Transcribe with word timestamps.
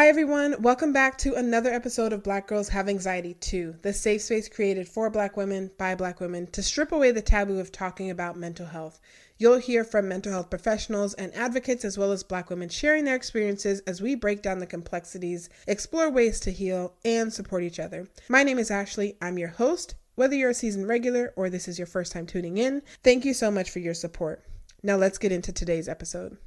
Hi, 0.00 0.08
everyone. 0.08 0.62
Welcome 0.62 0.94
back 0.94 1.18
to 1.18 1.34
another 1.34 1.70
episode 1.70 2.14
of 2.14 2.22
Black 2.22 2.46
Girls 2.46 2.70
Have 2.70 2.88
Anxiety 2.88 3.34
Too, 3.34 3.74
the 3.82 3.92
safe 3.92 4.22
space 4.22 4.48
created 4.48 4.88
for 4.88 5.10
Black 5.10 5.36
women 5.36 5.70
by 5.76 5.94
Black 5.94 6.20
women 6.20 6.46
to 6.52 6.62
strip 6.62 6.90
away 6.90 7.10
the 7.10 7.20
taboo 7.20 7.60
of 7.60 7.70
talking 7.70 8.10
about 8.10 8.38
mental 8.38 8.64
health. 8.64 8.98
You'll 9.36 9.58
hear 9.58 9.84
from 9.84 10.08
mental 10.08 10.32
health 10.32 10.48
professionals 10.48 11.12
and 11.12 11.34
advocates, 11.34 11.84
as 11.84 11.98
well 11.98 12.12
as 12.12 12.22
Black 12.22 12.48
women 12.48 12.70
sharing 12.70 13.04
their 13.04 13.14
experiences 13.14 13.80
as 13.80 14.00
we 14.00 14.14
break 14.14 14.40
down 14.40 14.58
the 14.58 14.66
complexities, 14.66 15.50
explore 15.66 16.10
ways 16.10 16.40
to 16.40 16.50
heal, 16.50 16.94
and 17.04 17.30
support 17.30 17.62
each 17.62 17.78
other. 17.78 18.08
My 18.30 18.42
name 18.42 18.58
is 18.58 18.70
Ashley. 18.70 19.18
I'm 19.20 19.36
your 19.36 19.48
host. 19.48 19.96
Whether 20.14 20.34
you're 20.34 20.48
a 20.48 20.54
season 20.54 20.86
regular 20.86 21.34
or 21.36 21.50
this 21.50 21.68
is 21.68 21.78
your 21.78 21.86
first 21.86 22.10
time 22.10 22.24
tuning 22.24 22.56
in, 22.56 22.80
thank 23.04 23.26
you 23.26 23.34
so 23.34 23.50
much 23.50 23.68
for 23.68 23.80
your 23.80 23.92
support. 23.92 24.42
Now, 24.82 24.96
let's 24.96 25.18
get 25.18 25.30
into 25.30 25.52
today's 25.52 25.90
episode. 25.90 26.38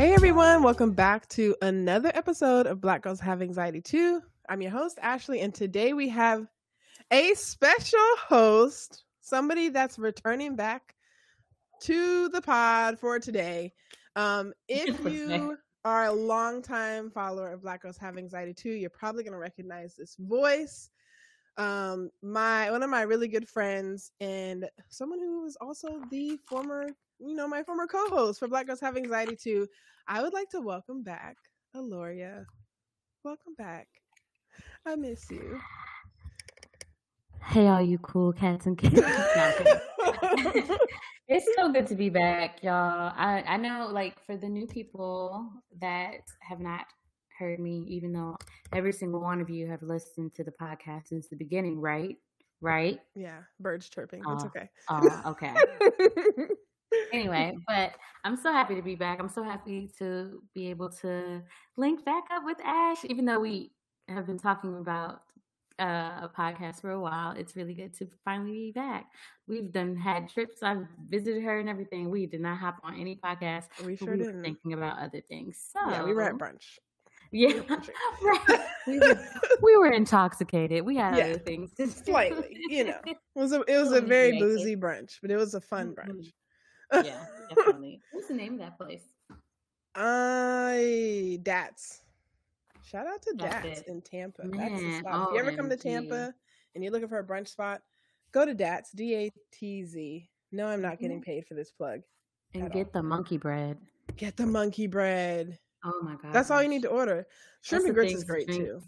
Hey 0.00 0.14
everyone, 0.14 0.62
welcome 0.62 0.92
back 0.92 1.28
to 1.28 1.54
another 1.60 2.10
episode 2.14 2.66
of 2.66 2.80
Black 2.80 3.02
Girls 3.02 3.20
Have 3.20 3.42
Anxiety 3.42 3.82
Too. 3.82 4.22
I'm 4.48 4.62
your 4.62 4.70
host, 4.70 4.98
Ashley, 5.02 5.40
and 5.40 5.54
today 5.54 5.92
we 5.92 6.08
have 6.08 6.46
a 7.10 7.34
special 7.34 8.00
host, 8.16 9.04
somebody 9.20 9.68
that's 9.68 9.98
returning 9.98 10.56
back 10.56 10.94
to 11.82 12.30
the 12.30 12.40
pod 12.40 12.98
for 12.98 13.18
today. 13.18 13.74
Um, 14.16 14.54
if 14.68 14.98
you 15.04 15.58
are 15.84 16.06
a 16.06 16.12
longtime 16.12 17.10
follower 17.10 17.52
of 17.52 17.60
Black 17.60 17.82
Girls 17.82 17.98
Have 17.98 18.16
Anxiety 18.16 18.54
Too, 18.54 18.70
you're 18.70 18.88
probably 18.88 19.22
gonna 19.22 19.36
recognize 19.36 19.96
this 19.96 20.16
voice. 20.18 20.88
Um, 21.56 22.10
my 22.22 22.70
one 22.70 22.82
of 22.82 22.90
my 22.90 23.02
really 23.02 23.28
good 23.28 23.48
friends 23.48 24.12
and 24.20 24.68
someone 24.88 25.18
who 25.18 25.42
was 25.42 25.56
also 25.60 26.00
the 26.10 26.38
former 26.48 26.88
you 27.20 27.34
know, 27.34 27.46
my 27.46 27.62
former 27.62 27.86
co-host 27.86 28.38
for 28.38 28.48
Black 28.48 28.66
Girls 28.66 28.80
Have 28.80 28.96
Anxiety 28.96 29.36
Too. 29.36 29.66
I 30.08 30.22
would 30.22 30.32
like 30.32 30.48
to 30.50 30.60
welcome 30.60 31.02
back 31.02 31.36
Aloria. 31.76 32.44
Welcome 33.24 33.54
back. 33.56 33.86
I 34.86 34.96
miss 34.96 35.30
you. 35.30 35.60
Hey, 37.44 37.68
all 37.68 37.82
you 37.82 37.98
cool 37.98 38.32
cats 38.32 38.66
and 38.66 38.76
kittens. 38.78 39.04
it's 41.28 41.46
so 41.56 41.70
good 41.72 41.86
to 41.88 41.94
be 41.94 42.08
back, 42.08 42.62
y'all. 42.62 43.12
I, 43.16 43.44
I 43.46 43.56
know, 43.56 43.88
like, 43.92 44.24
for 44.24 44.36
the 44.36 44.48
new 44.48 44.66
people 44.66 45.50
that 45.80 46.22
have 46.40 46.60
not 46.60 46.86
heard 47.40 47.58
me, 47.58 47.84
even 47.88 48.12
though 48.12 48.36
every 48.72 48.92
single 48.92 49.20
one 49.20 49.40
of 49.40 49.50
you 49.50 49.66
have 49.66 49.82
listened 49.82 50.34
to 50.34 50.44
the 50.44 50.52
podcast 50.52 51.08
since 51.08 51.28
the 51.28 51.36
beginning, 51.36 51.80
right? 51.80 52.16
Right? 52.60 53.00
Yeah, 53.16 53.40
birds 53.58 53.88
chirping. 53.88 54.22
That's 54.22 54.44
okay. 54.44 54.68
Oh, 54.90 55.22
okay. 55.26 55.54
anyway, 57.12 57.56
but 57.66 57.94
I'm 58.22 58.36
so 58.36 58.52
happy 58.52 58.74
to 58.74 58.82
be 58.82 58.94
back. 58.94 59.18
I'm 59.18 59.30
so 59.30 59.42
happy 59.42 59.90
to 59.98 60.42
be 60.54 60.68
able 60.68 60.90
to 61.00 61.42
link 61.78 62.04
back 62.04 62.24
up 62.30 62.44
with 62.44 62.58
Ash, 62.62 62.98
even 63.06 63.24
though 63.24 63.40
we 63.40 63.72
have 64.08 64.26
been 64.26 64.38
talking 64.38 64.76
about 64.76 65.22
uh, 65.80 66.28
a 66.28 66.30
podcast 66.36 66.82
for 66.82 66.90
a 66.90 67.00
while. 67.00 67.32
It's 67.32 67.56
really 67.56 67.74
good 67.74 67.94
to 67.94 68.08
finally 68.24 68.52
be 68.52 68.72
back. 68.72 69.06
We've 69.48 69.72
done 69.72 69.96
had 69.96 70.28
trips. 70.28 70.62
I've 70.62 70.86
visited 71.08 71.42
her 71.42 71.58
and 71.58 71.68
everything. 71.68 72.10
We 72.10 72.26
did 72.26 72.42
not 72.42 72.58
hop 72.58 72.76
on 72.84 73.00
any 73.00 73.16
podcast. 73.16 73.64
We 73.84 73.96
sure 73.96 74.12
we 74.12 74.18
didn't. 74.18 74.42
Thinking 74.42 74.74
about 74.74 74.98
other 74.98 75.22
things. 75.28 75.70
So 75.72 75.90
yeah, 75.90 76.04
we 76.04 76.12
were 76.12 76.22
at 76.22 76.34
brunch. 76.34 76.78
Yeah, 77.32 77.60
right. 78.22 78.60
we, 78.86 78.98
were, 78.98 79.24
we 79.62 79.76
were 79.76 79.92
intoxicated. 79.92 80.84
We 80.84 80.96
had 80.96 81.16
yeah, 81.16 81.24
other 81.26 81.38
things 81.38 81.72
to 81.74 81.86
do. 81.86 81.92
Slightly, 81.92 82.56
you 82.68 82.84
know. 82.84 82.98
It 83.06 83.16
was 83.34 83.52
a 83.52 83.62
it 83.62 83.78
was 83.78 83.92
a 83.92 84.00
very 84.00 84.38
boozy 84.38 84.76
brunch, 84.76 85.18
but 85.22 85.30
it 85.30 85.36
was 85.36 85.54
a 85.54 85.60
fun 85.60 85.94
Mm-hmm. 85.94 86.10
brunch 86.10 86.32
yeah, 86.92 87.24
definitely. 87.48 88.00
What's 88.12 88.28
the 88.28 88.34
name 88.34 88.54
of 88.54 88.58
that 88.60 88.78
place? 88.78 89.02
I 89.94 91.38
Datz. 91.42 92.00
Shout 92.82 93.06
out 93.06 93.22
to 93.22 93.34
Datz, 93.36 93.62
Datz 93.62 93.88
in 93.88 94.02
Tampa. 94.02 94.44
Man, 94.44 94.72
That's 94.72 94.82
the 94.82 94.98
spot. 94.98 95.28
If 95.28 95.34
you 95.34 95.40
ever 95.40 95.56
come 95.56 95.70
to 95.70 95.76
Tampa 95.76 96.34
and 96.74 96.82
you're 96.82 96.92
looking 96.92 97.08
for 97.08 97.18
a 97.18 97.24
brunch 97.24 97.48
spot, 97.48 97.82
go 98.32 98.44
to 98.44 98.54
Datz. 98.54 98.94
D 98.94 99.14
A 99.16 99.32
T 99.52 99.84
Z. 99.84 100.28
No, 100.52 100.66
I'm 100.66 100.82
not 100.82 100.98
getting 100.98 101.18
mm-hmm. 101.18 101.30
paid 101.30 101.46
for 101.46 101.54
this 101.54 101.70
plug. 101.70 102.00
And 102.54 102.70
get 102.72 102.86
all. 102.86 102.92
the 102.94 103.02
monkey 103.02 103.36
bread. 103.36 103.78
Get 104.16 104.36
the 104.36 104.46
monkey 104.46 104.86
bread. 104.88 105.58
Oh 105.84 106.00
my 106.02 106.16
god. 106.22 106.32
That's 106.32 106.50
all 106.50 106.62
you 106.62 106.68
need 106.68 106.82
to 106.82 106.88
order. 106.88 107.26
Shrimp 107.62 107.86
and 107.86 107.94
grits 107.94 108.14
is 108.14 108.24
great 108.24 108.48
too. 108.48 108.82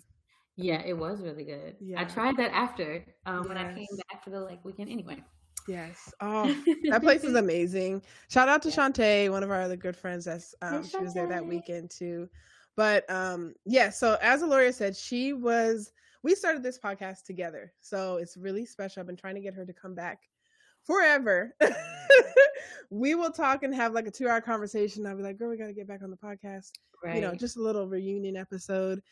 Yeah, 0.56 0.82
it 0.84 0.96
was 0.96 1.22
really 1.22 1.44
good. 1.44 1.76
Yeah. 1.80 2.00
I 2.00 2.04
tried 2.04 2.36
that 2.36 2.52
after 2.52 3.04
um, 3.26 3.38
yes. 3.38 3.48
when 3.48 3.58
I 3.58 3.74
came 3.74 3.86
back 4.08 4.22
for 4.22 4.30
the 4.30 4.40
like 4.40 4.64
weekend. 4.64 4.90
Anyway. 4.90 5.22
Yes. 5.68 6.12
Oh, 6.20 6.54
that 6.90 7.02
place 7.02 7.24
is 7.24 7.34
amazing. 7.36 8.02
Shout 8.28 8.48
out 8.48 8.62
to 8.62 8.68
yeah. 8.68 8.76
Shantae, 8.76 9.30
one 9.30 9.42
of 9.42 9.50
our 9.50 9.62
other 9.62 9.76
good 9.76 9.96
friends. 9.96 10.24
That's 10.24 10.54
um, 10.60 10.84
she 10.84 10.98
was 10.98 11.14
there 11.14 11.28
that 11.28 11.46
weekend 11.46 11.90
too. 11.90 12.28
But 12.76 13.08
um, 13.10 13.54
yeah. 13.64 13.90
So 13.90 14.18
as 14.20 14.42
Aloria 14.42 14.74
said, 14.74 14.96
she 14.96 15.32
was. 15.32 15.92
We 16.24 16.36
started 16.36 16.62
this 16.62 16.78
podcast 16.78 17.24
together, 17.24 17.72
so 17.80 18.18
it's 18.18 18.36
really 18.36 18.64
special. 18.64 19.00
I've 19.00 19.08
been 19.08 19.16
trying 19.16 19.34
to 19.34 19.40
get 19.40 19.54
her 19.54 19.66
to 19.66 19.72
come 19.72 19.94
back 19.94 20.20
forever. 20.84 21.54
we 22.90 23.14
will 23.14 23.30
talk 23.30 23.62
and 23.62 23.74
have 23.74 23.92
like 23.92 24.06
a 24.06 24.10
two-hour 24.10 24.40
conversation. 24.40 25.06
I'll 25.06 25.16
be 25.16 25.22
like, 25.22 25.38
"Girl, 25.38 25.50
we 25.50 25.56
got 25.56 25.66
to 25.66 25.72
get 25.72 25.88
back 25.88 26.02
on 26.02 26.10
the 26.10 26.16
podcast." 26.16 26.70
Right. 27.02 27.16
You 27.16 27.20
know, 27.22 27.34
just 27.34 27.56
a 27.56 27.62
little 27.62 27.88
reunion 27.88 28.36
episode. 28.36 29.02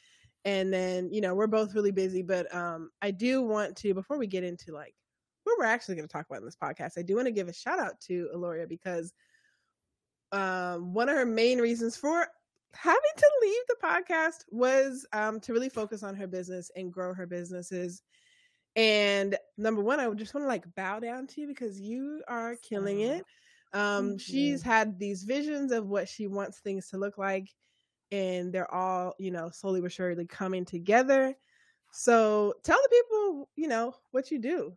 And 0.45 0.73
then, 0.73 1.13
you 1.13 1.21
know, 1.21 1.35
we're 1.35 1.47
both 1.47 1.75
really 1.75 1.91
busy, 1.91 2.23
but 2.23 2.53
um, 2.55 2.91
I 3.03 3.11
do 3.11 3.43
want 3.43 3.77
to 3.79 3.93
before 3.93 4.17
we 4.17 4.27
get 4.27 4.45
into 4.45 4.73
like 4.73 4.95
what 5.45 5.59
we're 5.59 5.67
actually 5.67 5.97
going 5.97 6.09
to 6.09 6.13
talk 6.13 6.27
about 6.27 6.39
in 6.39 6.45
this 6.45 6.57
podcast, 6.57 6.99
I 6.99 7.03
do 7.03 7.17
want 7.17 7.27
to 7.27 7.33
give 7.33 7.49
a 7.49 7.53
shout 7.53 7.79
out 7.79 8.01
to 8.03 8.29
Aloria 8.35 8.69
because 8.69 9.13
um, 10.33 10.95
one 10.95 11.09
of 11.09 11.17
her 11.17 11.27
main 11.27 11.59
reasons 11.59 11.97
for 11.97 12.27
having 12.73 13.01
to 13.17 13.31
leave 13.43 13.63
the 13.69 13.77
podcast 13.83 14.45
was 14.51 15.07
um, 15.13 15.41
to 15.41 15.53
really 15.53 15.69
focus 15.69 16.03
on 16.03 16.15
her 16.15 16.27
business 16.27 16.71
and 16.77 16.93
grow 16.93 17.13
her 17.13 17.27
businesses. 17.27 18.03
And 18.77 19.37
number 19.59 19.83
one, 19.83 20.01
I 20.01 20.09
would 20.09 20.19
just 20.19 20.35
want 20.35 20.45
to 20.45 20.49
like 20.49 20.65
bow 20.75 21.01
down 21.01 21.27
to 21.29 21.41
you 21.41 21.47
because 21.47 21.81
you 21.81 22.23
are 22.29 22.57
killing 22.57 23.01
it. 23.01 23.25
Um, 23.73 24.19
she's 24.19 24.63
had 24.63 24.99
these 24.99 25.23
visions 25.25 25.73
of 25.73 25.87
what 25.87 26.09
she 26.09 26.27
wants 26.27 26.59
things 26.59 26.89
to 26.89 26.99
look 26.99 27.19
like, 27.19 27.49
and 28.11 28.53
they're 28.53 28.73
all, 28.73 29.15
you 29.19 29.31
know, 29.31 29.51
slowly 29.51 29.81
but 29.81 29.93
surely 29.93 30.27
coming 30.27 30.65
together. 30.65 31.35
So 31.93 32.55
tell 32.63 32.79
the 32.83 32.89
people, 32.89 33.49
you 33.57 33.69
know, 33.69 33.95
what 34.13 34.31
you 34.31 34.39
do. 34.39 34.77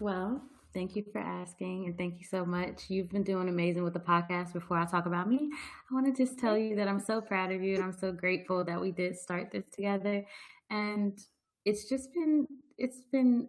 Well, 0.00 0.42
thank 0.72 0.96
you 0.96 1.04
for 1.12 1.20
asking 1.20 1.86
and 1.86 1.96
thank 1.96 2.18
you 2.18 2.26
so 2.26 2.44
much. 2.44 2.84
You've 2.88 3.10
been 3.10 3.22
doing 3.22 3.48
amazing 3.48 3.84
with 3.84 3.94
the 3.94 4.00
podcast. 4.00 4.52
Before 4.52 4.76
I 4.76 4.84
talk 4.86 5.06
about 5.06 5.28
me, 5.28 5.48
I 5.90 5.94
want 5.94 6.06
to 6.06 6.24
just 6.24 6.38
tell 6.38 6.58
you 6.58 6.74
that 6.76 6.88
I'm 6.88 7.00
so 7.00 7.20
proud 7.20 7.52
of 7.52 7.62
you 7.62 7.76
and 7.76 7.84
I'm 7.84 7.92
so 7.92 8.10
grateful 8.10 8.64
that 8.64 8.80
we 8.80 8.90
did 8.90 9.16
start 9.16 9.52
this 9.52 9.64
together. 9.72 10.26
And 10.70 11.16
it's 11.64 11.88
just 11.88 12.12
been 12.12 12.46
it's 12.78 13.00
been 13.12 13.48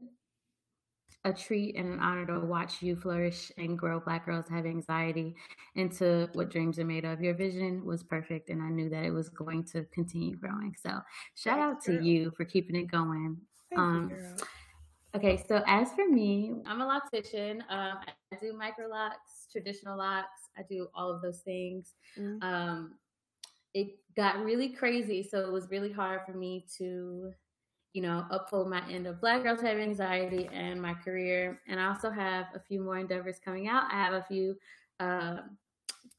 a 1.23 1.33
treat 1.33 1.75
and 1.75 1.91
an 1.91 1.99
honor 1.99 2.25
to 2.27 2.39
watch 2.39 2.83
you 2.83 2.95
flourish 2.95 3.51
and 3.57 3.77
grow 3.77 3.99
Black 3.99 4.25
Girls 4.25 4.47
Have 4.47 4.65
Anxiety 4.65 5.35
into 5.73 6.29
what 6.33 6.51
dreams 6.51 6.77
are 6.77 6.85
made 6.85 7.03
of. 7.03 7.19
Your 7.19 7.33
vision 7.33 7.83
was 7.83 8.03
perfect, 8.03 8.49
and 8.49 8.61
I 8.61 8.69
knew 8.69 8.89
that 8.89 9.03
it 9.03 9.11
was 9.11 9.29
going 9.29 9.63
to 9.65 9.85
continue 9.85 10.35
growing. 10.35 10.75
So, 10.79 10.99
shout 11.35 11.59
out 11.59 11.81
to 11.85 12.03
you 12.03 12.31
for 12.37 12.45
keeping 12.45 12.75
it 12.75 12.91
going. 12.91 13.37
Thank 13.71 13.79
um, 13.79 14.11
you, 14.11 14.45
Okay, 15.15 15.41
so 15.47 15.63
as 15.65 15.93
for 15.93 16.09
me, 16.09 16.55
I'm 16.65 16.81
a 16.81 16.85
loctician. 16.85 17.61
Um, 17.69 17.99
I 18.33 18.35
do 18.41 18.51
micro 18.51 18.89
locks, 18.89 19.47
traditional 19.49 19.97
locks. 19.97 20.49
I 20.57 20.63
do 20.69 20.89
all 20.93 21.09
of 21.09 21.21
those 21.21 21.39
things. 21.39 21.93
Mm-hmm. 22.19 22.43
Um, 22.43 22.95
it 23.73 23.97
got 24.17 24.43
really 24.43 24.69
crazy, 24.69 25.23
so 25.23 25.39
it 25.39 25.51
was 25.51 25.71
really 25.71 25.91
hard 25.91 26.21
for 26.25 26.33
me 26.33 26.65
to, 26.77 27.31
you 27.95 28.01
know, 28.01 28.25
uphold 28.29 28.69
my 28.69 28.81
end 28.89 29.07
of 29.07 29.21
Black 29.21 29.43
Girls 29.43 29.61
Have 29.61 29.77
Anxiety 29.77 30.49
and 30.51 30.81
my 30.81 30.93
career. 30.93 31.61
And 31.69 31.79
I 31.79 31.87
also 31.87 32.09
have 32.09 32.47
a 32.53 32.59
few 32.59 32.81
more 32.81 32.97
endeavors 32.97 33.39
coming 33.39 33.69
out. 33.69 33.85
I 33.89 33.95
have 33.95 34.13
a 34.13 34.25
few 34.27 34.57
uh, 34.99 35.37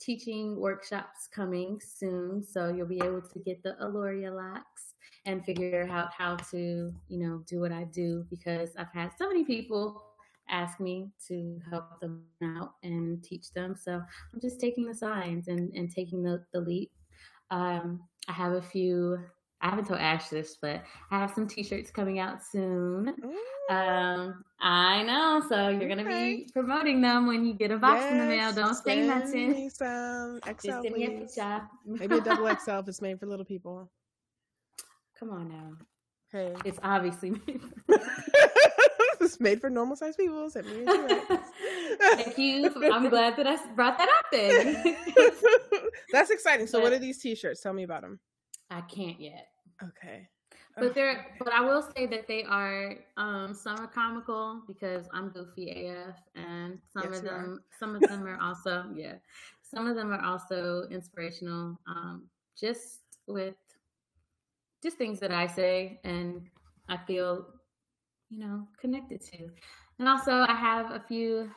teaching 0.01 0.59
workshops 0.59 1.29
coming 1.31 1.79
soon, 1.85 2.43
so 2.43 2.73
you'll 2.75 2.87
be 2.87 3.03
able 3.05 3.21
to 3.21 3.39
get 3.41 3.63
the 3.63 3.77
Aloria 3.83 4.35
locks 4.35 4.95
and 5.27 5.45
figure 5.45 5.87
out 5.93 6.09
how 6.17 6.37
to, 6.51 6.95
you 7.09 7.19
know, 7.19 7.43
do 7.47 7.61
what 7.61 7.73
I 7.73 7.85
do 7.85 8.25
because 8.31 8.71
I've 8.79 8.93
had 8.95 9.11
so 9.19 9.29
many 9.29 9.45
people 9.45 10.03
ask 10.49 10.81
me 10.81 11.11
to 11.29 11.61
help 11.69 12.01
them 12.01 12.25
out 12.43 12.73
and 12.85 13.23
teach 13.23 13.53
them. 13.53 13.77
So 13.79 14.01
I'm 14.33 14.41
just 14.41 14.61
taking 14.63 14.87
the 14.87 14.95
signs 14.95 15.49
and, 15.49 15.75
and 15.75 15.95
taking 15.95 16.23
the, 16.23 16.43
the 16.55 16.61
leap. 16.61 16.91
Um, 17.51 18.01
I 18.29 18.33
have 18.33 18.53
a 18.53 18.63
few, 18.63 19.19
I 19.61 19.71
haven't 19.71 19.87
told 19.87 20.01
Ash 20.01 20.29
this, 20.29 20.59
but 20.61 20.83
I 21.11 21.19
have 21.19 21.33
some 21.35 21.49
t-shirts 21.49 21.91
coming 21.91 22.19
out 22.19 22.45
soon. 22.45 23.15
Um, 23.71 24.45
I 24.61 25.03
know. 25.03 25.43
So 25.49 25.69
you're 25.71 25.89
going 25.89 25.99
to 25.99 26.05
be 26.05 26.49
promoting 26.53 27.01
them 27.01 27.27
when 27.27 27.45
you 27.47 27.55
get 27.55 27.71
a 27.71 27.79
box 27.79 28.03
yes, 28.03 28.13
in 28.13 28.19
the 28.19 28.27
mail. 28.27 28.53
Don't 28.53 28.75
say 28.75 29.07
nothing. 29.07 29.71
Some 29.71 30.41
XL, 30.41 30.51
just 30.67 30.83
send 30.83 30.95
me 30.95 31.07
a 31.07 31.11
picture. 31.21 31.63
Maybe 31.87 32.19
a 32.19 32.21
double 32.21 32.55
XL 32.65 32.71
if 32.71 32.89
it's 32.89 33.03
made 33.03 33.19
for 33.19 33.27
little 33.27 33.45
people. 33.45 33.91
Come 35.19 35.31
on 35.31 35.49
now. 35.49 35.73
Hey. 36.31 36.55
It's 36.65 36.79
obviously 36.83 37.31
me. 37.31 37.41
it's 39.21 39.41
made 39.41 39.61
for 39.61 39.71
normal 39.71 39.97
sized 39.97 40.19
people. 40.19 40.51
Send 40.51 40.67
me 40.67 40.85
Thank 41.99 42.37
you. 42.37 42.71
I'm 42.93 43.09
glad 43.09 43.37
that 43.37 43.47
I 43.47 43.57
brought 43.75 43.97
that 43.97 44.09
up 44.09 44.27
then. 44.31 44.97
That's 46.13 46.31
exciting. 46.31 46.67
So, 46.67 46.79
but, 46.79 46.85
what 46.85 46.93
are 46.93 46.99
these 46.99 47.19
T-shirts? 47.19 47.63
Tell 47.63 47.73
me 47.73 47.85
about 47.85 48.03
them. 48.03 48.21
I 48.71 48.81
can't 48.83 49.21
yet. 49.21 49.49
Okay. 49.83 50.29
But 50.79 50.95
they're 50.95 51.27
but 51.39 51.53
I 51.53 51.63
will 51.63 51.83
say 51.97 52.07
that 52.07 52.29
they 52.29 52.43
are 52.45 52.97
um 53.17 53.55
some 53.55 53.79
are 53.81 53.87
comical 53.87 54.63
because 54.67 55.09
I'm 55.13 55.31
goofy 55.31 55.71
AF 55.71 56.17
and 56.35 56.79
some 56.93 57.11
yes, 57.11 57.19
of 57.19 57.25
them 57.25 57.61
some 57.79 57.95
of 57.95 58.03
them 58.03 58.27
are 58.27 58.39
also 58.43 58.85
yeah. 58.95 59.15
Some 59.63 59.87
of 59.87 59.97
them 59.97 60.13
are 60.13 60.23
also 60.23 60.87
inspirational. 60.91 61.79
Um 61.87 62.29
just 62.59 63.01
with 63.27 63.55
just 64.83 64.99
things 64.99 65.19
that 65.21 65.33
I 65.33 65.47
say 65.47 65.99
and 66.05 66.43
I 66.89 66.99
feel, 67.07 67.47
you 68.29 68.39
know, 68.39 68.69
connected 68.79 69.23
to. 69.33 69.49
And 69.99 70.09
also 70.09 70.45
I 70.47 70.55
have 70.55 70.91
a 70.91 71.03
few 71.09 71.51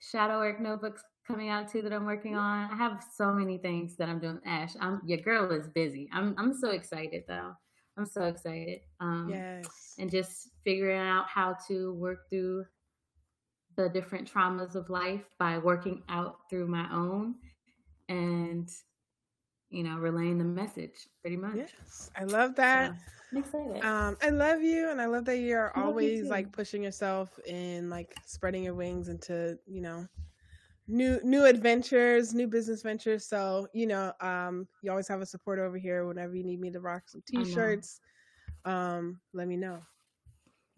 shadow 0.00 0.40
work 0.40 0.60
notebooks 0.60 1.04
coming 1.26 1.48
out 1.48 1.70
too 1.70 1.82
that 1.82 1.92
I'm 1.92 2.06
working 2.06 2.36
on. 2.36 2.70
I 2.70 2.76
have 2.76 3.04
so 3.16 3.32
many 3.32 3.58
things 3.58 3.96
that 3.96 4.08
I'm 4.08 4.18
doing. 4.18 4.40
Ash, 4.46 4.72
I'm 4.80 5.00
your 5.04 5.18
girl 5.18 5.50
is 5.50 5.68
busy. 5.68 6.08
I'm 6.12 6.34
I'm 6.38 6.54
so 6.54 6.70
excited 6.70 7.24
though. 7.26 7.52
I'm 7.98 8.06
so 8.06 8.24
excited. 8.24 8.80
Um, 9.00 9.28
yes. 9.30 9.94
And 9.98 10.10
just 10.10 10.50
figuring 10.64 11.00
out 11.00 11.28
how 11.28 11.56
to 11.68 11.94
work 11.94 12.28
through 12.28 12.64
the 13.76 13.88
different 13.88 14.30
traumas 14.30 14.74
of 14.74 14.90
life 14.90 15.24
by 15.38 15.58
working 15.58 16.02
out 16.08 16.36
through 16.50 16.66
my 16.66 16.86
own 16.92 17.36
and, 18.08 18.68
you 19.70 19.82
know, 19.82 19.96
relaying 19.96 20.38
the 20.38 20.44
message 20.44 21.08
pretty 21.22 21.36
much. 21.36 21.56
Yes. 21.56 22.10
I 22.16 22.24
love 22.24 22.54
that. 22.56 22.94
So, 23.32 23.38
excited. 23.38 23.84
Um, 23.84 24.16
I 24.22 24.30
love 24.30 24.62
you, 24.62 24.90
and 24.90 25.00
I 25.00 25.06
love 25.06 25.24
that 25.26 25.38
you're 25.38 25.76
always 25.76 26.20
you 26.20 26.28
like 26.28 26.52
pushing 26.52 26.82
yourself 26.82 27.38
and 27.48 27.90
like 27.90 28.14
spreading 28.24 28.62
your 28.62 28.74
wings 28.74 29.08
into 29.08 29.58
you 29.66 29.82
know 29.82 30.06
new 30.88 31.20
new 31.24 31.44
adventures, 31.44 32.34
new 32.34 32.46
business 32.46 32.82
ventures. 32.82 33.26
So 33.26 33.68
you 33.72 33.86
know, 33.86 34.12
um, 34.20 34.68
you 34.82 34.90
always 34.90 35.08
have 35.08 35.20
a 35.20 35.26
support 35.26 35.58
over 35.58 35.76
here. 35.76 36.06
Whenever 36.06 36.34
you 36.34 36.44
need 36.44 36.60
me 36.60 36.70
to 36.70 36.80
rock 36.80 37.02
some 37.08 37.22
t-shirts, 37.26 38.00
um, 38.64 39.20
let 39.32 39.48
me 39.48 39.56
know. 39.56 39.80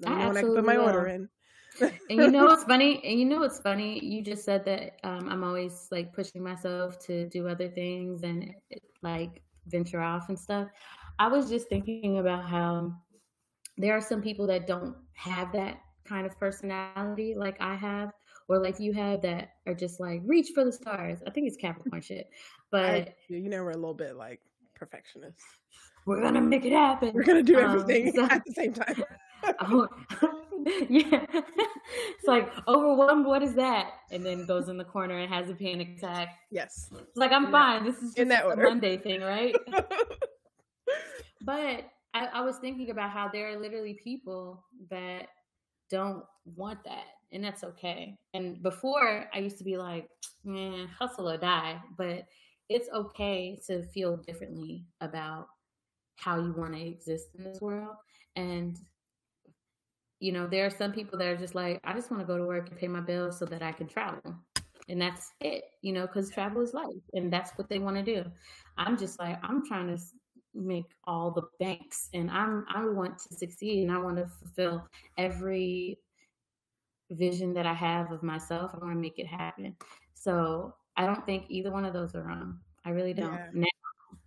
Let 0.00 0.10
me 0.10 0.18
know 0.18 0.28
when 0.28 0.36
I 0.36 0.42
can 0.42 0.54
put 0.54 0.64
my 0.64 0.76
will. 0.76 0.84
order 0.86 1.06
in. 1.08 1.28
and 1.80 2.22
you 2.22 2.28
know 2.28 2.44
what's 2.44 2.64
funny? 2.68 3.00
And 3.04 3.18
you 3.18 3.26
know 3.26 3.40
what's 3.40 3.60
funny? 3.60 4.04
You 4.04 4.22
just 4.22 4.44
said 4.44 4.64
that 4.64 4.98
um, 5.04 5.28
I'm 5.28 5.44
always 5.44 5.88
like 5.90 6.12
pushing 6.12 6.42
myself 6.42 6.98
to 7.06 7.28
do 7.28 7.48
other 7.48 7.68
things 7.68 8.22
and 8.22 8.54
like 9.02 9.42
venture 9.66 10.00
off 10.00 10.28
and 10.28 10.38
stuff. 10.38 10.68
I 11.18 11.28
was 11.28 11.48
just 11.48 11.68
thinking 11.68 12.18
about 12.18 12.44
how 12.44 12.92
there 13.76 13.96
are 13.96 14.00
some 14.00 14.22
people 14.22 14.46
that 14.46 14.66
don't 14.66 14.96
have 15.14 15.52
that 15.52 15.80
kind 16.04 16.26
of 16.26 16.38
personality 16.38 17.34
like 17.36 17.60
I 17.60 17.74
have 17.74 18.12
or 18.48 18.58
like 18.58 18.80
you 18.80 18.92
have 18.94 19.22
that 19.22 19.50
are 19.66 19.74
just 19.74 20.00
like 20.00 20.22
reach 20.24 20.48
for 20.54 20.64
the 20.64 20.72
stars. 20.72 21.18
I 21.26 21.30
think 21.30 21.46
it's 21.46 21.56
Capricorn 21.56 22.00
shit, 22.00 22.30
but 22.70 22.84
I, 22.84 23.14
you 23.28 23.48
know 23.48 23.62
we're 23.62 23.70
a 23.70 23.76
little 23.76 23.94
bit 23.94 24.16
like 24.16 24.40
perfectionists. 24.74 25.44
We're 26.06 26.22
gonna 26.22 26.40
make 26.40 26.64
it 26.64 26.72
happen. 26.72 27.12
We're 27.12 27.24
gonna 27.24 27.42
do 27.42 27.58
um, 27.58 27.64
everything 27.64 28.18
um, 28.18 28.28
so, 28.28 28.34
at 28.34 28.44
the 28.44 28.52
same 28.52 28.72
time. 28.72 29.04
oh, 29.60 29.88
yeah, 30.88 31.26
it's 31.32 32.26
like 32.26 32.50
overwhelmed. 32.66 33.26
What 33.26 33.42
is 33.42 33.54
that? 33.54 33.90
And 34.10 34.24
then 34.24 34.46
goes 34.46 34.68
in 34.68 34.78
the 34.78 34.84
corner 34.84 35.18
and 35.18 35.32
has 35.32 35.50
a 35.50 35.54
panic 35.54 35.98
attack. 35.98 36.28
Yes, 36.50 36.88
it's 36.92 37.16
like 37.16 37.32
I'm 37.32 37.46
in 37.46 37.52
fine. 37.52 37.84
This 37.84 37.98
is 37.98 38.14
in 38.14 38.28
that 38.28 38.46
order. 38.46 38.64
a 38.64 38.70
Monday 38.70 38.96
thing, 38.96 39.20
right? 39.20 39.54
but 41.42 41.84
I, 42.14 42.26
I 42.32 42.40
was 42.40 42.56
thinking 42.56 42.88
about 42.90 43.10
how 43.10 43.28
there 43.30 43.50
are 43.50 43.60
literally 43.60 44.00
people 44.02 44.64
that 44.90 45.28
don't 45.90 46.24
want 46.56 46.82
that 46.84 47.04
and 47.32 47.44
that's 47.44 47.64
okay. 47.64 48.16
And 48.34 48.62
before 48.62 49.26
I 49.32 49.38
used 49.38 49.58
to 49.58 49.64
be 49.64 49.76
like, 49.76 50.08
man, 50.44 50.88
hustle 50.88 51.28
or 51.28 51.36
die, 51.36 51.80
but 51.96 52.24
it's 52.68 52.88
okay 52.94 53.60
to 53.66 53.82
feel 53.84 54.16
differently 54.16 54.84
about 55.00 55.46
how 56.16 56.38
you 56.38 56.52
want 56.52 56.74
to 56.74 56.86
exist 56.86 57.28
in 57.36 57.44
this 57.44 57.60
world. 57.60 57.96
And 58.36 58.78
you 60.20 60.32
know, 60.32 60.46
there 60.46 60.66
are 60.66 60.70
some 60.70 60.92
people 60.92 61.18
that 61.18 61.28
are 61.28 61.36
just 61.36 61.54
like, 61.54 61.80
I 61.84 61.92
just 61.92 62.10
want 62.10 62.20
to 62.20 62.26
go 62.26 62.36
to 62.36 62.44
work 62.44 62.68
and 62.68 62.78
pay 62.78 62.88
my 62.88 63.00
bills 63.00 63.38
so 63.38 63.44
that 63.46 63.62
I 63.62 63.72
can 63.72 63.86
travel. 63.86 64.34
And 64.88 65.00
that's 65.00 65.32
it, 65.40 65.64
you 65.82 65.92
know, 65.92 66.06
because 66.06 66.30
travel 66.30 66.62
is 66.62 66.74
life 66.74 66.86
and 67.12 67.32
that's 67.32 67.52
what 67.56 67.68
they 67.68 67.78
want 67.78 67.96
to 67.96 68.02
do. 68.02 68.24
I'm 68.76 68.96
just 68.96 69.18
like, 69.20 69.38
I'm 69.42 69.64
trying 69.66 69.94
to 69.94 70.02
make 70.54 70.86
all 71.04 71.30
the 71.30 71.42
banks 71.60 72.08
and 72.14 72.30
I'm 72.30 72.64
I 72.74 72.84
want 72.86 73.18
to 73.18 73.34
succeed 73.34 73.82
and 73.82 73.92
I 73.92 73.98
want 73.98 74.16
to 74.16 74.26
fulfill 74.26 74.88
every 75.16 75.98
vision 77.10 77.52
that 77.54 77.66
I 77.66 77.74
have 77.74 78.10
of 78.12 78.22
myself. 78.22 78.72
I 78.74 78.78
want 78.78 78.92
to 78.92 79.00
make 79.00 79.18
it 79.18 79.26
happen. 79.26 79.74
So 80.14 80.74
I 80.96 81.06
don't 81.06 81.24
think 81.24 81.46
either 81.48 81.70
one 81.70 81.84
of 81.84 81.92
those 81.92 82.14
are 82.14 82.22
wrong. 82.22 82.58
I 82.84 82.90
really 82.90 83.14
don't. 83.14 83.32
Yeah. 83.32 83.48
Now, 83.52 83.66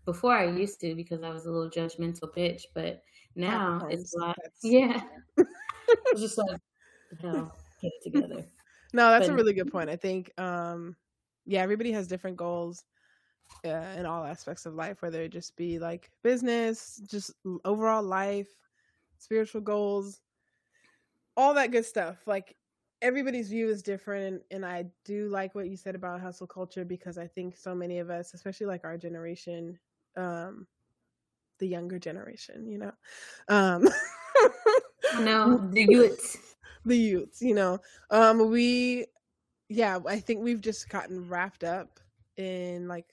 before 0.05 0.33
I 0.33 0.45
used 0.45 0.79
to 0.81 0.95
because 0.95 1.23
I 1.23 1.29
was 1.29 1.45
a 1.45 1.51
little 1.51 1.69
judgmental 1.69 2.33
bitch, 2.35 2.63
but 2.73 3.03
now 3.35 3.87
it's 3.89 4.13
like, 4.13 4.35
yeah, 4.63 5.01
it's 5.37 6.21
just 6.21 6.37
like, 6.37 6.59
hell, 7.21 7.55
get 7.81 7.91
it 7.93 8.03
together. 8.03 8.45
No, 8.93 9.09
that's 9.09 9.27
but, 9.27 9.33
a 9.33 9.35
really 9.37 9.53
good 9.53 9.71
point. 9.71 9.89
I 9.89 9.95
think, 9.95 10.37
um, 10.37 10.97
yeah, 11.45 11.61
everybody 11.61 11.93
has 11.93 12.09
different 12.09 12.35
goals 12.35 12.83
uh, 13.63 13.95
in 13.97 14.05
all 14.05 14.25
aspects 14.25 14.65
of 14.65 14.75
life, 14.75 15.01
whether 15.01 15.21
it 15.21 15.29
just 15.29 15.55
be 15.55 15.79
like 15.79 16.09
business, 16.23 17.01
just 17.09 17.31
overall 17.63 18.03
life, 18.03 18.49
spiritual 19.17 19.61
goals, 19.61 20.19
all 21.37 21.53
that 21.53 21.71
good 21.71 21.85
stuff. 21.85 22.17
Like 22.27 22.55
everybody's 23.01 23.50
view 23.50 23.68
is 23.68 23.81
different 23.81 24.42
and, 24.51 24.65
i 24.65 24.86
do 25.06 25.27
like 25.30 25.56
what 25.56 25.69
you 25.69 25.75
said 25.75 25.95
about 25.95 26.21
hustle 26.21 26.48
culture 26.48 26.86
because 26.86 27.18
i 27.18 27.27
think 27.27 27.57
so 27.57 27.74
many 27.74 28.00
of 28.00 28.09
us 28.09 28.33
especially 28.33 28.68
like 28.68 28.83
our 28.83 28.98
generation 28.98 29.77
um 30.18 30.68
the 31.59 31.68
younger 31.68 32.00
generation 32.00 32.68
you 32.68 32.77
know 32.77 32.92
um 33.50 33.88
no 35.19 35.57
the 35.71 35.86
youths 35.88 36.38
the 36.86 36.98
youths 36.98 37.42
you 37.42 37.53
know 37.53 37.80
um 38.09 38.50
we 38.50 39.06
yeah 39.69 40.00
i 40.07 40.19
think 40.19 40.42
we've 40.42 40.62
just 40.62 40.89
gotten 40.89 41.27
wrapped 41.27 41.63
up 41.63 42.00
in 42.38 42.88
like 42.88 43.06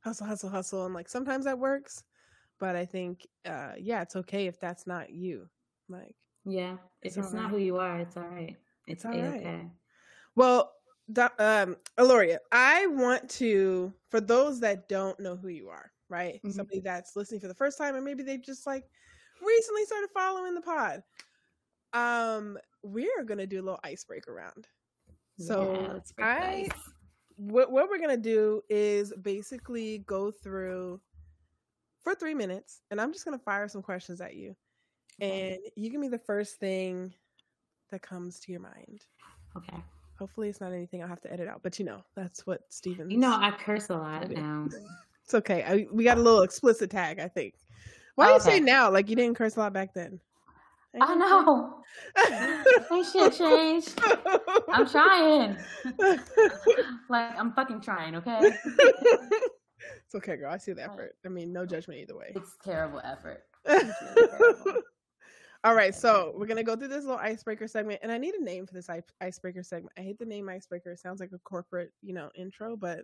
hustle 0.00 0.26
hustle 0.26 0.50
hustle 0.50 0.84
and 0.84 0.94
like 0.94 1.08
sometimes 1.08 1.44
that 1.44 1.58
works 1.58 2.04
but 2.58 2.76
i 2.76 2.84
think 2.84 3.26
uh 3.46 3.72
yeah 3.78 4.02
it's 4.02 4.16
okay 4.16 4.46
if 4.46 4.60
that's 4.60 4.86
not 4.86 5.10
you 5.10 5.48
like 5.88 6.14
yeah 6.44 6.72
if 7.02 7.08
it's, 7.08 7.16
it's 7.16 7.32
not 7.32 7.44
right. 7.44 7.50
who 7.50 7.58
you 7.58 7.76
are 7.78 7.98
it's 7.98 8.16
all 8.16 8.24
right 8.24 8.56
it's 8.86 9.04
all 9.04 9.12
right. 9.12 9.40
Okay. 9.40 9.66
Well, 10.34 10.72
um, 11.38 11.76
Aloria, 11.98 12.38
I 12.52 12.86
want 12.88 13.28
to, 13.30 13.92
for 14.10 14.20
those 14.20 14.60
that 14.60 14.88
don't 14.88 15.18
know 15.20 15.36
who 15.36 15.48
you 15.48 15.68
are, 15.68 15.90
right? 16.08 16.34
Mm-hmm. 16.36 16.50
Somebody 16.50 16.80
that's 16.80 17.16
listening 17.16 17.40
for 17.40 17.48
the 17.48 17.54
first 17.54 17.78
time, 17.78 17.94
or 17.94 18.00
maybe 18.00 18.22
they 18.22 18.38
just 18.38 18.66
like 18.66 18.84
recently 19.42 19.84
started 19.84 20.10
following 20.12 20.54
the 20.54 20.60
pod. 20.60 21.02
Um, 21.92 22.58
we're 22.82 23.24
gonna 23.24 23.46
do 23.46 23.60
a 23.60 23.64
little 23.64 23.80
icebreaker 23.82 24.34
round. 24.34 24.66
So 25.38 26.02
yeah, 26.18 26.24
I, 26.24 26.68
what 27.36 27.70
what 27.70 27.88
we're 27.88 27.98
gonna 27.98 28.16
do 28.16 28.62
is 28.68 29.12
basically 29.22 29.98
go 30.06 30.30
through 30.30 31.00
for 32.02 32.14
three 32.14 32.34
minutes, 32.34 32.80
and 32.90 33.00
I'm 33.00 33.12
just 33.12 33.24
gonna 33.24 33.38
fire 33.38 33.68
some 33.68 33.82
questions 33.82 34.20
at 34.20 34.34
you, 34.34 34.56
and 35.20 35.58
you 35.76 35.90
give 35.90 36.00
me 36.00 36.08
the 36.08 36.18
first 36.18 36.56
thing 36.56 37.14
that 37.90 38.02
comes 38.02 38.40
to 38.40 38.52
your 38.52 38.60
mind. 38.60 39.02
Okay. 39.56 39.76
Hopefully, 40.18 40.48
it's 40.48 40.60
not 40.60 40.72
anything 40.72 41.02
I'll 41.02 41.08
have 41.08 41.20
to 41.22 41.32
edit 41.32 41.48
out, 41.48 41.60
but 41.62 41.78
you 41.78 41.84
know, 41.84 42.02
that's 42.14 42.46
what 42.46 42.62
Steven. 42.68 43.10
You 43.10 43.18
know, 43.18 43.32
I 43.32 43.50
curse 43.50 43.90
a 43.90 43.94
lot 43.96 44.30
now. 44.30 44.68
It's 45.24 45.34
okay. 45.34 45.64
I, 45.64 45.88
we 45.90 46.04
got 46.04 46.18
a 46.18 46.22
little 46.22 46.42
explicit 46.42 46.88
tag, 46.88 47.18
I 47.18 47.26
think. 47.26 47.54
Why 48.14 48.26
okay. 48.26 48.32
do 48.32 48.34
you 48.34 48.50
say 48.58 48.60
now? 48.60 48.92
Like 48.92 49.10
you 49.10 49.16
didn't 49.16 49.36
curse 49.36 49.56
a 49.56 49.58
lot 49.58 49.72
back 49.72 49.92
then. 49.92 50.20
I 51.00 51.14
know. 51.14 51.82
Ain't 52.92 53.06
shit 53.06 53.36
changed. 53.36 54.00
I'm 54.72 54.88
trying. 54.88 55.56
like 57.08 57.38
I'm 57.38 57.52
fucking 57.52 57.80
trying. 57.80 58.14
Okay. 58.14 58.38
it's 58.42 60.14
okay, 60.14 60.36
girl. 60.36 60.52
I 60.52 60.58
see 60.58 60.72
the 60.72 60.84
effort. 60.84 61.16
I 61.24 61.28
mean, 61.28 61.52
no 61.52 61.66
judgment 61.66 62.00
either 62.00 62.16
way. 62.16 62.32
It's 62.34 62.56
terrible 62.64 63.00
effort. 63.04 63.42
It's 63.68 64.00
really 64.14 64.28
terrible. 64.28 64.82
All 65.66 65.74
right, 65.74 65.92
so 65.92 66.32
we're 66.36 66.46
gonna 66.46 66.62
go 66.62 66.76
through 66.76 66.86
this 66.86 67.04
little 67.04 67.18
icebreaker 67.18 67.66
segment, 67.66 67.98
and 68.04 68.12
I 68.12 68.18
need 68.18 68.36
a 68.36 68.40
name 68.44 68.68
for 68.68 68.72
this 68.72 68.88
icebreaker 69.20 69.64
segment. 69.64 69.92
I 69.98 70.02
hate 70.02 70.16
the 70.16 70.24
name 70.24 70.48
icebreaker; 70.48 70.92
it 70.92 71.00
sounds 71.00 71.18
like 71.18 71.32
a 71.32 71.40
corporate, 71.40 71.90
you 72.02 72.14
know, 72.14 72.30
intro. 72.36 72.76
But 72.76 73.00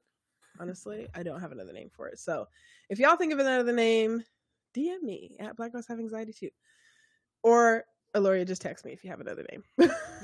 honestly, 0.60 1.08
I 1.12 1.24
don't 1.24 1.40
have 1.40 1.50
another 1.50 1.72
name 1.72 1.90
for 1.92 2.06
it. 2.06 2.20
So 2.20 2.46
if 2.88 3.00
y'all 3.00 3.16
think 3.16 3.32
of 3.32 3.40
another 3.40 3.72
name, 3.72 4.22
DM 4.76 5.02
me 5.02 5.34
at 5.40 5.56
Black 5.56 5.72
Girls 5.72 5.88
Have 5.88 5.98
Anxiety 5.98 6.32
too, 6.32 6.50
or 7.42 7.82
Aloria, 8.14 8.46
just 8.46 8.62
text 8.62 8.84
me 8.84 8.92
if 8.92 9.02
you 9.02 9.10
have 9.10 9.20
another 9.20 9.44
name. 9.50 9.64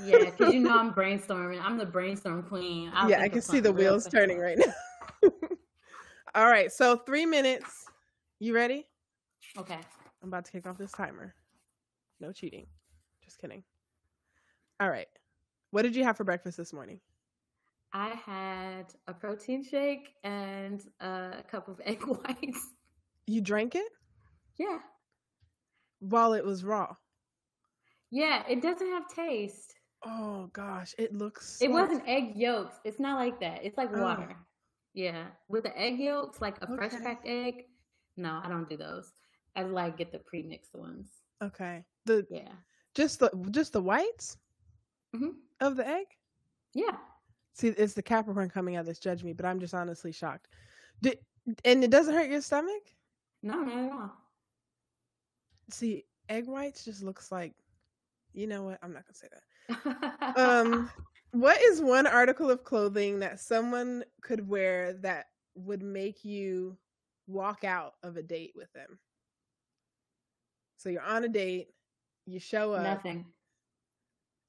yeah, 0.05 0.29
because 0.29 0.53
you 0.53 0.61
know 0.61 0.77
I'm 0.79 0.93
brainstorming. 0.93 1.61
I'm 1.61 1.77
the 1.77 1.85
brainstorm 1.85 2.43
queen. 2.43 2.89
I'll 2.93 3.09
yeah, 3.09 3.19
I 3.19 3.27
can 3.27 3.41
see 3.41 3.59
the 3.59 3.73
wheels 3.73 4.07
turning 4.07 4.39
right 4.39 4.57
now. 4.57 5.29
All 6.35 6.45
right, 6.45 6.71
so 6.71 6.95
three 6.95 7.25
minutes. 7.25 7.87
You 8.39 8.55
ready? 8.55 8.87
Okay. 9.57 9.79
I'm 10.21 10.29
about 10.29 10.45
to 10.45 10.51
kick 10.53 10.65
off 10.65 10.77
this 10.77 10.93
timer. 10.93 11.33
No 12.19 12.31
cheating. 12.31 12.67
Just 13.23 13.39
kidding. 13.39 13.63
All 14.79 14.89
right. 14.89 15.07
What 15.71 15.83
did 15.83 15.95
you 15.95 16.03
have 16.03 16.17
for 16.17 16.23
breakfast 16.23 16.57
this 16.57 16.73
morning? 16.73 16.99
I 17.93 18.09
had 18.09 18.85
a 19.07 19.13
protein 19.13 19.63
shake 19.63 20.09
and 20.23 20.81
a 20.99 21.43
cup 21.49 21.67
of 21.67 21.81
egg 21.85 22.03
whites. 22.05 22.73
You 23.25 23.41
drank 23.41 23.75
it? 23.75 23.91
Yeah. 24.57 24.79
While 25.99 26.33
it 26.33 26.45
was 26.45 26.63
raw. 26.63 26.95
Yeah, 28.11 28.43
it 28.49 28.61
doesn't 28.61 28.87
have 28.87 29.07
taste. 29.07 29.73
Oh 30.05 30.49
gosh, 30.53 30.95
it 30.97 31.13
looks. 31.13 31.61
It 31.61 31.69
wasn't 31.69 32.03
egg 32.07 32.35
yolks. 32.35 32.75
It's 32.85 32.99
not 32.99 33.19
like 33.19 33.39
that. 33.41 33.59
It's 33.63 33.77
like 33.77 33.89
oh. 33.93 34.01
water. 34.01 34.29
Oh. 34.31 34.45
Yeah, 34.93 35.25
with 35.47 35.63
the 35.63 35.77
egg 35.77 35.99
yolks, 35.99 36.41
like 36.41 36.57
a 36.61 36.65
okay. 36.65 36.75
fresh 36.75 37.01
cracked 37.01 37.27
egg. 37.27 37.65
No, 38.17 38.39
I 38.43 38.49
don't 38.49 38.67
do 38.67 38.77
those. 38.77 39.11
I 39.55 39.63
like 39.63 39.97
get 39.97 40.11
the 40.11 40.19
pre-mixed 40.19 40.73
ones. 40.73 41.09
Okay. 41.43 41.83
The 42.09 42.25
yeah, 42.31 42.49
just 42.95 43.19
the 43.19 43.29
just 43.51 43.73
the 43.73 43.81
whites 43.81 44.35
mm-hmm. 45.15 45.29
of 45.61 45.75
the 45.75 45.87
egg. 45.87 46.07
Yeah. 46.73 46.97
See, 47.53 47.67
it's 47.67 47.93
the 47.93 48.01
Capricorn 48.01 48.49
coming 48.49 48.77
out 48.77 48.85
that's 48.87 48.97
judged 48.97 49.23
me, 49.23 49.33
but 49.33 49.45
I'm 49.45 49.59
just 49.59 49.75
honestly 49.75 50.11
shocked. 50.11 50.47
Did, 51.03 51.19
and 51.63 51.83
it 51.83 51.91
doesn't 51.91 52.15
hurt 52.15 52.29
your 52.29 52.41
stomach? 52.41 52.81
No, 53.43 53.61
not 53.61 53.77
at 53.77 53.91
all. 53.91 54.11
See, 55.69 56.05
egg 56.29 56.47
whites 56.47 56.83
just 56.83 57.03
looks 57.03 57.31
like, 57.31 57.53
you 58.33 58.47
know 58.47 58.63
what? 58.63 58.79
I'm 58.81 58.91
not 58.91 59.03
gonna 59.05 59.13
say 59.13 59.27
that. 59.29 60.35
um, 60.35 60.89
what 61.31 61.61
is 61.61 61.79
one 61.79 62.07
article 62.07 62.49
of 62.49 62.63
clothing 62.63 63.19
that 63.19 63.39
someone 63.39 64.03
could 64.23 64.47
wear 64.47 64.93
that 64.93 65.27
would 65.53 65.83
make 65.83 66.25
you 66.25 66.75
walk 67.27 67.63
out 67.63 67.93
of 68.01 68.17
a 68.17 68.23
date 68.23 68.53
with 68.55 68.73
them? 68.73 68.97
So 70.77 70.89
you're 70.89 71.03
on 71.03 71.23
a 71.23 71.27
date, 71.27 71.67
you 72.29 72.39
show 72.39 72.73
up. 72.73 72.83
Nothing. 72.83 73.25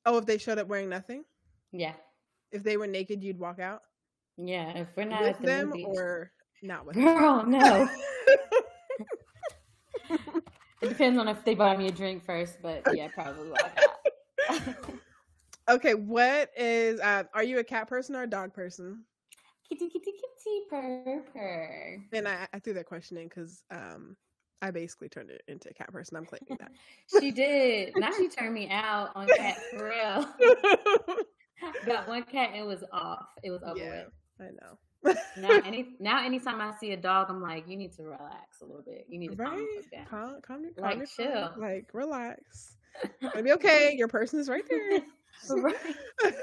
Oh, 0.07 0.19
if 0.19 0.27
they 0.27 0.39
showed 0.39 0.59
up 0.59 0.69
wearing 0.69 0.89
nothing? 0.89 1.25
Yeah. 1.73 1.93
If 2.53 2.63
they 2.63 2.77
were 2.77 2.87
naked, 2.87 3.23
you'd 3.23 3.39
walk 3.39 3.59
out. 3.59 3.83
Yeah, 4.37 4.71
if 4.77 4.89
we're 4.97 5.05
not 5.05 5.23
with 5.23 5.39
the 5.39 5.47
them 5.47 5.67
movies. 5.69 5.87
or 5.87 6.33
not 6.63 6.87
with 6.87 6.97
Girl, 7.01 7.39
them. 7.41 7.51
no. 7.51 7.89
it 10.83 10.89
depends 10.89 11.19
on 11.19 11.29
if 11.29 11.45
they 11.45 11.55
buy 11.55 11.77
me 11.77 11.89
a 11.89 11.93
drink 11.93 12.25
first, 12.25 12.57
but 12.63 12.83
yeah, 12.95 13.09
probably 13.09 13.51
walk 13.51 13.79
out. 14.51 14.75
okay, 15.69 15.95
what 15.95 16.51
is? 16.57 17.01
Uh, 17.01 17.25
are 17.35 17.45
you 17.45 17.59
a 17.59 17.65
cat 17.65 17.87
person 17.89 18.17
or 18.17 18.23
a 18.23 18.27
dog 18.27 18.55
person? 18.55 19.05
Kitty, 19.69 19.89
kitty, 19.89 20.13
kitty, 20.13 20.61
purr, 20.69 21.23
purr. 21.33 21.97
And 22.13 22.27
I, 22.27 22.49
I 22.53 22.59
threw 22.59 22.73
that 22.75 22.87
question 22.87 23.19
in 23.19 23.29
because 23.29 23.63
um, 23.71 24.17
I 24.63 24.71
basically 24.71 25.09
turned 25.09 25.31
it 25.31 25.43
into 25.49 25.71
a 25.71 25.75
cat 25.75 25.93
person. 25.93 26.17
I'm 26.17 26.27
claiming 26.27 26.59
that. 26.59 26.73
she 27.21 27.31
did. 27.31 27.93
Now 27.97 28.11
she 28.17 28.29
turned 28.29 28.55
me 28.55 28.69
out 28.71 29.11
on 29.15 29.27
cat 29.27 29.59
for 29.71 29.87
real. 29.87 30.27
Got 31.87 32.09
one 32.09 32.25
cat, 32.25 32.51
and 32.53 32.61
it 32.61 32.67
was 32.67 32.85
off. 32.93 33.27
It 33.43 33.51
was 33.51 33.63
over 33.63 33.79
yeah, 33.79 34.05
with. 34.05 34.13
I 34.41 34.45
know. 34.45 35.15
now, 35.37 35.61
any 35.65 35.95
now, 35.99 36.25
anytime 36.25 36.61
I 36.61 36.73
see 36.79 36.93
a 36.93 36.97
dog, 36.97 37.29
I'm 37.31 37.41
like, 37.41 37.67
you 37.67 37.77
need 37.77 37.93
to 37.95 38.03
relax 38.03 38.61
a 38.63 38.67
little 38.67 38.83
bit. 38.83 39.07
You 39.09 39.19
need 39.19 39.29
to 39.29 39.37
right? 39.37 39.49
calm 39.49 39.67
down. 39.93 40.07
Calm, 40.07 40.41
calm, 40.47 40.71
calm 40.79 40.99
like 40.99 41.09
chill. 41.09 41.53
Like 41.57 41.91
relax. 41.95 42.77
It'll 43.23 43.43
be 43.43 43.53
okay. 43.53 43.95
Your 43.97 44.09
person 44.09 44.41
is 44.41 44.49
right 44.49 44.65
there. 44.69 45.01
right. 45.51 46.35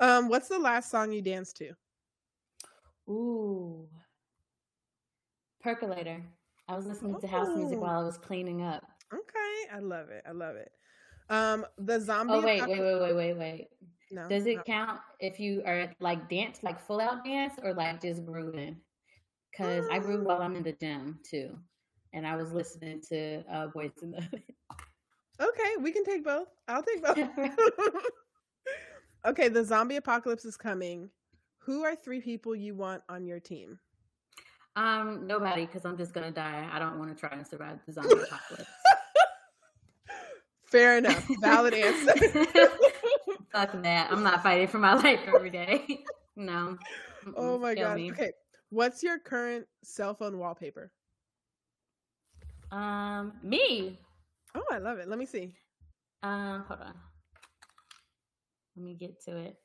um, 0.00 0.28
what's 0.28 0.48
the 0.48 0.58
last 0.58 0.90
song 0.90 1.12
you 1.12 1.22
danced 1.22 1.56
to? 1.58 1.72
Ooh, 3.08 3.88
percolator. 5.62 6.22
I 6.68 6.76
was 6.76 6.86
listening 6.86 7.20
to 7.20 7.26
house 7.26 7.54
music 7.54 7.80
while 7.80 8.00
I 8.00 8.04
was 8.04 8.18
cleaning 8.18 8.62
up. 8.62 8.82
Okay, 9.12 9.72
I 9.72 9.78
love 9.78 10.10
it. 10.10 10.24
I 10.26 10.32
love 10.32 10.56
it. 10.56 10.72
Um, 11.30 11.64
the 11.78 12.00
zombie. 12.00 12.34
Oh 12.34 12.40
wait, 12.40 12.66
wait, 12.66 12.80
wait, 12.80 13.00
wait, 13.00 13.14
wait, 13.14 13.36
wait. 13.36 13.68
No. 14.10 14.28
Does 14.28 14.46
it 14.46 14.56
no. 14.56 14.62
count 14.62 15.00
if 15.20 15.38
you 15.38 15.62
are 15.64 15.92
like 16.00 16.28
dance, 16.28 16.62
like 16.62 16.80
full 16.80 17.00
out 17.00 17.24
dance, 17.24 17.54
or 17.62 17.74
like 17.74 18.00
just 18.00 18.24
grooving? 18.24 18.76
Because 19.50 19.84
I 19.90 20.00
groove 20.00 20.24
while 20.24 20.42
I'm 20.42 20.56
in 20.56 20.62
the 20.62 20.72
gym 20.72 21.20
too, 21.28 21.56
and 22.12 22.26
I 22.26 22.36
was 22.36 22.52
listening 22.52 23.00
to 23.08 23.42
uh, 23.50 23.68
Boys 23.68 23.92
in 24.02 24.10
the. 24.10 24.22
okay, 25.40 25.76
we 25.80 25.92
can 25.92 26.04
take 26.04 26.24
both. 26.24 26.48
I'll 26.68 26.82
take 26.82 27.02
both. 27.02 27.16
okay, 29.26 29.48
the 29.48 29.64
zombie 29.64 29.96
apocalypse 29.96 30.44
is 30.44 30.56
coming. 30.56 31.10
Who 31.58 31.84
are 31.84 31.96
three 31.96 32.20
people 32.20 32.54
you 32.54 32.74
want 32.74 33.02
on 33.08 33.26
your 33.26 33.40
team? 33.40 33.78
Um, 34.76 35.26
nobody, 35.26 35.64
because 35.64 35.86
I'm 35.86 35.96
just 35.96 36.12
gonna 36.12 36.30
die. 36.30 36.68
I 36.70 36.78
don't 36.78 36.98
want 36.98 37.14
to 37.14 37.18
try 37.18 37.36
and 37.36 37.46
survive 37.46 37.78
the 37.86 37.92
zombie 37.92 38.12
apocalypse. 38.12 38.70
Fair 40.66 40.98
enough. 40.98 41.26
Valid 41.40 41.74
answer. 41.74 42.12
Fuck 43.52 43.82
that. 43.82 44.08
I'm 44.12 44.22
not 44.22 44.42
fighting 44.42 44.68
for 44.68 44.78
my 44.78 44.94
life 44.94 45.20
every 45.26 45.48
day. 45.48 46.04
no. 46.36 46.76
Oh 47.36 47.58
my 47.58 47.74
god. 47.74 47.96
Me. 47.96 48.10
Okay. 48.10 48.32
What's 48.68 49.02
your 49.02 49.18
current 49.18 49.66
cell 49.82 50.14
phone 50.14 50.38
wallpaper? 50.38 50.92
Um, 52.70 53.32
me. 53.42 53.98
Oh, 54.54 54.64
I 54.70 54.78
love 54.78 54.98
it. 54.98 55.08
Let 55.08 55.18
me 55.18 55.24
see. 55.24 55.54
Um, 56.22 56.64
hold 56.68 56.80
on. 56.80 56.94
Let 58.76 58.84
me 58.84 58.94
get 58.94 59.22
to 59.24 59.36
it. 59.38 59.56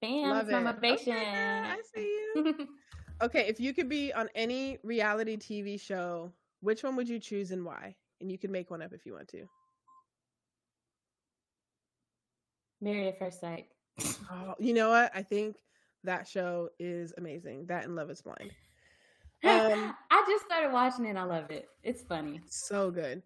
Bam, 0.00 0.30
love 0.30 0.48
my 0.48 0.60
motivation. 0.60 1.12
I 1.16 1.78
see 1.94 2.02
you. 2.34 2.68
Okay, 3.24 3.46
if 3.48 3.58
you 3.58 3.72
could 3.72 3.88
be 3.88 4.12
on 4.12 4.28
any 4.34 4.78
reality 4.82 5.36
TV 5.36 5.80
show, 5.80 6.30
which 6.60 6.82
one 6.84 6.96
would 6.96 7.08
you 7.08 7.18
choose 7.18 7.50
and 7.50 7.64
why? 7.64 7.96
And 8.20 8.30
you 8.30 8.38
can 8.38 8.52
make 8.52 8.70
one 8.70 8.82
up 8.82 8.92
if 8.92 9.04
you 9.06 9.14
want 9.14 9.28
to. 9.28 9.44
Married 12.80 13.08
at 13.08 13.18
First 13.18 13.40
Sight. 13.40 13.66
oh, 14.30 14.54
you 14.58 14.74
know 14.74 14.90
what? 14.90 15.10
I 15.14 15.22
think 15.22 15.56
that 16.04 16.28
show 16.28 16.68
is 16.78 17.14
amazing. 17.16 17.66
That 17.66 17.84
and 17.84 17.96
Love 17.96 18.10
Is 18.10 18.20
Blind. 18.20 18.50
Um, 19.42 19.94
I 20.10 20.24
just 20.28 20.44
started 20.44 20.72
watching 20.72 21.06
it. 21.06 21.16
I 21.16 21.24
love 21.24 21.50
it. 21.50 21.68
It's 21.82 22.02
funny. 22.02 22.40
So 22.46 22.90
good. 22.90 23.22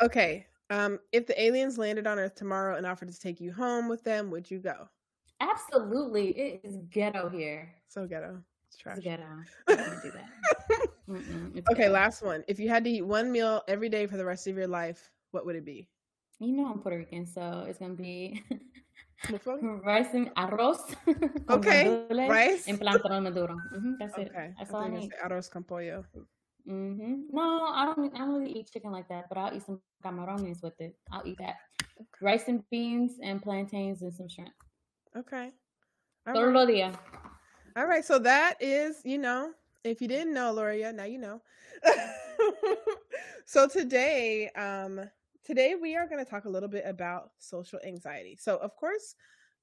Okay. 0.00 0.46
Um, 0.70 0.98
if 1.12 1.26
the 1.26 1.40
aliens 1.40 1.78
landed 1.78 2.06
on 2.06 2.18
Earth 2.18 2.34
tomorrow 2.34 2.76
and 2.76 2.86
offered 2.86 3.08
to 3.08 3.20
take 3.20 3.40
you 3.40 3.52
home 3.52 3.88
with 3.88 4.04
them, 4.04 4.30
would 4.30 4.50
you 4.50 4.58
go? 4.58 4.88
Absolutely. 5.40 6.30
It 6.30 6.60
is 6.64 6.76
ghetto 6.90 7.28
here. 7.28 7.72
So 7.88 8.06
ghetto. 8.06 8.42
Trash. 8.78 8.98
Ghetto. 9.02 9.24
I 9.68 9.74
can't 9.76 10.02
do 10.02 10.10
that. 10.12 10.88
okay, 11.70 11.74
ghetto. 11.74 11.92
last 11.92 12.22
one. 12.22 12.44
If 12.48 12.58
you 12.58 12.68
had 12.68 12.84
to 12.84 12.90
eat 12.90 13.02
one 13.02 13.32
meal 13.32 13.62
every 13.68 13.88
day 13.88 14.06
for 14.06 14.16
the 14.16 14.24
rest 14.24 14.46
of 14.46 14.56
your 14.56 14.66
life, 14.66 15.10
what 15.30 15.46
would 15.46 15.56
it 15.56 15.64
be? 15.64 15.88
You 16.38 16.52
know 16.52 16.66
I'm 16.66 16.80
Puerto 16.80 16.98
Rican, 16.98 17.26
so 17.26 17.64
it's 17.66 17.78
gonna 17.78 17.94
be 17.94 18.42
rice 19.84 20.12
and 20.12 20.34
arroz. 20.36 20.94
okay, 21.50 22.04
rice 22.10 22.68
and 22.68 22.78
plátano 22.78 23.22
maduro. 23.22 23.56
Mm-hmm, 23.74 23.92
that's 23.98 24.14
okay. 24.14 24.22
it. 24.24 24.54
That's 24.58 24.70
I 24.70 24.74
all 24.74 24.84
I 24.84 24.88
need. 24.88 25.10
Arroz 25.24 25.50
con 25.50 25.64
pollo. 25.64 26.04
Mm-hmm. 26.68 27.32
No, 27.32 27.72
I 27.72 27.86
don't. 27.86 28.14
I 28.14 28.18
don't 28.18 28.34
really 28.34 28.52
eat 28.52 28.70
chicken 28.70 28.92
like 28.92 29.08
that, 29.08 29.30
but 29.30 29.38
I'll 29.38 29.54
eat 29.54 29.64
some 29.64 29.80
camarones 30.04 30.62
with 30.62 30.78
it. 30.80 30.94
I'll 31.10 31.26
eat 31.26 31.38
that. 31.38 31.56
Okay. 31.80 32.20
Rice 32.20 32.48
and 32.48 32.62
beans 32.70 33.12
and 33.22 33.40
plantains 33.40 34.02
and 34.02 34.12
some 34.12 34.28
shrimp. 34.28 34.52
Okay. 35.16 35.52
Todo 36.26 36.52
right. 36.52 36.68
día. 36.68 36.92
All 37.76 37.86
right. 37.86 38.04
So 38.04 38.18
that 38.20 38.54
is, 38.60 39.02
you 39.04 39.18
know, 39.18 39.52
if 39.84 40.00
you 40.00 40.08
didn't 40.08 40.32
know, 40.32 40.52
Loria, 40.52 40.92
now 40.92 41.04
you 41.04 41.18
know. 41.18 41.42
so 43.44 43.68
today, 43.68 44.48
um, 44.56 45.08
Today, 45.46 45.76
we 45.80 45.94
are 45.94 46.08
going 46.08 46.18
to 46.18 46.28
talk 46.28 46.46
a 46.46 46.48
little 46.48 46.68
bit 46.68 46.82
about 46.84 47.30
social 47.38 47.78
anxiety. 47.86 48.36
So, 48.36 48.56
of 48.56 48.74
course, 48.74 49.14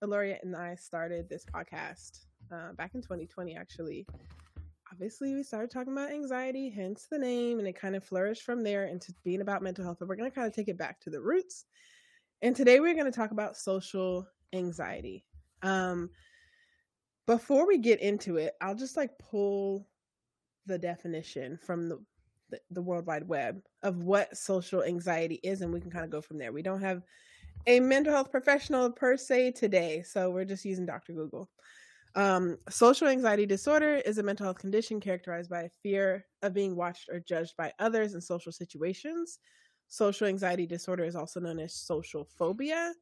Aloria 0.01 0.37
and 0.41 0.55
I 0.55 0.75
started 0.75 1.27
this 1.27 1.43
podcast 1.43 2.23
uh, 2.53 2.71
back 2.77 2.95
in 2.95 3.01
2020, 3.01 3.53
actually. 3.57 4.07
Obviously, 4.93 5.35
we 5.35 5.43
started 5.43 5.69
talking 5.69 5.91
about 5.91 6.13
anxiety, 6.13 6.69
hence 6.69 7.07
the 7.11 7.19
name, 7.19 7.59
and 7.59 7.67
it 7.67 7.75
kind 7.75 7.97
of 7.97 8.03
flourished 8.05 8.43
from 8.43 8.63
there 8.63 8.85
into 8.85 9.13
being 9.25 9.41
about 9.41 9.61
mental 9.61 9.83
health. 9.83 9.97
But 9.99 10.07
we're 10.07 10.15
going 10.15 10.31
to 10.31 10.33
kind 10.33 10.47
of 10.47 10.55
take 10.55 10.69
it 10.69 10.77
back 10.77 11.01
to 11.01 11.09
the 11.09 11.19
roots. 11.19 11.65
And 12.41 12.55
today, 12.55 12.79
we're 12.79 12.93
going 12.93 13.11
to 13.11 13.11
talk 13.11 13.31
about 13.31 13.57
social 13.57 14.25
anxiety. 14.53 15.25
Um, 15.63 16.11
before 17.25 17.67
we 17.67 17.77
get 17.77 18.01
into 18.01 18.37
it, 18.37 18.53
I'll 18.61 18.75
just 18.75 18.97
like 18.97 19.17
pull 19.17 19.87
the 20.65 20.77
definition 20.77 21.57
from 21.57 21.89
the 21.89 21.99
the, 22.49 22.59
the 22.71 22.81
World 22.81 23.07
Wide 23.07 23.27
Web 23.27 23.61
of 23.81 24.03
what 24.03 24.37
social 24.37 24.83
anxiety 24.83 25.39
is, 25.43 25.61
and 25.61 25.73
we 25.73 25.81
can 25.81 25.89
kind 25.89 26.05
of 26.05 26.11
go 26.11 26.21
from 26.21 26.37
there. 26.37 26.51
We 26.51 26.61
don't 26.61 26.81
have 26.81 27.01
a 27.65 27.79
mental 27.79 28.13
health 28.13 28.29
professional 28.29 28.91
per 28.91 29.17
se 29.17 29.51
today, 29.53 30.03
so 30.03 30.29
we're 30.29 30.45
just 30.45 30.65
using 30.65 30.85
Dr. 30.85 31.13
Google. 31.13 31.49
Um, 32.15 32.57
social 32.69 33.07
anxiety 33.07 33.47
disorder 33.47 33.95
is 33.95 34.19
a 34.19 34.23
mental 34.23 34.45
health 34.45 34.59
condition 34.59 34.99
characterized 34.99 35.49
by 35.49 35.63
a 35.63 35.69
fear 35.81 36.25
of 36.43 36.53
being 36.53 36.75
watched 36.75 37.09
or 37.09 37.19
judged 37.19 37.55
by 37.57 37.71
others 37.79 38.13
in 38.13 38.21
social 38.21 38.51
situations. 38.51 39.39
Social 39.87 40.27
anxiety 40.27 40.67
disorder 40.67 41.05
is 41.05 41.15
also 41.15 41.39
known 41.39 41.59
as 41.59 41.73
social 41.73 42.25
phobia. 42.37 42.93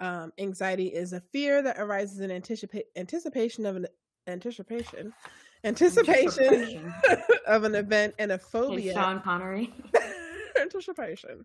Um, 0.00 0.32
anxiety 0.38 0.86
is 0.86 1.12
a 1.12 1.20
fear 1.20 1.60
that 1.62 1.78
arises 1.78 2.20
in 2.20 2.30
anticipa- 2.30 2.84
anticipation 2.96 3.66
of 3.66 3.76
an 3.76 3.86
anticipation 4.28 5.12
anticipation 5.64 6.92
of 7.46 7.64
an 7.64 7.74
event 7.74 8.14
and 8.18 8.30
a 8.32 8.38
phobia. 8.38 8.94
Sean 8.94 9.20
Connery. 9.20 9.72
anticipation 10.60 11.44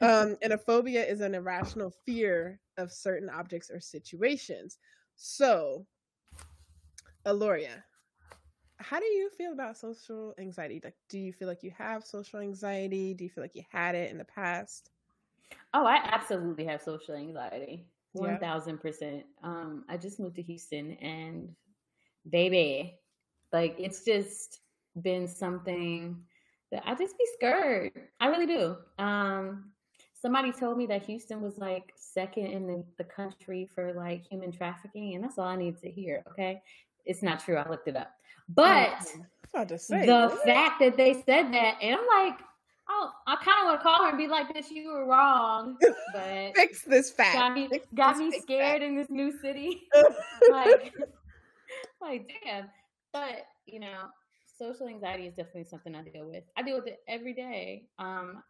Um, 0.00 0.36
and 0.42 0.52
a 0.52 0.58
phobia 0.58 1.04
is 1.04 1.20
an 1.20 1.34
irrational 1.34 1.92
fear 2.06 2.60
of 2.78 2.92
certain 2.92 3.28
objects 3.28 3.70
or 3.70 3.80
situations. 3.80 4.78
So, 5.16 5.86
Aloria, 7.26 7.82
how 8.78 8.98
do 8.98 9.04
you 9.04 9.28
feel 9.36 9.52
about 9.52 9.76
social 9.76 10.34
anxiety? 10.38 10.80
Like, 10.82 10.96
do 11.08 11.18
you 11.18 11.32
feel 11.32 11.48
like 11.48 11.62
you 11.62 11.72
have 11.76 12.04
social 12.04 12.40
anxiety? 12.40 13.12
Do 13.12 13.24
you 13.24 13.30
feel 13.30 13.44
like 13.44 13.54
you 13.54 13.64
had 13.70 13.94
it 13.94 14.10
in 14.10 14.16
the 14.18 14.24
past? 14.24 14.90
Oh, 15.72 15.84
I 15.86 16.00
absolutely 16.04 16.64
have 16.64 16.82
social 16.82 17.14
anxiety. 17.14 17.86
One 18.12 18.38
thousand 18.38 18.78
percent. 18.78 19.24
Um, 19.44 19.84
I 19.88 19.96
just 19.96 20.18
moved 20.18 20.34
to 20.36 20.42
Houston, 20.42 20.92
and 20.94 21.48
baby, 22.28 22.98
like 23.52 23.76
it's 23.78 24.04
just 24.04 24.60
been 25.00 25.28
something 25.28 26.16
that 26.72 26.82
I 26.86 26.96
just 26.96 27.16
be 27.16 27.24
scared. 27.36 27.92
I 28.18 28.26
really 28.26 28.46
do. 28.46 28.76
Um, 28.98 29.70
somebody 30.20 30.50
told 30.50 30.76
me 30.76 30.86
that 30.86 31.04
Houston 31.04 31.40
was 31.40 31.58
like 31.58 31.92
second 31.96 32.46
in 32.46 32.66
the, 32.66 32.84
the 32.98 33.04
country 33.04 33.68
for 33.72 33.92
like 33.92 34.26
human 34.28 34.50
trafficking, 34.50 35.14
and 35.14 35.22
that's 35.22 35.38
all 35.38 35.46
I 35.46 35.56
need 35.56 35.78
to 35.78 35.88
hear. 35.88 36.24
Okay, 36.32 36.60
it's 37.04 37.22
not 37.22 37.38
true. 37.38 37.56
I 37.56 37.68
looked 37.68 37.86
it 37.86 37.96
up, 37.96 38.10
but 38.48 39.00
say, 39.76 40.04
the 40.04 40.28
what? 40.28 40.44
fact 40.44 40.80
that 40.80 40.96
they 40.96 41.14
said 41.14 41.52
that, 41.52 41.78
and 41.80 41.96
I'm 41.96 42.26
like, 42.26 42.40
oh, 42.90 43.12
I 43.26 43.36
kind 43.36 43.58
of 43.60 43.66
want 43.66 43.80
to 43.80 43.82
call 43.82 44.04
her 44.04 44.08
and 44.10 44.18
be 44.18 44.26
like, 44.26 44.54
"Bitch, 44.54 44.70
you 44.70 44.90
were 44.92 45.06
wrong." 45.06 45.76
But 46.12 46.56
fix 46.56 46.82
this 46.82 47.10
fact. 47.10 47.34
Got 47.34 47.54
me, 47.54 47.68
fix 47.68 47.86
got 47.94 48.16
me 48.16 48.32
scared 48.40 48.80
fact. 48.80 48.84
in 48.84 48.96
this 48.96 49.08
new 49.10 49.30
city. 49.40 49.82
like, 50.50 50.94
like 52.02 52.30
damn. 52.44 52.68
But 53.12 53.46
you 53.66 53.80
know, 53.80 54.08
social 54.58 54.88
anxiety 54.88 55.26
is 55.26 55.34
definitely 55.34 55.64
something 55.64 55.94
I 55.94 56.02
deal 56.02 56.26
with. 56.26 56.44
I 56.56 56.62
deal 56.62 56.76
with 56.76 56.88
it 56.88 56.98
every 57.06 57.32
day. 57.32 57.84
Um, 57.98 58.42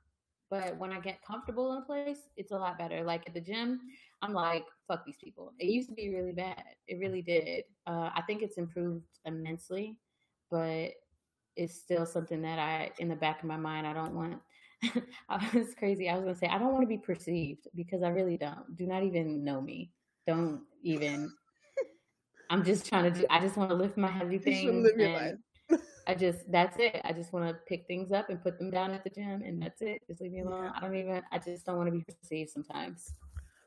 but 0.50 0.76
when 0.78 0.90
I 0.92 0.98
get 0.98 1.24
comfortable 1.24 1.72
in 1.72 1.82
a 1.82 1.84
place, 1.84 2.28
it's 2.36 2.50
a 2.50 2.56
lot 2.56 2.78
better. 2.78 3.04
Like 3.04 3.22
at 3.26 3.34
the 3.34 3.40
gym, 3.40 3.80
I'm 4.22 4.32
like, 4.32 4.64
fuck 4.88 5.04
these 5.06 5.18
people. 5.22 5.52
It 5.58 5.66
used 5.66 5.88
to 5.90 5.94
be 5.94 6.12
really 6.12 6.32
bad. 6.32 6.64
It 6.88 6.98
really 6.98 7.22
did. 7.22 7.64
Uh, 7.86 8.10
I 8.14 8.22
think 8.26 8.42
it's 8.42 8.58
improved 8.58 9.04
immensely, 9.26 9.96
but 10.50 10.90
it's 11.56 11.74
still 11.74 12.06
something 12.06 12.42
that 12.42 12.58
I, 12.58 12.90
in 12.98 13.08
the 13.08 13.16
back 13.16 13.42
of 13.42 13.48
my 13.48 13.56
mind, 13.56 13.86
I 13.86 13.92
don't 13.92 14.14
want. 14.14 14.40
I 15.28 15.50
was 15.54 15.74
crazy. 15.74 16.08
I 16.08 16.14
was 16.14 16.24
gonna 16.24 16.36
say 16.36 16.46
I 16.46 16.58
don't 16.58 16.72
want 16.72 16.82
to 16.82 16.88
be 16.88 16.98
perceived 16.98 17.68
because 17.74 18.02
I 18.02 18.08
really 18.08 18.36
don't. 18.36 18.76
Do 18.76 18.86
not 18.86 19.02
even 19.02 19.44
know 19.44 19.60
me. 19.60 19.90
Don't 20.26 20.62
even. 20.82 21.30
I'm 22.48 22.64
just 22.64 22.86
trying 22.86 23.12
to 23.12 23.20
do. 23.20 23.26
I 23.30 23.40
just 23.40 23.56
want 23.56 23.70
to 23.70 23.76
lift 23.76 23.96
my 23.96 24.10
heavy 24.10 24.38
things. 24.38 24.90
and 24.98 25.38
I 26.06 26.14
just 26.14 26.50
that's 26.50 26.76
it. 26.78 27.00
I 27.04 27.12
just 27.12 27.32
want 27.32 27.48
to 27.48 27.54
pick 27.68 27.86
things 27.86 28.10
up 28.10 28.30
and 28.30 28.42
put 28.42 28.58
them 28.58 28.70
down 28.70 28.92
at 28.92 29.04
the 29.04 29.10
gym, 29.10 29.42
and 29.42 29.62
that's 29.62 29.82
it. 29.82 30.00
Just 30.08 30.20
leave 30.20 30.32
me 30.32 30.40
alone. 30.40 30.64
Yeah. 30.64 30.72
I 30.74 30.80
don't 30.80 30.96
even. 30.96 31.22
I 31.30 31.38
just 31.38 31.66
don't 31.66 31.76
want 31.76 31.88
to 31.88 31.92
be 31.92 32.04
perceived 32.04 32.50
sometimes. 32.50 33.12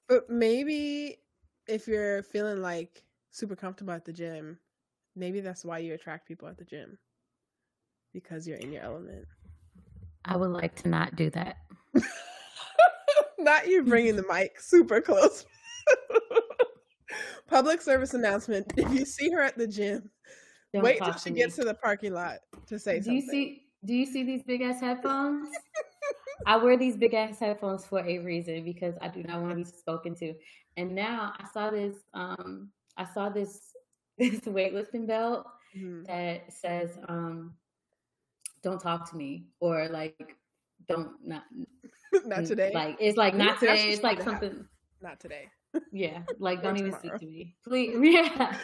But 0.10 0.30
maybe 0.30 1.20
if 1.68 1.88
you're 1.88 2.24
feeling 2.24 2.62
like 2.62 3.04
super 3.32 3.56
comfortable 3.56 3.94
at 3.94 4.04
the 4.04 4.12
gym, 4.12 4.58
maybe 5.16 5.40
that's 5.40 5.64
why 5.64 5.78
you 5.78 5.94
attract 5.94 6.28
people 6.28 6.48
at 6.48 6.58
the 6.58 6.66
gym 6.66 6.98
because 8.14 8.48
you're 8.48 8.58
in 8.58 8.72
your 8.72 8.84
element. 8.84 9.26
I 10.26 10.38
would 10.38 10.52
like 10.52 10.76
to 10.84 10.90
not 10.90 11.16
do 11.16 11.30
that. 11.32 11.58
not 13.40 13.68
you 13.68 13.84
bringing 13.84 14.16
the 14.16 14.26
mic 14.30 14.60
super 14.60 15.02
close. 15.02 15.46
Public 17.48 17.82
service 17.82 18.14
announcement: 18.14 18.72
If 18.78 18.92
you 18.94 19.06
see 19.06 19.30
her 19.32 19.42
at 19.42 19.58
the 19.58 19.68
gym, 19.68 20.10
don't 20.74 20.84
wait 20.84 21.00
till 21.02 21.14
she 21.14 21.32
gets 21.32 21.56
to 21.58 21.64
the 21.64 21.74
parking 21.74 22.14
lot 22.14 22.40
to 22.68 22.80
say 22.80 22.98
do 22.98 23.04
something. 23.04 23.16
you 23.16 23.22
see? 23.30 23.60
Do 23.86 23.94
you 23.94 24.06
see 24.06 24.24
these 24.24 24.44
big 24.44 24.62
ass 24.62 24.80
headphones? 24.80 25.50
I 26.46 26.58
wear 26.58 26.78
these 26.78 26.98
big 26.98 27.14
ass 27.14 27.40
headphones 27.40 27.86
for 27.86 28.00
a 28.00 28.20
reason 28.20 28.64
because 28.64 28.96
I 29.02 29.10
do 29.10 29.24
not 29.24 29.42
want 29.42 29.52
to 29.52 29.56
be 29.58 29.64
spoken 29.66 30.16
to. 30.16 30.34
And 30.78 30.96
now 30.96 31.34
I 31.38 31.46
saw 31.54 31.70
this. 31.70 31.98
Um, 32.14 32.72
I 32.98 33.06
saw 33.06 33.30
this 33.30 33.74
this 34.18 34.40
weightlifting 34.42 35.08
belt 35.08 35.46
mm-hmm. 35.76 36.04
that 36.04 36.52
says, 36.52 36.98
um, 37.08 37.54
"Don't 38.64 38.80
talk 38.80 39.10
to 39.12 39.18
me," 39.18 39.46
or 39.60 39.88
like, 39.90 40.38
"Don't 40.88 41.12
not 41.24 41.44
not 42.26 42.46
today." 42.46 42.72
Like 42.74 42.98
it's 43.00 43.18
like 43.18 43.36
not 43.36 43.60
today. 43.60 43.90
It's 43.90 44.04
like 44.04 44.22
something. 44.22 44.66
Not 45.02 45.20
today. 45.20 45.50
Yeah, 45.92 46.20
like 46.40 46.62
don't 46.62 46.78
even 46.78 46.94
speak 46.94 47.18
to 47.18 47.26
me, 47.26 47.56
please. 47.64 47.96
Yeah, 48.02 48.56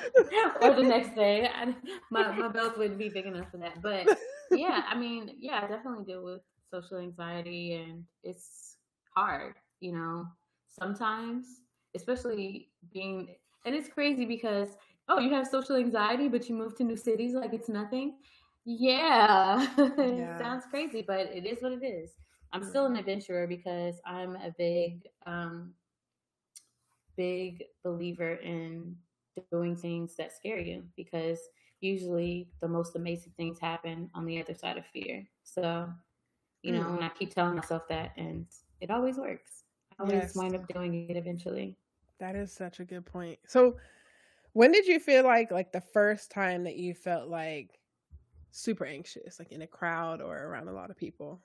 or 0.61 0.75
the 0.75 0.83
next 0.83 1.15
day. 1.15 1.47
I, 1.47 1.75
my 2.11 2.31
my 2.31 2.47
belt 2.47 2.77
wouldn't 2.77 2.99
be 2.99 3.09
big 3.09 3.25
enough 3.25 3.49
for 3.51 3.57
that. 3.57 3.81
But 3.81 4.07
yeah, 4.51 4.83
I 4.87 4.97
mean, 4.97 5.35
yeah, 5.39 5.61
I 5.63 5.67
definitely 5.67 6.05
deal 6.05 6.23
with 6.23 6.41
social 6.71 6.97
anxiety, 6.97 7.73
and 7.73 8.03
it's 8.23 8.77
hard. 9.15 9.55
You 9.79 9.93
know, 9.93 10.25
sometimes, 10.67 11.61
especially 11.95 12.69
being, 12.93 13.35
and 13.65 13.73
it's 13.73 13.89
crazy 13.89 14.25
because 14.25 14.69
oh, 15.07 15.19
you 15.19 15.33
have 15.33 15.47
social 15.47 15.75
anxiety, 15.75 16.27
but 16.27 16.47
you 16.47 16.55
move 16.55 16.75
to 16.77 16.83
new 16.83 16.95
cities 16.95 17.33
like 17.33 17.53
it's 17.53 17.69
nothing. 17.69 18.17
Yeah, 18.65 19.67
yeah. 19.97 20.37
sounds 20.37 20.65
crazy, 20.69 21.03
but 21.05 21.27
it 21.33 21.45
is 21.45 21.61
what 21.61 21.71
it 21.71 21.83
is. 21.83 22.11
I'm 22.51 22.63
still 22.63 22.85
an 22.85 22.95
adventurer 22.95 23.45
because 23.47 24.01
I'm 24.05 24.35
a 24.35 24.53
big 24.57 25.07
um, 25.25 25.73
big 27.15 27.63
believer 27.83 28.35
in 28.35 28.95
doing 29.51 29.75
things 29.75 30.15
that 30.15 30.31
scare 30.31 30.59
you 30.59 30.83
because 30.95 31.39
usually 31.81 32.49
the 32.61 32.67
most 32.67 32.95
amazing 32.95 33.33
things 33.37 33.59
happen 33.59 34.09
on 34.13 34.25
the 34.25 34.41
other 34.41 34.53
side 34.53 34.77
of 34.77 34.85
fear. 34.85 35.27
So, 35.43 35.89
you 36.63 36.73
know, 36.73 36.83
mm. 36.83 36.95
and 36.95 37.03
I 37.03 37.09
keep 37.09 37.33
telling 37.33 37.55
myself 37.55 37.87
that, 37.89 38.11
and 38.17 38.45
it 38.81 38.89
always 38.89 39.17
works. 39.17 39.63
I 39.97 40.03
always 40.03 40.15
yes. 40.15 40.35
wind 40.35 40.55
up 40.55 40.67
doing 40.67 41.09
it 41.09 41.15
eventually. 41.15 41.77
That 42.19 42.35
is 42.35 42.51
such 42.51 42.79
a 42.79 42.85
good 42.85 43.05
point. 43.05 43.39
So, 43.47 43.77
when 44.53 44.71
did 44.71 44.87
you 44.87 44.99
feel 44.99 45.23
like 45.23 45.51
like 45.51 45.71
the 45.71 45.81
first 45.81 46.31
time 46.31 46.63
that 46.63 46.75
you 46.75 46.93
felt 46.93 47.29
like 47.29 47.78
super 48.51 48.85
anxious, 48.85 49.39
like 49.39 49.51
in 49.51 49.61
a 49.61 49.67
crowd 49.67 50.21
or 50.21 50.37
around 50.37 50.67
a 50.67 50.73
lot 50.73 50.89
of 50.89 50.97
people? 50.97 51.41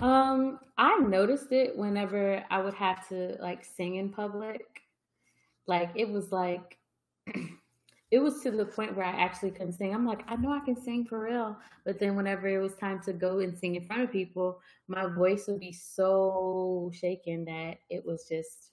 Um, 0.00 0.60
I 0.76 0.98
noticed 0.98 1.50
it 1.52 1.76
whenever 1.76 2.44
I 2.50 2.60
would 2.60 2.74
have 2.74 3.08
to 3.08 3.36
like 3.40 3.64
sing 3.64 3.96
in 3.96 4.10
public. 4.10 4.64
Like 5.66 5.90
it 5.94 6.08
was 6.08 6.30
like 6.30 6.78
it 8.10 8.18
was 8.18 8.40
to 8.42 8.50
the 8.50 8.64
point 8.64 8.96
where 8.96 9.04
I 9.04 9.20
actually 9.20 9.50
couldn't 9.50 9.74
sing. 9.74 9.94
I'm 9.94 10.06
like, 10.06 10.22
I 10.28 10.36
know 10.36 10.52
I 10.52 10.60
can 10.64 10.80
sing 10.80 11.04
for 11.04 11.20
real. 11.24 11.56
But 11.84 11.98
then 11.98 12.16
whenever 12.16 12.48
it 12.48 12.58
was 12.58 12.74
time 12.74 13.00
to 13.02 13.12
go 13.12 13.40
and 13.40 13.56
sing 13.56 13.74
in 13.74 13.86
front 13.86 14.02
of 14.02 14.12
people, 14.12 14.60
my 14.86 15.06
voice 15.06 15.46
would 15.48 15.60
be 15.60 15.72
so 15.72 16.90
shaken 16.94 17.44
that 17.46 17.78
it 17.90 18.04
was 18.04 18.26
just 18.28 18.70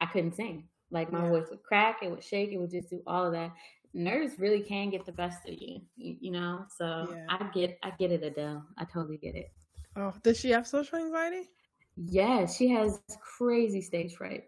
I 0.00 0.06
couldn't 0.06 0.36
sing. 0.36 0.68
Like 0.90 1.12
my 1.12 1.24
yeah. 1.24 1.30
voice 1.30 1.46
would 1.50 1.62
crack, 1.62 1.98
it 2.02 2.10
would 2.10 2.22
shake, 2.22 2.52
it 2.52 2.58
would 2.58 2.70
just 2.70 2.90
do 2.90 3.02
all 3.06 3.26
of 3.26 3.32
that. 3.32 3.52
Nerves 3.94 4.34
really 4.38 4.60
can 4.60 4.90
get 4.90 5.06
the 5.06 5.12
best 5.12 5.48
of 5.48 5.54
you, 5.54 5.80
you, 5.96 6.16
you 6.20 6.30
know. 6.30 6.66
So 6.76 7.08
yeah. 7.10 7.26
I 7.28 7.48
get, 7.54 7.78
I 7.82 7.90
get 7.98 8.10
it, 8.12 8.22
Adele. 8.22 8.64
I 8.76 8.84
totally 8.84 9.18
get 9.18 9.34
it. 9.36 9.52
Oh, 9.96 10.12
does 10.22 10.38
she 10.38 10.50
have 10.50 10.66
social 10.66 10.98
anxiety? 10.98 11.48
Yeah, 11.96 12.46
she 12.46 12.68
has 12.70 13.00
crazy 13.20 13.80
stage 13.80 14.16
fright. 14.16 14.44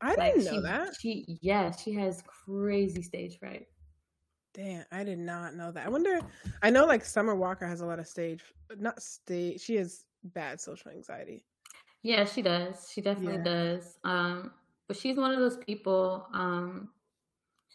I 0.00 0.14
like 0.14 0.34
didn't 0.34 0.46
know 0.46 0.52
she, 0.52 0.60
that. 0.62 0.88
She 1.00 1.38
yeah, 1.40 1.70
she 1.70 1.92
has 1.94 2.22
crazy 2.26 3.02
stage 3.02 3.38
fright. 3.38 3.66
Damn, 4.52 4.84
I 4.90 5.04
did 5.04 5.18
not 5.18 5.54
know 5.54 5.70
that. 5.70 5.86
I 5.86 5.88
wonder. 5.88 6.20
I 6.62 6.70
know 6.70 6.84
like 6.84 7.04
Summer 7.04 7.36
Walker 7.36 7.66
has 7.66 7.80
a 7.80 7.86
lot 7.86 8.00
of 8.00 8.08
stage, 8.08 8.42
not 8.78 9.00
stage. 9.00 9.60
She 9.60 9.76
has 9.76 10.04
bad 10.24 10.60
social 10.60 10.90
anxiety. 10.90 11.44
Yeah, 12.02 12.24
she 12.24 12.42
does. 12.42 12.90
She 12.92 13.00
definitely 13.00 13.38
yeah. 13.38 13.44
does. 13.44 13.98
Um, 14.02 14.50
but 14.88 14.96
she's 14.96 15.16
one 15.16 15.32
of 15.32 15.38
those 15.38 15.58
people. 15.58 16.26
Um, 16.34 16.88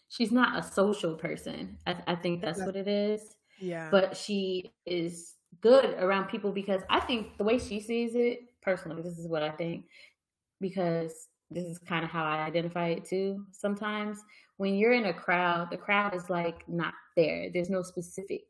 she's 0.09 0.31
not 0.31 0.57
a 0.57 0.63
social 0.63 1.15
person. 1.15 1.77
I, 1.85 1.95
I 2.07 2.15
think 2.15 2.41
that's, 2.41 2.59
that's 2.59 2.65
what 2.65 2.75
it 2.75 2.87
is. 2.87 3.21
Yeah. 3.59 3.89
But 3.89 4.15
she 4.15 4.71
is 4.85 5.33
good 5.61 5.95
around 5.99 6.27
people 6.27 6.51
because 6.51 6.81
I 6.89 6.99
think 6.99 7.37
the 7.37 7.43
way 7.43 7.57
she 7.57 7.79
sees 7.79 8.15
it 8.15 8.39
personally, 8.61 9.01
this 9.01 9.17
is 9.17 9.27
what 9.27 9.43
I 9.43 9.49
think, 9.49 9.85
because 10.61 11.27
this 11.49 11.65
is 11.65 11.77
kind 11.79 12.03
of 12.03 12.11
how 12.11 12.23
I 12.23 12.45
identify 12.45 12.89
it 12.89 13.05
too. 13.05 13.45
Sometimes 13.51 14.19
when 14.57 14.75
you're 14.75 14.93
in 14.93 15.05
a 15.05 15.13
crowd, 15.13 15.69
the 15.71 15.77
crowd 15.77 16.15
is 16.15 16.29
like 16.29 16.67
not 16.67 16.93
there. 17.15 17.49
There's 17.53 17.69
no 17.69 17.81
specific 17.81 18.43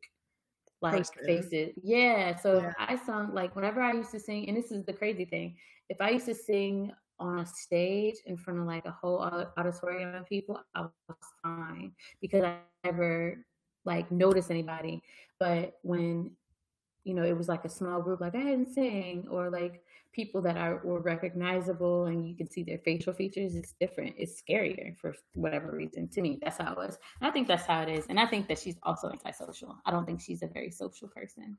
like 0.81 0.97
Person. 0.97 1.25
faces. 1.25 1.73
Yeah. 1.83 2.35
So 2.35 2.61
yeah. 2.61 2.73
I 2.77 2.97
sung 2.97 3.33
like 3.33 3.55
whenever 3.55 3.81
I 3.81 3.93
used 3.93 4.11
to 4.11 4.19
sing, 4.19 4.47
and 4.47 4.57
this 4.57 4.71
is 4.71 4.85
the 4.85 4.93
crazy 4.93 5.25
thing, 5.25 5.55
if 5.89 6.01
I 6.01 6.09
used 6.09 6.25
to 6.25 6.35
sing 6.35 6.91
on 7.19 7.39
a 7.39 7.45
stage 7.45 8.15
in 8.25 8.37
front 8.37 8.59
of 8.59 8.65
like 8.65 8.85
a 8.85 8.91
whole 8.91 9.19
auditorium 9.57 10.15
of 10.15 10.27
people, 10.27 10.59
I 10.75 10.81
was 10.81 11.17
fine 11.43 11.91
because 12.21 12.43
I 12.43 12.57
never 12.83 13.45
like 13.85 14.11
noticed 14.11 14.51
anybody. 14.51 15.01
But 15.39 15.77
when 15.81 16.31
you 17.07 17.13
know, 17.13 17.23
it 17.23 17.37
was 17.37 17.47
like 17.47 17.63
a 17.63 17.69
small 17.69 18.01
group, 18.01 18.19
like 18.19 18.35
I 18.35 18.39
hadn't 18.39 18.73
sing, 18.73 19.27
or 19.31 19.49
like 19.49 19.81
people 20.11 20.41
that 20.41 20.57
are 20.57 20.81
were 20.83 20.99
recognizable 20.99 22.07
and 22.07 22.27
you 22.27 22.35
can 22.35 22.49
see 22.49 22.63
their 22.63 22.79
facial 22.79 23.13
features. 23.13 23.55
It's 23.55 23.73
different. 23.79 24.15
It's 24.17 24.41
scarier 24.41 24.97
for 24.97 25.15
whatever 25.33 25.71
reason. 25.71 26.09
To 26.09 26.21
me, 26.21 26.37
that's 26.41 26.57
how 26.57 26.73
it 26.73 26.77
was. 26.77 26.97
And 27.21 27.29
I 27.29 27.31
think 27.31 27.47
that's 27.47 27.65
how 27.65 27.81
it 27.83 27.89
is. 27.89 28.05
And 28.09 28.19
I 28.19 28.25
think 28.25 28.49
that 28.49 28.59
she's 28.59 28.75
also 28.83 29.09
antisocial. 29.09 29.77
I 29.85 29.91
don't 29.91 30.05
think 30.05 30.19
she's 30.19 30.43
a 30.43 30.47
very 30.47 30.69
social 30.69 31.07
person, 31.07 31.57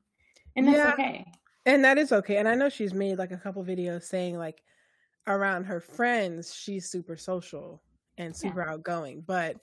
and 0.55 0.67
that's 0.67 0.77
yeah. 0.77 0.93
okay. 0.93 1.25
And 1.65 1.83
that 1.83 1.97
is 1.97 2.11
okay. 2.11 2.37
And 2.37 2.47
I 2.47 2.53
know 2.53 2.69
she's 2.69 2.93
made 2.93 3.17
like 3.17 3.31
a 3.31 3.37
couple 3.37 3.65
videos 3.65 4.03
saying 4.03 4.37
like 4.37 4.61
around 5.29 5.63
her 5.65 5.79
friends, 5.79 6.53
she's 6.53 6.89
super 6.89 7.15
social 7.15 7.81
and 8.17 8.35
super 8.35 8.63
yeah. 8.65 8.73
outgoing, 8.73 9.23
but 9.25 9.55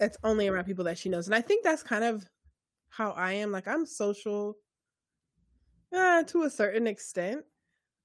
it's 0.00 0.16
only 0.24 0.48
around 0.48 0.64
people 0.64 0.84
that 0.84 0.98
she 0.98 1.08
knows. 1.08 1.26
And 1.26 1.34
I 1.34 1.40
think 1.40 1.62
that's 1.62 1.82
kind 1.82 2.02
of 2.02 2.28
how 2.88 3.12
I 3.12 3.32
am. 3.32 3.52
Like 3.52 3.68
I'm 3.68 3.86
social 3.86 4.56
uh, 5.94 6.24
to 6.24 6.42
a 6.42 6.50
certain 6.50 6.86
extent. 6.86 7.44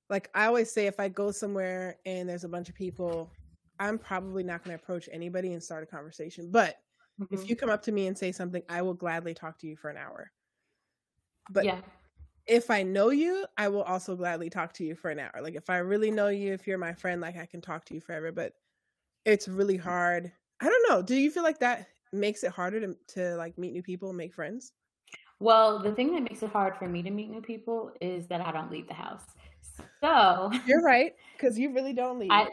Like 0.09 0.29
I 0.35 0.45
always 0.45 0.71
say, 0.71 0.87
if 0.87 0.99
I 0.99 1.07
go 1.07 1.31
somewhere 1.31 1.97
and 2.05 2.27
there's 2.29 2.43
a 2.43 2.49
bunch 2.49 2.69
of 2.69 2.75
people, 2.75 3.31
I'm 3.79 3.97
probably 3.97 4.43
not 4.43 4.63
going 4.63 4.77
to 4.77 4.83
approach 4.83 5.09
anybody 5.11 5.53
and 5.53 5.63
start 5.63 5.83
a 5.83 5.87
conversation. 5.87 6.49
But 6.51 6.77
mm-hmm. 7.19 7.33
if 7.33 7.49
you 7.49 7.55
come 7.55 7.69
up 7.69 7.81
to 7.83 7.91
me 7.91 8.07
and 8.07 8.17
say 8.17 8.31
something, 8.31 8.61
I 8.69 8.81
will 8.81 8.93
gladly 8.93 9.33
talk 9.33 9.57
to 9.59 9.67
you 9.67 9.77
for 9.77 9.89
an 9.89 9.97
hour. 9.97 10.31
But 11.49 11.65
yeah. 11.65 11.79
If 12.51 12.69
I 12.69 12.83
know 12.83 13.11
you, 13.11 13.45
I 13.57 13.69
will 13.69 13.83
also 13.83 14.13
gladly 14.13 14.49
talk 14.49 14.73
to 14.73 14.83
you 14.83 14.93
for 14.93 15.09
an 15.09 15.19
hour. 15.19 15.41
Like 15.41 15.55
if 15.55 15.69
I 15.69 15.77
really 15.77 16.11
know 16.11 16.27
you, 16.27 16.51
if 16.51 16.67
you're 16.67 16.77
my 16.77 16.91
friend, 16.91 17.21
like 17.21 17.37
I 17.37 17.45
can 17.45 17.61
talk 17.61 17.85
to 17.85 17.93
you 17.93 18.01
forever. 18.01 18.33
But 18.33 18.51
it's 19.23 19.47
really 19.47 19.77
hard. 19.77 20.33
I 20.61 20.65
don't 20.65 20.89
know. 20.89 21.01
Do 21.01 21.15
you 21.15 21.31
feel 21.31 21.43
like 21.43 21.59
that 21.59 21.87
makes 22.11 22.43
it 22.43 22.51
harder 22.51 22.81
to 22.81 22.95
to 23.15 23.35
like 23.37 23.57
meet 23.57 23.71
new 23.71 23.81
people 23.81 24.09
and 24.09 24.17
make 24.17 24.33
friends? 24.33 24.73
Well, 25.39 25.79
the 25.79 25.93
thing 25.93 26.13
that 26.13 26.23
makes 26.23 26.43
it 26.43 26.49
hard 26.49 26.75
for 26.75 26.89
me 26.89 27.01
to 27.03 27.09
meet 27.09 27.29
new 27.29 27.41
people 27.41 27.93
is 28.01 28.27
that 28.27 28.41
I 28.41 28.51
don't 28.51 28.69
leave 28.69 28.89
the 28.89 28.95
house. 28.95 29.23
So 30.01 30.51
you're 30.65 30.83
right 30.83 31.13
because 31.37 31.57
you 31.57 31.73
really 31.73 31.93
don't 31.93 32.19
leave. 32.19 32.31
I, 32.31 32.49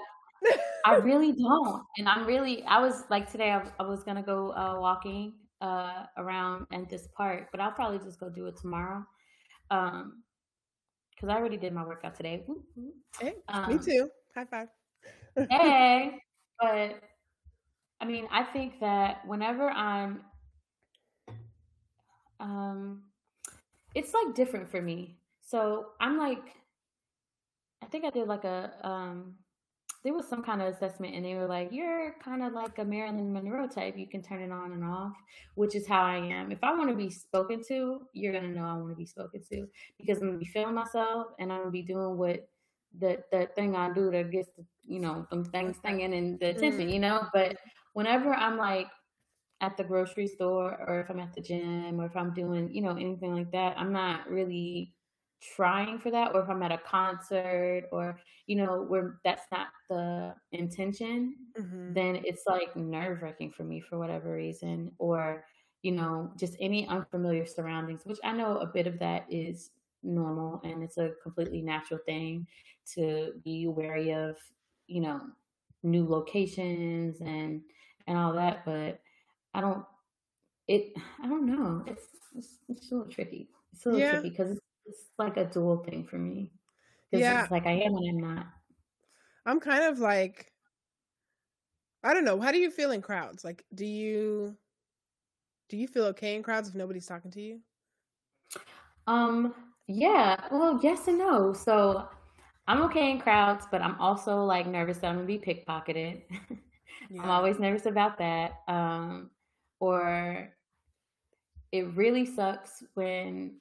I 0.84 0.94
really 1.02 1.32
don't, 1.32 1.82
and 1.98 2.08
I'm 2.08 2.24
really. 2.24 2.62
I 2.66 2.80
was 2.80 3.02
like 3.10 3.28
today. 3.28 3.50
I, 3.50 3.64
I 3.80 3.82
was 3.82 4.04
gonna 4.04 4.22
go 4.22 4.52
uh, 4.52 4.78
walking 4.78 5.32
uh, 5.60 6.04
around 6.16 6.68
at 6.72 6.88
this 6.88 7.08
park, 7.16 7.48
but 7.50 7.60
I'll 7.60 7.72
probably 7.72 7.98
just 7.98 8.20
go 8.20 8.28
do 8.28 8.46
it 8.46 8.56
tomorrow. 8.56 9.04
Um, 9.70 10.22
because 11.10 11.34
I 11.34 11.36
already 11.36 11.56
did 11.56 11.72
my 11.72 11.84
workout 11.84 12.14
today. 12.14 12.44
Hey, 13.20 13.34
um, 13.48 13.68
me 13.72 13.78
too. 13.78 14.08
High 14.36 14.44
five. 14.44 14.68
hey, 15.50 16.22
but 16.60 17.00
I 18.00 18.04
mean, 18.04 18.28
I 18.30 18.44
think 18.44 18.78
that 18.80 19.26
whenever 19.26 19.68
I'm, 19.68 20.20
um, 22.38 23.02
it's 23.96 24.14
like 24.14 24.36
different 24.36 24.70
for 24.70 24.80
me. 24.80 25.18
So 25.40 25.88
I'm 26.00 26.18
like, 26.18 26.54
I 27.82 27.86
think 27.86 28.04
I 28.04 28.10
did 28.10 28.28
like 28.28 28.44
a, 28.44 28.72
um, 28.84 29.34
there 30.04 30.14
was 30.14 30.28
some 30.28 30.42
kind 30.42 30.62
of 30.62 30.72
assessment 30.72 31.14
and 31.14 31.24
they 31.24 31.34
were 31.34 31.46
like, 31.46 31.70
you're 31.72 32.14
kind 32.24 32.42
of 32.42 32.52
like 32.52 32.78
a 32.78 32.84
Marilyn 32.84 33.32
Monroe 33.32 33.66
type. 33.66 33.96
You 33.96 34.06
can 34.06 34.22
turn 34.22 34.42
it 34.42 34.52
on 34.52 34.72
and 34.72 34.84
off, 34.84 35.12
which 35.54 35.74
is 35.74 35.86
how 35.86 36.02
I 36.02 36.16
am. 36.16 36.52
If 36.52 36.62
I 36.62 36.72
want 36.72 36.90
to 36.90 36.96
be 36.96 37.10
spoken 37.10 37.62
to, 37.68 38.02
you're 38.12 38.32
going 38.32 38.44
to 38.44 38.56
know 38.56 38.64
I 38.64 38.74
want 38.74 38.90
to 38.90 38.96
be 38.96 39.06
spoken 39.06 39.42
to 39.50 39.66
because 39.98 40.18
I'm 40.18 40.28
going 40.28 40.38
to 40.38 40.44
be 40.44 40.50
feeling 40.50 40.74
myself 40.74 41.26
and 41.40 41.52
I'm 41.52 41.58
going 41.58 41.68
to 41.68 41.72
be 41.72 41.82
doing 41.82 42.16
what 42.16 42.48
the, 42.96 43.18
the 43.32 43.48
thing 43.56 43.74
I 43.74 43.92
do 43.92 44.10
that 44.12 44.30
gets, 44.30 44.48
the, 44.56 44.64
you 44.86 45.00
know, 45.00 45.26
some 45.30 45.44
things 45.44 45.76
singing 45.84 46.14
and 46.14 46.38
the 46.38 46.50
attention, 46.50 46.82
mm-hmm. 46.82 46.90
you 46.90 47.00
know, 47.00 47.26
but 47.34 47.56
whenever 47.94 48.32
I'm 48.32 48.56
like 48.56 48.86
at 49.60 49.76
the 49.76 49.84
grocery 49.84 50.28
store 50.28 50.84
or 50.86 51.00
if 51.00 51.10
I'm 51.10 51.18
at 51.18 51.34
the 51.34 51.40
gym 51.40 52.00
or 52.00 52.06
if 52.06 52.16
I'm 52.16 52.32
doing, 52.32 52.72
you 52.72 52.82
know, 52.82 52.92
anything 52.92 53.34
like 53.34 53.50
that, 53.50 53.76
I'm 53.76 53.92
not 53.92 54.30
really 54.30 54.94
trying 55.40 55.98
for 55.98 56.10
that 56.10 56.34
or 56.34 56.42
if 56.42 56.48
I'm 56.48 56.62
at 56.62 56.72
a 56.72 56.78
concert 56.78 57.84
or 57.92 58.18
you 58.46 58.56
know 58.56 58.82
where 58.82 59.20
that's 59.24 59.44
not 59.52 59.68
the 59.88 60.34
intention 60.52 61.34
mm-hmm. 61.58 61.92
then 61.92 62.20
it's 62.24 62.42
like 62.46 62.74
nerve 62.74 63.22
wracking 63.22 63.52
for 63.52 63.62
me 63.62 63.80
for 63.80 63.98
whatever 63.98 64.32
reason 64.34 64.90
or 64.98 65.44
you 65.82 65.92
know 65.92 66.32
just 66.36 66.56
any 66.60 66.88
unfamiliar 66.88 67.46
surroundings 67.46 68.02
which 68.04 68.18
I 68.24 68.32
know 68.32 68.58
a 68.58 68.66
bit 68.66 68.88
of 68.88 68.98
that 68.98 69.26
is 69.30 69.70
normal 70.02 70.60
and 70.64 70.82
it's 70.82 70.98
a 70.98 71.12
completely 71.22 71.62
natural 71.62 72.00
thing 72.04 72.46
to 72.94 73.32
be 73.44 73.68
wary 73.68 74.12
of 74.12 74.36
you 74.88 75.00
know 75.00 75.20
new 75.84 76.08
locations 76.08 77.20
and 77.20 77.60
and 78.08 78.18
all 78.18 78.32
that 78.32 78.64
but 78.64 79.00
I 79.54 79.60
don't 79.60 79.84
it 80.66 80.94
I 81.22 81.28
don't 81.28 81.46
know 81.46 81.84
it's 81.86 82.06
it's, 82.36 82.58
it's 82.68 82.90
a 82.90 82.96
little 82.96 83.10
tricky 83.10 83.48
it's 83.72 83.86
a 83.86 83.90
little 83.90 84.00
yeah. 84.00 84.12
tricky 84.12 84.30
because 84.30 84.50
it's 84.50 84.60
like 85.18 85.36
a 85.36 85.44
dual 85.44 85.78
thing 85.78 86.06
for 86.06 86.18
me. 86.18 86.52
Yeah, 87.12 87.42
it's 87.42 87.50
like 87.50 87.66
I 87.66 87.72
am 87.72 87.96
and 87.96 88.08
I'm 88.08 88.34
not. 88.34 88.46
I'm 89.46 89.60
kind 89.60 89.84
of 89.84 89.98
like, 89.98 90.52
I 92.04 92.12
don't 92.12 92.24
know. 92.24 92.40
How 92.40 92.52
do 92.52 92.58
you 92.58 92.70
feel 92.70 92.90
in 92.90 93.00
crowds? 93.00 93.44
Like, 93.44 93.64
do 93.74 93.86
you 93.86 94.56
do 95.68 95.76
you 95.76 95.88
feel 95.88 96.04
okay 96.06 96.34
in 96.34 96.42
crowds 96.42 96.68
if 96.68 96.74
nobody's 96.74 97.06
talking 97.06 97.30
to 97.32 97.40
you? 97.40 97.60
Um. 99.06 99.54
Yeah. 99.86 100.36
Well, 100.50 100.78
yes 100.82 101.08
and 101.08 101.18
no. 101.18 101.52
So 101.54 102.08
I'm 102.66 102.82
okay 102.82 103.10
in 103.10 103.18
crowds, 103.18 103.66
but 103.70 103.80
I'm 103.80 103.98
also 103.98 104.44
like 104.44 104.66
nervous 104.66 104.98
that 104.98 105.08
I'm 105.08 105.16
gonna 105.16 105.26
be 105.26 105.38
pickpocketed. 105.38 106.22
yeah. 107.10 107.22
I'm 107.22 107.30
always 107.30 107.58
nervous 107.58 107.86
about 107.86 108.18
that. 108.18 108.60
Um, 108.68 109.30
or 109.80 110.50
it 111.72 111.86
really 111.94 112.26
sucks 112.26 112.82
when 112.94 113.56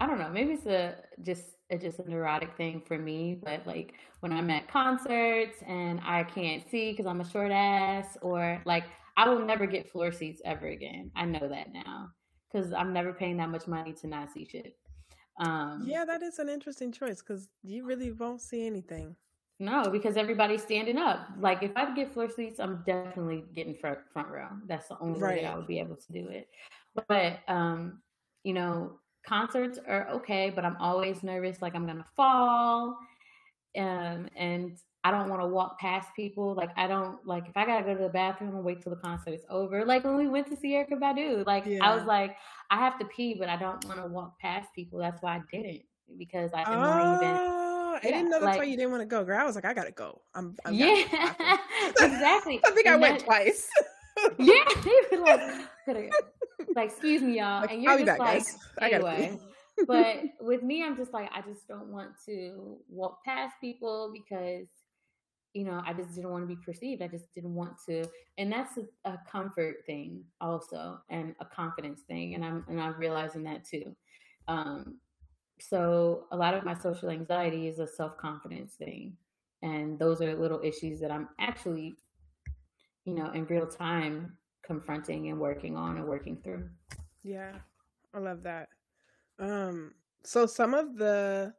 I 0.00 0.06
don't 0.06 0.18
know. 0.18 0.30
Maybe 0.30 0.52
it's 0.52 0.66
a 0.66 0.96
just 1.22 1.44
a, 1.70 1.78
just 1.78 1.98
a 1.98 2.10
neurotic 2.10 2.56
thing 2.56 2.80
for 2.80 2.98
me. 2.98 3.38
But 3.42 3.66
like 3.66 3.94
when 4.20 4.32
I'm 4.32 4.50
at 4.50 4.68
concerts 4.68 5.58
and 5.66 6.00
I 6.04 6.24
can't 6.24 6.68
see 6.70 6.90
because 6.90 7.06
I'm 7.06 7.20
a 7.20 7.28
short 7.28 7.52
ass, 7.52 8.16
or 8.22 8.60
like 8.64 8.84
I 9.16 9.28
will 9.28 9.44
never 9.44 9.66
get 9.66 9.90
floor 9.90 10.10
seats 10.10 10.40
ever 10.44 10.68
again. 10.68 11.10
I 11.14 11.26
know 11.26 11.48
that 11.48 11.72
now 11.72 12.10
because 12.50 12.72
I'm 12.72 12.92
never 12.92 13.12
paying 13.12 13.36
that 13.36 13.50
much 13.50 13.66
money 13.66 13.92
to 13.92 14.06
not 14.06 14.32
see 14.32 14.48
shit. 14.50 14.76
Um, 15.38 15.84
yeah, 15.86 16.04
that 16.04 16.22
is 16.22 16.38
an 16.38 16.48
interesting 16.48 16.92
choice 16.92 17.22
because 17.22 17.48
you 17.62 17.84
really 17.84 18.10
won't 18.10 18.40
see 18.40 18.66
anything. 18.66 19.16
No, 19.58 19.84
because 19.90 20.16
everybody's 20.16 20.62
standing 20.62 20.96
up. 20.96 21.28
Like 21.38 21.62
if 21.62 21.72
I 21.76 21.94
get 21.94 22.12
floor 22.12 22.30
seats, 22.30 22.58
I'm 22.60 22.82
definitely 22.86 23.44
getting 23.54 23.74
front 23.74 23.98
front 24.12 24.28
row. 24.28 24.48
That's 24.66 24.88
the 24.88 24.98
only 25.00 25.20
right. 25.20 25.42
way 25.42 25.46
I 25.46 25.54
would 25.54 25.66
be 25.66 25.78
able 25.78 25.96
to 25.96 26.12
do 26.12 26.28
it. 26.28 26.48
But 27.06 27.40
um, 27.46 28.00
you 28.42 28.54
know, 28.54 28.98
concerts 29.26 29.78
are 29.86 30.08
okay, 30.10 30.50
but 30.54 30.64
I'm 30.64 30.76
always 30.78 31.22
nervous 31.22 31.62
like 31.62 31.74
I'm 31.74 31.86
gonna 31.86 32.06
fall. 32.16 32.98
Um, 33.76 34.28
and 34.36 34.78
I 35.02 35.10
don't 35.10 35.30
want 35.30 35.40
to 35.40 35.46
walk 35.46 35.78
past 35.78 36.08
people. 36.14 36.54
Like 36.54 36.70
I 36.76 36.86
don't 36.86 37.24
like 37.26 37.48
if 37.48 37.56
I 37.56 37.64
gotta 37.64 37.84
go 37.84 37.94
to 37.94 38.02
the 38.02 38.08
bathroom 38.08 38.54
and 38.54 38.64
wait 38.64 38.82
till 38.82 38.90
the 38.90 39.00
concert 39.00 39.32
is 39.32 39.44
over. 39.48 39.84
Like 39.84 40.04
when 40.04 40.16
we 40.16 40.28
went 40.28 40.48
to 40.48 40.56
see 40.56 40.72
Erykah 40.72 41.00
Badu, 41.00 41.46
like 41.46 41.64
yeah. 41.66 41.78
I 41.82 41.94
was 41.94 42.04
like, 42.04 42.36
I 42.70 42.78
have 42.78 42.98
to 42.98 43.04
pee, 43.06 43.34
but 43.34 43.48
I 43.48 43.56
don't 43.56 43.84
want 43.86 44.00
to 44.00 44.06
walk 44.06 44.38
past 44.38 44.68
people. 44.74 44.98
That's 44.98 45.22
why 45.22 45.36
I 45.36 45.42
didn't 45.50 45.82
because 46.18 46.50
I 46.54 46.64
didn't 46.64 46.80
oh, 46.80 47.16
even. 47.16 47.60
I 47.90 48.00
yeah, 48.02 48.10
didn't 48.10 48.30
know 48.30 48.40
that's 48.40 48.44
like, 48.44 48.58
why 48.58 48.64
you 48.64 48.76
didn't 48.76 48.90
want 48.90 49.02
to 49.02 49.06
go, 49.06 49.24
girl. 49.24 49.38
I 49.38 49.44
was 49.44 49.54
like, 49.54 49.64
I 49.64 49.74
gotta 49.74 49.90
go. 49.90 50.22
I'm, 50.34 50.56
I'm 50.64 50.74
yeah, 50.74 51.04
exactly. 52.00 52.60
I 52.64 52.70
think 52.70 52.86
and 52.86 52.94
I 52.94 52.96
went 52.96 53.20
twice. 53.20 53.68
yeah, 54.38 54.64
like, 55.18 56.12
like, 56.74 56.90
excuse 56.90 57.22
me, 57.22 57.38
y'all. 57.38 57.62
Like, 57.62 57.72
and 57.72 57.82
you're 57.82 57.96
just 57.96 58.06
back, 58.06 58.18
like, 58.18 58.44
guys. 58.78 58.92
anyway. 58.92 59.38
but 59.86 60.22
with 60.40 60.62
me, 60.62 60.84
I'm 60.84 60.96
just 60.96 61.12
like, 61.12 61.30
I 61.34 61.40
just 61.42 61.66
don't 61.68 61.88
want 61.88 62.10
to 62.26 62.78
walk 62.88 63.24
past 63.24 63.54
people 63.60 64.12
because, 64.12 64.66
you 65.54 65.64
know, 65.64 65.82
I 65.84 65.92
just 65.92 66.14
didn't 66.14 66.30
want 66.30 66.48
to 66.48 66.54
be 66.54 66.60
perceived. 66.64 67.02
I 67.02 67.08
just 67.08 67.32
didn't 67.34 67.54
want 67.54 67.72
to, 67.88 68.04
and 68.38 68.52
that's 68.52 68.78
a, 68.78 69.10
a 69.10 69.18
comfort 69.30 69.76
thing 69.86 70.24
also, 70.40 70.98
and 71.08 71.34
a 71.40 71.44
confidence 71.44 72.02
thing, 72.06 72.34
and 72.34 72.44
I'm 72.44 72.64
and 72.68 72.80
I'm 72.80 72.96
realizing 72.98 73.42
that 73.44 73.64
too. 73.64 73.96
Um, 74.48 74.98
so 75.60 76.26
a 76.32 76.36
lot 76.36 76.54
of 76.54 76.64
my 76.64 76.74
social 76.74 77.10
anxiety 77.10 77.66
is 77.68 77.78
a 77.80 77.86
self 77.86 78.16
confidence 78.16 78.74
thing, 78.74 79.16
and 79.62 79.98
those 79.98 80.20
are 80.22 80.34
little 80.34 80.60
issues 80.62 81.00
that 81.00 81.10
I'm 81.10 81.28
actually, 81.38 81.96
you 83.04 83.14
know, 83.14 83.30
in 83.32 83.44
real 83.46 83.66
time 83.66 84.36
confronting 84.70 85.30
and 85.30 85.40
working 85.40 85.76
on 85.76 85.96
and 85.96 86.06
working 86.06 86.36
through. 86.36 86.62
Yeah, 87.24 87.54
I 88.14 88.20
love 88.20 88.44
that. 88.44 88.68
Um, 89.40 89.94
so 90.22 90.46
some 90.46 90.74
of 90.74 90.96
the 90.96 91.52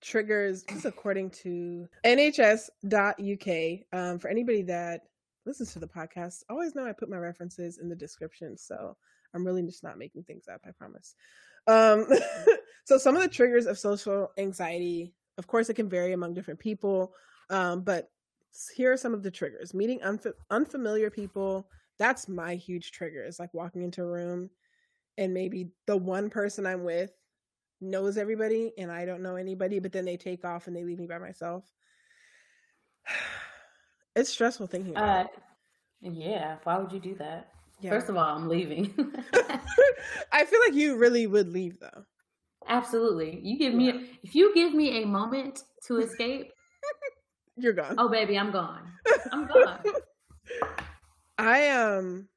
triggers, 0.00 0.62
this 0.62 0.86
according 0.86 1.28
to 1.42 1.86
NHS.uk, 2.06 3.80
um, 3.92 4.18
for 4.18 4.28
anybody 4.28 4.62
that 4.62 5.02
listens 5.44 5.74
to 5.74 5.78
the 5.78 5.86
podcast, 5.86 6.44
always 6.48 6.74
know 6.74 6.86
I 6.86 6.92
put 6.92 7.10
my 7.10 7.18
references 7.18 7.76
in 7.76 7.90
the 7.90 7.94
description. 7.94 8.56
So 8.56 8.96
I'm 9.34 9.44
really 9.44 9.62
just 9.62 9.84
not 9.84 9.98
making 9.98 10.22
things 10.22 10.46
up, 10.50 10.62
I 10.66 10.70
promise. 10.70 11.14
Um, 11.66 12.06
so 12.84 12.96
some 12.96 13.14
of 13.14 13.20
the 13.20 13.28
triggers 13.28 13.66
of 13.66 13.78
social 13.78 14.30
anxiety, 14.38 15.12
of 15.36 15.46
course, 15.46 15.68
it 15.68 15.74
can 15.74 15.90
vary 15.90 16.14
among 16.14 16.32
different 16.32 16.60
people. 16.60 17.12
Um, 17.50 17.82
but 17.82 18.08
here 18.74 18.90
are 18.90 18.96
some 18.96 19.12
of 19.12 19.22
the 19.22 19.30
triggers 19.30 19.74
meeting 19.74 20.00
unf- 20.00 20.32
unfamiliar 20.50 21.10
people, 21.10 21.68
that's 21.98 22.28
my 22.28 22.54
huge 22.54 22.92
trigger. 22.92 23.22
It's 23.22 23.38
like 23.38 23.54
walking 23.54 23.82
into 23.82 24.02
a 24.02 24.06
room 24.06 24.50
and 25.18 25.34
maybe 25.34 25.70
the 25.86 25.96
one 25.96 26.30
person 26.30 26.66
I'm 26.66 26.84
with 26.84 27.12
knows 27.80 28.16
everybody 28.16 28.72
and 28.78 28.90
I 28.90 29.04
don't 29.04 29.22
know 29.22 29.36
anybody, 29.36 29.78
but 29.78 29.92
then 29.92 30.04
they 30.04 30.16
take 30.16 30.44
off 30.44 30.66
and 30.66 30.76
they 30.76 30.84
leave 30.84 30.98
me 30.98 31.06
by 31.06 31.18
myself. 31.18 31.64
It's 34.14 34.28
stressful 34.28 34.66
thinking 34.66 34.90
about. 34.90 35.24
Uh, 35.24 35.28
yeah, 36.02 36.56
why 36.64 36.76
would 36.76 36.92
you 36.92 37.00
do 37.00 37.14
that? 37.14 37.48
Yeah. 37.80 37.92
First 37.92 38.10
of 38.10 38.16
all, 38.18 38.36
I'm 38.36 38.46
leaving. 38.46 38.92
I 40.32 40.44
feel 40.44 40.60
like 40.66 40.74
you 40.74 40.98
really 40.98 41.26
would 41.26 41.48
leave 41.48 41.78
though. 41.80 42.04
Absolutely. 42.68 43.40
You 43.42 43.58
give 43.58 43.72
me 43.72 43.88
a, 43.88 43.94
if 44.22 44.34
you 44.34 44.54
give 44.54 44.74
me 44.74 45.02
a 45.02 45.06
moment 45.06 45.62
to 45.86 45.96
escape, 45.98 46.52
you're 47.56 47.72
gone. 47.72 47.94
Oh 47.96 48.10
baby, 48.10 48.38
I'm 48.38 48.50
gone. 48.50 48.92
I'm 49.32 49.46
gone. 49.46 49.80
I 51.42 51.70
um 51.70 52.28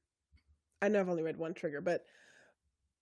I 0.81 0.89
know 0.89 0.99
I've 0.99 1.09
only 1.09 1.21
read 1.21 1.37
one 1.37 1.53
trigger, 1.53 1.79
but 1.79 2.05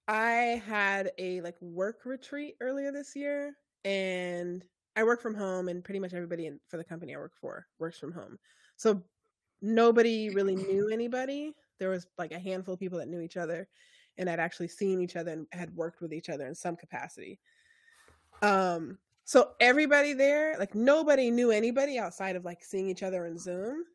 I 0.10 0.62
had 0.68 1.12
a 1.18 1.40
like 1.40 1.56
work 1.62 2.02
retreat 2.04 2.58
earlier 2.60 2.92
this 2.92 3.16
year 3.16 3.56
and 3.86 4.66
I 4.98 5.06
work 5.06 5.22
from 5.22 5.34
home 5.34 5.70
and 5.70 5.82
pretty 5.82 6.02
much 6.02 6.14
everybody 6.14 6.48
in, 6.48 6.60
for 6.68 6.76
the 6.76 6.84
company 6.84 7.16
I 7.16 7.20
work 7.20 7.32
for 7.40 7.68
works 7.80 7.98
from 8.00 8.12
home. 8.12 8.38
So 8.76 9.02
nobody 9.62 10.30
really 10.30 10.58
knew 10.58 10.90
anybody. 10.90 11.56
There 11.80 11.90
was 11.90 12.06
like 12.18 12.34
a 12.34 12.40
handful 12.40 12.74
of 12.74 12.82
people 12.82 13.00
that 13.00 13.08
knew 13.08 13.22
each 13.22 13.38
other 13.38 13.70
and 14.18 14.28
had 14.28 14.42
actually 14.42 14.68
seen 14.68 15.00
each 15.00 15.16
other 15.16 15.32
and 15.32 15.48
had 15.54 15.74
worked 15.74 16.02
with 16.02 16.12
each 16.12 16.28
other 16.28 16.48
in 16.48 16.54
some 16.54 16.76
capacity. 16.76 17.40
Um 18.42 18.98
so 19.24 19.52
everybody 19.62 20.12
there, 20.12 20.58
like 20.60 20.76
nobody 20.76 21.32
knew 21.32 21.52
anybody 21.52 21.98
outside 21.98 22.36
of 22.36 22.44
like 22.44 22.62
seeing 22.62 22.90
each 22.90 23.04
other 23.04 23.26
in 23.26 23.38
Zoom. 23.38 23.86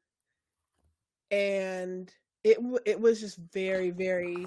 And 1.30 2.12
it 2.44 2.58
it 2.86 3.00
was 3.00 3.20
just 3.20 3.38
very 3.52 3.90
very 3.90 4.46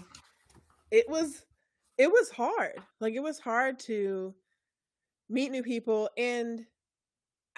it 0.91 1.09
was 1.09 1.45
it 1.97 2.11
was 2.11 2.29
hard. 2.31 2.79
Like 2.99 3.13
it 3.13 3.23
was 3.23 3.39
hard 3.39 3.79
to 3.81 4.33
meet 5.29 5.51
new 5.51 5.63
people 5.63 6.09
and 6.17 6.65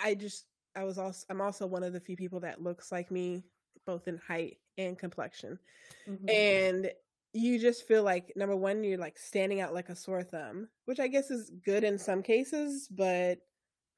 I 0.04 0.16
just 0.16 0.46
I 0.76 0.84
was 0.84 0.98
also 0.98 1.26
I'm 1.30 1.42
also 1.42 1.66
one 1.66 1.84
of 1.84 1.94
the 1.94 2.00
few 2.00 2.16
people 2.16 2.40
that 2.42 2.62
looks 2.62 2.92
like 2.92 3.12
me 3.12 3.44
both 3.86 4.08
in 4.08 4.18
height 4.18 4.58
and 4.78 4.98
complexion. 4.98 5.60
Mm-hmm. 6.08 6.30
And 6.30 6.92
you 7.34 7.60
just 7.60 7.88
feel 7.88 8.04
like 8.04 8.32
number 8.36 8.56
one, 8.56 8.84
you're 8.84 8.98
like 8.98 9.18
standing 9.18 9.60
out 9.60 9.74
like 9.74 9.90
a 9.90 9.96
sore 9.96 10.24
thumb, 10.24 10.70
which 10.86 11.00
I 11.00 11.08
guess 11.08 11.32
is 11.32 11.52
good 11.66 11.84
in 11.84 11.98
some 11.98 12.22
cases, 12.22 12.88
but 12.90 13.40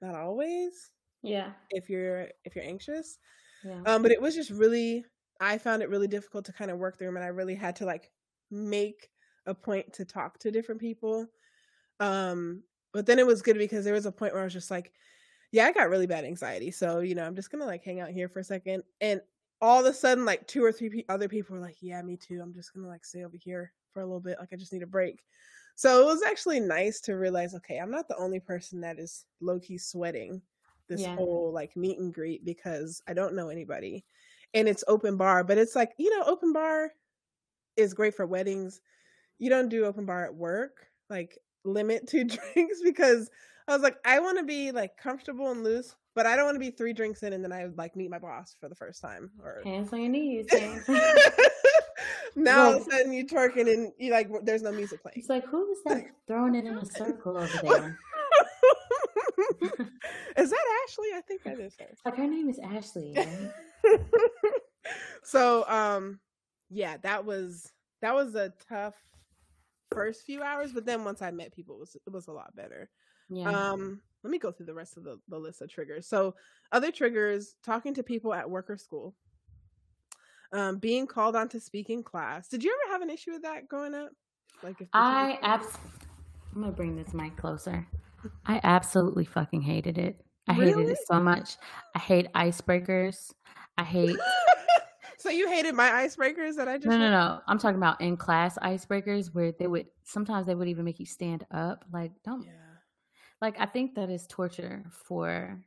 not 0.02 0.16
always. 0.16 0.92
Yeah. 1.22 1.52
If 1.70 1.90
you're 1.90 2.30
if 2.44 2.56
you're 2.56 2.66
anxious. 2.66 3.18
Yeah. 3.64 3.82
Um, 3.86 4.02
but 4.02 4.12
it 4.12 4.22
was 4.22 4.36
just 4.36 4.52
really 4.52 5.04
I 5.40 5.58
found 5.58 5.82
it 5.82 5.90
really 5.90 6.08
difficult 6.08 6.46
to 6.46 6.54
kind 6.54 6.72
of 6.72 6.78
work 6.78 6.98
through 6.98 7.08
them 7.08 7.18
and 7.18 7.26
I 7.26 7.30
really 7.30 7.56
had 7.56 7.76
to 7.78 7.86
like 7.86 8.12
make 8.52 9.10
a 9.46 9.54
point 9.54 9.94
to 9.94 10.06
talk 10.06 10.40
to 10.40 10.52
different 10.52 10.82
people. 10.82 11.28
Um, 12.00 12.64
but 12.94 13.06
then 13.06 13.20
it 13.20 13.28
was 13.28 13.42
good 13.42 13.58
because 13.58 13.84
there 13.86 13.94
was 13.94 14.06
a 14.06 14.12
point 14.12 14.34
where 14.34 14.42
I 14.42 14.46
was 14.46 14.54
just 14.54 14.72
like, 14.72 14.92
yeah, 15.52 15.66
I 15.66 15.72
got 15.72 15.90
really 15.90 16.08
bad 16.08 16.26
anxiety. 16.26 16.72
So, 16.72 17.00
you 17.00 17.16
know, 17.16 17.26
I'm 17.26 17.36
just 17.36 17.52
gonna 17.52 17.66
like 17.66 17.84
hang 17.84 18.00
out 18.00 18.10
here 18.10 18.30
for 18.30 18.40
a 18.40 18.44
second. 18.44 18.84
And 19.02 19.22
all 19.62 19.80
of 19.80 19.86
a 19.86 19.94
sudden 19.94 20.26
like 20.26 20.46
two 20.48 20.64
or 20.64 20.72
three 20.72 20.90
pe- 20.90 21.04
other 21.10 21.28
people 21.28 21.56
were 21.56 21.62
like 21.62 21.78
yeah 21.82 22.02
me 22.02 22.18
too 22.18 22.40
i'm 22.42 22.54
just 22.54 22.74
gonna 22.74 22.88
like 22.88 23.06
stay 23.06 23.24
over 23.24 23.38
here 23.38 23.72
for 23.92 24.02
a 24.02 24.06
little 24.06 24.20
bit 24.20 24.38
like 24.40 24.50
i 24.52 24.56
just 24.56 24.74
need 24.74 24.84
a 24.84 24.88
break 24.88 25.24
so 25.76 26.02
it 26.02 26.06
was 26.06 26.24
actually 26.24 26.60
nice 26.60 27.00
to 27.00 27.14
realize 27.14 27.56
okay 27.56 27.78
i'm 27.78 27.92
not 27.92 28.08
the 28.08 28.18
only 28.18 28.40
person 28.40 28.82
that 28.82 29.00
is 29.00 29.26
low-key 29.42 29.78
sweating 29.78 30.42
this 30.88 31.02
yeah. 31.02 31.16
whole 31.16 31.52
like 31.54 31.76
meet 31.76 32.00
and 32.00 32.14
greet 32.14 32.44
because 32.46 33.02
i 33.08 33.14
don't 33.14 33.34
know 33.34 33.50
anybody 33.50 34.06
and 34.56 34.68
it's 34.68 34.84
open 34.88 35.18
bar 35.18 35.44
but 35.44 35.58
it's 35.58 35.76
like 35.76 35.92
you 35.98 36.10
know 36.10 36.26
open 36.26 36.52
bar 36.52 36.92
is 37.78 37.94
great 37.94 38.16
for 38.16 38.26
weddings 38.26 38.82
you 39.38 39.50
don't 39.50 39.70
do 39.70 39.86
open 39.86 40.06
bar 40.06 40.26
at 40.26 40.34
work 40.34 40.88
like 41.10 41.38
limit 41.64 42.08
two 42.08 42.24
drinks 42.56 42.80
because 42.84 43.30
i 43.68 43.74
was 43.74 43.84
like 43.84 43.98
i 44.06 44.20
want 44.20 44.38
to 44.38 44.44
be 44.44 44.72
like 44.72 44.98
comfortable 44.98 45.52
and 45.52 45.64
loose 45.64 45.96
but 46.16 46.26
I 46.26 46.36
don't 46.36 46.46
want 46.46 46.56
to 46.56 46.60
be 46.60 46.72
three 46.72 46.94
drinks 46.94 47.22
in 47.24 47.34
and 47.34 47.44
then 47.44 47.52
I 47.52 47.66
like 47.76 47.96
meet 47.96 48.10
my 48.10 48.20
boss 48.20 48.56
for 48.60 48.70
the 48.70 48.76
first 48.76 49.02
time. 49.02 49.30
Or 49.44 49.62
hands 49.64 49.92
on 49.92 50.00
your 50.00 50.10
knees. 50.10 50.48
now 52.36 52.66
all 52.66 52.74
of 52.76 52.88
a 52.88 52.92
sudden 52.92 53.14
you 53.14 53.28
twerking 53.28 53.72
and 53.72 53.92
you 54.00 54.12
like 54.12 54.30
there's 54.44 54.62
no 54.62 54.72
music 54.72 55.02
playing. 55.02 55.16
It's 55.18 55.30
like 55.30 55.46
who 55.46 55.70
is 55.72 55.80
that 55.86 56.06
throwing 56.28 56.56
it 56.56 56.66
in 56.66 56.78
a 56.78 56.86
circle 56.86 57.38
over 57.38 57.58
there? 57.64 58.00
is 60.38 60.50
that 60.50 60.84
Ashley? 60.84 61.08
I 61.16 61.22
think 61.28 61.44
that 61.44 61.60
is 61.60 61.76
her. 61.80 61.88
Like 62.06 62.18
her 62.18 62.28
name 62.28 62.50
is 62.50 62.60
Ashley. 62.60 63.14
Right? 63.16 64.00
so 65.24 65.68
um 65.68 66.20
yeah, 66.70 66.98
that 67.04 67.26
was 67.26 67.72
that 68.02 68.14
was 68.14 68.36
a 68.36 68.54
tough 68.70 68.96
first 69.92 70.26
few 70.26 70.42
hours, 70.42 70.72
but 70.72 70.86
then 70.86 71.04
once 71.04 71.22
I 71.22 71.32
met 71.32 71.54
people 71.54 71.76
it 71.76 71.80
was 71.80 71.96
it 71.96 72.12
was 72.12 72.28
a 72.28 72.34
lot 72.34 72.56
better. 72.56 72.90
Yeah. 73.30 73.50
Um 73.50 74.02
let 74.26 74.32
me 74.32 74.40
go 74.40 74.52
through 74.52 74.66
the 74.66 74.74
rest 74.74 74.98
of 74.98 75.04
the, 75.04 75.20
the 75.30 75.38
list 75.38 75.62
of 75.62 75.70
triggers. 75.70 76.08
So, 76.08 76.34
other 76.72 76.92
triggers 76.92 77.56
talking 77.64 77.94
to 77.94 78.02
people 78.02 78.34
at 78.34 78.50
work 78.50 78.72
or 78.72 78.78
school, 78.78 79.14
um, 80.52 80.80
being 80.80 81.06
called 81.06 81.36
on 81.36 81.48
to 81.50 81.60
speak 81.60 81.92
in 81.92 82.02
class. 82.02 82.48
Did 82.48 82.64
you 82.64 82.76
ever 82.84 82.94
have 82.94 83.04
an 83.04 83.12
issue 83.12 83.34
with 83.34 83.44
that 83.44 83.68
growing 83.68 83.94
up? 83.94 84.10
Like, 84.64 84.82
if 84.82 84.88
I 84.94 85.38
abs- 85.44 85.78
I'm 86.56 86.62
gonna 86.62 86.74
bring 86.74 86.96
this 86.96 87.14
mic 87.14 87.38
closer. 87.38 87.86
I 88.46 88.60
absolutely 88.64 89.26
fucking 89.26 89.62
hated 89.62 89.98
it. 89.98 90.26
I 90.48 90.58
really? 90.58 90.84
hated 90.84 90.92
it 90.92 91.00
so 91.08 91.20
much. 91.20 91.58
I 91.96 92.00
hate 92.00 92.32
icebreakers. 92.34 93.34
I 93.78 93.84
hate. 93.84 94.16
so 95.18 95.30
you 95.30 95.50
hated 95.50 95.74
my 95.76 95.90
icebreakers 95.90 96.56
that 96.56 96.68
I 96.68 96.78
just 96.78 96.88
no 96.88 96.98
no 96.98 97.10
no. 97.10 97.40
I'm 97.48 97.58
talking 97.58 97.78
about 97.78 98.02
in 98.02 98.18
class 98.18 98.58
icebreakers 98.62 99.34
where 99.34 99.52
they 99.52 99.68
would 99.68 99.88
sometimes 100.04 100.46
they 100.46 100.56
would 100.56 100.68
even 100.68 100.86
make 100.86 101.00
you 101.00 101.06
stand 101.06 101.46
up. 101.52 101.86
Like 101.92 102.12
don't 102.24 102.44
yeah. 102.44 102.52
Like 103.42 103.56
I 103.60 103.66
think 103.66 103.96
that 103.96 104.10
is 104.10 104.28
torture 104.28 104.84
for 104.92 105.62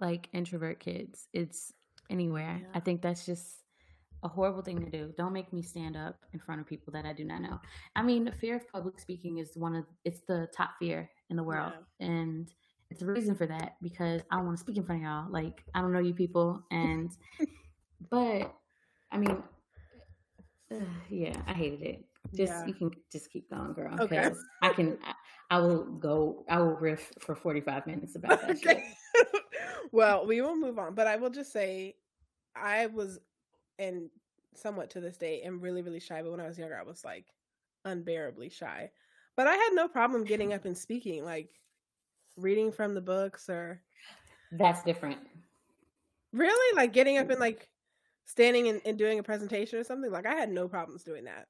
like 0.00 0.28
introvert 0.32 0.80
kids. 0.80 1.28
It's 1.32 1.72
anywhere. 2.10 2.60
Yeah. 2.60 2.68
I 2.74 2.80
think 2.80 3.02
that's 3.02 3.24
just 3.24 3.64
a 4.22 4.28
horrible 4.28 4.62
thing 4.62 4.80
to 4.80 4.90
do. 4.90 5.12
Don't 5.16 5.32
make 5.32 5.52
me 5.52 5.62
stand 5.62 5.96
up 5.96 6.16
in 6.32 6.40
front 6.40 6.60
of 6.60 6.66
people 6.66 6.92
that 6.92 7.04
I 7.04 7.12
do 7.12 7.24
not 7.24 7.42
know. 7.42 7.60
I 7.94 8.02
mean, 8.02 8.32
fear 8.40 8.56
of 8.56 8.68
public 8.70 8.98
speaking 8.98 9.38
is 9.38 9.52
one 9.54 9.76
of 9.76 9.84
it's 10.04 10.20
the 10.26 10.48
top 10.56 10.70
fear 10.78 11.10
in 11.30 11.36
the 11.36 11.42
world. 11.42 11.72
Yeah. 11.98 12.06
And 12.06 12.48
it's 12.90 13.02
a 13.02 13.06
reason 13.06 13.34
for 13.34 13.46
that 13.46 13.76
because 13.82 14.22
I 14.30 14.36
don't 14.36 14.46
want 14.46 14.58
to 14.58 14.60
speak 14.62 14.76
in 14.76 14.84
front 14.84 15.02
of 15.02 15.06
y'all. 15.06 15.30
Like 15.30 15.62
I 15.74 15.80
don't 15.80 15.92
know 15.92 16.00
you 16.00 16.14
people 16.14 16.62
and 16.70 17.10
but 18.10 18.54
I 19.10 19.18
mean 19.18 19.42
uh, 20.72 20.76
yeah, 21.08 21.36
I 21.46 21.52
hated 21.52 21.82
it. 21.82 22.04
Just 22.34 22.52
yeah. 22.52 22.66
you 22.66 22.74
can 22.74 22.90
just 23.12 23.30
keep 23.30 23.50
going, 23.50 23.72
girl. 23.74 23.94
Okay. 24.00 24.30
I 24.62 24.72
can. 24.72 24.98
I, 25.04 25.12
I, 25.50 25.58
will 25.58 25.84
go. 25.84 26.44
I 26.48 26.58
will 26.58 26.74
riff 26.76 27.12
for 27.20 27.34
forty 27.34 27.60
five 27.60 27.86
minutes 27.86 28.16
about 28.16 28.40
that. 28.40 28.50
Okay. 28.50 28.84
well, 29.92 30.26
we 30.26 30.40
will 30.40 30.56
move 30.56 30.78
on, 30.78 30.94
but 30.94 31.06
I 31.06 31.16
will 31.16 31.30
just 31.30 31.52
say, 31.52 31.96
I 32.56 32.86
was, 32.86 33.18
and 33.78 34.08
somewhat 34.54 34.90
to 34.90 35.00
this 35.00 35.16
day, 35.16 35.42
am 35.42 35.60
really 35.60 35.82
really 35.82 36.00
shy. 36.00 36.22
But 36.22 36.30
when 36.30 36.40
I 36.40 36.46
was 36.46 36.58
younger, 36.58 36.78
I 36.78 36.82
was 36.82 37.04
like 37.04 37.26
unbearably 37.84 38.48
shy. 38.48 38.90
But 39.36 39.46
I 39.46 39.54
had 39.54 39.70
no 39.72 39.88
problem 39.88 40.24
getting 40.24 40.52
up 40.54 40.64
and 40.64 40.76
speaking, 40.76 41.24
like 41.24 41.48
reading 42.36 42.72
from 42.72 42.94
the 42.94 43.00
books 43.00 43.48
or. 43.48 43.80
That's 44.52 44.82
different. 44.82 45.18
Really, 46.32 46.76
like 46.76 46.92
getting 46.92 47.18
up 47.18 47.30
and 47.30 47.40
like 47.40 47.68
standing 48.24 48.68
and, 48.68 48.80
and 48.84 48.98
doing 48.98 49.18
a 49.18 49.22
presentation 49.22 49.78
or 49.78 49.84
something. 49.84 50.10
Like 50.10 50.26
I 50.26 50.34
had 50.34 50.50
no 50.50 50.68
problems 50.68 51.04
doing 51.04 51.24
that. 51.24 51.46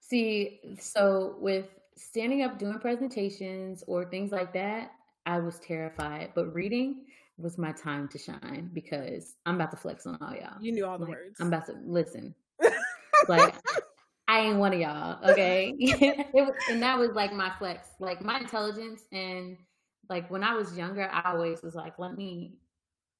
See, 0.00 0.60
so 0.80 1.36
with 1.40 1.66
standing 1.96 2.42
up 2.42 2.58
doing 2.58 2.78
presentations 2.78 3.84
or 3.86 4.04
things 4.04 4.32
like 4.32 4.52
that, 4.54 4.92
I 5.26 5.40
was 5.40 5.58
terrified. 5.58 6.32
But 6.34 6.54
reading 6.54 7.04
was 7.36 7.58
my 7.58 7.72
time 7.72 8.08
to 8.08 8.18
shine 8.18 8.70
because 8.72 9.36
I'm 9.46 9.56
about 9.56 9.70
to 9.72 9.76
flex 9.76 10.06
on 10.06 10.18
all 10.20 10.34
y'all. 10.34 10.60
You 10.60 10.72
knew 10.72 10.86
all 10.86 10.98
the 10.98 11.04
like, 11.04 11.14
words. 11.14 11.40
I'm 11.40 11.48
about 11.48 11.66
to 11.66 11.76
listen. 11.84 12.34
like 13.28 13.54
I 14.28 14.40
ain't 14.40 14.58
one 14.58 14.74
of 14.74 14.78
y'all, 14.78 15.18
okay? 15.30 15.74
was, 16.34 16.52
and 16.70 16.82
that 16.82 16.98
was 16.98 17.12
like 17.12 17.32
my 17.32 17.50
flex, 17.58 17.88
like 17.98 18.22
my 18.22 18.38
intelligence 18.38 19.02
and 19.10 19.56
like 20.10 20.30
when 20.30 20.44
I 20.44 20.54
was 20.54 20.76
younger, 20.76 21.08
I 21.10 21.32
always 21.32 21.62
was 21.62 21.74
like, 21.74 21.98
let 21.98 22.16
me 22.16 22.58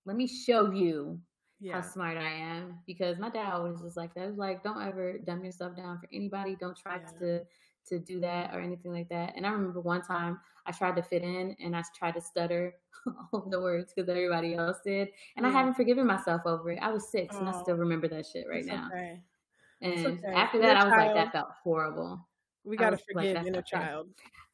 let 0.05 0.17
me 0.17 0.27
show 0.27 0.71
you 0.71 1.19
yeah. 1.61 1.75
how 1.75 1.81
smart 1.81 2.17
I 2.19 2.31
am 2.31 2.79
because 2.87 3.19
my 3.19 3.31
dad 3.31 3.53
always 3.53 3.81
was 3.81 3.97
like 3.97 4.15
that. 4.15 4.29
Was 4.29 4.37
like, 4.37 4.63
don't 4.63 4.83
ever 4.83 5.19
dumb 5.19 5.45
yourself 5.45 5.77
down 5.77 5.99
for 5.99 6.09
anybody. 6.13 6.57
Don't 6.61 6.77
try 6.77 6.97
yeah. 6.97 7.19
to 7.19 7.41
to 7.89 7.99
do 7.99 8.21
that 8.21 8.55
or 8.55 8.61
anything 8.61 8.93
like 8.93 9.09
that. 9.09 9.33
And 9.35 9.47
I 9.47 9.51
remember 9.51 9.81
one 9.81 10.03
time 10.03 10.39
I 10.67 10.73
tried 10.73 10.97
to 10.97 11.03
fit 11.03 11.23
in 11.23 11.57
and 11.63 11.75
I 11.75 11.83
tried 11.99 12.15
to 12.17 12.21
stutter 12.21 12.75
all 13.33 13.49
the 13.49 13.61
words 13.61 13.93
because 13.95 14.11
everybody 14.11 14.55
else 14.55 14.79
did, 14.85 15.09
and. 15.37 15.47
I 15.47 15.51
mm. 15.51 15.53
haven't 15.53 15.75
forgiven 15.75 16.07
myself 16.07 16.43
over 16.45 16.71
it. 16.73 16.79
I 16.83 16.91
was 16.91 17.11
six 17.11 17.35
oh. 17.35 17.41
and 17.41 17.49
I 17.49 17.53
oh. 17.55 17.63
still 17.63 17.77
oh, 17.77 17.79
remember 17.79 18.09
that 18.09 18.27
shit 18.27 18.47
right 18.49 18.59
it's 18.59 18.69
now. 18.69 18.89
Okay. 18.93 19.21
And 19.81 20.07
okay. 20.07 20.33
after 20.35 20.61
that, 20.61 20.77
I 20.77 20.85
was 20.85 20.93
child. 20.93 21.07
like, 21.07 21.15
that 21.15 21.33
felt 21.33 21.49
horrible. 21.63 22.27
We 22.65 22.77
gotta 22.77 22.99
forgive 22.99 23.37
like, 23.37 23.47
inner 23.47 23.63
child. 23.63 24.09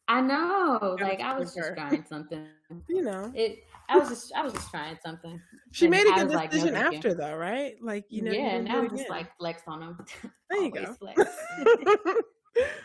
I 0.06 0.20
know. 0.20 0.96
Like 1.00 1.20
I 1.20 1.38
was 1.38 1.54
just 1.54 1.74
trying 1.74 2.04
something. 2.08 2.46
You 2.88 3.02
know. 3.02 3.32
It 3.34 3.64
I 3.88 3.98
was 3.98 4.08
just 4.08 4.32
I 4.34 4.42
was 4.42 4.52
just 4.52 4.70
trying 4.70 4.96
something. 5.04 5.40
She 5.72 5.86
and 5.86 5.90
made 5.90 6.06
a 6.06 6.26
good 6.26 6.50
decision 6.50 6.74
like, 6.74 6.82
no, 6.82 6.96
after 6.96 7.14
though, 7.14 7.36
right? 7.36 7.74
Like, 7.82 8.04
you 8.08 8.22
know, 8.22 8.32
Yeah, 8.32 8.60
now 8.60 8.78
I'm 8.78 8.90
just 8.90 9.08
like 9.08 9.34
flex 9.38 9.62
on 9.66 9.80
them. 9.80 10.06
There 10.50 10.62
you 10.62 10.70
go. 10.70 10.96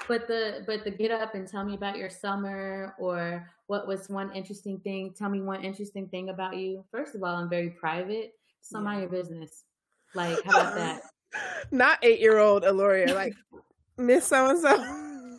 but 0.07 0.27
the 0.27 0.63
but 0.65 0.83
the 0.83 0.89
get 0.89 1.11
up 1.11 1.35
and 1.35 1.47
tell 1.47 1.63
me 1.63 1.75
about 1.75 1.97
your 1.97 2.09
summer 2.09 2.95
or 2.97 3.47
what 3.67 3.87
was 3.87 4.09
one 4.09 4.33
interesting 4.33 4.79
thing. 4.79 5.13
Tell 5.15 5.29
me 5.29 5.41
one 5.41 5.63
interesting 5.63 6.07
thing 6.07 6.29
about 6.29 6.57
you. 6.57 6.83
First 6.89 7.15
of 7.15 7.23
all, 7.23 7.35
I'm 7.35 7.49
very 7.49 7.69
private. 7.69 8.33
So 8.61 8.79
yeah. 8.79 8.83
mind 8.85 9.01
your 9.01 9.09
business. 9.09 9.65
Like, 10.15 10.43
how 10.45 10.61
about 10.61 10.75
that? 10.75 11.01
Not 11.71 11.99
eight 12.01 12.19
year 12.19 12.37
old 12.39 12.63
Aloria, 12.63 13.13
like 13.15 13.33
Miss 13.97 14.25
So 14.25 14.49
and 14.49 14.59
so. 14.59 15.37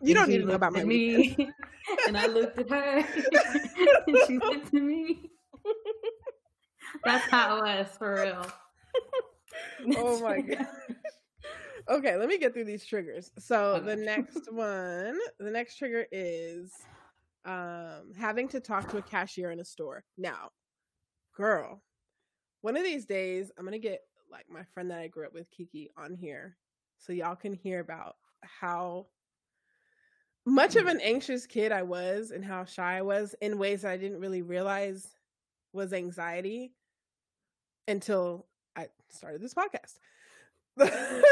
You 0.00 0.14
don't 0.14 0.28
need 0.28 0.38
to 0.38 0.46
know 0.46 0.54
about 0.54 0.72
my 0.72 0.84
me. 0.84 1.36
and 2.08 2.16
I 2.16 2.26
looked 2.26 2.58
at 2.58 2.68
her 2.70 3.06
and 4.06 4.18
she 4.26 4.38
looked 4.38 4.66
at 4.66 4.72
me. 4.72 5.30
That's 7.04 7.30
how 7.30 7.56
it 7.56 7.62
was 7.62 7.86
for 7.96 8.14
real. 8.14 8.46
oh 9.96 10.20
my 10.20 10.40
god. 10.40 10.66
Okay, 11.88 12.16
let 12.16 12.28
me 12.28 12.38
get 12.38 12.52
through 12.52 12.64
these 12.64 12.84
triggers. 12.84 13.30
So 13.38 13.74
okay. 13.74 13.86
the 13.86 13.96
next 13.96 14.52
one, 14.52 15.18
the 15.38 15.50
next 15.50 15.76
trigger 15.76 16.06
is 16.10 16.72
um 17.44 18.12
having 18.16 18.48
to 18.48 18.60
talk 18.60 18.88
to 18.90 18.98
a 18.98 19.02
cashier 19.02 19.50
in 19.50 19.60
a 19.60 19.64
store. 19.64 20.04
Now, 20.18 20.50
girl, 21.36 21.82
one 22.60 22.76
of 22.76 22.82
these 22.82 23.04
days 23.04 23.50
I'm 23.56 23.64
gonna 23.64 23.78
get 23.78 24.00
like 24.32 24.50
my 24.50 24.64
friend 24.74 24.90
that 24.90 24.98
I 24.98 25.08
grew 25.08 25.26
up 25.26 25.34
with, 25.34 25.50
Kiki, 25.50 25.90
on 25.96 26.14
here 26.14 26.56
so 26.98 27.12
y'all 27.12 27.36
can 27.36 27.52
hear 27.52 27.80
about 27.80 28.16
how 28.42 29.06
much 30.44 30.76
of 30.76 30.86
mm. 30.86 30.92
an 30.92 31.00
anxious 31.00 31.46
kid 31.46 31.70
I 31.72 31.82
was 31.82 32.30
and 32.30 32.44
how 32.44 32.64
shy 32.64 32.98
I 32.98 33.02
was 33.02 33.34
in 33.40 33.58
ways 33.58 33.82
that 33.82 33.92
I 33.92 33.96
didn't 33.96 34.20
really 34.20 34.42
realize 34.42 35.08
was 35.72 35.92
anxiety 35.92 36.72
until 37.88 38.46
I 38.76 38.88
started 39.08 39.40
this 39.40 39.54
podcast. 39.54 39.98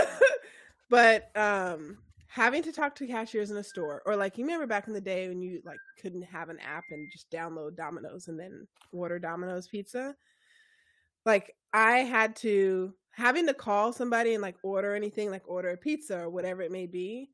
but 0.90 1.34
um 1.36 1.98
having 2.26 2.62
to 2.62 2.72
talk 2.72 2.94
to 2.94 3.06
cashiers 3.06 3.50
in 3.50 3.56
a 3.56 3.64
store 3.64 4.02
or 4.04 4.14
like 4.14 4.36
you 4.36 4.44
remember 4.44 4.66
back 4.66 4.86
in 4.86 4.92
the 4.92 5.00
day 5.00 5.28
when 5.28 5.40
you 5.40 5.62
like 5.64 5.78
couldn't 6.00 6.22
have 6.22 6.48
an 6.48 6.58
app 6.60 6.84
and 6.90 7.10
just 7.10 7.30
download 7.30 7.74
Domino's 7.74 8.28
and 8.28 8.38
then 8.38 8.68
order 8.92 9.18
Domino's 9.18 9.66
pizza 9.66 10.14
like 11.24 11.54
I 11.72 11.98
had 11.98 12.36
to 12.36 12.94
having 13.12 13.46
to 13.46 13.54
call 13.54 13.92
somebody 13.92 14.34
and 14.34 14.42
like 14.42 14.56
order 14.62 14.94
anything 14.94 15.30
like 15.30 15.42
order 15.46 15.70
a 15.70 15.76
pizza 15.76 16.18
or 16.18 16.30
whatever 16.30 16.62
it 16.62 16.72
may 16.72 16.86
be 16.86 17.30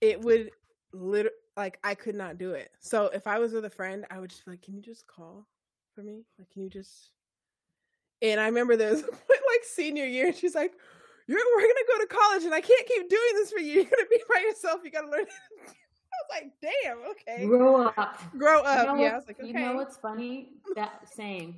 it 0.00 0.20
would 0.20 0.50
literally 0.92 1.36
like 1.56 1.78
I 1.84 1.94
could 1.94 2.14
not 2.14 2.38
do 2.38 2.52
it. 2.52 2.70
So 2.80 3.06
if 3.06 3.26
I 3.26 3.38
was 3.38 3.52
with 3.52 3.64
a 3.64 3.70
friend, 3.70 4.04
I 4.10 4.18
would 4.20 4.30
just 4.30 4.44
be 4.44 4.52
like, 4.52 4.62
"Can 4.62 4.74
you 4.74 4.82
just 4.82 5.06
call 5.06 5.46
for 5.94 6.02
me? 6.02 6.24
Like, 6.38 6.50
can 6.50 6.62
you 6.62 6.70
just?" 6.70 7.10
And 8.20 8.40
I 8.40 8.46
remember 8.46 8.76
there 8.76 8.90
was 8.90 9.02
like 9.02 9.64
senior 9.64 10.06
year, 10.06 10.28
and 10.28 10.36
she's 10.36 10.54
like, 10.54 10.72
"You're 11.26 11.38
we're 11.38 11.60
gonna 11.60 11.74
go 11.92 12.00
to 12.00 12.06
college, 12.06 12.44
and 12.44 12.54
I 12.54 12.60
can't 12.60 12.86
keep 12.86 13.08
doing 13.08 13.32
this 13.34 13.52
for 13.52 13.60
you. 13.60 13.72
You're 13.74 13.84
gonna 13.84 14.08
be 14.10 14.22
by 14.28 14.40
yourself. 14.40 14.80
You 14.84 14.90
gotta 14.90 15.10
learn." 15.10 15.26
I 15.68 16.36
was 16.36 16.42
like, 16.42 16.52
"Damn, 16.60 16.98
okay." 17.10 17.46
Grow 17.46 17.86
up. 17.86 18.20
Grow 18.36 18.62
up. 18.62 18.80
You 18.80 18.96
know 18.96 19.02
yeah, 19.02 19.12
I 19.12 19.16
was 19.16 19.26
like, 19.26 19.40
okay. 19.40 19.48
You 19.48 19.54
know 19.54 19.74
what's 19.74 19.96
funny? 19.96 20.50
That 20.74 21.08
same, 21.08 21.56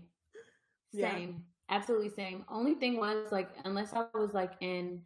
same, 0.92 1.28
yeah. 1.28 1.53
Absolutely 1.70 2.10
same. 2.10 2.44
Only 2.48 2.74
thing 2.74 2.96
was 2.96 3.32
like, 3.32 3.50
unless 3.64 3.92
I 3.92 4.04
was 4.14 4.34
like 4.34 4.52
in, 4.60 5.00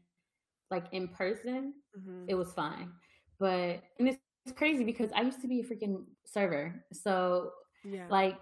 like 0.71 0.87
in 0.93 1.09
person, 1.09 1.75
mm-hmm. 1.99 2.25
it 2.29 2.35
was 2.35 2.53
fine 2.53 2.91
but 3.39 3.83
and 3.99 4.09
it's, 4.09 4.19
it's 4.45 4.57
crazy 4.57 4.85
because 4.85 5.11
I 5.15 5.23
used 5.23 5.41
to 5.43 5.49
be 5.49 5.61
a 5.61 5.65
freaking 5.65 6.05
server. 6.25 6.85
So 6.93 7.53
yeah. 7.85 8.07
like 8.11 8.39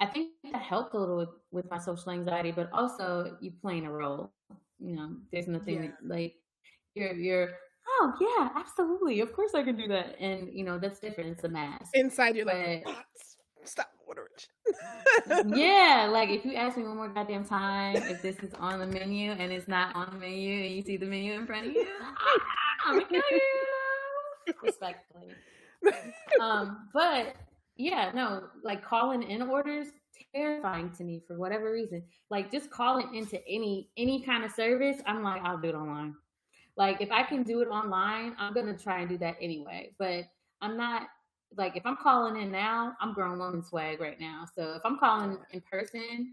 I 0.00 0.06
think 0.06 0.32
that 0.52 0.62
helped 0.62 0.94
a 0.94 0.98
little 0.98 1.16
with, 1.16 1.28
with 1.50 1.70
my 1.70 1.78
social 1.78 2.12
anxiety, 2.12 2.52
but 2.52 2.70
also 2.72 3.36
you 3.40 3.52
playing 3.60 3.86
a 3.86 3.92
role. 3.92 4.32
You 4.78 4.96
know, 4.96 5.16
there's 5.32 5.48
nothing 5.48 5.84
yeah. 5.84 5.90
like 6.04 6.34
you're 6.94 7.12
you're 7.12 7.50
oh 7.88 8.12
yeah, 8.20 8.48
absolutely. 8.58 9.20
Of 9.20 9.32
course 9.32 9.54
I 9.54 9.62
can 9.62 9.76
do 9.76 9.88
that. 9.88 10.16
And 10.20 10.48
you 10.52 10.64
know, 10.64 10.78
that's 10.78 11.00
different. 11.00 11.30
It's 11.30 11.44
a 11.44 11.48
mask. 11.48 11.90
Inside 11.94 12.36
you're 12.36 12.46
but, 12.46 12.56
like 12.56 12.86
stop 13.64 13.90
ordering. 14.10 15.56
yeah, 15.56 16.08
like 16.12 16.30
if 16.30 16.44
you 16.44 16.54
ask 16.54 16.76
me 16.76 16.82
one 16.84 16.96
more 16.96 17.08
goddamn 17.08 17.44
time 17.44 17.96
if 17.96 18.20
this 18.22 18.36
is 18.40 18.52
on 18.54 18.78
the 18.78 18.86
menu 18.86 19.32
and 19.32 19.52
it's 19.52 19.68
not 19.68 19.94
on 19.94 20.10
the 20.12 20.18
menu 20.18 20.64
and 20.64 20.74
you 20.74 20.82
see 20.82 20.96
the 20.96 21.06
menu 21.06 21.34
in 21.34 21.46
front 21.46 21.66
of 21.66 21.72
you, 21.72 21.86
I'm 22.86 22.98
gonna 22.98 23.06
kill 23.08 23.22
you 23.30 24.54
respectfully. 24.62 25.28
um, 26.40 26.88
but 26.92 27.34
yeah, 27.76 28.10
no, 28.14 28.44
like 28.62 28.84
calling 28.84 29.22
in 29.22 29.42
orders 29.42 29.88
terrifying 30.34 30.90
to 30.90 31.04
me 31.04 31.22
for 31.26 31.38
whatever 31.38 31.72
reason. 31.72 32.02
Like 32.30 32.50
just 32.50 32.70
calling 32.70 33.14
into 33.14 33.40
any 33.46 33.88
any 33.96 34.22
kind 34.22 34.44
of 34.44 34.52
service, 34.52 34.98
I'm 35.06 35.22
like, 35.22 35.42
I'll 35.42 35.58
do 35.58 35.68
it 35.68 35.74
online. 35.74 36.14
Like 36.76 37.00
if 37.00 37.10
I 37.10 37.22
can 37.22 37.42
do 37.42 37.60
it 37.60 37.68
online, 37.68 38.34
I'm 38.38 38.54
gonna 38.54 38.76
try 38.76 39.00
and 39.00 39.08
do 39.08 39.18
that 39.18 39.36
anyway. 39.40 39.92
But 39.98 40.24
I'm 40.60 40.76
not 40.76 41.08
like 41.56 41.76
if 41.76 41.84
I'm 41.84 41.96
calling 41.96 42.40
in 42.40 42.50
now, 42.50 42.94
I'm 43.00 43.12
grown 43.12 43.38
woman 43.38 43.62
swag 43.62 44.00
right 44.00 44.20
now. 44.20 44.46
So 44.54 44.74
if 44.74 44.82
I'm 44.84 44.98
calling 44.98 45.38
in 45.52 45.60
person 45.62 46.32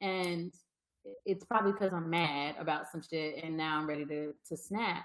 and 0.00 0.52
it's 1.24 1.44
probably 1.44 1.72
because 1.72 1.92
I'm 1.92 2.10
mad 2.10 2.56
about 2.58 2.90
some 2.90 3.02
shit 3.02 3.42
and 3.42 3.56
now 3.56 3.78
I'm 3.78 3.86
ready 3.86 4.04
to 4.06 4.34
to 4.48 4.56
snap. 4.56 5.04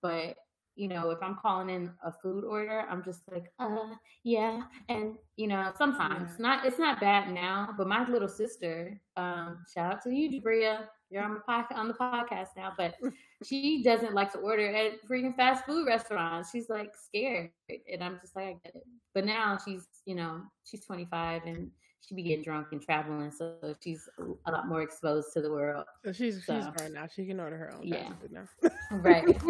But 0.00 0.36
you 0.74 0.88
know, 0.88 1.10
if 1.10 1.18
I'm 1.22 1.36
calling 1.36 1.68
in 1.68 1.90
a 2.02 2.12
food 2.12 2.44
order, 2.44 2.86
I'm 2.88 3.04
just 3.04 3.20
like, 3.30 3.52
uh, 3.58 3.94
yeah. 4.24 4.62
And, 4.88 5.16
you 5.36 5.46
know, 5.46 5.70
sometimes 5.76 6.30
yeah. 6.30 6.42
not, 6.42 6.66
it's 6.66 6.78
not 6.78 7.00
bad 7.00 7.30
now, 7.32 7.74
but 7.76 7.86
my 7.86 8.08
little 8.08 8.28
sister, 8.28 8.98
um, 9.16 9.64
shout 9.72 9.94
out 9.94 10.02
to 10.04 10.10
you, 10.10 10.30
Jabria, 10.30 10.86
you're 11.12 11.22
on 11.22 11.34
the 11.34 11.40
podcast, 11.40 11.76
on 11.76 11.88
the 11.88 11.94
podcast 11.94 12.48
now, 12.56 12.72
but 12.76 12.94
she 13.44 13.82
doesn't 13.82 14.14
like 14.14 14.32
to 14.32 14.38
order 14.38 14.74
at 14.74 15.04
freaking 15.06 15.36
fast 15.36 15.66
food 15.66 15.86
restaurants. 15.86 16.50
She's 16.50 16.68
like 16.68 16.92
scared. 16.96 17.50
And 17.68 18.02
I'm 18.02 18.18
just 18.20 18.34
like, 18.34 18.46
I 18.46 18.56
get 18.64 18.76
it. 18.76 18.84
But 19.14 19.26
now 19.26 19.58
she's, 19.62 19.86
you 20.06 20.14
know, 20.14 20.40
she's 20.64 20.84
25 20.84 21.42
and 21.44 21.70
she 22.00 22.14
be 22.14 22.22
getting 22.22 22.42
drunk 22.42 22.68
and 22.72 22.82
traveling, 22.82 23.30
so 23.30 23.56
she's 23.82 24.08
a 24.46 24.50
lot 24.50 24.66
more 24.66 24.82
exposed 24.82 25.32
to 25.34 25.40
the 25.40 25.50
world. 25.50 25.84
So 26.04 26.12
she's 26.12 26.44
so, 26.44 26.56
she's 26.56 26.68
grown 26.76 26.94
now. 26.94 27.06
She 27.06 27.26
can 27.26 27.38
order 27.38 27.56
her 27.56 27.72
own. 27.74 27.86
Yeah, 27.86 28.10
now. 28.30 28.44
right. 28.90 29.24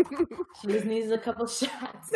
She 0.60 0.68
just 0.68 0.84
needs 0.84 1.10
a 1.10 1.18
couple 1.18 1.46
shots. 1.46 2.12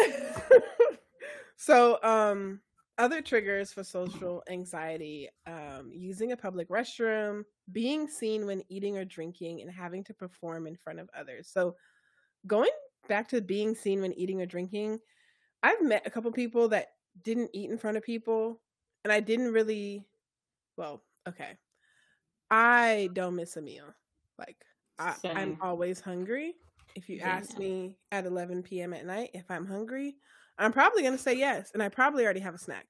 so, 1.57 1.99
um, 2.03 2.61
other 2.99 3.21
triggers 3.21 3.73
for 3.73 3.85
social 3.85 4.43
anxiety: 4.49 5.29
um, 5.47 5.91
using 5.93 6.33
a 6.33 6.37
public 6.37 6.69
restroom, 6.69 7.43
being 7.73 8.09
seen 8.09 8.47
when 8.47 8.63
eating 8.69 8.97
or 8.97 9.05
drinking, 9.05 9.63
and 9.63 9.71
having 9.71 10.05
to 10.05 10.15
perform 10.15 10.67
in 10.67 10.77
front 10.77 11.01
of 11.01 11.09
others. 11.19 11.49
So, 11.49 11.75
going 12.47 12.71
back 13.09 13.29
to 13.29 13.41
being 13.41 13.75
seen 13.75 14.01
when 14.01 14.13
eating 14.13 14.41
or 14.41 14.47
drinking, 14.47 14.99
I've 15.63 15.83
met 15.83 16.07
a 16.07 16.11
couple 16.11 16.31
people 16.33 16.69
that 16.69 16.89
didn't 17.23 17.51
eat 17.55 17.71
in 17.71 17.79
front 17.79 17.97
of 17.97 18.03
people 18.03 18.61
and 19.07 19.13
I 19.13 19.21
didn't 19.21 19.53
really 19.53 20.05
well, 20.77 21.05
okay. 21.29 21.57
I 22.51 23.09
don't 23.13 23.37
miss 23.37 23.57
a 23.57 23.63
meal. 23.63 23.95
Like 24.37 24.57
I, 24.99 25.15
am 25.23 25.59
always 25.61 26.01
hungry. 26.01 26.55
If 26.97 27.09
you 27.09 27.19
yeah. 27.19 27.29
ask 27.29 27.57
me 27.57 27.97
at 28.11 28.27
11 28.27 28.65
p.m. 28.65 28.93
at 28.93 29.07
night 29.07 29.31
if 29.33 29.49
I'm 29.49 29.65
hungry, 29.65 30.17
I'm 30.59 30.73
probably 30.73 31.03
going 31.03 31.17
to 31.17 31.23
say 31.23 31.35
yes, 31.35 31.71
and 31.73 31.83
I 31.83 31.89
probably 31.89 32.25
already 32.25 32.41
have 32.41 32.55
a 32.55 32.59
snack. 32.59 32.87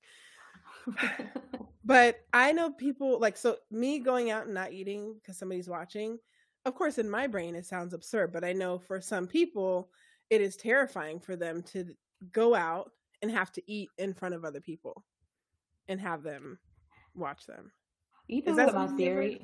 but 1.85 2.21
I 2.33 2.53
know 2.53 2.71
people 2.71 3.19
like 3.19 3.37
so 3.37 3.57
me 3.71 3.99
going 3.99 4.31
out 4.31 4.47
and 4.47 4.55
not 4.55 4.73
eating 4.73 5.15
because 5.15 5.39
somebody's 5.39 5.69
watching. 5.69 6.19
Of 6.65 6.75
course, 6.75 6.99
in 6.99 7.09
my 7.09 7.27
brain 7.27 7.55
it 7.55 7.67
sounds 7.67 7.95
absurd, 7.95 8.33
but 8.33 8.45
I 8.45 8.53
know 8.53 8.79
for 8.79 9.01
some 9.01 9.27
people 9.27 9.91
it 10.31 10.41
is 10.41 10.57
terrifying 10.57 11.21
for 11.21 11.37
them 11.37 11.63
to 11.63 11.87
go 12.33 12.55
out 12.55 12.91
and 13.23 13.31
have 13.31 13.53
to 13.53 13.63
eat 13.71 13.89
in 13.99 14.15
front 14.15 14.35
of 14.35 14.45
other 14.45 14.61
people 14.61 15.05
and 15.89 16.01
have 16.01 16.23
them 16.23 16.59
watch 17.15 17.47
them. 17.47 17.71
You 18.29 18.43
know 18.43 18.51
Is 18.53 18.57
that 18.57 18.75
my 18.75 18.89
theory? 18.89 19.41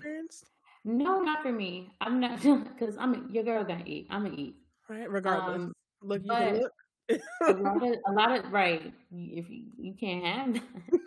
No, 0.85 1.21
not 1.21 1.43
for 1.43 1.53
me. 1.53 1.93
I'm 2.01 2.19
not 2.19 2.43
because 2.43 2.97
I'm 2.99 3.31
your 3.33 3.45
girl 3.45 3.65
gonna 3.65 3.85
eat. 3.87 4.09
I'm 4.11 4.25
gonna 4.25 4.37
eat. 4.37 4.57
Right, 4.89 5.09
regardless. 5.11 5.57
Um, 5.57 5.73
look, 6.03 6.23
you 6.25 6.33
can 6.33 6.61
look. 6.61 6.73
A 7.11 7.53
lot 7.53 7.83
of 7.83 7.97
a 8.07 8.13
lot 8.13 8.39
of 8.39 8.53
right. 8.53 8.93
If 9.13 9.51
you, 9.51 9.65
you 9.79 9.95
can't 9.99 10.25
have 10.25 10.55
that. 10.55 11.01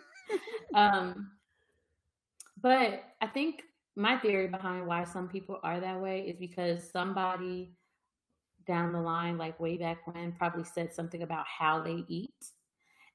um, 0.74 1.30
but 2.60 3.04
I 3.20 3.26
think 3.26 3.62
my 3.96 4.18
theory 4.18 4.48
behind 4.48 4.86
why 4.86 5.04
some 5.04 5.28
people 5.28 5.58
are 5.62 5.80
that 5.80 6.00
way 6.00 6.22
is 6.22 6.36
because 6.38 6.90
somebody 6.90 7.72
down 8.66 8.92
the 8.92 9.00
line, 9.00 9.38
like 9.38 9.58
way 9.60 9.76
back 9.76 9.98
when, 10.06 10.32
probably 10.32 10.64
said 10.64 10.92
something 10.92 11.22
about 11.22 11.46
how 11.46 11.80
they 11.80 12.04
eat, 12.08 12.34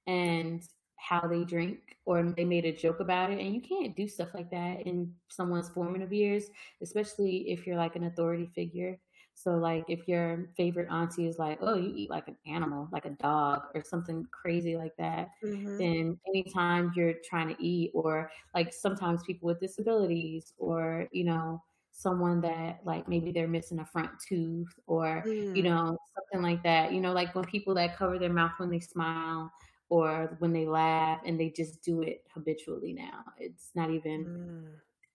and 0.07 0.63
how 1.01 1.27
they 1.27 1.43
drink 1.43 1.97
or 2.05 2.21
they 2.23 2.45
made 2.45 2.65
a 2.65 2.71
joke 2.71 2.99
about 2.99 3.31
it 3.31 3.39
and 3.39 3.55
you 3.55 3.61
can't 3.61 3.95
do 3.95 4.07
stuff 4.07 4.29
like 4.35 4.51
that 4.51 4.85
in 4.85 5.11
someone's 5.29 5.69
formative 5.69 6.13
years 6.13 6.45
especially 6.81 7.49
if 7.49 7.65
you're 7.65 7.75
like 7.75 7.95
an 7.95 8.03
authority 8.03 8.47
figure 8.53 8.99
so 9.41 9.51
like 9.51 9.83
if 9.87 10.07
your 10.07 10.49
favorite 10.55 10.87
auntie 10.91 11.27
is 11.27 11.39
like 11.39 11.57
oh 11.61 11.75
you 11.75 11.91
eat 11.95 12.09
like 12.09 12.27
an 12.27 12.37
animal 12.45 12.87
like 12.91 13.05
a 13.05 13.11
dog 13.11 13.61
or 13.73 13.83
something 13.83 14.25
crazy 14.31 14.75
like 14.75 14.95
that 14.97 15.29
mm-hmm. 15.43 15.77
then 15.77 16.17
anytime 16.27 16.91
you're 16.95 17.15
trying 17.27 17.47
to 17.47 17.63
eat 17.63 17.91
or 17.93 18.29
like 18.53 18.73
sometimes 18.73 19.23
people 19.23 19.47
with 19.47 19.59
disabilities 19.59 20.53
or 20.57 21.07
you 21.11 21.23
know 21.23 21.61
someone 21.91 22.39
that 22.41 22.79
like 22.85 23.07
maybe 23.07 23.31
they're 23.31 23.47
missing 23.47 23.79
a 23.79 23.85
front 23.85 24.09
tooth 24.27 24.73
or 24.87 25.23
mm. 25.27 25.55
you 25.55 25.61
know 25.61 25.97
something 26.15 26.41
like 26.41 26.63
that 26.63 26.93
you 26.93 27.01
know 27.01 27.11
like 27.11 27.35
when 27.35 27.43
people 27.45 27.73
that 27.73 27.97
cover 27.97 28.17
their 28.17 28.31
mouth 28.31 28.53
when 28.57 28.69
they 28.69 28.79
smile 28.79 29.51
or 29.91 30.37
when 30.39 30.53
they 30.53 30.65
laugh 30.65 31.19
and 31.25 31.37
they 31.37 31.49
just 31.49 31.83
do 31.83 32.01
it 32.01 32.23
habitually 32.33 32.93
now. 32.93 33.25
It's 33.37 33.71
not 33.75 33.91
even 33.91 34.25
mm. 34.25 34.71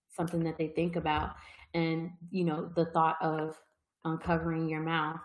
something 0.07 0.43
that 0.43 0.59
they 0.59 0.67
think 0.67 0.95
about. 0.95 1.31
And, 1.73 2.11
you 2.29 2.45
know, 2.45 2.69
the 2.75 2.85
thought 2.85 3.17
of 3.19 3.57
Uh, 4.07 4.11
uncovering 4.11 4.69
your 4.69 4.81
mouth 4.81 5.19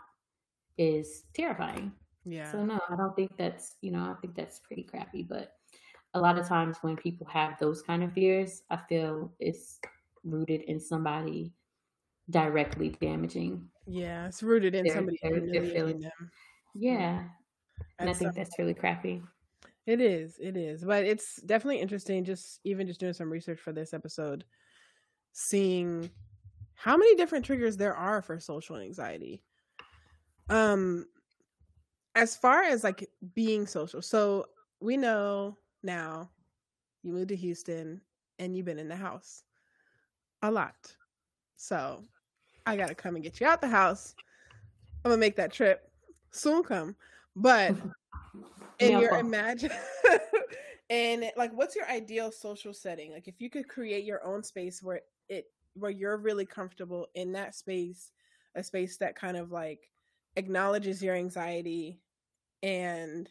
is 0.78 1.24
terrifying 1.34 1.92
Yeah. 2.24 2.50
So 2.50 2.64
no, 2.64 2.80
I 2.88 2.96
don't 2.96 3.14
think 3.16 3.36
that's 3.36 3.76
you 3.80 3.90
know 3.90 4.00
I 4.00 4.14
think 4.20 4.34
that's 4.34 4.58
pretty 4.60 4.82
crappy. 4.82 5.22
But 5.22 5.56
a 6.14 6.20
lot 6.20 6.38
of 6.38 6.46
times 6.46 6.78
when 6.82 6.96
people 6.96 7.26
have 7.26 7.58
those 7.58 7.82
kind 7.82 8.02
of 8.02 8.12
fears, 8.12 8.62
I 8.70 8.78
feel 8.88 9.32
it's 9.40 9.80
rooted 10.24 10.62
in 10.62 10.78
somebody 10.78 11.52
directly 12.30 12.90
damaging. 13.00 13.68
Yeah, 13.86 14.26
it's 14.26 14.42
rooted 14.42 14.74
in 14.74 14.84
their, 14.84 14.94
somebody 14.94 15.18
their, 15.22 15.40
their 15.40 15.86
them. 15.86 16.30
Yeah, 16.74 17.24
and 17.98 18.10
I 18.10 18.12
think 18.14 18.34
that's 18.34 18.58
really 18.58 18.74
crappy. 18.74 19.22
It 19.84 20.00
is, 20.00 20.38
it 20.38 20.56
is, 20.56 20.84
but 20.84 21.04
it's 21.04 21.42
definitely 21.42 21.80
interesting. 21.80 22.24
Just 22.24 22.60
even 22.64 22.86
just 22.86 23.00
doing 23.00 23.14
some 23.14 23.32
research 23.32 23.58
for 23.58 23.72
this 23.72 23.92
episode, 23.92 24.44
seeing 25.32 26.08
how 26.82 26.96
many 26.96 27.14
different 27.14 27.44
triggers 27.44 27.76
there 27.76 27.94
are 27.94 28.20
for 28.20 28.40
social 28.40 28.74
anxiety. 28.74 29.40
Um, 30.50 31.06
as 32.16 32.34
far 32.34 32.64
as 32.64 32.82
like 32.82 33.08
being 33.36 33.68
social, 33.68 34.02
so 34.02 34.46
we 34.80 34.96
know 34.96 35.56
now 35.84 36.28
you 37.04 37.12
moved 37.12 37.28
to 37.28 37.36
Houston 37.36 38.00
and 38.40 38.56
you've 38.56 38.66
been 38.66 38.80
in 38.80 38.88
the 38.88 38.96
house 38.96 39.44
a 40.42 40.50
lot. 40.50 40.74
So 41.56 42.02
I 42.66 42.76
gotta 42.76 42.96
come 42.96 43.14
and 43.14 43.22
get 43.22 43.40
you 43.40 43.46
out 43.46 43.60
the 43.60 43.68
house. 43.68 44.16
I'm 45.04 45.12
gonna 45.12 45.20
make 45.20 45.36
that 45.36 45.52
trip 45.52 45.88
soon 46.32 46.64
come. 46.64 46.96
But 47.36 47.76
in 48.80 48.98
your 48.98 49.20
imagine 49.20 49.70
and 50.90 51.30
like 51.36 51.52
what's 51.52 51.76
your 51.76 51.88
ideal 51.88 52.32
social 52.32 52.74
setting? 52.74 53.12
Like 53.12 53.28
if 53.28 53.40
you 53.40 53.50
could 53.50 53.68
create 53.68 54.04
your 54.04 54.24
own 54.24 54.42
space 54.42 54.82
where 54.82 55.02
it 55.28 55.46
where 55.74 55.90
you're 55.90 56.16
really 56.16 56.46
comfortable 56.46 57.08
in 57.14 57.32
that 57.32 57.54
space, 57.54 58.10
a 58.54 58.62
space 58.62 58.98
that 58.98 59.16
kind 59.16 59.36
of 59.36 59.50
like 59.50 59.90
acknowledges 60.36 61.02
your 61.02 61.14
anxiety 61.14 62.00
and 62.62 63.28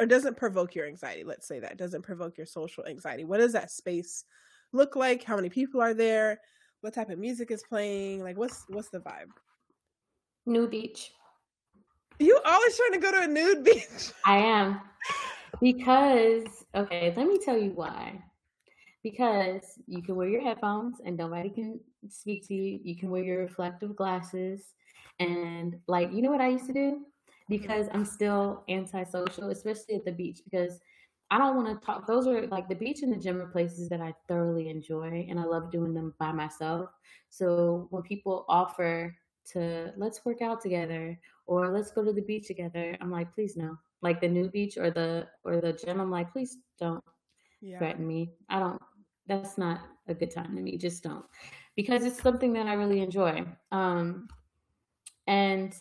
or 0.00 0.06
doesn't 0.06 0.36
provoke 0.38 0.74
your 0.74 0.86
anxiety 0.86 1.22
let's 1.22 1.46
say 1.46 1.60
that 1.60 1.76
doesn't 1.76 2.02
provoke 2.02 2.36
your 2.36 2.46
social 2.46 2.86
anxiety. 2.86 3.24
What 3.24 3.38
does 3.38 3.52
that 3.52 3.70
space 3.70 4.24
look 4.72 4.96
like? 4.96 5.22
How 5.22 5.36
many 5.36 5.48
people 5.48 5.80
are 5.80 5.94
there? 5.94 6.40
What 6.80 6.94
type 6.94 7.10
of 7.10 7.18
music 7.18 7.50
is 7.50 7.62
playing? 7.68 8.22
Like 8.22 8.36
what's 8.36 8.64
what's 8.68 8.88
the 8.88 9.00
vibe? 9.00 9.30
Nude 10.46 10.70
beach. 10.70 11.10
You 12.18 12.40
always 12.46 12.76
trying 12.76 12.92
to 12.92 12.98
go 12.98 13.12
to 13.12 13.22
a 13.22 13.26
nude 13.26 13.64
beach? 13.64 14.12
I 14.24 14.38
am. 14.38 14.80
Because 15.60 16.44
okay 16.74 17.12
let 17.16 17.26
me 17.26 17.38
tell 17.38 17.58
you 17.58 17.70
why 17.70 18.22
because 19.06 19.64
you 19.86 20.02
can 20.02 20.16
wear 20.16 20.28
your 20.28 20.42
headphones 20.42 20.96
and 21.04 21.16
nobody 21.16 21.50
can 21.50 21.78
speak 22.08 22.46
to 22.46 22.54
you 22.54 22.80
you 22.82 22.96
can 22.96 23.10
wear 23.10 23.22
your 23.22 23.40
reflective 23.48 23.94
glasses 23.94 24.74
and 25.20 25.76
like 25.86 26.08
you 26.12 26.22
know 26.22 26.30
what 26.30 26.40
i 26.40 26.48
used 26.48 26.66
to 26.66 26.72
do 26.72 26.88
because 27.48 27.86
I'm 27.92 28.04
still 28.04 28.64
antisocial, 28.68 29.50
especially 29.50 29.94
at 29.94 30.04
the 30.04 30.12
beach, 30.12 30.40
because 30.44 30.80
I 31.30 31.38
don't 31.38 31.56
want 31.56 31.80
to 31.80 31.84
talk. 31.86 32.06
Those 32.06 32.26
are 32.26 32.46
like 32.48 32.68
the 32.68 32.74
beach 32.74 33.02
and 33.02 33.12
the 33.12 33.16
gym 33.16 33.40
are 33.40 33.46
places 33.46 33.88
that 33.88 34.00
I 34.00 34.14
thoroughly 34.28 34.68
enjoy, 34.68 35.26
and 35.28 35.38
I 35.38 35.44
love 35.44 35.70
doing 35.70 35.94
them 35.94 36.14
by 36.18 36.32
myself. 36.32 36.90
So 37.30 37.86
when 37.90 38.02
people 38.02 38.44
offer 38.48 39.14
to 39.52 39.92
let's 39.96 40.24
work 40.24 40.42
out 40.42 40.60
together 40.60 41.18
or 41.46 41.68
let's 41.68 41.90
go 41.90 42.04
to 42.04 42.12
the 42.12 42.22
beach 42.22 42.46
together, 42.46 42.96
I'm 43.00 43.10
like, 43.10 43.32
please 43.34 43.56
no. 43.56 43.76
Like 44.02 44.20
the 44.20 44.28
new 44.28 44.48
beach 44.48 44.76
or 44.76 44.90
the 44.90 45.26
or 45.44 45.60
the 45.60 45.72
gym, 45.72 46.00
I'm 46.00 46.10
like, 46.10 46.32
please 46.32 46.58
don't 46.78 47.02
yeah. 47.60 47.78
threaten 47.78 48.06
me. 48.06 48.32
I 48.48 48.60
don't. 48.60 48.80
That's 49.26 49.58
not 49.58 49.80
a 50.08 50.14
good 50.14 50.30
time 50.30 50.54
to 50.56 50.62
me. 50.62 50.76
Just 50.76 51.02
don't, 51.02 51.24
because 51.74 52.04
it's 52.04 52.20
something 52.20 52.52
that 52.54 52.66
I 52.66 52.74
really 52.74 53.00
enjoy. 53.00 53.44
Um, 53.72 54.28
and 55.26 55.74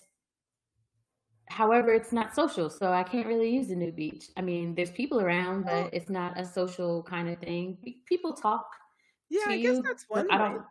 However, 1.48 1.94
it's 1.94 2.12
not 2.12 2.34
social, 2.34 2.70
so 2.70 2.92
I 2.92 3.04
can't 3.04 3.28
really 3.28 3.50
use 3.50 3.68
the 3.68 3.76
new 3.76 3.92
beach. 3.92 4.26
I 4.36 4.42
mean, 4.42 4.74
there's 4.74 4.90
people 4.92 5.22
around, 5.22 5.66
but 5.66 5.94
it's 5.94 6.10
not 6.10 6.40
a 6.40 6.46
social 6.46 7.04
kind 7.04 7.30
of 7.30 7.38
thing. 7.40 7.78
People 8.08 8.34
talk. 8.34 8.68
Yeah, 9.30 9.44
I 9.48 9.62
guess 9.62 9.80
that's 9.84 10.06
one. 10.08 10.30
I 10.32 10.38
don't 10.38 10.64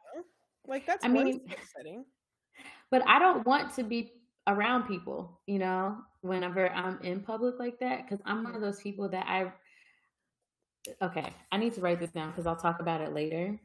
like 0.67 0.85
that's 0.85 1.05
I 1.05 1.09
mean, 1.09 1.41
setting. 1.77 2.05
But 2.91 3.07
I 3.07 3.19
don't 3.19 3.47
want 3.47 3.75
to 3.77 3.85
be 3.85 4.13
around 4.47 4.89
people, 4.89 5.41
you 5.47 5.59
know, 5.59 5.97
whenever 6.23 6.69
I'm 6.71 7.01
in 7.03 7.21
public 7.21 7.59
like 7.59 7.79
that, 7.79 8.05
because 8.05 8.21
I'm 8.27 8.43
one 8.43 8.55
of 8.55 8.61
those 8.61 8.81
people 8.81 9.09
that 9.11 9.27
I. 9.29 9.53
Okay, 11.01 11.35
I 11.53 11.57
need 11.57 11.73
to 11.75 11.81
write 11.81 12.01
this 12.01 12.11
down 12.11 12.31
because 12.31 12.47
I'll 12.47 12.57
talk 12.57 12.81
about 12.81 13.01
it 13.01 13.13
later. 13.13 13.59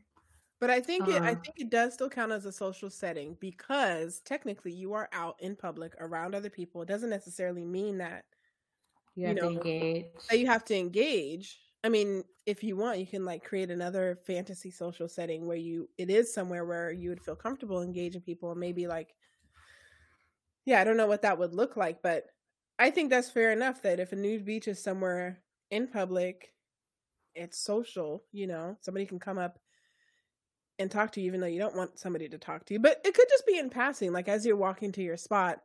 But 0.59 0.69
I 0.69 0.81
think 0.81 1.07
it, 1.07 1.21
I 1.23 1.29
um 1.29 1.35
think 1.35 1.55
it 1.59 1.69
does 1.69 1.93
still 1.93 2.09
count 2.09 2.31
as 2.33 2.45
a 2.45 2.51
social 2.51 2.89
setting 2.89 3.35
because 3.35 4.19
technically 4.21 4.73
you 4.73 4.93
are 4.93 5.07
out 5.13 5.41
in 5.41 5.55
public 5.55 5.95
around 5.99 6.35
other 6.35 6.49
people. 6.49 6.81
It 6.81 6.87
doesn't 6.87 7.09
necessarily 7.09 7.63
mean 7.65 7.97
that 7.99 8.25
you, 9.15 9.29
you 9.29 9.35
know 9.35 9.49
that 10.29 10.39
you 10.39 10.47
have 10.47 10.65
to 10.65 10.75
engage. 10.77 11.59
I 11.83 11.89
mean, 11.89 12.23
if 12.45 12.63
you 12.63 12.77
want, 12.77 12.99
you 12.99 13.07
can 13.07 13.25
like 13.25 13.43
create 13.45 13.71
another 13.71 14.17
fantasy 14.25 14.71
social 14.71 15.09
setting 15.09 15.47
where 15.47 15.57
you 15.57 15.89
it 15.97 16.09
is 16.11 16.33
somewhere 16.33 16.65
where 16.65 16.91
you 16.91 17.09
would 17.09 17.21
feel 17.23 17.35
comfortable 17.37 17.81
engaging 17.81 18.21
people 18.21 18.51
and 18.51 18.59
maybe 18.59 18.87
like 18.87 19.15
yeah, 20.65 20.79
I 20.81 20.83
don't 20.83 20.97
know 20.97 21.07
what 21.07 21.21
that 21.23 21.37
would 21.39 21.53
look 21.53 21.75
like, 21.77 22.01
but 22.01 22.27
I 22.77 22.91
think 22.91 23.09
that's 23.09 23.29
fair 23.31 23.51
enough 23.51 23.81
that 23.81 23.99
if 23.99 24.11
a 24.11 24.15
nude 24.15 24.45
beach 24.45 24.67
is 24.67 24.81
somewhere 24.81 25.43
in 25.69 25.87
public, 25.87 26.53
it's 27.39 27.57
social, 27.57 28.23
you 28.31 28.47
know, 28.47 28.77
somebody 28.81 29.05
can 29.05 29.19
come 29.19 29.37
up 29.37 29.59
and 30.77 30.89
talk 30.89 31.11
to 31.13 31.21
you 31.21 31.27
even 31.27 31.41
though 31.41 31.47
you 31.47 31.59
don't 31.59 31.75
want 31.75 31.99
somebody 31.99 32.29
to 32.29 32.37
talk 32.37 32.65
to 32.65 32.73
you. 32.73 32.79
But 32.79 33.01
it 33.03 33.13
could 33.13 33.27
just 33.29 33.45
be 33.45 33.57
in 33.57 33.69
passing 33.69 34.13
like 34.13 34.27
as 34.27 34.45
you're 34.45 34.55
walking 34.55 34.91
to 34.93 35.01
your 35.01 35.17
spot 35.17 35.59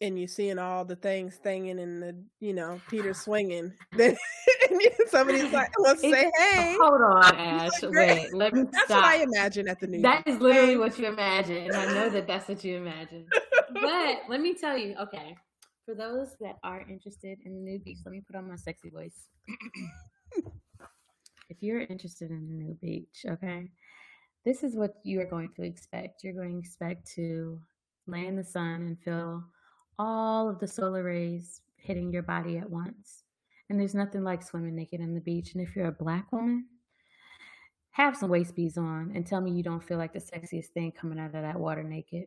and 0.00 0.18
you're 0.18 0.28
seeing 0.28 0.58
all 0.58 0.84
the 0.84 0.96
things 0.96 1.38
thinging 1.44 1.80
and 1.80 2.02
the 2.02 2.16
you 2.40 2.54
know 2.54 2.80
peter 2.88 3.14
swinging 3.14 3.72
then 3.92 4.16
somebody's 5.08 5.52
like 5.52 5.70
wants 5.78 6.02
to 6.02 6.10
say 6.10 6.30
hey. 6.38 6.76
Hold 6.80 7.02
on 7.02 7.24
ash 7.36 7.82
like, 7.82 7.92
wait 7.92 8.34
let 8.34 8.54
me 8.54 8.62
that's 8.70 8.86
stop. 8.86 9.02
what 9.02 9.04
i 9.04 9.16
imagine 9.22 9.68
at 9.68 9.80
the 9.80 9.86
new 9.86 10.02
that 10.02 10.26
is 10.26 10.40
literally 10.40 10.76
what 10.76 10.98
you 10.98 11.06
imagine 11.06 11.64
and 11.64 11.76
i 11.76 11.86
know 11.92 12.08
that 12.08 12.26
that's 12.26 12.48
what 12.48 12.62
you 12.64 12.76
imagine. 12.76 13.26
But 13.72 14.22
let 14.28 14.40
me 14.40 14.54
tell 14.54 14.76
you 14.76 14.96
okay 15.00 15.36
for 15.84 15.94
those 15.94 16.34
that 16.40 16.56
are 16.64 16.84
interested 16.88 17.38
in 17.44 17.54
the 17.54 17.60
new 17.60 17.78
beach 17.78 17.98
let 18.04 18.12
me 18.12 18.22
put 18.26 18.36
on 18.36 18.48
my 18.48 18.56
sexy 18.56 18.90
voice 18.90 19.28
if 21.48 21.56
you're 21.60 21.80
interested 21.80 22.30
in 22.30 22.46
the 22.48 22.64
new 22.64 22.74
beach 22.80 23.24
okay 23.28 23.68
this 24.44 24.62
is 24.62 24.74
what 24.74 24.94
you 25.02 25.20
are 25.20 25.26
going 25.26 25.50
to 25.56 25.62
expect. 25.62 26.24
You're 26.24 26.34
going 26.34 26.52
to 26.52 26.58
expect 26.58 27.06
to 27.14 27.60
lay 28.06 28.26
in 28.26 28.36
the 28.36 28.44
sun 28.44 28.82
and 28.82 28.98
feel 28.98 29.44
all 29.98 30.48
of 30.48 30.58
the 30.58 30.68
solar 30.68 31.04
rays 31.04 31.60
hitting 31.76 32.12
your 32.12 32.22
body 32.22 32.56
at 32.56 32.70
once. 32.70 33.24
And 33.68 33.78
there's 33.78 33.94
nothing 33.94 34.24
like 34.24 34.42
swimming 34.42 34.74
naked 34.74 35.00
on 35.00 35.14
the 35.14 35.20
beach. 35.20 35.52
And 35.54 35.62
if 35.62 35.76
you're 35.76 35.88
a 35.88 35.92
black 35.92 36.32
woman, 36.32 36.66
have 37.92 38.16
some 38.16 38.30
waist 38.30 38.56
beads 38.56 38.78
on 38.78 39.12
and 39.14 39.26
tell 39.26 39.40
me 39.40 39.50
you 39.50 39.62
don't 39.62 39.82
feel 39.82 39.98
like 39.98 40.12
the 40.12 40.20
sexiest 40.20 40.68
thing 40.68 40.92
coming 40.92 41.18
out 41.18 41.34
of 41.34 41.42
that 41.42 41.58
water 41.58 41.82
naked 41.82 42.26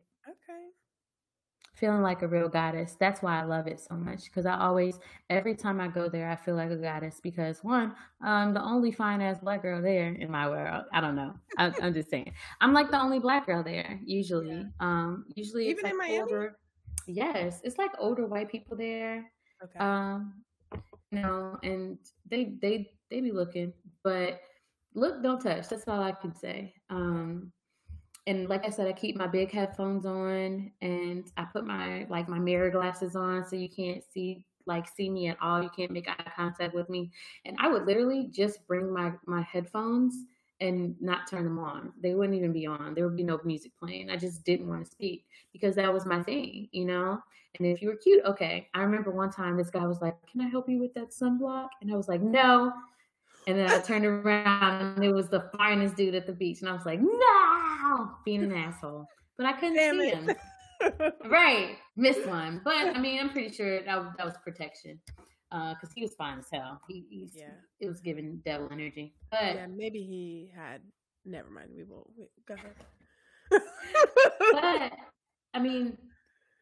feeling 1.74 2.02
like 2.02 2.22
a 2.22 2.28
real 2.28 2.48
goddess. 2.48 2.96
That's 2.98 3.20
why 3.20 3.40
I 3.40 3.44
love 3.44 3.66
it 3.66 3.80
so 3.80 3.94
much 3.96 4.24
because 4.24 4.46
I 4.46 4.58
always, 4.58 4.98
every 5.28 5.54
time 5.54 5.80
I 5.80 5.88
go 5.88 6.08
there, 6.08 6.30
I 6.30 6.36
feel 6.36 6.54
like 6.54 6.70
a 6.70 6.76
goddess 6.76 7.20
because 7.22 7.62
one, 7.62 7.94
I'm 8.22 8.54
the 8.54 8.62
only 8.62 8.92
fine 8.92 9.20
ass 9.20 9.38
black 9.38 9.62
girl 9.62 9.82
there 9.82 10.08
in 10.08 10.30
my 10.30 10.48
world. 10.48 10.84
I 10.92 11.00
don't 11.00 11.16
know. 11.16 11.34
I, 11.58 11.72
am 11.80 11.92
just 11.92 12.10
saying. 12.10 12.32
I'm 12.60 12.72
like 12.72 12.90
the 12.90 13.00
only 13.00 13.18
black 13.18 13.46
girl 13.46 13.62
there 13.62 13.98
usually. 14.04 14.50
Yeah. 14.50 14.64
Um, 14.80 15.26
usually 15.34 15.68
even 15.68 15.86
in 15.86 15.98
Miami. 15.98 16.20
Older, 16.20 16.56
yes, 17.06 17.60
it's 17.64 17.78
like 17.78 17.90
older 17.98 18.26
white 18.26 18.48
people 18.48 18.76
there. 18.76 19.30
Okay. 19.62 19.78
Um, 19.78 20.34
you 21.10 21.20
know, 21.20 21.58
and 21.62 21.98
they 22.28 22.56
they 22.60 22.90
they 23.10 23.20
be 23.20 23.32
looking, 23.32 23.72
but 24.02 24.40
look, 24.94 25.22
don't 25.22 25.40
touch. 25.40 25.68
That's 25.68 25.86
all 25.88 26.02
I 26.02 26.12
can 26.12 26.34
say. 26.34 26.74
Um, 26.88 27.52
and 28.26 28.48
like 28.48 28.64
I 28.64 28.70
said, 28.70 28.88
I 28.88 28.92
keep 28.92 29.16
my 29.16 29.26
big 29.26 29.50
headphones 29.50 30.06
on 30.06 30.70
and 30.80 31.30
I 31.36 31.44
put 31.44 31.66
my 31.66 32.06
like 32.08 32.28
my 32.28 32.38
mirror 32.38 32.70
glasses 32.70 33.16
on 33.16 33.46
so 33.46 33.56
you 33.56 33.68
can't 33.68 34.02
see 34.12 34.44
like 34.66 34.88
see 34.88 35.10
me 35.10 35.28
at 35.28 35.36
all. 35.42 35.62
You 35.62 35.70
can't 35.76 35.90
make 35.90 36.08
eye 36.08 36.32
contact 36.34 36.74
with 36.74 36.88
me. 36.88 37.10
And 37.44 37.56
I 37.60 37.68
would 37.68 37.86
literally 37.86 38.28
just 38.32 38.66
bring 38.66 38.92
my 38.92 39.12
my 39.26 39.42
headphones 39.42 40.14
and 40.60 40.94
not 41.00 41.28
turn 41.28 41.44
them 41.44 41.58
on. 41.58 41.92
They 42.00 42.14
wouldn't 42.14 42.36
even 42.36 42.52
be 42.52 42.66
on. 42.66 42.94
There 42.94 43.04
would 43.04 43.16
be 43.16 43.24
no 43.24 43.40
music 43.44 43.72
playing. 43.78 44.08
I 44.08 44.16
just 44.16 44.44
didn't 44.44 44.68
want 44.68 44.84
to 44.84 44.90
speak 44.90 45.26
because 45.52 45.74
that 45.74 45.92
was 45.92 46.06
my 46.06 46.22
thing, 46.22 46.68
you 46.72 46.86
know? 46.86 47.20
And 47.58 47.66
if 47.66 47.82
you 47.82 47.88
were 47.88 47.96
cute, 47.96 48.24
okay. 48.24 48.68
I 48.74 48.80
remember 48.80 49.10
one 49.10 49.30
time 49.30 49.56
this 49.56 49.70
guy 49.70 49.86
was 49.86 50.00
like, 50.00 50.14
Can 50.30 50.40
I 50.40 50.48
help 50.48 50.68
you 50.68 50.78
with 50.78 50.94
that 50.94 51.10
sunblock? 51.10 51.68
And 51.82 51.92
I 51.92 51.96
was 51.96 52.08
like, 52.08 52.22
No. 52.22 52.72
And 53.46 53.58
then 53.58 53.70
I 53.70 53.80
turned 53.80 54.06
around 54.06 54.96
and 54.96 55.04
it 55.04 55.12
was 55.12 55.28
the 55.28 55.50
finest 55.56 55.96
dude 55.96 56.14
at 56.14 56.26
the 56.26 56.32
beach. 56.32 56.60
And 56.60 56.68
I 56.68 56.72
was 56.72 56.86
like, 56.86 57.00
no, 57.00 58.10
being 58.24 58.42
an 58.42 58.52
asshole. 58.52 59.06
But 59.36 59.46
I 59.46 59.52
couldn't 59.52 59.76
Damn 59.76 60.00
see 60.00 60.08
it. 60.08 60.14
him. 60.14 61.12
right. 61.30 61.76
Missed 61.96 62.26
one. 62.26 62.60
But 62.64 62.96
I 62.96 62.98
mean, 62.98 63.20
I'm 63.20 63.30
pretty 63.30 63.54
sure 63.54 63.82
that, 63.84 64.02
that 64.16 64.24
was 64.24 64.34
protection. 64.42 64.98
Because 65.50 65.90
uh, 65.90 65.94
he 65.94 66.02
was 66.02 66.14
fine 66.14 66.38
as 66.38 66.46
hell. 66.52 66.80
He, 66.88 67.04
he's, 67.10 67.32
yeah. 67.36 67.52
It 67.80 67.88
was 67.88 68.00
giving 68.00 68.40
devil 68.44 68.68
energy. 68.72 69.14
But 69.30 69.54
yeah, 69.54 69.66
maybe 69.66 70.00
he 70.00 70.50
had. 70.54 70.80
Never 71.24 71.50
mind. 71.50 71.68
We 71.76 71.84
will. 71.84 72.10
Wait, 72.16 72.30
go 72.46 72.54
ahead. 72.54 72.74
but 73.50 74.92
I 75.54 75.60
mean, 75.60 75.96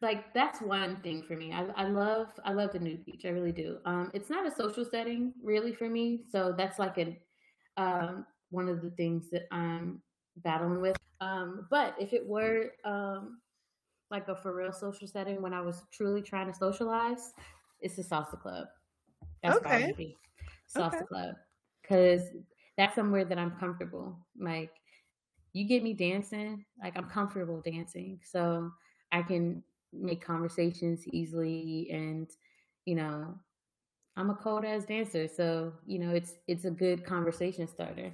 like 0.03 0.33
that's 0.33 0.61
one 0.61 0.97
thing 0.97 1.23
for 1.23 1.35
me. 1.35 1.53
I, 1.53 1.65
I 1.75 1.87
love 1.87 2.27
I 2.45 2.51
love 2.51 2.73
the 2.73 2.79
nude 2.79 3.05
beach. 3.05 3.23
I 3.25 3.29
really 3.29 3.53
do. 3.53 3.77
Um, 3.85 4.11
it's 4.13 4.29
not 4.29 4.45
a 4.45 4.51
social 4.53 4.85
setting 4.85 5.33
really 5.41 5.73
for 5.73 5.89
me, 5.89 6.25
so 6.29 6.53
that's 6.55 6.77
like 6.77 6.97
an 6.97 7.15
um, 7.77 8.25
one 8.51 8.67
of 8.69 8.81
the 8.81 8.91
things 8.91 9.29
that 9.31 9.47
I'm 9.51 10.01
battling 10.43 10.81
with. 10.81 10.97
Um, 11.21 11.67
but 11.71 11.95
if 11.97 12.13
it 12.13 12.27
were 12.27 12.71
um, 12.83 13.39
like 14.11 14.27
a 14.27 14.35
for 14.35 14.53
real 14.53 14.73
social 14.73 15.07
setting 15.07 15.41
when 15.41 15.53
I 15.53 15.61
was 15.61 15.83
truly 15.91 16.21
trying 16.21 16.51
to 16.51 16.57
socialize, 16.57 17.33
it's 17.79 17.95
the 17.95 18.03
salsa 18.03 18.39
club. 18.39 18.67
That's 19.41 19.57
okay. 19.57 20.15
Salsa 20.75 20.95
okay. 20.95 21.05
club 21.05 21.35
because 21.81 22.23
that's 22.77 22.95
somewhere 22.95 23.23
that 23.23 23.39
I'm 23.39 23.51
comfortable. 23.51 24.17
Like 24.37 24.71
you 25.53 25.65
get 25.65 25.81
me 25.81 25.93
dancing, 25.93 26.65
like 26.81 26.97
I'm 26.97 27.09
comfortable 27.09 27.61
dancing, 27.61 28.19
so 28.21 28.69
I 29.13 29.21
can 29.21 29.63
make 29.93 30.23
conversations 30.23 31.07
easily 31.07 31.87
and 31.91 32.31
you 32.85 32.95
know 32.95 33.33
i'm 34.17 34.29
a 34.29 34.35
cold 34.35 34.65
ass 34.65 34.85
dancer 34.85 35.27
so 35.27 35.73
you 35.85 35.99
know 35.99 36.13
it's 36.13 36.33
it's 36.47 36.65
a 36.65 36.71
good 36.71 37.05
conversation 37.05 37.67
starter 37.67 38.11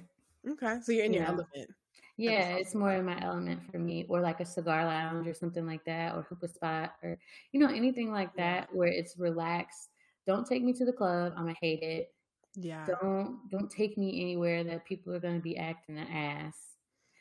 okay 0.48 0.78
so 0.82 0.92
you're 0.92 1.04
in 1.04 1.12
you 1.12 1.20
your 1.20 1.28
know? 1.28 1.34
element 1.34 1.70
yeah 2.16 2.56
it's 2.56 2.74
more 2.74 2.92
in 2.92 3.04
my 3.04 3.18
element 3.22 3.60
for 3.70 3.78
me 3.78 4.04
or 4.08 4.20
like 4.20 4.40
a 4.40 4.44
cigar 4.44 4.84
lounge 4.84 5.26
or 5.26 5.34
something 5.34 5.66
like 5.66 5.84
that 5.84 6.14
or 6.14 6.22
hookah 6.22 6.48
spot 6.48 6.94
or 7.02 7.18
you 7.52 7.60
know 7.60 7.68
anything 7.68 8.10
like 8.10 8.34
that 8.36 8.68
where 8.74 8.88
it's 8.88 9.18
relaxed. 9.18 9.88
Don't 10.26 10.46
take 10.46 10.62
me 10.62 10.72
to 10.74 10.84
the 10.84 10.92
club 10.92 11.32
i'm 11.36 11.44
gonna 11.44 11.56
hate 11.60 11.82
it. 11.82 12.12
Yeah. 12.56 12.84
Don't 12.84 13.38
don't 13.50 13.70
take 13.70 13.96
me 13.96 14.20
anywhere 14.20 14.62
that 14.64 14.84
people 14.84 15.14
are 15.14 15.20
gonna 15.20 15.40
be 15.40 15.56
acting 15.56 15.96
an 15.98 16.08
ass 16.08 16.70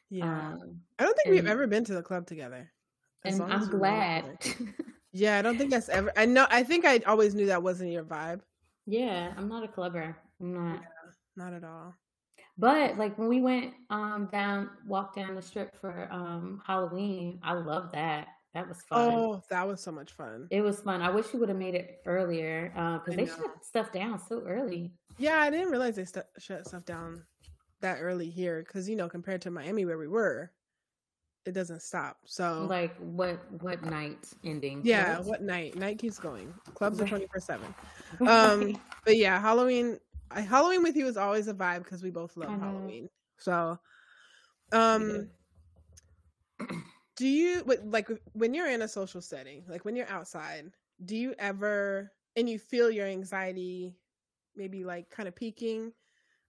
yeah. 0.10 0.54
um, 0.54 0.82
i 0.98 1.04
don't 1.04 1.16
think 1.16 1.28
and, 1.28 1.36
we've 1.36 1.48
ever 1.48 1.68
been 1.68 1.84
to 1.86 1.94
the 1.94 2.02
club 2.02 2.26
together 2.26 2.72
and 3.26 3.42
I'm 3.42 3.70
glad. 3.70 4.38
yeah, 5.14 5.38
I 5.38 5.42
don't 5.42 5.58
think 5.58 5.72
that's 5.72 5.90
ever. 5.90 6.12
I 6.16 6.26
know. 6.26 6.48
I 6.50 6.64
think 6.64 6.86
I 6.86 7.00
always 7.00 7.36
knew 7.36 7.48
that 7.48 7.64
wasn't 7.64 7.92
your 7.92 8.04
vibe. 8.04 8.42
Yeah, 8.86 9.34
I'm 9.38 9.48
not 9.48 9.64
a 9.64 9.68
clubber. 9.68 10.18
I'm 10.42 10.54
not. 10.54 10.82
Yeah, 10.82 11.12
not 11.36 11.54
at 11.54 11.64
all. 11.64 11.96
But 12.58 12.98
like 12.98 13.18
when 13.18 13.30
we 13.30 13.42
went 13.42 13.74
um 13.90 14.28
down, 14.32 14.70
walked 14.86 15.16
down 15.16 15.36
the 15.36 15.42
strip 15.42 15.80
for 15.80 16.08
um 16.12 16.62
Halloween, 16.66 17.40
I 17.44 17.54
love 17.54 17.92
that. 17.94 18.28
That 18.54 18.68
was 18.68 18.82
fun. 18.82 19.12
Oh, 19.14 19.44
that 19.50 19.68
was 19.68 19.80
so 19.80 19.92
much 19.92 20.12
fun. 20.12 20.48
It 20.50 20.62
was 20.62 20.82
fun. 20.82 21.02
I 21.02 21.10
wish 21.10 21.32
we 21.34 21.40
would 21.40 21.50
have 21.50 21.58
made 21.58 21.76
it 21.76 22.02
earlier 22.06 22.70
because 23.06 23.14
uh, 23.14 23.16
they 23.16 23.26
shut 23.26 23.64
stuff 23.64 23.92
down 23.92 24.20
so 24.20 24.44
early. 24.48 24.92
Yeah, 25.18 25.38
I 25.38 25.50
didn't 25.50 25.70
realize 25.70 25.96
they 25.96 26.06
st- 26.06 26.26
shut 26.40 26.68
stuff 26.68 26.86
down 26.86 27.24
that 27.82 28.00
early 28.02 28.30
here 28.30 28.64
because 28.66 28.90
you 28.90 28.96
know 28.96 29.08
compared 29.08 29.42
to 29.44 29.52
Miami 29.52 29.86
where 29.86 29.98
we 29.98 30.08
were, 30.08 30.52
it 31.46 31.54
doesn't 31.54 31.82
stop. 31.82 32.18
So 32.26 32.66
like 32.70 32.96
what 32.98 33.40
what 33.62 33.84
night 33.84 34.28
ending? 34.44 34.82
Yeah, 34.84 35.18
what, 35.18 35.28
what 35.28 35.42
night? 35.42 35.76
Night 35.76 35.98
keeps 35.98 36.20
going. 36.20 36.54
Clubs 36.76 37.00
are 37.02 37.08
twenty 37.08 37.28
four 37.28 37.40
seven. 37.40 37.74
Um, 38.26 38.76
but 39.06 39.18
yeah, 39.18 39.40
Halloween. 39.40 40.00
I, 40.32 40.42
Halloween 40.42 40.84
with 40.84 40.96
you 40.96 41.08
is 41.08 41.18
always 41.18 41.48
a 41.48 41.54
vibe 41.54 41.84
because 41.84 42.04
we 42.04 42.10
both 42.10 42.36
love 42.38 42.60
Halloween. 42.60 43.08
So, 43.38 43.80
um, 44.72 45.30
do 47.16 47.28
you 47.28 47.64
like 47.66 48.10
when 48.34 48.54
you're 48.54 48.70
in 48.70 48.82
a 48.82 48.88
social 48.88 49.22
setting, 49.22 49.64
like 49.68 49.86
when 49.86 49.96
you're 49.96 50.10
outside? 50.10 50.72
Do 51.06 51.16
you 51.16 51.36
ever 51.38 52.12
and 52.36 52.50
you 52.50 52.58
feel 52.58 52.90
your 52.90 53.08
anxiety, 53.08 53.96
maybe 54.56 54.84
like 54.84 55.10
kind 55.10 55.28
of 55.28 55.36
peaking? 55.36 55.94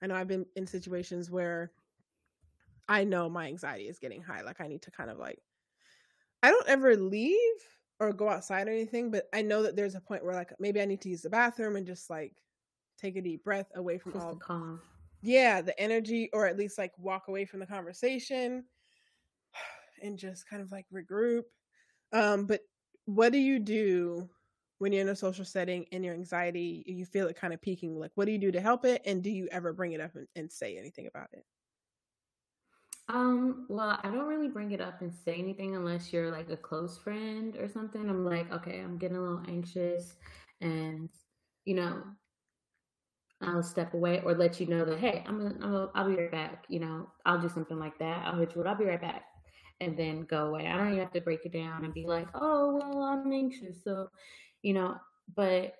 I 0.02 0.06
know 0.06 0.14
I've 0.14 0.28
been 0.28 0.46
in 0.56 0.66
situations 0.66 1.30
where 1.30 1.72
I 2.90 3.04
know 3.04 3.30
my 3.30 3.46
anxiety 3.46 3.88
is 3.88 4.00
getting 4.00 4.22
high. 4.22 4.42
Like 4.42 4.60
I 4.60 4.68
need 4.68 4.82
to 4.82 4.90
kind 4.90 5.10
of 5.10 5.18
like 5.18 5.40
I 6.42 6.50
don't 6.50 6.68
ever 6.68 6.96
leave 6.96 7.60
or 7.98 8.12
go 8.12 8.28
outside 8.28 8.66
or 8.66 8.70
anything, 8.70 9.10
but 9.10 9.28
I 9.32 9.42
know 9.42 9.62
that 9.62 9.76
there's 9.76 9.94
a 9.94 10.00
point 10.00 10.24
where 10.24 10.34
like 10.34 10.52
maybe 10.58 10.80
I 10.80 10.86
need 10.86 11.02
to 11.02 11.10
use 11.10 11.22
the 11.22 11.30
bathroom 11.30 11.76
and 11.76 11.86
just 11.86 12.08
like 12.10 12.42
take 12.98 13.16
a 13.16 13.22
deep 13.22 13.44
breath 13.44 13.70
away 13.74 13.98
from 13.98 14.12
just 14.12 14.24
all 14.24 14.36
calm. 14.36 14.82
Yeah, 15.22 15.62
the 15.62 15.78
energy 15.80 16.30
or 16.32 16.46
at 16.46 16.58
least 16.58 16.78
like 16.78 16.92
walk 16.98 17.28
away 17.28 17.44
from 17.44 17.60
the 17.60 17.66
conversation 17.66 18.66
and 20.02 20.18
just 20.18 20.48
kind 20.48 20.62
of 20.62 20.72
like 20.72 20.86
regroup. 20.92 21.44
Um 22.12 22.46
but 22.46 22.62
what 23.06 23.32
do 23.32 23.38
you 23.38 23.58
do 23.58 24.30
when 24.78 24.92
you're 24.92 25.02
in 25.02 25.08
a 25.08 25.16
social 25.16 25.44
setting 25.44 25.86
and 25.92 26.04
your 26.04 26.14
anxiety 26.14 26.84
you 26.86 27.04
feel 27.06 27.28
it 27.28 27.36
kind 27.36 27.54
of 27.54 27.60
peaking 27.62 27.98
like 27.98 28.12
what 28.14 28.26
do 28.26 28.32
you 28.32 28.38
do 28.38 28.52
to 28.52 28.60
help 28.60 28.84
it 28.84 29.02
and 29.06 29.22
do 29.22 29.30
you 29.30 29.48
ever 29.52 29.72
bring 29.72 29.92
it 29.92 30.00
up 30.00 30.14
and, 30.16 30.28
and 30.36 30.52
say 30.52 30.78
anything 30.78 31.06
about 31.06 31.28
it 31.32 31.44
um, 33.10 33.66
well, 33.68 33.98
I 34.02 34.08
don't 34.08 34.28
really 34.28 34.48
bring 34.48 34.70
it 34.72 34.80
up 34.80 35.00
and 35.00 35.12
say 35.12 35.34
anything 35.34 35.74
unless 35.74 36.12
you're 36.12 36.30
like 36.30 36.48
a 36.50 36.56
close 36.56 36.96
friend 36.98 37.56
or 37.56 37.68
something. 37.68 38.08
I'm 38.08 38.24
like, 38.24 38.50
okay, 38.52 38.80
I'm 38.80 38.98
getting 38.98 39.16
a 39.16 39.20
little 39.20 39.42
anxious 39.48 40.14
and 40.60 41.08
you 41.64 41.74
know, 41.74 42.02
I'll 43.42 43.62
step 43.62 43.94
away 43.94 44.20
or 44.24 44.34
let 44.34 44.60
you 44.60 44.66
know 44.66 44.84
that 44.84 44.98
hey, 44.98 45.24
I'm 45.26 45.38
gonna, 45.38 45.54
gonna 45.54 45.88
I'll 45.94 46.08
be 46.08 46.16
right 46.16 46.30
back. 46.30 46.66
You 46.68 46.80
know, 46.80 47.10
I'll 47.26 47.40
do 47.40 47.48
something 47.48 47.78
like 47.78 47.98
that. 47.98 48.26
I'll 48.26 48.38
hit 48.38 48.54
you, 48.54 48.62
I'll 48.62 48.76
be 48.76 48.84
right 48.84 49.00
back, 49.00 49.24
and 49.80 49.96
then 49.96 50.22
go 50.22 50.46
away. 50.48 50.66
I 50.66 50.76
don't 50.76 50.88
even 50.88 51.00
have 51.00 51.12
to 51.12 51.20
break 51.20 51.44
it 51.46 51.52
down 51.52 51.84
and 51.84 51.94
be 51.94 52.06
like, 52.06 52.28
oh 52.34 52.76
well, 52.76 53.02
I'm 53.02 53.32
anxious, 53.32 53.82
so 53.82 54.08
you 54.62 54.74
know. 54.74 54.96
But 55.34 55.74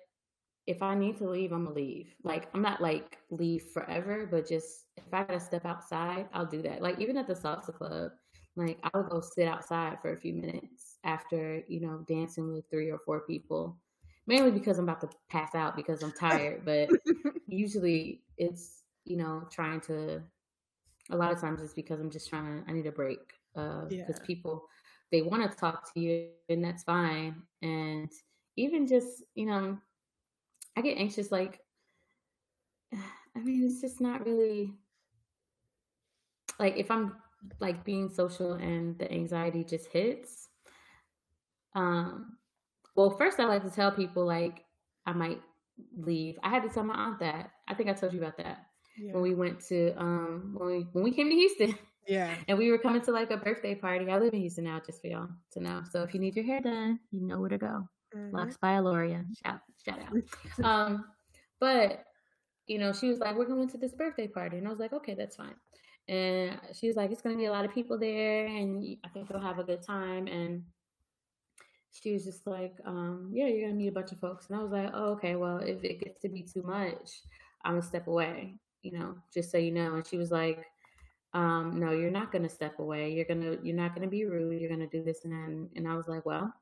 if 0.67 0.81
I 0.81 0.95
need 0.95 1.17
to 1.17 1.29
leave, 1.29 1.51
I'm 1.51 1.65
gonna 1.65 1.75
leave. 1.75 2.13
Like 2.23 2.47
I'm 2.53 2.61
not 2.61 2.81
like 2.81 3.19
leave 3.29 3.63
forever, 3.73 4.27
but 4.29 4.47
just 4.49 4.85
if 5.11 5.15
I 5.15 5.23
gotta 5.23 5.39
step 5.41 5.65
outside, 5.65 6.27
I'll 6.33 6.45
do 6.45 6.61
that. 6.61 6.81
Like 6.81 6.99
even 6.99 7.17
at 7.17 7.27
the 7.27 7.33
salsa 7.33 7.73
club, 7.73 8.11
like 8.55 8.79
I'll 8.93 9.03
go 9.03 9.19
sit 9.19 9.47
outside 9.47 9.97
for 10.01 10.13
a 10.13 10.17
few 10.19 10.33
minutes 10.33 10.97
after, 11.03 11.63
you 11.67 11.81
know, 11.81 12.05
dancing 12.07 12.53
with 12.53 12.63
three 12.71 12.89
or 12.89 12.99
four 12.99 13.21
people. 13.21 13.77
Mainly 14.25 14.51
because 14.51 14.77
I'm 14.77 14.87
about 14.87 15.01
to 15.01 15.09
pass 15.29 15.53
out 15.53 15.75
because 15.75 16.01
I'm 16.01 16.13
tired. 16.13 16.63
but 16.63 16.89
usually 17.47 18.21
it's, 18.37 18.83
you 19.03 19.17
know, 19.17 19.47
trying 19.51 19.81
to 19.81 20.21
a 21.09 21.17
lot 21.17 21.33
of 21.33 21.41
times 21.41 21.61
it's 21.61 21.73
because 21.73 21.99
I'm 21.99 22.11
just 22.11 22.29
trying 22.29 22.63
to 22.63 22.69
I 22.69 22.73
need 22.73 22.87
a 22.87 22.91
break. 22.91 23.33
Uh 23.53 23.85
because 23.89 24.17
yeah. 24.19 24.25
people 24.25 24.63
they 25.11 25.21
want 25.21 25.49
to 25.49 25.57
talk 25.57 25.93
to 25.93 25.99
you 25.99 26.29
and 26.47 26.63
that's 26.63 26.83
fine. 26.83 27.35
And 27.61 28.09
even 28.55 28.87
just, 28.87 29.23
you 29.35 29.45
know, 29.45 29.77
I 30.77 30.81
get 30.81 30.97
anxious 30.97 31.33
like 31.33 31.59
I 33.35 33.39
mean, 33.39 33.65
it's 33.65 33.81
just 33.81 33.99
not 34.01 34.25
really 34.25 34.73
like 36.59 36.77
if 36.77 36.91
I'm 36.91 37.15
like 37.59 37.83
being 37.83 38.09
social 38.09 38.53
and 38.53 38.97
the 38.97 39.11
anxiety 39.11 39.63
just 39.63 39.87
hits. 39.87 40.49
Um, 41.73 42.37
well, 42.95 43.11
first 43.17 43.39
I 43.39 43.45
like 43.45 43.63
to 43.63 43.69
tell 43.69 43.91
people 43.91 44.25
like 44.25 44.63
I 45.05 45.13
might 45.13 45.41
leave. 45.97 46.37
I 46.43 46.49
had 46.49 46.63
to 46.63 46.69
tell 46.69 46.83
my 46.83 46.93
aunt 46.93 47.19
that. 47.19 47.51
I 47.67 47.73
think 47.73 47.89
I 47.89 47.93
told 47.93 48.13
you 48.13 48.19
about 48.19 48.37
that 48.37 48.65
yeah. 48.97 49.13
when 49.13 49.21
we 49.23 49.33
went 49.33 49.59
to 49.67 49.93
um 49.97 50.55
when 50.57 50.67
we 50.67 50.87
when 50.91 51.03
we 51.03 51.11
came 51.11 51.29
to 51.29 51.35
Houston. 51.35 51.77
Yeah. 52.07 52.33
And 52.47 52.57
we 52.57 52.71
were 52.71 52.79
coming 52.79 53.03
to 53.03 53.11
like 53.11 53.29
a 53.29 53.37
birthday 53.37 53.75
party. 53.75 54.09
I 54.09 54.17
live 54.17 54.33
in 54.33 54.39
Houston 54.39 54.63
now, 54.63 54.81
just 54.83 55.01
for 55.01 55.07
y'all 55.07 55.29
to 55.51 55.59
know. 55.59 55.83
So 55.91 56.01
if 56.01 56.15
you 56.15 56.19
need 56.19 56.35
your 56.35 56.43
hair 56.43 56.59
done, 56.59 56.99
you 57.11 57.21
know 57.21 57.39
where 57.39 57.49
to 57.49 57.59
go. 57.59 57.87
Mm-hmm. 58.15 58.35
Locks 58.35 58.57
by 58.57 58.73
Aloria. 58.73 59.23
Shout 59.45 59.59
shout 59.85 59.99
out. 59.99 60.65
um, 60.65 61.05
but 61.59 62.03
you 62.65 62.79
know, 62.79 62.91
she 62.91 63.07
was 63.07 63.19
like, 63.19 63.37
We're 63.37 63.45
going 63.45 63.69
to 63.69 63.77
this 63.77 63.93
birthday 63.93 64.27
party. 64.27 64.57
And 64.57 64.65
I 64.65 64.71
was 64.71 64.79
like, 64.79 64.93
Okay, 64.93 65.13
that's 65.13 65.35
fine. 65.35 65.53
And 66.11 66.59
she 66.73 66.87
was 66.87 66.97
like, 66.97 67.11
It's 67.11 67.21
gonna 67.21 67.37
be 67.37 67.45
a 67.45 67.51
lot 67.51 67.65
of 67.65 67.73
people 67.73 67.97
there 67.97 68.45
and 68.45 68.97
I 69.03 69.07
think 69.09 69.29
you'll 69.29 69.39
have 69.39 69.59
a 69.59 69.63
good 69.63 69.81
time. 69.81 70.27
And 70.27 70.63
she 71.91 72.13
was 72.13 72.25
just 72.25 72.45
like, 72.47 72.75
um, 72.85 73.31
yeah, 73.33 73.47
you're 73.47 73.67
gonna 73.67 73.77
meet 73.77 73.87
a 73.87 73.93
bunch 73.93 74.11
of 74.11 74.19
folks. 74.19 74.49
And 74.49 74.59
I 74.59 74.63
was 74.63 74.71
like, 74.71 74.91
Oh, 74.93 75.11
okay, 75.13 75.35
well, 75.35 75.59
if 75.59 75.83
it 75.83 76.01
gets 76.01 76.19
to 76.21 76.29
be 76.29 76.43
too 76.43 76.63
much, 76.63 77.21
I'm 77.63 77.73
gonna 77.73 77.81
step 77.81 78.07
away, 78.07 78.55
you 78.81 78.91
know, 78.91 79.15
just 79.33 79.51
so 79.51 79.57
you 79.57 79.71
know. 79.71 79.95
And 79.95 80.05
she 80.05 80.17
was 80.17 80.31
like, 80.31 80.65
um, 81.33 81.79
no, 81.79 81.91
you're 81.91 82.11
not 82.11 82.31
gonna 82.31 82.49
step 82.49 82.79
away. 82.79 83.13
You're 83.13 83.25
gonna 83.25 83.57
you're 83.63 83.75
not 83.75 83.95
gonna 83.95 84.07
be 84.07 84.25
rude. 84.25 84.59
You're 84.59 84.69
gonna 84.69 84.87
do 84.87 85.03
this 85.03 85.23
and 85.23 85.33
then 85.33 85.69
and 85.75 85.87
I 85.87 85.95
was 85.95 86.07
like, 86.07 86.25
well, 86.25 86.53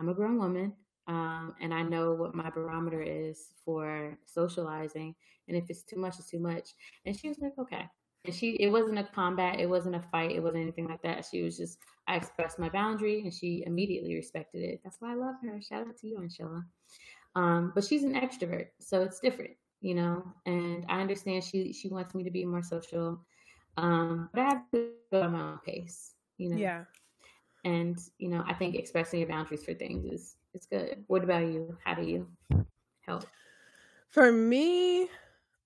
I'm 0.00 0.08
a 0.08 0.14
grown 0.14 0.38
woman, 0.38 0.74
um, 1.06 1.54
and 1.60 1.74
I 1.74 1.82
know 1.82 2.14
what 2.14 2.34
my 2.34 2.50
barometer 2.50 3.02
is 3.02 3.52
for 3.64 4.18
socializing. 4.26 5.14
And 5.48 5.56
if 5.56 5.68
it's 5.68 5.82
too 5.82 5.96
much, 5.98 6.18
it's 6.18 6.30
too 6.30 6.40
much. 6.40 6.70
And 7.04 7.18
she 7.18 7.28
was 7.28 7.38
like, 7.40 7.52
okay. 7.58 7.86
And 8.24 8.34
she, 8.34 8.50
it 8.60 8.68
wasn't 8.70 8.98
a 8.98 9.04
combat, 9.04 9.58
it 9.58 9.68
wasn't 9.68 9.96
a 9.96 10.02
fight, 10.12 10.32
it 10.32 10.42
wasn't 10.42 10.62
anything 10.62 10.88
like 10.88 11.02
that. 11.02 11.24
She 11.30 11.42
was 11.42 11.56
just, 11.56 11.78
I 12.06 12.16
expressed 12.16 12.58
my 12.58 12.68
boundary, 12.68 13.22
and 13.22 13.32
she 13.32 13.64
immediately 13.66 14.14
respected 14.14 14.62
it. 14.62 14.80
That's 14.84 15.00
why 15.00 15.12
I 15.12 15.14
love 15.14 15.36
her. 15.42 15.60
Shout 15.62 15.88
out 15.88 15.96
to 15.98 16.06
you, 16.06 16.18
Angela. 16.18 16.64
Um, 17.34 17.72
but 17.74 17.84
she's 17.84 18.02
an 18.02 18.14
extrovert, 18.14 18.68
so 18.78 19.02
it's 19.02 19.20
different, 19.20 19.52
you 19.80 19.94
know. 19.94 20.22
And 20.46 20.84
I 20.88 21.00
understand 21.00 21.44
she 21.44 21.72
she 21.72 21.88
wants 21.88 22.14
me 22.14 22.24
to 22.24 22.30
be 22.30 22.44
more 22.44 22.62
social, 22.62 23.20
um, 23.76 24.28
but 24.34 24.40
I 24.42 24.44
have 24.48 24.70
to 24.72 24.90
go 25.12 25.22
at 25.22 25.32
my 25.32 25.40
own 25.40 25.60
pace, 25.64 26.14
you 26.38 26.50
know. 26.50 26.56
Yeah. 26.56 26.84
And 27.64 27.98
you 28.18 28.28
know, 28.28 28.44
I 28.46 28.54
think 28.54 28.74
expressing 28.74 29.20
your 29.20 29.28
boundaries 29.28 29.64
for 29.64 29.74
things 29.74 30.04
is 30.04 30.36
it's 30.54 30.66
good. 30.66 31.04
What 31.06 31.22
about 31.24 31.46
you? 31.46 31.76
How 31.84 31.94
do 31.94 32.02
you 32.02 32.26
help? 33.06 33.24
For 34.08 34.32
me, 34.32 35.08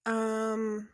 um 0.06 0.88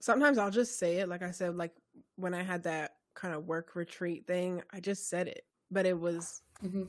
sometimes 0.00 0.38
I'll 0.38 0.50
just 0.50 0.78
say 0.78 0.98
it 0.98 1.08
like 1.08 1.22
I 1.22 1.30
said 1.30 1.56
like 1.56 1.72
when 2.16 2.34
I 2.34 2.42
had 2.42 2.62
that 2.64 2.92
kind 3.14 3.34
of 3.34 3.46
work 3.46 3.74
retreat 3.74 4.26
thing, 4.26 4.62
I 4.72 4.78
just 4.78 5.08
said 5.08 5.26
it. 5.26 5.44
But 5.70 5.86
it 5.86 5.98
was 5.98 6.42
mm-hmm. 6.64 6.84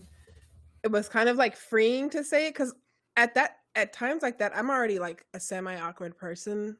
it 0.83 0.91
was 0.91 1.09
kind 1.09 1.29
of 1.29 1.37
like 1.37 1.55
freeing 1.55 2.09
to 2.11 2.23
say 2.23 2.47
it 2.47 2.53
because 2.53 2.75
at 3.15 3.33
that 3.33 3.57
at 3.75 3.93
times 3.93 4.21
like 4.21 4.37
that, 4.39 4.55
I'm 4.55 4.69
already 4.69 4.99
like 4.99 5.25
a 5.33 5.39
semi 5.39 5.79
awkward 5.79 6.17
person, 6.17 6.77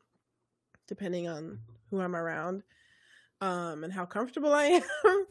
depending 0.88 1.28
on 1.28 1.60
who 1.90 2.02
I'm 2.02 2.16
around, 2.16 2.64
um, 3.42 3.84
and 3.84 3.92
how 3.92 4.06
comfortable 4.06 4.54
I 4.54 4.66
am. 5.06 5.26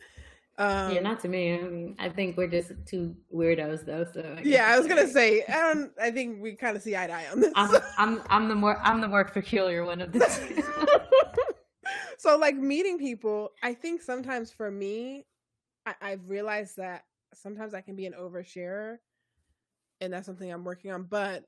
Um, 0.58 0.92
yeah, 0.92 1.00
not 1.00 1.20
to 1.20 1.28
me. 1.28 1.54
I 1.54 1.62
mean, 1.62 1.96
I 1.98 2.08
think 2.08 2.36
we're 2.36 2.46
just 2.46 2.72
two 2.86 3.14
weirdos, 3.34 3.84
though. 3.84 4.06
So 4.12 4.36
I 4.38 4.40
yeah, 4.42 4.72
I 4.72 4.78
was 4.78 4.86
gonna 4.86 5.06
say, 5.06 5.44
I 5.44 5.72
don't. 5.72 5.92
I 6.00 6.10
think 6.10 6.40
we 6.40 6.54
kind 6.54 6.76
of 6.76 6.82
see 6.82 6.96
eye 6.96 7.06
to 7.06 7.12
eye 7.12 7.26
on 7.30 7.40
this. 7.40 7.52
I'm, 7.54 7.76
I'm, 7.98 8.22
I'm 8.30 8.48
the 8.48 8.54
more, 8.54 8.78
I'm 8.82 9.02
the 9.02 9.08
more 9.08 9.24
peculiar 9.24 9.84
one 9.84 10.00
of 10.00 10.12
the 10.12 10.20
two. 11.84 11.90
so, 12.16 12.38
like 12.38 12.56
meeting 12.56 12.98
people, 12.98 13.50
I 13.62 13.74
think 13.74 14.00
sometimes 14.00 14.50
for 14.50 14.70
me, 14.70 15.26
I, 15.84 15.94
I've 16.00 16.30
realized 16.30 16.78
that 16.78 17.04
sometimes 17.34 17.74
I 17.74 17.82
can 17.82 17.94
be 17.94 18.06
an 18.06 18.14
oversharer, 18.18 18.96
and 20.00 20.10
that's 20.10 20.24
something 20.24 20.50
I'm 20.50 20.64
working 20.64 20.90
on. 20.90 21.02
But 21.02 21.44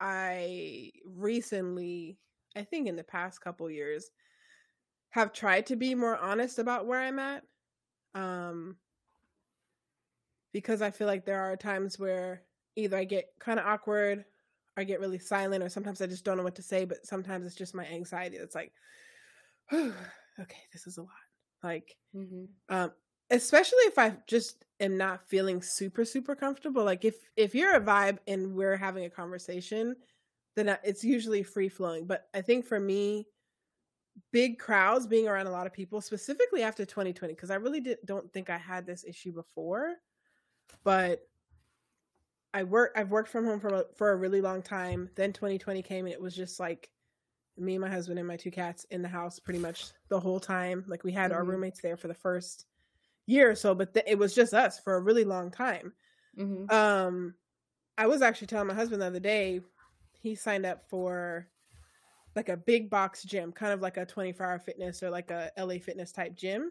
I 0.00 0.92
recently, 1.06 2.18
I 2.54 2.62
think 2.62 2.88
in 2.88 2.96
the 2.96 3.04
past 3.04 3.40
couple 3.40 3.70
years, 3.70 4.10
have 5.10 5.32
tried 5.32 5.64
to 5.66 5.76
be 5.76 5.94
more 5.94 6.18
honest 6.18 6.58
about 6.58 6.86
where 6.86 7.00
I'm 7.00 7.18
at 7.18 7.42
um 8.14 8.76
because 10.52 10.82
I 10.82 10.90
feel 10.90 11.06
like 11.06 11.24
there 11.24 11.40
are 11.40 11.56
times 11.56 11.98
where 11.98 12.42
either 12.76 12.96
I 12.96 13.04
get 13.04 13.26
kind 13.38 13.58
of 13.58 13.66
awkward, 13.66 14.20
or 14.76 14.80
I 14.80 14.84
get 14.84 15.00
really 15.00 15.18
silent, 15.18 15.62
or 15.62 15.68
sometimes 15.68 16.00
I 16.00 16.06
just 16.06 16.24
don't 16.24 16.36
know 16.36 16.42
what 16.42 16.56
to 16.56 16.62
say. 16.62 16.84
But 16.84 17.06
sometimes 17.06 17.46
it's 17.46 17.54
just 17.54 17.74
my 17.74 17.86
anxiety 17.86 18.38
that's 18.38 18.54
like, 18.54 18.72
okay, 19.72 20.62
this 20.72 20.86
is 20.86 20.98
a 20.98 21.02
lot. 21.02 21.10
Like, 21.62 21.96
mm-hmm. 22.14 22.44
um, 22.74 22.92
especially 23.30 23.82
if 23.84 23.98
I 23.98 24.16
just 24.26 24.64
am 24.80 24.96
not 24.96 25.28
feeling 25.28 25.60
super 25.60 26.04
super 26.04 26.34
comfortable. 26.34 26.84
Like 26.84 27.04
if 27.04 27.16
if 27.36 27.54
you're 27.54 27.76
a 27.76 27.80
vibe 27.80 28.18
and 28.26 28.54
we're 28.54 28.76
having 28.76 29.04
a 29.04 29.10
conversation, 29.10 29.96
then 30.56 30.76
it's 30.84 31.04
usually 31.04 31.42
free 31.42 31.68
flowing. 31.68 32.06
But 32.06 32.28
I 32.32 32.40
think 32.40 32.64
for 32.66 32.80
me, 32.80 33.26
big 34.32 34.58
crowds 34.58 35.06
being 35.06 35.28
around 35.28 35.46
a 35.46 35.50
lot 35.50 35.66
of 35.66 35.72
people 35.72 36.00
specifically 36.00 36.62
after 36.62 36.84
2020 36.84 37.34
because 37.34 37.50
i 37.50 37.54
really 37.54 37.80
did, 37.80 37.98
don't 38.04 38.32
think 38.32 38.50
i 38.50 38.58
had 38.58 38.86
this 38.86 39.04
issue 39.04 39.32
before 39.32 39.94
but 40.84 41.20
i 42.54 42.62
work 42.62 42.92
i've 42.96 43.10
worked 43.10 43.28
from 43.28 43.44
home 43.44 43.60
for 43.60 43.68
a, 43.68 43.84
for 43.96 44.12
a 44.12 44.16
really 44.16 44.40
long 44.40 44.62
time 44.62 45.08
then 45.14 45.32
2020 45.32 45.82
came 45.82 46.06
and 46.06 46.12
it 46.12 46.20
was 46.20 46.34
just 46.34 46.58
like 46.58 46.90
me 47.56 47.74
and 47.74 47.82
my 47.82 47.90
husband 47.90 48.18
and 48.18 48.28
my 48.28 48.36
two 48.36 48.50
cats 48.50 48.86
in 48.90 49.02
the 49.02 49.08
house 49.08 49.38
pretty 49.38 49.58
much 49.58 49.86
the 50.08 50.20
whole 50.20 50.40
time 50.40 50.84
like 50.86 51.04
we 51.04 51.12
had 51.12 51.30
mm-hmm. 51.30 51.38
our 51.38 51.44
roommates 51.44 51.80
there 51.80 51.96
for 51.96 52.08
the 52.08 52.14
first 52.14 52.66
year 53.26 53.50
or 53.50 53.54
so 53.54 53.74
but 53.74 53.92
th- 53.92 54.06
it 54.08 54.18
was 54.18 54.34
just 54.34 54.54
us 54.54 54.78
for 54.78 54.96
a 54.96 55.00
really 55.00 55.24
long 55.24 55.50
time 55.50 55.92
mm-hmm. 56.38 56.72
um 56.74 57.34
i 57.96 58.06
was 58.06 58.22
actually 58.22 58.46
telling 58.46 58.68
my 58.68 58.74
husband 58.74 59.02
the 59.02 59.06
other 59.06 59.20
day 59.20 59.60
he 60.12 60.34
signed 60.34 60.64
up 60.64 60.88
for 60.88 61.48
like 62.38 62.48
a 62.48 62.56
big 62.56 62.88
box 62.88 63.24
gym, 63.24 63.50
kind 63.50 63.72
of 63.72 63.80
like 63.80 63.96
a 63.96 64.06
24 64.06 64.46
hour 64.46 64.58
fitness 64.60 65.02
or 65.02 65.10
like 65.10 65.32
a 65.32 65.50
LA 65.58 65.74
fitness 65.74 66.12
type 66.12 66.36
gym. 66.36 66.70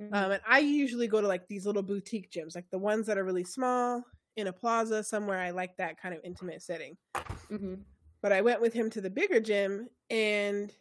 Mm-hmm. 0.00 0.14
Um, 0.14 0.30
and 0.30 0.40
I 0.48 0.60
usually 0.60 1.08
go 1.08 1.20
to 1.20 1.26
like 1.26 1.48
these 1.48 1.66
little 1.66 1.82
boutique 1.82 2.30
gyms, 2.30 2.54
like 2.54 2.70
the 2.70 2.78
ones 2.78 3.04
that 3.08 3.18
are 3.18 3.24
really 3.24 3.42
small 3.42 4.04
in 4.36 4.46
a 4.46 4.52
plaza 4.52 5.02
somewhere. 5.02 5.40
I 5.40 5.50
like 5.50 5.76
that 5.78 6.00
kind 6.00 6.14
of 6.14 6.20
intimate 6.22 6.62
setting. 6.62 6.96
Mm-hmm. 7.16 7.74
But 8.22 8.32
I 8.32 8.42
went 8.42 8.60
with 8.60 8.72
him 8.72 8.90
to 8.90 9.00
the 9.00 9.10
bigger 9.10 9.40
gym 9.40 9.88
and 10.08 10.72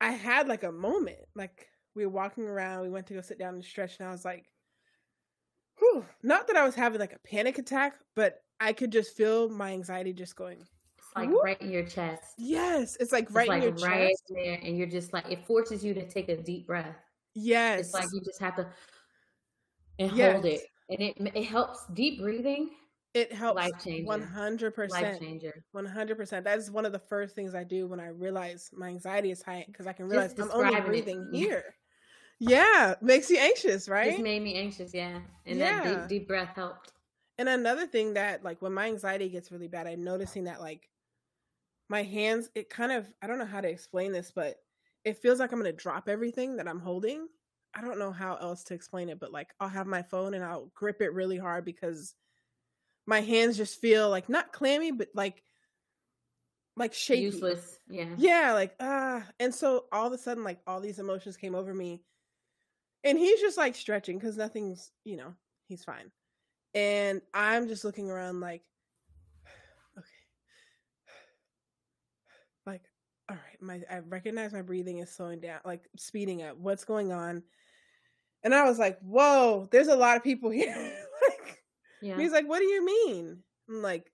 I 0.00 0.12
had 0.12 0.46
like 0.46 0.62
a 0.62 0.70
moment. 0.70 1.18
Like 1.34 1.66
we 1.96 2.06
were 2.06 2.12
walking 2.12 2.44
around, 2.44 2.82
we 2.82 2.90
went 2.90 3.08
to 3.08 3.14
go 3.14 3.22
sit 3.22 3.40
down 3.40 3.54
and 3.54 3.64
stretch, 3.64 3.98
and 3.98 4.08
I 4.08 4.12
was 4.12 4.24
like, 4.24 4.44
whew. 5.80 6.04
Not 6.22 6.46
that 6.46 6.56
I 6.56 6.64
was 6.64 6.76
having 6.76 7.00
like 7.00 7.12
a 7.12 7.28
panic 7.28 7.58
attack, 7.58 7.94
but 8.14 8.40
I 8.60 8.72
could 8.72 8.92
just 8.92 9.16
feel 9.16 9.48
my 9.48 9.72
anxiety 9.72 10.12
just 10.12 10.36
going 10.36 10.64
like 11.16 11.30
right 11.42 11.60
in 11.60 11.70
your 11.70 11.84
chest. 11.84 12.34
Yes, 12.38 12.96
it's 13.00 13.12
like 13.12 13.28
right 13.30 13.42
it's 13.42 13.48
like 13.48 13.62
in 13.62 13.78
your 13.78 13.88
right 13.88 14.10
chest. 14.10 14.24
there, 14.30 14.58
and 14.62 14.76
you're 14.76 14.86
just 14.86 15.12
like 15.12 15.30
it 15.30 15.46
forces 15.46 15.84
you 15.84 15.94
to 15.94 16.08
take 16.08 16.28
a 16.28 16.36
deep 16.36 16.66
breath. 16.66 16.96
Yes, 17.34 17.80
it's 17.80 17.94
like 17.94 18.08
you 18.12 18.20
just 18.20 18.40
have 18.40 18.56
to 18.56 18.66
and 19.98 20.12
yes. 20.16 20.32
hold 20.32 20.46
it, 20.46 20.62
and 20.90 21.00
it 21.00 21.16
it 21.34 21.44
helps 21.44 21.86
deep 21.94 22.20
breathing. 22.20 22.70
It 23.14 23.30
helps 23.30 23.56
life 23.56 23.72
changer, 23.84 24.06
one 24.06 24.22
hundred 24.22 24.74
percent, 24.74 25.02
life 25.02 25.20
changer, 25.20 25.64
one 25.72 25.84
hundred 25.84 26.16
percent. 26.16 26.44
That 26.44 26.58
is 26.58 26.70
one 26.70 26.86
of 26.86 26.92
the 26.92 26.98
first 26.98 27.34
things 27.34 27.54
I 27.54 27.64
do 27.64 27.86
when 27.86 28.00
I 28.00 28.08
realize 28.08 28.70
my 28.72 28.88
anxiety 28.88 29.30
is 29.30 29.42
high 29.42 29.64
because 29.66 29.86
I 29.86 29.92
can 29.92 30.08
realize 30.08 30.34
I'm 30.38 30.50
only 30.52 30.80
breathing 30.80 31.28
it. 31.32 31.36
here. 31.36 31.74
Yeah, 32.38 32.94
makes 33.00 33.30
you 33.30 33.38
anxious, 33.38 33.88
right? 33.88 34.18
It 34.18 34.22
made 34.22 34.42
me 34.42 34.54
anxious, 34.54 34.92
yeah, 34.92 35.20
and 35.46 35.58
yeah. 35.58 35.82
that 35.82 36.08
deep, 36.08 36.20
deep 36.20 36.28
breath 36.28 36.56
helped. 36.56 36.92
And 37.38 37.48
another 37.48 37.86
thing 37.86 38.14
that, 38.14 38.42
like, 38.44 38.60
when 38.60 38.72
my 38.72 38.86
anxiety 38.86 39.28
gets 39.28 39.52
really 39.52 39.68
bad, 39.68 39.86
I'm 39.86 40.04
noticing 40.04 40.44
that, 40.44 40.60
like, 40.60 40.88
my 41.88 42.02
hands 42.02 42.48
it 42.54 42.70
kind 42.70 42.92
of 42.92 43.06
i 43.20 43.26
don't 43.26 43.38
know 43.38 43.44
how 43.44 43.60
to 43.60 43.68
explain 43.68 44.12
this 44.12 44.32
but 44.34 44.56
it 45.04 45.18
feels 45.18 45.38
like 45.38 45.52
i'm 45.52 45.60
going 45.60 45.70
to 45.70 45.76
drop 45.76 46.08
everything 46.08 46.56
that 46.56 46.68
i'm 46.68 46.80
holding. 46.80 47.26
I 47.74 47.80
don't 47.80 47.98
know 47.98 48.12
how 48.12 48.36
else 48.36 48.64
to 48.64 48.74
explain 48.74 49.08
it 49.08 49.18
but 49.18 49.32
like 49.32 49.48
i'll 49.60 49.68
have 49.68 49.86
my 49.86 50.02
phone 50.02 50.34
and 50.34 50.44
i'll 50.44 50.70
grip 50.74 51.00
it 51.00 51.14
really 51.14 51.38
hard 51.38 51.64
because 51.64 52.14
my 53.06 53.20
hands 53.20 53.56
just 53.56 53.80
feel 53.80 54.10
like 54.10 54.28
not 54.28 54.52
clammy 54.52 54.92
but 54.92 55.08
like 55.14 55.42
like 56.76 56.94
shaky. 56.94 57.22
Useless 57.22 57.78
yeah. 57.88 58.14
Yeah 58.16 58.52
like 58.52 58.74
ah 58.80 59.16
uh, 59.16 59.22
and 59.40 59.54
so 59.54 59.86
all 59.92 60.06
of 60.06 60.12
a 60.12 60.18
sudden 60.18 60.44
like 60.44 60.60
all 60.66 60.80
these 60.80 60.98
emotions 60.98 61.36
came 61.36 61.54
over 61.54 61.74
me 61.74 62.02
and 63.04 63.18
he's 63.18 63.40
just 63.40 63.58
like 63.58 63.74
stretching 63.74 64.18
because 64.18 64.36
nothing's 64.36 64.90
you 65.04 65.16
know 65.16 65.34
he's 65.68 65.84
fine. 65.84 66.10
And 66.74 67.20
i'm 67.34 67.68
just 67.68 67.84
looking 67.84 68.10
around 68.10 68.40
like 68.40 68.62
like 72.66 72.82
all 73.28 73.36
right 73.36 73.60
my 73.60 73.80
i 73.90 73.98
recognize 74.08 74.52
my 74.52 74.62
breathing 74.62 74.98
is 74.98 75.10
slowing 75.10 75.40
down 75.40 75.60
like 75.64 75.88
speeding 75.96 76.42
up. 76.42 76.56
What's 76.56 76.84
going 76.84 77.12
on? 77.12 77.42
And 78.42 78.54
i 78.54 78.64
was 78.64 78.78
like 78.78 78.98
whoa 79.00 79.68
there's 79.70 79.88
a 79.88 79.96
lot 79.96 80.16
of 80.16 80.24
people 80.24 80.50
here. 80.50 80.74
Like 81.28 81.62
yeah. 82.00 82.16
he's 82.16 82.32
like 82.32 82.48
what 82.48 82.58
do 82.58 82.66
you 82.66 82.84
mean? 82.84 83.38
I'm 83.68 83.82
like 83.82 84.10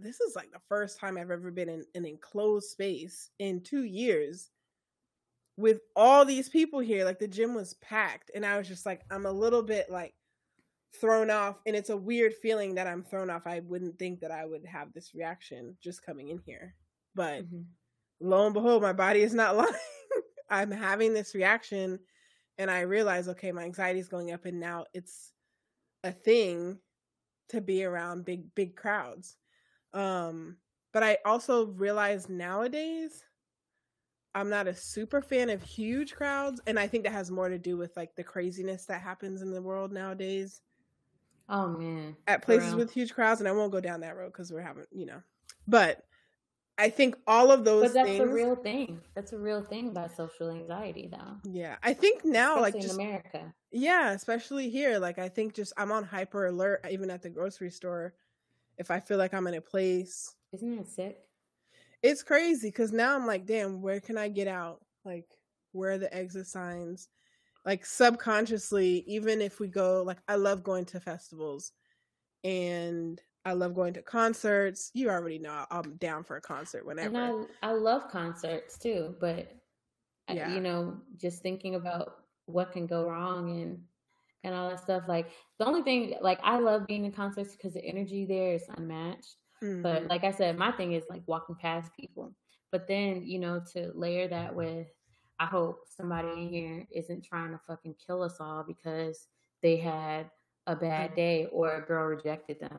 this 0.00 0.20
is 0.20 0.36
like 0.36 0.52
the 0.52 0.60
first 0.68 1.00
time 1.00 1.18
i've 1.18 1.30
ever 1.30 1.50
been 1.50 1.68
in 1.68 1.84
an 1.94 2.04
enclosed 2.04 2.68
space 2.68 3.30
in 3.38 3.60
two 3.62 3.84
years 3.84 4.50
with 5.56 5.80
all 5.96 6.24
these 6.24 6.48
people 6.48 6.78
here. 6.78 7.04
Like 7.04 7.18
the 7.18 7.26
gym 7.26 7.54
was 7.54 7.74
packed 7.74 8.30
and 8.34 8.44
i 8.44 8.58
was 8.58 8.68
just 8.68 8.86
like 8.86 9.02
i'm 9.10 9.26
a 9.26 9.32
little 9.32 9.62
bit 9.62 9.90
like 9.90 10.14
thrown 11.00 11.30
off 11.30 11.56
and 11.66 11.76
it's 11.76 11.90
a 11.90 11.96
weird 11.96 12.32
feeling 12.34 12.74
that 12.74 12.86
i'm 12.86 13.02
thrown 13.02 13.30
off. 13.30 13.46
I 13.46 13.60
wouldn't 13.60 13.98
think 13.98 14.20
that 14.20 14.30
i 14.30 14.44
would 14.44 14.64
have 14.66 14.92
this 14.92 15.14
reaction 15.14 15.76
just 15.82 16.04
coming 16.04 16.28
in 16.28 16.38
here 16.38 16.74
but 17.18 17.42
mm-hmm. 17.44 17.62
Lo 18.20 18.46
and 18.46 18.54
behold, 18.54 18.82
my 18.82 18.92
body 18.92 19.22
is 19.22 19.34
not 19.34 19.56
lying. 19.56 19.72
I'm 20.50 20.70
having 20.70 21.12
this 21.12 21.34
reaction 21.34 21.98
and 22.56 22.70
I 22.70 22.80
realize, 22.80 23.28
okay, 23.28 23.52
my 23.52 23.64
anxiety 23.64 24.00
is 24.00 24.08
going 24.08 24.32
up 24.32 24.44
and 24.44 24.58
now 24.58 24.86
it's 24.94 25.32
a 26.04 26.12
thing 26.12 26.78
to 27.50 27.60
be 27.60 27.84
around 27.84 28.24
big, 28.24 28.54
big 28.54 28.76
crowds. 28.76 29.36
Um, 29.92 30.56
but 30.92 31.02
I 31.02 31.18
also 31.24 31.66
realize 31.66 32.28
nowadays 32.28 33.24
I'm 34.34 34.50
not 34.50 34.68
a 34.68 34.74
super 34.74 35.20
fan 35.20 35.50
of 35.50 35.62
huge 35.62 36.14
crowds, 36.14 36.60
and 36.66 36.78
I 36.78 36.86
think 36.86 37.04
that 37.04 37.12
has 37.12 37.30
more 37.30 37.48
to 37.48 37.58
do 37.58 37.76
with 37.76 37.96
like 37.96 38.14
the 38.14 38.22
craziness 38.22 38.84
that 38.86 39.00
happens 39.00 39.42
in 39.42 39.50
the 39.50 39.62
world 39.62 39.90
nowadays. 39.90 40.60
Oh 41.48 41.68
man, 41.68 42.16
at 42.26 42.42
places 42.42 42.74
with 42.74 42.92
huge 42.92 43.14
crowds, 43.14 43.40
and 43.40 43.48
I 43.48 43.52
won't 43.52 43.72
go 43.72 43.80
down 43.80 44.00
that 44.00 44.16
road 44.16 44.32
because 44.32 44.52
we're 44.52 44.60
having, 44.60 44.84
you 44.92 45.06
know. 45.06 45.22
But 45.66 46.04
I 46.78 46.90
think 46.90 47.16
all 47.26 47.50
of 47.50 47.64
those. 47.64 47.88
But 47.88 47.94
that's 47.94 48.08
things, 48.08 48.20
a 48.20 48.26
real 48.26 48.54
thing. 48.54 49.00
That's 49.16 49.32
a 49.32 49.38
real 49.38 49.62
thing 49.62 49.88
about 49.88 50.16
social 50.16 50.50
anxiety, 50.50 51.08
though. 51.10 51.36
Yeah, 51.44 51.76
I 51.82 51.92
think 51.92 52.24
now, 52.24 52.62
especially 52.62 52.72
like 52.72 52.82
just, 52.82 52.94
in 52.94 53.06
America. 53.06 53.54
Yeah, 53.72 54.12
especially 54.12 54.70
here. 54.70 54.98
Like 55.00 55.18
I 55.18 55.28
think 55.28 55.54
just 55.54 55.72
I'm 55.76 55.90
on 55.90 56.04
hyper 56.04 56.46
alert, 56.46 56.86
even 56.88 57.10
at 57.10 57.22
the 57.22 57.30
grocery 57.30 57.70
store. 57.70 58.14
If 58.78 58.92
I 58.92 59.00
feel 59.00 59.18
like 59.18 59.34
I'm 59.34 59.48
in 59.48 59.54
a 59.54 59.60
place, 59.60 60.36
isn't 60.52 60.78
it 60.78 60.86
sick? 60.86 61.18
It's 62.00 62.22
crazy 62.22 62.68
because 62.68 62.92
now 62.92 63.16
I'm 63.16 63.26
like, 63.26 63.44
damn, 63.44 63.82
where 63.82 63.98
can 63.98 64.16
I 64.16 64.28
get 64.28 64.46
out? 64.46 64.80
Like, 65.04 65.26
where 65.72 65.92
are 65.92 65.98
the 65.98 66.14
exit 66.14 66.46
signs? 66.46 67.08
Like 67.66 67.84
subconsciously, 67.84 69.02
even 69.08 69.42
if 69.42 69.58
we 69.58 69.66
go, 69.66 70.04
like 70.06 70.18
I 70.28 70.36
love 70.36 70.62
going 70.62 70.84
to 70.86 71.00
festivals, 71.00 71.72
and 72.44 73.20
I 73.48 73.52
love 73.52 73.74
going 73.74 73.94
to 73.94 74.02
concerts. 74.02 74.90
You 74.94 75.08
already 75.10 75.38
know 75.38 75.64
I'm 75.70 75.96
down 75.96 76.24
for 76.24 76.36
a 76.36 76.40
concert 76.40 76.84
whenever. 76.84 77.08
And 77.08 77.46
I 77.62 77.68
I 77.70 77.72
love 77.72 78.10
concerts 78.10 78.78
too, 78.78 79.14
but 79.20 79.50
yeah. 80.28 80.52
you 80.52 80.60
know, 80.60 80.98
just 81.16 81.42
thinking 81.42 81.74
about 81.74 82.16
what 82.46 82.72
can 82.72 82.86
go 82.86 83.08
wrong 83.08 83.50
and 83.60 83.80
and 84.44 84.54
all 84.54 84.68
that 84.68 84.80
stuff. 84.80 85.04
Like 85.08 85.30
the 85.58 85.66
only 85.66 85.82
thing, 85.82 86.14
like 86.20 86.38
I 86.42 86.58
love 86.58 86.86
being 86.86 87.04
in 87.04 87.12
concerts 87.12 87.56
because 87.56 87.74
the 87.74 87.84
energy 87.84 88.26
there 88.26 88.54
is 88.54 88.64
unmatched. 88.76 89.36
Mm-hmm. 89.62 89.82
But 89.82 90.06
like 90.06 90.24
I 90.24 90.30
said, 90.30 90.56
my 90.56 90.70
thing 90.72 90.92
is 90.92 91.04
like 91.08 91.22
walking 91.26 91.56
past 91.56 91.90
people. 91.98 92.32
But 92.70 92.86
then 92.86 93.22
you 93.24 93.38
know 93.38 93.62
to 93.72 93.92
layer 93.94 94.28
that 94.28 94.54
with, 94.54 94.88
I 95.40 95.46
hope 95.46 95.80
somebody 95.88 96.28
in 96.28 96.48
here 96.48 96.86
isn't 96.94 97.24
trying 97.24 97.52
to 97.52 97.58
fucking 97.66 97.94
kill 98.04 98.22
us 98.22 98.36
all 98.40 98.62
because 98.62 99.26
they 99.62 99.76
had 99.76 100.30
a 100.66 100.76
bad 100.76 101.14
day 101.14 101.48
or 101.50 101.76
a 101.76 101.86
girl 101.86 102.06
rejected 102.06 102.60
them. 102.60 102.78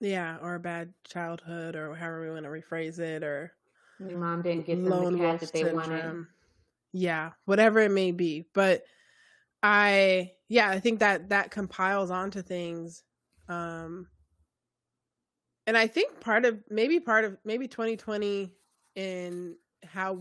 Yeah, 0.00 0.38
or 0.40 0.54
a 0.54 0.60
bad 0.60 0.92
childhood, 1.04 1.74
or 1.74 1.94
however 1.94 2.22
we 2.22 2.30
want 2.30 2.44
to 2.44 2.50
rephrase 2.50 2.98
it, 2.98 3.24
or 3.24 3.52
your 3.98 4.18
mom 4.18 4.42
didn't 4.42 4.66
get 4.66 4.84
them 4.84 5.12
the 5.12 5.18
cat 5.18 5.40
that 5.40 5.52
they 5.52 5.64
syndrome. 5.64 5.90
wanted. 5.90 6.26
Yeah, 6.92 7.32
whatever 7.44 7.80
it 7.80 7.90
may 7.90 8.12
be, 8.12 8.46
but 8.54 8.84
I 9.62 10.32
yeah, 10.48 10.70
I 10.70 10.80
think 10.80 11.00
that 11.00 11.30
that 11.30 11.50
compiles 11.50 12.10
onto 12.10 12.42
things. 12.42 13.02
Um 13.48 14.06
and 15.66 15.76
I 15.76 15.86
think 15.86 16.20
part 16.20 16.44
of 16.44 16.58
maybe 16.70 17.00
part 17.00 17.24
of 17.24 17.36
maybe 17.44 17.68
2020 17.68 18.54
in 18.94 19.56
how 19.84 20.20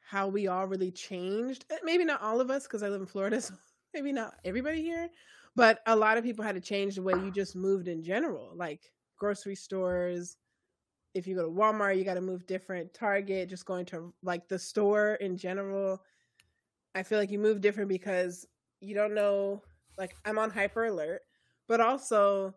how 0.00 0.28
we 0.28 0.46
all 0.48 0.66
really 0.66 0.90
changed. 0.90 1.64
Eh, 1.70 1.78
maybe 1.82 2.04
not 2.04 2.22
all 2.22 2.40
of 2.40 2.50
us 2.50 2.64
because 2.64 2.82
I 2.82 2.88
live 2.88 3.00
in 3.00 3.06
Florida, 3.06 3.40
so 3.40 3.54
maybe 3.94 4.12
not 4.12 4.34
everybody 4.44 4.82
here, 4.82 5.08
but 5.56 5.80
a 5.86 5.96
lot 5.96 6.18
of 6.18 6.24
people 6.24 6.44
had 6.44 6.54
to 6.54 6.60
change 6.60 6.94
the 6.94 7.02
way 7.02 7.14
you 7.14 7.30
just 7.30 7.56
moved 7.56 7.88
in 7.88 8.02
general, 8.04 8.52
like 8.54 8.92
grocery 9.18 9.56
stores. 9.56 10.36
If 11.14 11.26
you 11.26 11.34
go 11.34 11.46
to 11.46 11.50
Walmart, 11.50 11.96
you 11.96 12.04
got 12.04 12.14
to 12.14 12.20
move 12.20 12.46
different. 12.46 12.92
Target, 12.92 13.48
just 13.48 13.64
going 13.64 13.86
to 13.86 14.12
like 14.22 14.48
the 14.48 14.58
store 14.58 15.14
in 15.14 15.36
general. 15.38 16.02
I 16.94 17.02
feel 17.02 17.18
like 17.18 17.30
you 17.30 17.38
move 17.38 17.62
different 17.62 17.88
because 17.88 18.46
you 18.80 18.94
don't 18.94 19.14
know. 19.14 19.62
Like 19.96 20.14
I'm 20.26 20.38
on 20.38 20.50
hyper 20.50 20.84
alert, 20.84 21.22
but 21.68 21.80
also, 21.80 22.54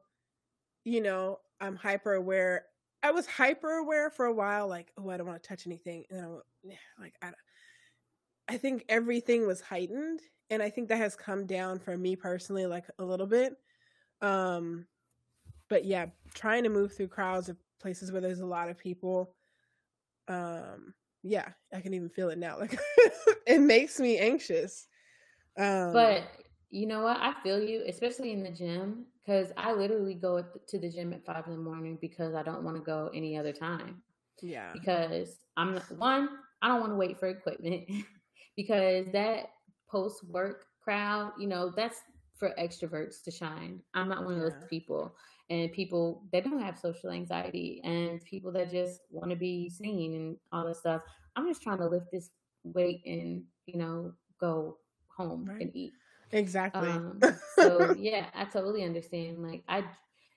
you 0.84 1.00
know, 1.00 1.40
I'm 1.62 1.78
hyper 1.78 2.14
aware. 2.14 2.66
I 3.02 3.12
was 3.12 3.26
hyper 3.26 3.78
aware 3.78 4.10
for 4.10 4.26
a 4.26 4.34
while, 4.34 4.68
like, 4.68 4.92
oh, 4.98 5.10
I 5.10 5.16
don't 5.16 5.26
want 5.26 5.42
to 5.42 5.48
touch 5.48 5.66
anything, 5.66 6.04
and 6.10 6.20
then 6.20 6.28
I 6.28 7.02
like, 7.02 7.14
I, 7.22 7.32
I 8.50 8.58
think 8.58 8.84
everything 8.90 9.48
was 9.48 9.62
heightened, 9.62 10.20
and 10.50 10.62
I 10.62 10.70
think 10.70 10.90
that 10.90 10.98
has 10.98 11.16
come 11.16 11.46
down 11.46 11.80
for 11.80 11.98
me 11.98 12.16
personally, 12.16 12.66
like 12.66 12.86
a 13.00 13.04
little 13.04 13.28
bit. 13.28 13.56
Um, 14.22 14.86
but 15.70 15.86
yeah, 15.86 16.08
trying 16.34 16.64
to 16.64 16.70
move 16.70 16.94
through 16.94 17.08
crowds 17.10 17.50
of 17.50 17.58
places 17.80 18.12
where 18.12 18.22
there's 18.22 18.40
a 18.40 18.46
lot 18.46 18.70
of 18.70 18.78
people, 18.78 19.36
um, 20.28 20.94
yeah, 21.24 21.50
I 21.74 21.82
can 21.82 21.94
even 21.94 22.10
feel 22.10 22.30
it 22.30 22.38
now. 22.38 22.60
Like 22.60 22.80
it 23.48 23.60
makes 23.60 24.00
me 24.00 24.18
anxious. 24.18 24.88
Um, 25.58 25.94
but 25.94 26.24
you 26.70 26.88
know 26.88 27.04
what? 27.04 27.18
I 27.18 27.34
feel 27.44 27.62
you, 27.62 27.84
especially 27.88 28.32
in 28.32 28.44
the 28.44 28.52
gym, 28.52 29.06
because 29.20 29.52
I 29.58 29.74
literally 29.74 30.16
go 30.16 30.44
to 30.68 30.80
the 30.80 30.90
gym 30.90 31.14
at 31.14 31.26
five 31.26 31.46
in 31.48 31.54
the 31.54 31.60
morning 31.60 31.98
because 32.02 32.36
I 32.36 32.44
don't 32.44 32.64
want 32.64 32.78
to 32.78 32.84
go 32.84 33.10
any 33.14 33.38
other 33.38 33.54
time. 33.54 34.02
Yeah. 34.42 34.72
Because 34.74 35.38
I'm 35.58 35.76
one, 35.98 36.30
I 36.62 36.70
don't 36.70 36.80
want 36.82 36.94
to 36.94 36.98
wait 36.98 37.20
for 37.20 37.28
equipment 37.28 37.86
because 38.56 39.08
that 39.14 39.50
post 39.90 40.24
work 40.28 40.66
crowd, 40.84 41.34
you 41.38 41.48
know, 41.48 41.72
that's 41.76 42.02
for 42.36 42.54
extroverts 42.60 43.22
to 43.24 43.32
shine. 43.32 43.82
I'm 43.94 44.10
not 44.10 44.24
one 44.24 44.36
of 44.36 44.42
those 44.42 44.64
people. 44.70 45.14
And 45.50 45.72
people 45.72 46.24
that 46.32 46.44
don't 46.44 46.62
have 46.62 46.78
social 46.78 47.10
anxiety 47.10 47.82
and 47.84 48.24
people 48.24 48.52
that 48.52 48.72
just 48.72 49.02
want 49.10 49.32
to 49.32 49.36
be 49.36 49.70
seen 49.70 50.16
and 50.16 50.38
all 50.52 50.66
this 50.66 50.80
stuff. 50.80 51.02
I'm 51.36 51.48
just 51.48 51.64
trying 51.64 51.80
to 51.80 51.88
lift 51.88 52.12
this 52.12 52.30
weight 52.64 53.02
and, 53.06 53.44
you 53.66 53.80
know, 53.80 54.14
go 54.40 54.78
home 55.08 55.46
right. 55.46 55.62
and 55.62 55.76
eat. 55.76 55.94
Exactly. 56.32 56.90
Um, 56.90 57.20
so 57.56 57.96
yeah, 57.98 58.28
I 58.36 58.46
totally 58.46 58.84
understand. 58.84 59.40
Like 59.40 59.64
I 59.68 59.84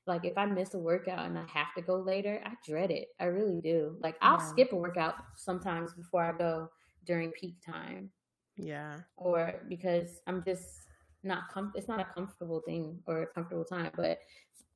like 0.07 0.25
if 0.25 0.37
I 0.37 0.47
miss 0.47 0.75
a 0.75 0.79
workout 0.79 1.27
and 1.27 1.39
I 1.39 1.45
have 1.53 1.75
to 1.77 1.83
go 1.83 1.97
later, 1.97 2.43
I 2.45 2.53
dread 2.67 2.91
it. 2.91 3.09
I 3.21 3.25
really 3.25 3.61
do. 3.61 3.97
Like 4.01 4.17
I'll 4.21 4.39
yeah. 4.39 4.47
skip 4.47 4.73
a 4.73 4.77
workout 4.77 5.15
sometimes 5.37 5.93
before 5.93 6.25
I 6.25 6.33
go 6.33 6.69
during 7.05 7.31
peak 7.33 7.57
time. 7.65 8.11
Yeah. 8.57 8.97
Or 9.17 9.55
because 9.69 10.21
I'm 10.27 10.43
just 10.45 10.87
not 11.25 11.49
com 11.53 11.73
it's 11.75 11.89
not 11.89 12.01
a 12.01 12.05
comfortable 12.05 12.61
thing 12.67 12.99
or 13.07 13.23
a 13.23 13.27
comfortable 13.27 13.65
time, 13.65 13.91
but 13.97 14.19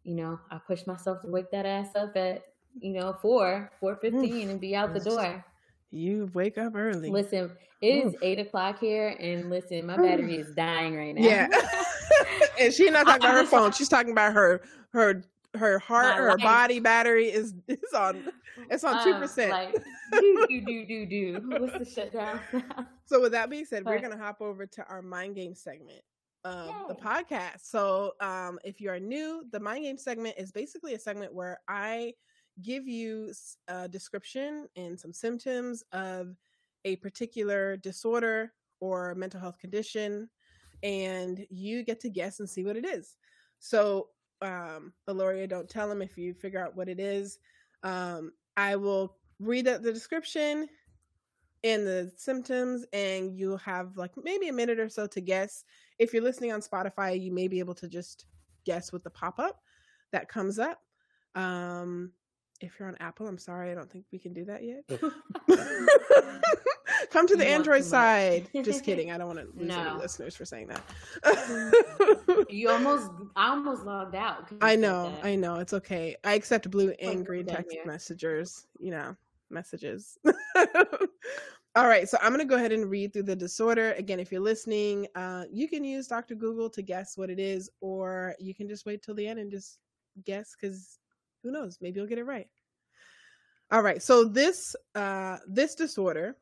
you 0.05 0.15
know, 0.15 0.39
I 0.51 0.59
push 0.59 0.87
myself 0.87 1.21
to 1.23 1.29
wake 1.29 1.51
that 1.51 1.67
ass 1.67 1.89
up 1.97 2.17
at, 2.17 2.43
you 2.81 2.93
know, 2.93 3.17
four, 3.21 3.73
four 3.81 3.97
fifteen 3.97 4.51
and 4.51 4.61
be 4.61 4.77
out 4.77 4.95
the 4.95 5.01
door. 5.01 5.45
You 5.91 6.31
wake 6.35 6.59
up 6.59 6.75
early. 6.77 7.11
Listen, 7.11 7.51
it 7.81 8.07
is 8.07 8.15
eight 8.23 8.39
o'clock 8.39 8.79
here, 8.79 9.17
and 9.21 9.51
listen, 9.51 9.85
my 9.87 9.97
battery 9.97 10.37
is 10.39 10.55
dying 10.55 10.97
right 10.97 11.15
now. 11.15 11.23
Yeah, 11.23 11.49
and 12.61 12.73
she's 12.73 12.91
not 12.91 13.07
talking 13.07 13.25
about 13.25 13.35
her 13.35 13.47
phone. 13.47 13.73
She's 13.73 13.89
talking 13.89 14.13
about 14.13 14.33
her 14.33 14.63
her 14.93 15.25
her 15.57 15.79
heart, 15.79 16.17
her 16.17 16.37
body 16.39 16.81
battery 16.81 17.27
is 17.27 17.55
is 17.69 17.93
on 17.95 18.29
it's 18.71 18.85
on 18.85 19.03
two 19.05 19.13
um, 19.13 19.21
percent. 19.21 19.51
Like 19.51 19.75
do 20.13 20.47
do 20.49 20.61
do 20.61 20.87
do 20.87 21.07
do. 21.07 21.41
What's 21.59 21.79
the 21.79 21.85
shutdown? 21.85 22.41
so 23.05 23.21
with 23.21 23.33
that 23.33 23.51
being 23.51 23.65
said, 23.65 23.85
but, 23.85 23.91
we're 23.91 24.01
gonna 24.01 24.23
hop 24.23 24.41
over 24.41 24.67
to 24.67 24.85
our 24.87 25.03
mind 25.03 25.37
game 25.37 25.55
segment 25.55 26.03
of 26.45 26.69
yay. 26.69 26.75
the 26.89 26.95
podcast. 26.95 27.61
So 27.63 28.13
um, 28.21 28.59
if 28.65 28.81
you 28.81 28.91
are 28.91 29.01
new, 29.01 29.45
the 29.51 29.61
mind 29.61 29.85
game 29.85 29.99
segment 29.99 30.37
is 30.39 30.53
basically 30.53 30.95
a 30.95 30.99
segment 30.99 31.35
where 31.35 31.61
I 31.69 32.13
give 32.63 32.87
you 32.87 33.33
a 33.69 33.89
description 33.89 34.67
and 34.77 34.99
some 34.99 35.13
symptoms 35.13 35.85
of 35.93 36.37
a 36.85 36.97
particular 36.97 37.77
disorder 37.77 38.53
or 38.81 39.15
mental 39.15 39.41
health 39.41 39.59
condition, 39.59 40.29
and 40.83 41.47
you 41.51 41.83
get 41.83 42.01
to 42.01 42.11
guess 42.11 42.41
and 42.41 42.49
see 42.49 42.65
what 42.65 42.77
it 42.77 42.87
is. 42.87 43.17
So, 43.59 44.09
um, 44.43 44.93
Aloria, 45.09 45.49
don't 45.49 45.69
tell 45.69 45.89
them 45.89 46.03
if 46.03 46.17
you 46.19 46.35
figure 46.35 46.65
out 46.65 46.77
what 46.77 46.89
it 46.89 47.01
is. 47.01 47.39
Um, 47.83 48.33
I 48.57 48.77
will 48.77 49.17
read 49.39 49.67
the, 49.67 49.79
the 49.79 49.93
description 49.93 50.69
and 51.65 51.87
the 51.87 52.13
symptoms, 52.17 52.85
and 52.93 53.37
you'll 53.37 53.57
have 53.59 53.97
like 53.97 54.13
maybe 54.23 54.49
a 54.49 54.53
minute 54.53 54.79
or 54.79 54.89
so 54.89 55.07
to 55.09 55.21
guess. 55.21 55.65
If 55.99 56.13
you're 56.13 56.23
listening 56.23 56.53
on 56.53 56.61
Spotify, 56.61 57.21
you 57.21 57.33
may 57.33 57.49
be 57.49 57.59
able 57.59 57.75
to 57.77 57.89
just 57.89 58.27
guess 58.65 58.93
with 58.93 59.05
the 59.05 59.11
pop 59.11 59.39
up 59.39 59.61
that 60.13 60.29
comes 60.29 60.59
up. 60.59 60.81
Um, 61.35 62.13
if 62.61 62.79
you're 62.79 62.89
on 62.89 62.97
Apple, 63.01 63.27
I'm 63.27 63.39
sorry, 63.39 63.71
I 63.71 63.75
don't 63.75 63.91
think 63.91 64.07
we 64.13 64.19
can 64.19 64.33
do 64.33 64.45
that 64.47 64.63
yet. 64.65 64.85
Come 67.11 67.27
to 67.27 67.35
you 67.35 67.39
the 67.39 67.47
Android 67.47 67.85
side. 67.85 68.49
Just 68.63 68.85
kidding. 68.85 69.11
I 69.11 69.19
don't 69.19 69.27
want 69.27 69.41
to 69.41 69.59
lose 69.59 69.69
no. 69.69 69.81
any 69.81 69.99
listeners 69.99 70.37
for 70.37 70.45
saying 70.45 70.69
that. 70.69 72.47
you 72.51 72.71
almost, 72.71 73.11
I 73.35 73.51
almost 73.51 73.85
logged 73.85 74.15
out. 74.15 74.49
I 74.61 74.77
know, 74.77 75.15
I 75.23 75.35
know. 75.37 75.57
It's 75.57 75.73
okay. 75.73 76.17
I 76.25 76.35
accept 76.35 76.71
blue 76.71 76.95
and 77.01 77.25
green 77.25 77.47
text 77.47 77.73
here. 77.73 77.85
messengers. 77.87 78.67
You 78.79 78.93
know, 78.93 79.17
messages. 79.51 80.19
All 81.77 81.89
right, 81.89 82.09
so 82.09 82.17
I'm 82.23 82.31
going 82.31 82.39
to 82.39 82.47
go 82.47 82.57
ahead 82.57 82.73
and 82.73 82.89
read 82.89 83.13
through 83.13 83.25
the 83.25 83.37
disorder. 83.37 83.93
Again, 83.99 84.19
if 84.19 84.33
you're 84.33 84.41
listening, 84.41 85.07
uh, 85.15 85.45
you 85.53 85.69
can 85.69 85.85
use 85.85 86.07
Dr. 86.07 86.35
Google 86.35 86.71
to 86.71 86.81
guess 86.81 87.19
what 87.19 87.29
it 87.29 87.39
is, 87.39 87.69
or 87.83 88.35
you 88.39 88.55
can 88.55 88.67
just 88.67 88.87
wait 88.87 89.03
till 89.03 89.15
the 89.15 89.27
end 89.29 89.39
and 89.39 89.51
just 89.51 89.79
guess 90.25 90.57
because 90.59 90.99
who 91.43 91.51
knows? 91.51 91.77
Maybe 91.83 92.01
you'll 92.01 92.09
get 92.09 92.17
it 92.19 92.25
right. 92.25 92.49
All 93.71 93.83
right. 93.83 94.03
So 94.03 94.25
this 94.25 94.75
uh 94.95 95.39
this 95.47 95.75
disorder 95.75 96.37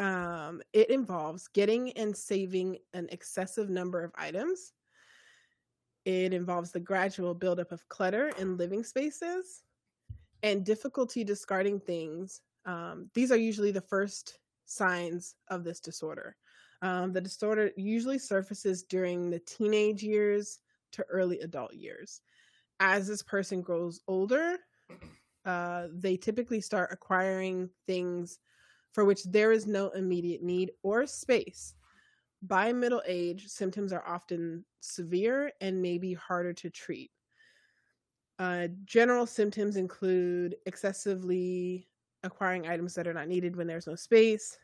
um 0.00 0.60
it 0.72 0.90
involves 0.90 1.48
getting 1.48 1.92
and 1.92 2.16
saving 2.16 2.78
an 2.94 3.08
excessive 3.12 3.70
number 3.70 4.02
of 4.02 4.12
items. 4.16 4.72
It 6.04 6.32
involves 6.32 6.72
the 6.72 6.80
gradual 6.80 7.34
buildup 7.34 7.72
of 7.72 7.88
clutter 7.88 8.30
in 8.38 8.56
living 8.56 8.82
spaces 8.82 9.62
and 10.42 10.64
difficulty 10.64 11.22
discarding 11.22 11.78
things. 11.78 12.40
Um, 12.64 13.10
these 13.14 13.30
are 13.30 13.36
usually 13.36 13.70
the 13.70 13.80
first 13.82 14.38
signs 14.64 15.34
of 15.48 15.62
this 15.62 15.80
disorder. 15.80 16.36
Um, 16.82 17.12
the 17.12 17.20
disorder 17.20 17.70
usually 17.76 18.18
surfaces 18.18 18.82
during 18.84 19.30
the 19.30 19.40
teenage 19.40 20.02
years 20.02 20.58
to 20.92 21.04
early 21.10 21.40
adult 21.40 21.74
years 21.74 22.22
as 22.80 23.06
this 23.06 23.22
person 23.22 23.60
grows 23.60 24.00
older, 24.08 24.56
uh, 25.44 25.86
they 25.92 26.16
typically 26.16 26.60
start 26.60 26.90
acquiring 26.90 27.68
things 27.86 28.38
for 28.92 29.04
which 29.04 29.24
there 29.24 29.52
is 29.52 29.66
no 29.66 29.88
immediate 29.90 30.42
need 30.42 30.72
or 30.82 31.06
space. 31.06 31.74
By 32.42 32.72
middle 32.72 33.02
age, 33.06 33.48
symptoms 33.48 33.92
are 33.92 34.06
often 34.06 34.64
severe 34.80 35.52
and 35.60 35.82
may 35.82 35.98
be 35.98 36.14
harder 36.14 36.52
to 36.54 36.70
treat. 36.70 37.10
Uh, 38.38 38.68
general 38.84 39.26
symptoms 39.26 39.76
include 39.76 40.56
excessively 40.64 41.86
acquiring 42.22 42.66
items 42.66 42.94
that 42.94 43.06
are 43.06 43.12
not 43.12 43.28
needed 43.28 43.54
when 43.54 43.66
there's 43.66 43.86
no 43.86 43.94
space, 43.94 44.56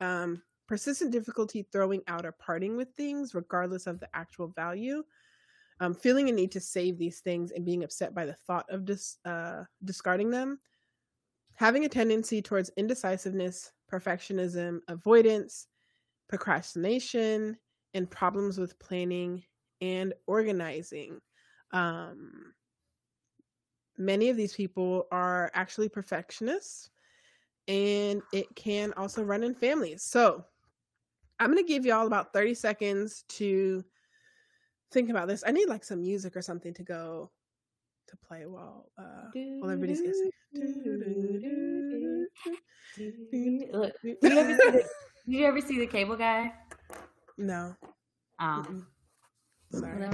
um, 0.00 0.42
persistent 0.68 1.10
difficulty 1.10 1.66
throwing 1.72 2.02
out 2.08 2.26
or 2.26 2.32
parting 2.32 2.76
with 2.76 2.88
things, 2.94 3.34
regardless 3.34 3.86
of 3.86 4.00
the 4.00 4.08
actual 4.14 4.48
value, 4.48 5.02
um, 5.80 5.94
feeling 5.94 6.28
a 6.28 6.32
need 6.32 6.52
to 6.52 6.60
save 6.60 6.98
these 6.98 7.20
things 7.20 7.50
and 7.52 7.64
being 7.64 7.84
upset 7.84 8.14
by 8.14 8.26
the 8.26 8.36
thought 8.46 8.66
of 8.68 8.84
dis- 8.84 9.18
uh, 9.24 9.64
discarding 9.84 10.30
them, 10.30 10.58
having 11.56 11.84
a 11.84 11.88
tendency 11.88 12.42
towards 12.42 12.70
indecisiveness, 12.76 13.72
perfectionism, 13.90 14.80
avoidance, 14.88 15.66
procrastination, 16.28 17.56
and 17.94 18.10
problems 18.10 18.58
with 18.58 18.78
planning 18.78 19.42
and 19.80 20.14
organizing. 20.26 21.20
Um, 21.72 22.54
many 23.98 24.30
of 24.30 24.36
these 24.36 24.54
people 24.54 25.06
are 25.12 25.50
actually 25.54 25.88
perfectionists, 25.88 26.90
and 27.68 28.22
it 28.32 28.46
can 28.54 28.92
also 28.96 29.22
run 29.22 29.42
in 29.42 29.54
families. 29.54 30.02
So, 30.02 30.44
I'm 31.38 31.52
going 31.52 31.64
to 31.64 31.68
give 31.68 31.84
y'all 31.84 32.06
about 32.06 32.32
30 32.32 32.54
seconds 32.54 33.24
to 33.30 33.84
think 34.92 35.10
about 35.10 35.26
this. 35.26 35.42
I 35.44 35.50
need 35.50 35.68
like 35.68 35.82
some 35.82 36.00
music 36.00 36.36
or 36.36 36.42
something 36.42 36.72
to 36.74 36.84
go 36.84 37.30
to 38.08 38.16
play 38.26 38.46
while 38.46 38.90
uh 38.98 39.30
while 39.60 39.70
everybody's 39.70 40.00
guessing. 40.00 40.30
Look, 43.72 43.94
did 44.02 44.16
you 44.22 44.38
ever 44.38 44.54
see 44.58 44.70
the, 44.70 44.72
did 44.72 44.86
you 45.26 45.46
ever 45.46 45.60
see 45.60 45.78
the 45.78 45.86
cable 45.86 46.16
guy? 46.16 46.52
No. 47.38 47.74
Um, 48.38 48.86
Sorry. 49.72 50.06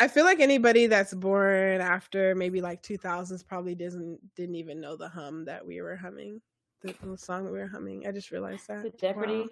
I 0.00 0.08
feel 0.08 0.24
like 0.24 0.40
anybody 0.40 0.86
that's 0.86 1.14
born 1.14 1.80
after 1.80 2.34
maybe 2.34 2.60
like 2.60 2.82
2000s 2.82 3.46
probably 3.46 3.74
doesn't 3.74 4.20
didn't 4.36 4.54
even 4.56 4.80
know 4.80 4.96
the 4.96 5.08
hum 5.08 5.44
that 5.46 5.66
we 5.66 5.80
were 5.80 5.96
humming, 5.96 6.40
the, 6.82 6.94
the 7.02 7.16
song 7.18 7.44
that 7.44 7.52
we 7.52 7.58
were 7.58 7.66
humming. 7.66 8.06
I 8.06 8.12
just 8.12 8.30
realized 8.30 8.68
that. 8.68 8.82
The 8.82 8.90
Jeopardy. 8.90 9.38
Wow. 9.38 9.46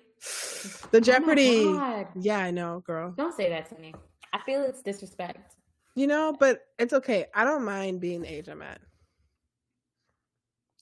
The 0.91 1.01
Jeopardy. 1.01 1.65
Oh 1.65 2.07
yeah, 2.17 2.39
I 2.39 2.51
know, 2.51 2.81
girl. 2.87 3.13
Don't 3.17 3.35
say 3.35 3.49
that 3.49 3.69
to 3.71 3.79
me. 3.81 3.95
I 4.37 4.43
feel 4.45 4.63
it's 4.65 4.83
disrespect. 4.83 5.55
You 5.95 6.07
know, 6.07 6.37
but 6.39 6.67
it's 6.79 6.93
okay. 6.93 7.25
I 7.35 7.45
don't 7.45 7.65
mind 7.65 8.03
being 8.03 8.21
the 8.21 8.31
age 8.31 8.49
I'm 8.49 8.61
at. 8.61 8.81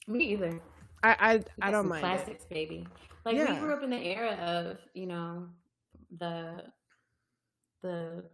Me 0.09 0.24
either. 0.32 0.61
I 1.05 1.16
I, 1.20 1.68
I 1.68 1.70
don't 1.70 1.88
mind. 1.88 2.02
Classics, 2.02 2.44
it. 2.50 2.55
baby. 2.55 2.86
Like 3.24 3.36
yeah. 3.36 3.52
we 3.52 3.61
grew 3.61 3.74
up 3.74 3.82
in 3.84 3.90
the 3.90 3.96
era 3.96 4.32
of 4.32 4.78
you 4.92 5.07
know 5.07 5.46
the 6.18 6.64
the 7.82 8.24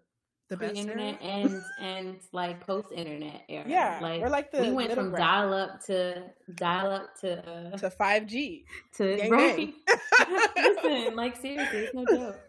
the 0.49 0.57
pre-internet 0.57 1.21
and 1.21 1.63
and 1.81 2.17
like 2.33 2.67
post-internet 2.67 3.43
era. 3.51 3.65
Yeah, 3.69 3.99
like, 4.01 4.23
we're 4.23 4.31
like 4.31 4.51
the 4.51 4.63
we 4.63 4.71
went 4.73 4.95
from 4.95 5.13
dial 5.13 5.53
up 5.53 5.85
to 5.85 6.23
dial 6.55 6.93
up 6.93 7.15
to 7.21 7.47
uh, 7.47 7.77
to 7.77 7.91
five 7.91 8.27
G 8.27 8.65
to 8.97 9.17
gang 9.19 9.31
right. 9.31 9.75
Listen, 10.57 11.15
like 11.15 11.37
seriously, 11.37 11.81
it's 11.81 11.95
no 11.95 12.07
joke. 12.07 12.41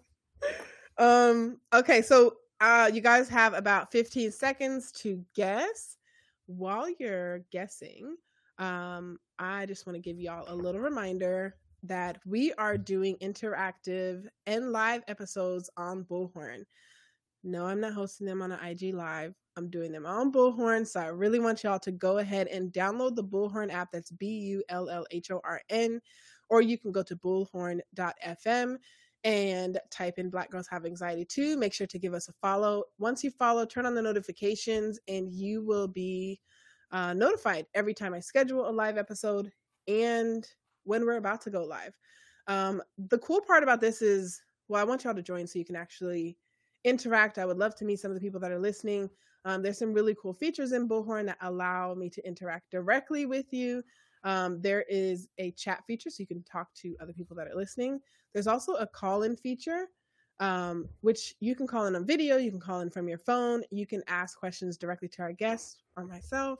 Um. 0.97 1.57
Okay, 1.73 2.01
so 2.01 2.37
uh, 2.61 2.89
you 2.93 3.01
guys 3.01 3.27
have 3.27 3.53
about 3.53 3.91
fifteen 3.91 4.31
seconds 4.31 4.91
to 4.93 5.23
guess. 5.35 5.97
While 6.45 6.87
you're 6.99 7.39
guessing, 7.51 8.15
um, 8.57 9.17
I 9.39 9.65
just 9.65 9.85
want 9.85 9.95
to 9.95 10.01
give 10.01 10.19
y'all 10.19 10.45
a 10.47 10.55
little 10.55 10.81
reminder 10.81 11.55
that 11.83 12.19
we 12.25 12.53
are 12.53 12.77
doing 12.77 13.17
interactive 13.21 14.27
and 14.45 14.71
live 14.71 15.03
episodes 15.07 15.69
on 15.77 16.03
Bullhorn. 16.03 16.63
No, 17.43 17.65
I'm 17.65 17.79
not 17.79 17.93
hosting 17.93 18.27
them 18.27 18.41
on 18.41 18.51
an 18.51 18.63
IG 18.63 18.93
live. 18.93 19.33
I'm 19.57 19.69
doing 19.69 19.91
them 19.91 20.05
on 20.05 20.31
Bullhorn. 20.31 20.85
So 20.87 20.99
I 20.99 21.07
really 21.07 21.39
want 21.39 21.63
y'all 21.63 21.79
to 21.79 21.91
go 21.91 22.19
ahead 22.19 22.47
and 22.47 22.71
download 22.71 23.15
the 23.15 23.23
Bullhorn 23.23 23.71
app. 23.71 23.91
That's 23.91 24.11
B 24.11 24.27
U 24.27 24.63
L 24.69 24.89
L 24.89 25.05
H 25.09 25.31
O 25.31 25.41
R 25.43 25.61
N. 25.69 25.99
Or 26.49 26.61
you 26.61 26.77
can 26.77 26.91
go 26.91 27.01
to 27.03 27.15
bullhorn.fm 27.15 28.77
and 29.23 29.79
type 29.91 30.17
in 30.17 30.29
Black 30.29 30.49
Girls 30.49 30.67
Have 30.69 30.85
Anxiety 30.85 31.25
too. 31.25 31.57
Make 31.57 31.73
sure 31.73 31.87
to 31.87 31.99
give 31.99 32.13
us 32.13 32.27
a 32.27 32.33
follow. 32.41 32.83
Once 32.97 33.23
you 33.23 33.31
follow, 33.31 33.65
turn 33.65 33.85
on 33.85 33.95
the 33.95 34.01
notifications 34.01 34.99
and 35.07 35.31
you 35.31 35.63
will 35.63 35.87
be 35.87 36.39
uh, 36.91 37.13
notified 37.13 37.65
every 37.73 37.93
time 37.93 38.13
I 38.13 38.19
schedule 38.19 38.67
a 38.67 38.71
live 38.71 38.97
episode 38.97 39.51
and 39.87 40.45
when 40.83 41.05
we're 41.05 41.17
about 41.17 41.41
to 41.41 41.49
go 41.49 41.63
live. 41.63 41.93
Um, 42.47 42.81
the 43.09 43.19
cool 43.19 43.41
part 43.41 43.63
about 43.63 43.81
this 43.81 44.01
is, 44.01 44.41
well, 44.67 44.81
I 44.81 44.85
want 44.85 45.03
y'all 45.03 45.13
to 45.13 45.21
join 45.21 45.45
so 45.47 45.59
you 45.59 45.65
can 45.65 45.75
actually 45.75 46.37
interact. 46.83 47.37
I 47.37 47.45
would 47.45 47.57
love 47.57 47.75
to 47.75 47.85
meet 47.85 47.99
some 47.99 48.11
of 48.11 48.15
the 48.15 48.21
people 48.21 48.39
that 48.39 48.51
are 48.51 48.59
listening. 48.59 49.09
Um, 49.45 49.61
there's 49.61 49.77
some 49.77 49.93
really 49.93 50.15
cool 50.21 50.33
features 50.33 50.71
in 50.71 50.87
Bullhorn 50.87 51.25
that 51.25 51.37
allow 51.41 51.93
me 51.93 52.09
to 52.09 52.27
interact 52.27 52.71
directly 52.71 53.25
with 53.25 53.51
you. 53.53 53.83
Um, 54.23 54.61
there 54.61 54.85
is 54.89 55.27
a 55.37 55.51
chat 55.51 55.83
feature 55.87 56.09
so 56.09 56.17
you 56.19 56.27
can 56.27 56.43
talk 56.43 56.73
to 56.75 56.95
other 56.99 57.13
people 57.13 57.35
that 57.37 57.47
are 57.47 57.55
listening. 57.55 57.99
There's 58.33 58.47
also 58.47 58.73
a 58.73 58.87
call 58.87 59.23
in 59.23 59.35
feature, 59.35 59.87
um, 60.39 60.87
which 61.01 61.35
you 61.39 61.55
can 61.55 61.67
call 61.67 61.85
in 61.85 61.95
on 61.95 62.05
video, 62.05 62.37
you 62.37 62.51
can 62.51 62.59
call 62.59 62.81
in 62.81 62.89
from 62.89 63.07
your 63.07 63.17
phone, 63.17 63.63
you 63.71 63.85
can 63.85 64.03
ask 64.07 64.37
questions 64.37 64.77
directly 64.77 65.07
to 65.09 65.21
our 65.21 65.33
guests 65.33 65.83
or 65.97 66.05
myself, 66.05 66.59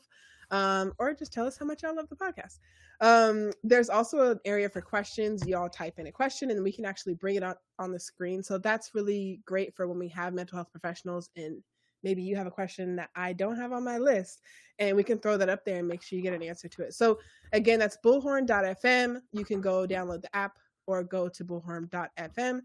um, 0.52 0.94
or 1.00 1.14
just 1.14 1.34
tell 1.34 1.48
us 1.48 1.58
how 1.58 1.66
much 1.66 1.84
y'all 1.84 1.96
love 1.96 2.10
the 2.10 2.16
podcast. 2.16 2.60
Um, 3.00 3.52
there's 3.64 3.90
also 3.90 4.32
an 4.32 4.40
area 4.46 4.70
for 4.70 4.82
questions. 4.82 5.48
Y'all 5.48 5.70
type 5.70 5.98
in 5.98 6.08
a 6.08 6.12
question 6.12 6.52
and 6.52 6.64
we 6.64 6.72
can 6.72 6.86
actually 6.86 7.16
bring 7.16 7.36
it 7.36 7.44
up 7.44 7.60
on 7.80 7.92
the 7.92 8.00
screen. 8.00 8.44
So 8.44 8.60
that's 8.60 8.94
really 8.94 9.42
great 9.46 9.76
for 9.76 9.88
when 9.88 9.98
we 9.98 10.10
have 10.10 10.34
mental 10.34 10.58
health 10.58 10.72
professionals 10.72 11.30
and 11.36 11.64
maybe 12.04 12.22
you 12.22 12.36
have 12.36 12.48
a 12.48 12.52
question 12.52 12.96
that 12.96 13.10
I 13.16 13.34
don't 13.34 13.58
have 13.58 13.72
on 13.72 13.84
my 13.84 13.98
list 13.98 14.42
and 14.80 14.96
we 14.96 15.04
can 15.04 15.20
throw 15.20 15.38
that 15.38 15.50
up 15.50 15.64
there 15.66 15.80
and 15.80 15.88
make 15.88 16.02
sure 16.02 16.18
you 16.18 16.24
get 16.24 16.34
an 16.34 16.44
answer 16.44 16.68
to 16.68 16.84
it. 16.84 16.94
So 16.94 17.20
again, 17.54 17.80
that's 17.80 17.98
bullhorn.fm. 18.04 19.22
You 19.32 19.46
can 19.46 19.62
go 19.62 19.86
download 19.86 20.22
the 20.22 20.36
app 20.36 20.58
or 20.88 21.04
go 21.04 21.30
to 21.30 21.46
bullhorn.fm 21.46 22.62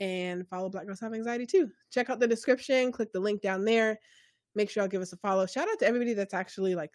and 0.00 0.48
follow 0.48 0.68
Black 0.68 0.86
Girls 0.86 1.00
Have 1.00 1.14
Anxiety 1.14 1.46
too. 1.46 1.70
Check 1.90 2.10
out 2.10 2.20
the 2.20 2.26
description, 2.26 2.92
click 2.92 3.12
the 3.12 3.20
link 3.20 3.40
down 3.40 3.64
there. 3.64 3.98
Make 4.54 4.68
sure 4.68 4.82
y'all 4.82 4.90
give 4.90 5.02
us 5.02 5.12
a 5.12 5.16
follow. 5.16 5.46
Shout 5.46 5.68
out 5.70 5.78
to 5.78 5.86
everybody 5.86 6.12
that's 6.12 6.34
actually 6.34 6.74
like 6.74 6.92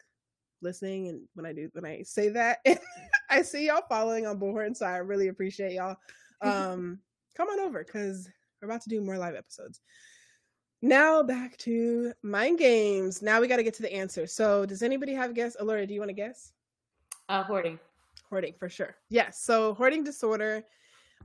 listening 0.62 1.10
and 1.10 1.22
when 1.36 1.46
I 1.46 1.54
do 1.54 1.70
when 1.74 1.86
I 1.86 2.02
say 2.04 2.30
that 2.30 2.60
I 3.30 3.41
see 3.41 3.68
y'all 3.68 3.84
following 3.88 4.26
on 4.26 4.39
Bullhorn 4.39 4.76
so 4.76 4.86
I 4.86 4.98
really 4.98 5.28
appreciate 5.28 5.74
y'all 5.74 5.98
um 6.41 7.00
come 7.36 7.50
on 7.50 7.60
over 7.60 7.84
because 7.84 8.30
we're 8.62 8.68
about 8.68 8.82
to 8.82 8.89
do 8.89 9.02
more 9.02 9.18
live 9.18 9.36
episodes 9.36 9.82
now 10.82 11.23
back 11.23 11.57
to 11.57 12.13
mind 12.23 12.59
games. 12.59 13.21
Now 13.21 13.41
we 13.41 13.47
got 13.47 13.57
to 13.57 13.63
get 13.63 13.73
to 13.76 13.82
the 13.82 13.93
answer 13.93 14.28
so 14.28 14.65
does 14.65 14.82
anybody 14.82 15.13
have 15.13 15.32
a 15.32 15.34
guess? 15.34 15.55
Aloria 15.59 15.88
do 15.88 15.93
you 15.93 15.99
want 15.99 16.09
to 16.09 16.13
guess? 16.13 16.51
Uh 17.30 17.43
hoarding. 17.43 17.80
Hoarding 18.30 18.53
for 18.57 18.69
sure. 18.69 18.95
Yes 19.09 19.41
so 19.41 19.73
hoarding 19.73 20.03
disorder 20.03 20.63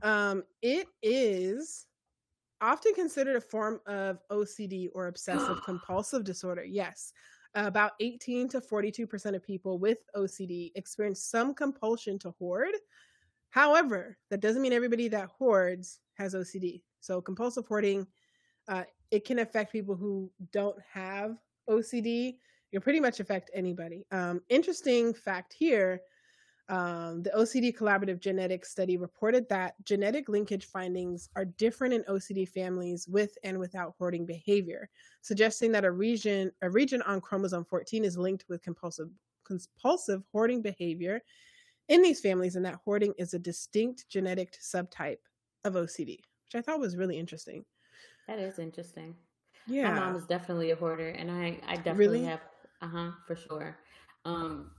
um 0.03 0.43
it 0.61 0.87
is 1.01 1.87
often 2.61 2.93
considered 2.93 3.35
a 3.35 3.41
form 3.41 3.81
of 3.87 4.19
OCD 4.31 4.89
or 4.93 5.07
obsessive 5.07 5.61
compulsive 5.65 6.23
disorder. 6.23 6.63
Yes 6.63 7.13
about 7.55 7.91
18 7.99 8.47
to 8.49 8.61
42% 8.61 9.35
of 9.35 9.43
people 9.43 9.77
with 9.77 9.99
OCD 10.15 10.71
experience 10.75 11.21
some 11.21 11.53
compulsion 11.53 12.17
to 12.19 12.31
hoard. 12.31 12.73
However, 13.49 14.17
that 14.29 14.39
doesn't 14.39 14.61
mean 14.61 14.73
everybody 14.73 15.09
that 15.09 15.27
hoards 15.27 15.99
has 16.13 16.33
OCD. 16.33 16.81
So 17.01 17.21
compulsive 17.21 17.67
hoarding, 17.67 18.07
uh, 18.67 18.83
it 19.11 19.25
can 19.25 19.39
affect 19.39 19.71
people 19.71 19.95
who 19.95 20.31
don't 20.51 20.77
have 20.91 21.37
OCD. 21.69 22.29
It 22.29 22.75
can 22.75 22.81
pretty 22.81 22.99
much 22.99 23.19
affect 23.19 23.51
anybody. 23.53 24.05
Um, 24.11 24.41
interesting 24.49 25.13
fact 25.13 25.53
here 25.53 26.01
um, 26.71 27.21
the 27.21 27.31
OCD 27.31 27.75
Collaborative 27.75 28.21
Genetics 28.21 28.71
Study 28.71 28.95
reported 28.95 29.47
that 29.49 29.73
genetic 29.83 30.29
linkage 30.29 30.65
findings 30.65 31.27
are 31.35 31.43
different 31.43 31.93
in 31.93 32.03
OCD 32.03 32.47
families 32.47 33.09
with 33.09 33.37
and 33.43 33.59
without 33.59 33.93
hoarding 33.97 34.25
behavior, 34.25 34.89
suggesting 35.21 35.73
that 35.73 35.83
a 35.83 35.91
region 35.91 36.49
a 36.61 36.69
region 36.69 37.01
on 37.01 37.19
chromosome 37.19 37.65
14 37.65 38.05
is 38.05 38.17
linked 38.17 38.45
with 38.47 38.63
compulsive 38.63 39.09
compulsive 39.45 40.23
hoarding 40.31 40.61
behavior 40.61 41.21
in 41.89 42.01
these 42.01 42.21
families, 42.21 42.55
and 42.55 42.65
that 42.65 42.79
hoarding 42.85 43.13
is 43.17 43.33
a 43.33 43.39
distinct 43.39 44.07
genetic 44.07 44.55
subtype 44.61 45.17
of 45.65 45.73
OCD, 45.73 46.19
which 46.19 46.55
I 46.55 46.61
thought 46.61 46.79
was 46.79 46.95
really 46.95 47.19
interesting. 47.19 47.65
That 48.31 48.39
is 48.39 48.59
interesting. 48.59 49.15
Yeah, 49.67 49.91
my 49.91 49.99
mom 49.99 50.15
is 50.15 50.25
definitely 50.25 50.71
a 50.71 50.75
hoarder, 50.77 51.09
and 51.09 51.29
I 51.29 51.59
I 51.67 51.75
definitely 51.75 52.07
really? 52.07 52.23
have 52.23 52.39
uh 52.81 52.87
huh 52.87 53.11
for 53.27 53.35
sure. 53.35 53.77
Um, 54.23 54.71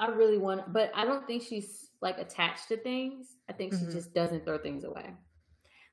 I 0.00 0.08
really 0.08 0.38
want, 0.38 0.72
but 0.72 0.90
I 0.92 1.04
don't 1.04 1.24
think 1.24 1.44
she's 1.44 1.90
like 2.00 2.18
attached 2.18 2.66
to 2.68 2.76
things. 2.76 3.36
I 3.48 3.52
think 3.52 3.72
mm-hmm. 3.74 3.86
she 3.86 3.92
just 3.92 4.12
doesn't 4.12 4.44
throw 4.44 4.58
things 4.58 4.82
away. 4.82 5.14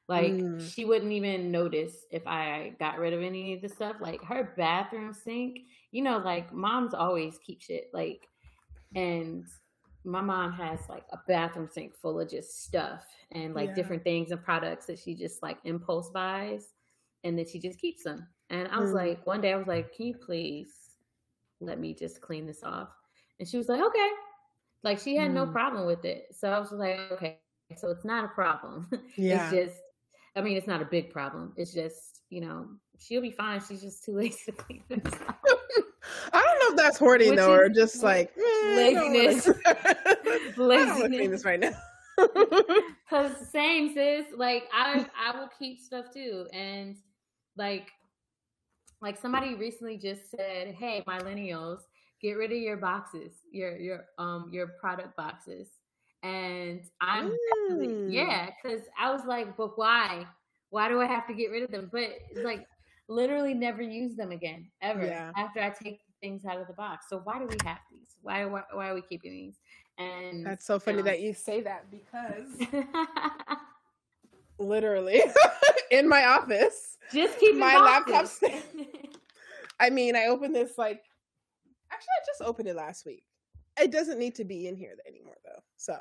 Like 0.07 0.31
mm. 0.31 0.73
she 0.73 0.83
wouldn't 0.83 1.11
even 1.11 1.51
notice 1.51 1.93
if 2.09 2.25
I 2.25 2.73
got 2.79 2.97
rid 2.97 3.13
of 3.13 3.21
any 3.21 3.53
of 3.53 3.61
the 3.61 3.69
stuff. 3.69 3.97
Like 3.99 4.23
her 4.23 4.55
bathroom 4.57 5.13
sink, 5.13 5.59
you 5.91 6.01
know, 6.01 6.17
like 6.17 6.51
moms 6.51 6.95
always 6.95 7.37
keep 7.45 7.61
shit. 7.61 7.91
Like, 7.93 8.27
and 8.95 9.45
my 10.03 10.21
mom 10.21 10.51
has 10.53 10.79
like 10.89 11.05
a 11.11 11.19
bathroom 11.27 11.69
sink 11.71 11.95
full 11.95 12.19
of 12.19 12.29
just 12.29 12.63
stuff 12.63 13.05
and 13.31 13.53
like 13.53 13.69
yeah. 13.69 13.75
different 13.75 14.03
things 14.03 14.31
and 14.31 14.43
products 14.43 14.87
that 14.87 14.99
she 14.99 15.15
just 15.15 15.41
like 15.43 15.57
impulse 15.63 16.09
buys, 16.09 16.67
and 17.23 17.37
then 17.37 17.45
she 17.45 17.59
just 17.59 17.79
keeps 17.79 18.03
them. 18.03 18.27
And 18.49 18.67
I 18.67 18.79
was 18.79 18.91
mm. 18.91 18.95
like, 18.95 19.25
one 19.25 19.41
day 19.41 19.53
I 19.53 19.55
was 19.55 19.67
like, 19.67 19.95
can 19.95 20.07
you 20.07 20.15
please 20.15 20.73
let 21.59 21.79
me 21.79 21.93
just 21.93 22.21
clean 22.21 22.45
this 22.45 22.63
off? 22.63 22.89
And 23.39 23.47
she 23.47 23.57
was 23.57 23.69
like, 23.69 23.81
okay. 23.81 24.09
Like 24.83 24.99
she 24.99 25.15
had 25.15 25.31
mm. 25.31 25.35
no 25.35 25.47
problem 25.47 25.85
with 25.85 26.03
it. 26.03 26.27
So 26.37 26.49
I 26.49 26.59
was 26.59 26.71
like, 26.71 26.99
okay, 27.11 27.39
so 27.77 27.89
it's 27.91 28.05
not 28.05 28.25
a 28.25 28.29
problem. 28.29 28.89
Yeah. 29.15 29.51
it's 29.51 29.55
just, 29.55 29.81
I 30.35 30.41
mean, 30.41 30.57
it's 30.57 30.67
not 30.67 30.81
a 30.81 30.85
big 30.85 31.11
problem. 31.11 31.53
It's 31.55 31.73
just, 31.73 32.21
you 32.29 32.41
know, 32.41 32.67
she'll 32.97 33.21
be 33.21 33.31
fine. 33.31 33.61
She's 33.67 33.81
just 33.81 34.03
too 34.03 34.13
lazy 34.17 34.39
to 34.47 34.51
clean 34.51 34.83
this 34.89 35.13
I 35.13 35.33
don't 35.45 35.61
know 35.77 35.80
if 36.71 36.77
that's 36.77 36.97
hoarding 36.97 37.31
Which 37.31 37.39
though, 37.39 37.53
or 37.53 37.69
just 37.69 38.03
like 38.03 38.31
eh, 38.37 38.75
laziness. 38.75 39.47
laziness. 40.57 41.29
this 41.29 41.45
right 41.45 41.59
now. 41.59 41.73
Cause 43.09 43.31
same 43.49 43.93
sis, 43.93 44.25
like 44.35 44.65
I 44.73 45.05
I 45.17 45.37
will 45.37 45.49
keep 45.57 45.79
stuff 45.79 46.05
too, 46.13 46.47
and 46.53 46.95
like 47.57 47.89
like 49.01 49.17
somebody 49.17 49.55
recently 49.55 49.97
just 49.97 50.29
said, 50.29 50.75
"Hey, 50.75 51.03
millennials, 51.07 51.79
get 52.21 52.33
rid 52.33 52.51
of 52.51 52.57
your 52.57 52.77
boxes, 52.77 53.33
your 53.51 53.77
your 53.77 54.05
um 54.17 54.49
your 54.51 54.67
product 54.79 55.15
boxes. 55.15 55.69
And 56.23 56.81
I'm 56.99 57.35
mm. 57.71 58.11
yeah, 58.11 58.49
because 58.61 58.83
I 58.99 59.11
was 59.11 59.25
like, 59.25 59.57
but 59.57 59.77
why? 59.77 60.27
why 60.71 60.87
do 60.87 60.99
I 60.99 61.05
have 61.05 61.27
to 61.27 61.33
get 61.33 61.51
rid 61.51 61.63
of 61.63 61.69
them? 61.71 61.89
But 61.91 62.17
like 62.43 62.65
literally 63.07 63.53
never 63.53 63.81
use 63.81 64.15
them 64.15 64.31
again 64.31 64.71
ever 64.81 65.05
yeah. 65.05 65.31
after 65.37 65.61
I 65.61 65.69
take 65.69 65.99
things 66.21 66.45
out 66.45 66.59
of 66.59 66.67
the 66.67 66.73
box. 66.73 67.07
So 67.09 67.19
why 67.23 67.39
do 67.39 67.45
we 67.45 67.57
have 67.65 67.79
these? 67.91 68.15
Why 68.21 68.45
why, 68.45 68.63
why 68.71 68.89
are 68.89 68.93
we 68.93 69.01
keeping 69.01 69.31
these? 69.31 69.59
And 69.97 70.45
that's 70.45 70.65
so 70.65 70.79
funny 70.79 71.01
that 71.01 71.19
you 71.19 71.33
say 71.33 71.61
that 71.61 71.91
because 71.91 72.67
literally 74.59 75.21
in 75.91 76.07
my 76.07 76.25
office, 76.25 76.97
just 77.11 77.39
keep 77.39 77.55
my 77.55 77.77
laptop. 77.77 78.29
I 79.79 79.89
mean, 79.89 80.15
I 80.15 80.27
opened 80.27 80.55
this 80.55 80.77
like 80.77 81.03
actually 81.91 82.13
I 82.21 82.25
just 82.25 82.41
opened 82.41 82.69
it 82.69 82.75
last 82.75 83.05
week. 83.05 83.23
It 83.79 83.91
doesn't 83.91 84.19
need 84.19 84.35
to 84.35 84.45
be 84.45 84.67
in 84.67 84.75
here 84.75 84.95
anymore 85.07 85.37
though. 85.43 85.61
So 85.77 85.97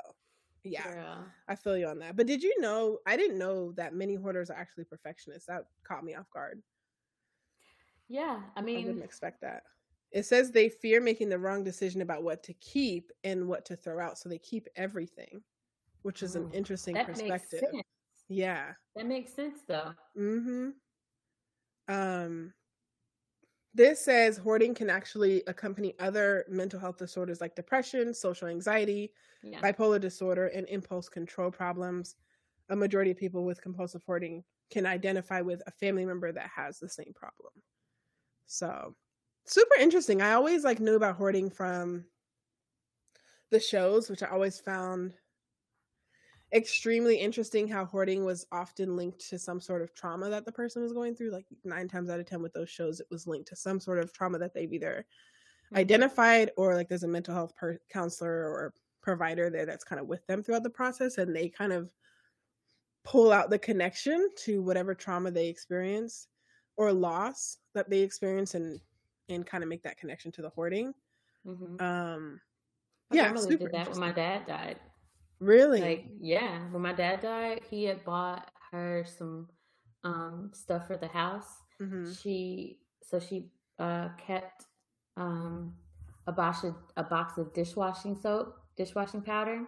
yeah, 0.63 0.83
Girl. 0.83 1.25
I 1.47 1.55
feel 1.55 1.77
you 1.77 1.87
on 1.87 1.99
that. 1.99 2.15
But 2.15 2.27
did 2.27 2.43
you 2.43 2.59
know? 2.61 2.99
I 3.07 3.17
didn't 3.17 3.39
know 3.39 3.71
that 3.73 3.95
many 3.95 4.15
hoarders 4.15 4.49
are 4.51 4.57
actually 4.57 4.83
perfectionists. 4.83 5.47
That 5.47 5.65
caught 5.83 6.03
me 6.03 6.13
off 6.13 6.29
guard. 6.31 6.61
Yeah, 8.07 8.41
I 8.55 8.61
mean, 8.61 8.77
I 8.77 8.81
didn't 8.81 9.03
expect 9.03 9.41
that. 9.41 9.63
It 10.11 10.25
says 10.25 10.51
they 10.51 10.69
fear 10.69 10.99
making 10.99 11.29
the 11.29 11.39
wrong 11.39 11.63
decision 11.63 12.01
about 12.01 12.23
what 12.23 12.43
to 12.43 12.53
keep 12.55 13.11
and 13.23 13.47
what 13.47 13.65
to 13.65 13.75
throw 13.75 13.99
out, 13.99 14.17
so 14.17 14.27
they 14.27 14.37
keep 14.37 14.67
everything, 14.75 15.41
which 16.01 16.21
is 16.21 16.35
an 16.35 16.49
oh, 16.51 16.55
interesting 16.55 16.95
perspective. 16.95 17.63
Yeah, 18.27 18.73
that 18.95 19.05
makes 19.05 19.33
sense 19.33 19.59
though. 19.67 19.93
Mm-hmm. 20.17 20.69
Um, 21.87 22.53
this 23.73 24.03
says 24.03 24.37
hoarding 24.37 24.73
can 24.73 24.89
actually 24.89 25.43
accompany 25.47 25.95
other 25.99 26.45
mental 26.49 26.79
health 26.79 26.97
disorders 26.97 27.39
like 27.39 27.55
depression, 27.55 28.13
social 28.13 28.47
anxiety, 28.49 29.13
yeah. 29.43 29.61
bipolar 29.61 29.99
disorder, 29.99 30.47
and 30.47 30.67
impulse 30.67 31.07
control 31.07 31.51
problems. 31.51 32.15
A 32.69 32.75
majority 32.75 33.11
of 33.11 33.17
people 33.17 33.45
with 33.45 33.61
compulsive 33.61 34.03
hoarding 34.05 34.43
can 34.69 34.85
identify 34.85 35.41
with 35.41 35.61
a 35.67 35.71
family 35.71 36.05
member 36.05 36.31
that 36.31 36.49
has 36.53 36.79
the 36.79 36.89
same 36.89 37.13
problem. 37.15 37.51
So, 38.45 38.95
super 39.51 39.75
interesting. 39.79 40.21
I 40.21 40.33
always 40.33 40.63
like 40.63 40.79
knew 40.79 40.95
about 40.95 41.17
hoarding 41.17 41.49
from 41.49 42.05
the 43.51 43.59
shows, 43.59 44.09
which 44.09 44.23
I 44.23 44.27
always 44.27 44.59
found 44.59 45.13
extremely 46.53 47.17
interesting 47.17 47.67
how 47.67 47.85
hoarding 47.85 48.25
was 48.25 48.45
often 48.51 48.95
linked 48.95 49.29
to 49.29 49.39
some 49.39 49.59
sort 49.59 49.81
of 49.81 49.93
trauma 49.93 50.29
that 50.29 50.45
the 50.45 50.51
person 50.51 50.81
was 50.81 50.93
going 50.93 51.15
through. 51.15 51.31
Like 51.31 51.45
nine 51.63 51.87
times 51.87 52.09
out 52.09 52.19
of 52.19 52.25
10 52.25 52.41
with 52.41 52.53
those 52.53 52.69
shows, 52.69 52.99
it 52.99 53.07
was 53.11 53.27
linked 53.27 53.49
to 53.49 53.55
some 53.55 53.79
sort 53.79 53.99
of 53.99 54.13
trauma 54.13 54.37
that 54.39 54.53
they've 54.53 54.71
either 54.71 55.05
mm-hmm. 55.67 55.77
identified 55.77 56.51
or 56.57 56.75
like 56.75 56.87
there's 56.87 57.03
a 57.03 57.07
mental 57.07 57.35
health 57.35 57.55
per- 57.55 57.79
counselor 57.91 58.31
or 58.31 58.73
provider 59.01 59.49
there 59.49 59.65
that's 59.65 59.83
kind 59.83 59.99
of 59.99 60.07
with 60.07 60.25
them 60.27 60.43
throughout 60.43 60.63
the 60.63 60.69
process 60.69 61.17
and 61.17 61.35
they 61.35 61.49
kind 61.49 61.73
of 61.73 61.91
pull 63.03 63.31
out 63.31 63.49
the 63.49 63.57
connection 63.57 64.29
to 64.37 64.61
whatever 64.61 64.93
trauma 64.93 65.31
they 65.31 65.47
experience 65.47 66.27
or 66.77 66.93
loss 66.93 67.57
that 67.73 67.89
they 67.89 67.99
experience 67.99 68.53
and 68.53 68.79
and 69.29 69.45
kind 69.45 69.63
of 69.63 69.69
make 69.69 69.83
that 69.83 69.97
connection 69.97 70.31
to 70.33 70.41
the 70.41 70.49
hoarding. 70.49 70.93
Mm-hmm. 71.45 71.83
Um, 71.83 72.41
my 73.09 73.17
yeah, 73.17 73.33
did 73.33 73.71
that 73.71 73.89
when 73.89 73.99
my 73.99 74.11
dad 74.11 74.45
died. 74.45 74.77
Really? 75.39 75.81
Like, 75.81 76.05
yeah. 76.19 76.59
When 76.69 76.81
my 76.81 76.93
dad 76.93 77.21
died, 77.21 77.61
he 77.69 77.83
had 77.85 78.03
bought 78.05 78.51
her 78.71 79.05
some 79.17 79.47
um, 80.03 80.51
stuff 80.53 80.87
for 80.87 80.97
the 80.97 81.07
house. 81.07 81.47
Mm-hmm. 81.81 82.11
She 82.13 82.79
so 83.03 83.19
she 83.19 83.49
uh, 83.79 84.09
kept 84.25 84.65
um, 85.17 85.73
a 86.27 86.31
box 86.31 86.63
of 86.63 86.75
a 86.95 87.03
box 87.03 87.37
of 87.37 87.53
dishwashing 87.53 88.15
soap, 88.15 88.55
dishwashing 88.77 89.21
powder, 89.21 89.65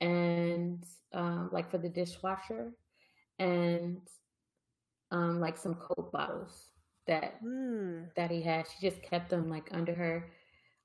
and 0.00 0.84
um, 1.12 1.48
like 1.52 1.70
for 1.70 1.78
the 1.78 1.88
dishwasher, 1.88 2.72
and 3.38 4.00
um, 5.10 5.40
like 5.40 5.56
some 5.56 5.76
Coke 5.76 6.12
bottles 6.12 6.70
that 7.08 7.42
mm. 7.42 8.04
that 8.14 8.30
he 8.30 8.40
had. 8.40 8.66
She 8.68 8.88
just 8.88 9.02
kept 9.02 9.30
them 9.30 9.50
like 9.50 9.68
under 9.72 9.94
her 9.94 10.30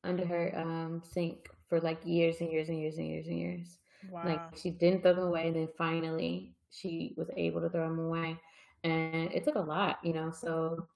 under 0.03 0.25
her 0.25 0.51
um, 0.57 1.01
sink 1.03 1.49
for 1.69 1.79
like 1.79 1.99
years 2.03 2.41
and 2.41 2.51
years 2.51 2.69
and 2.69 2.79
years 2.79 2.97
and 2.97 3.07
years 3.07 3.27
and 3.27 3.37
years. 3.37 3.77
Wow. 4.09 4.23
Like 4.25 4.57
she 4.57 4.71
didn't 4.71 5.03
throw 5.03 5.13
them 5.13 5.25
away, 5.25 5.47
and 5.47 5.55
then 5.55 5.69
finally 5.77 6.55
she 6.71 7.13
was 7.15 7.29
able 7.37 7.61
to 7.61 7.69
throw 7.69 7.87
them 7.87 7.99
away, 7.99 8.37
and 8.83 9.31
it 9.31 9.43
took 9.43 9.55
a 9.55 9.59
lot, 9.59 9.99
you 10.03 10.13
know. 10.13 10.31
So, 10.31 10.87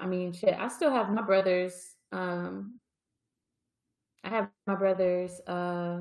I 0.00 0.06
mean, 0.06 0.32
shit, 0.32 0.54
I 0.58 0.68
still 0.68 0.90
have 0.90 1.10
my 1.10 1.22
brother's. 1.22 1.94
Um, 2.10 2.80
I 4.24 4.30
have 4.30 4.48
my 4.66 4.74
brother's 4.74 5.40
uh, 5.46 6.00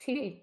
TV. 0.00 0.42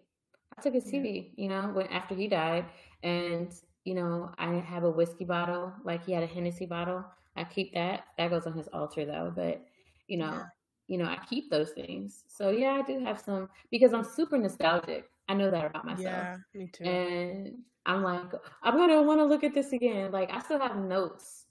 I 0.58 0.62
took 0.62 0.74
his 0.74 0.86
TV, 0.86 1.32
you 1.36 1.50
know, 1.50 1.72
when 1.74 1.88
after 1.88 2.16
he 2.16 2.28
died, 2.28 2.66
and 3.04 3.54
you 3.84 3.94
know, 3.94 4.32
I 4.38 4.56
have 4.56 4.84
a 4.84 4.90
whiskey 4.90 5.26
bottle, 5.26 5.72
like 5.84 6.06
he 6.06 6.12
had 6.12 6.24
a 6.24 6.28
Hennessy 6.28 6.66
bottle. 6.66 7.06
I 7.36 7.44
keep 7.44 7.74
that. 7.74 8.06
That 8.18 8.30
goes 8.30 8.48
on 8.48 8.54
his 8.54 8.68
altar 8.70 9.06
though, 9.06 9.32
but 9.36 9.64
you 10.08 10.18
know, 10.18 10.32
yeah 10.32 10.46
you 10.88 10.98
know, 10.98 11.06
I 11.06 11.18
keep 11.30 11.50
those 11.50 11.72
things. 11.72 12.24
So 12.28 12.50
yeah, 12.50 12.74
I 12.74 12.82
do 12.84 13.04
have 13.04 13.20
some 13.20 13.50
because 13.72 13.94
I'm 13.94 14.04
super 14.04 14.38
nostalgic. 14.38 15.10
I 15.28 15.34
know 15.34 15.50
that 15.50 15.66
about 15.66 15.86
myself. 15.86 16.00
Yeah, 16.04 16.38
me 16.54 16.70
too. 16.72 16.84
And 16.84 17.58
I'm 17.86 18.04
like, 18.04 18.32
I'm 18.64 18.78
gonna 18.78 19.02
want 19.02 19.20
to 19.20 19.26
look 19.26 19.44
at 19.44 19.54
this 19.54 19.74
again. 19.74 20.12
Like 20.12 20.32
I 20.32 20.40
still 20.40 20.60
have 20.60 20.78
notes 20.78 21.46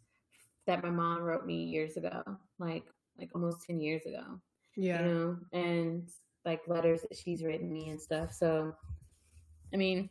that 0.66 0.82
my 0.82 0.90
mom 0.90 1.22
wrote 1.22 1.46
me 1.46 1.64
years 1.64 1.96
ago, 1.96 2.22
like 2.58 2.84
like 3.18 3.30
almost 3.34 3.66
ten 3.66 3.80
years 3.80 4.06
ago. 4.06 4.40
Yeah. 4.76 5.02
You 5.02 5.08
know, 5.08 5.36
and 5.52 6.08
like 6.44 6.60
letters 6.68 7.02
that 7.02 7.16
she's 7.16 7.42
written 7.42 7.72
me 7.72 7.88
and 7.88 8.00
stuff. 8.00 8.32
So, 8.32 8.74
I 9.72 9.76
mean, 9.76 10.10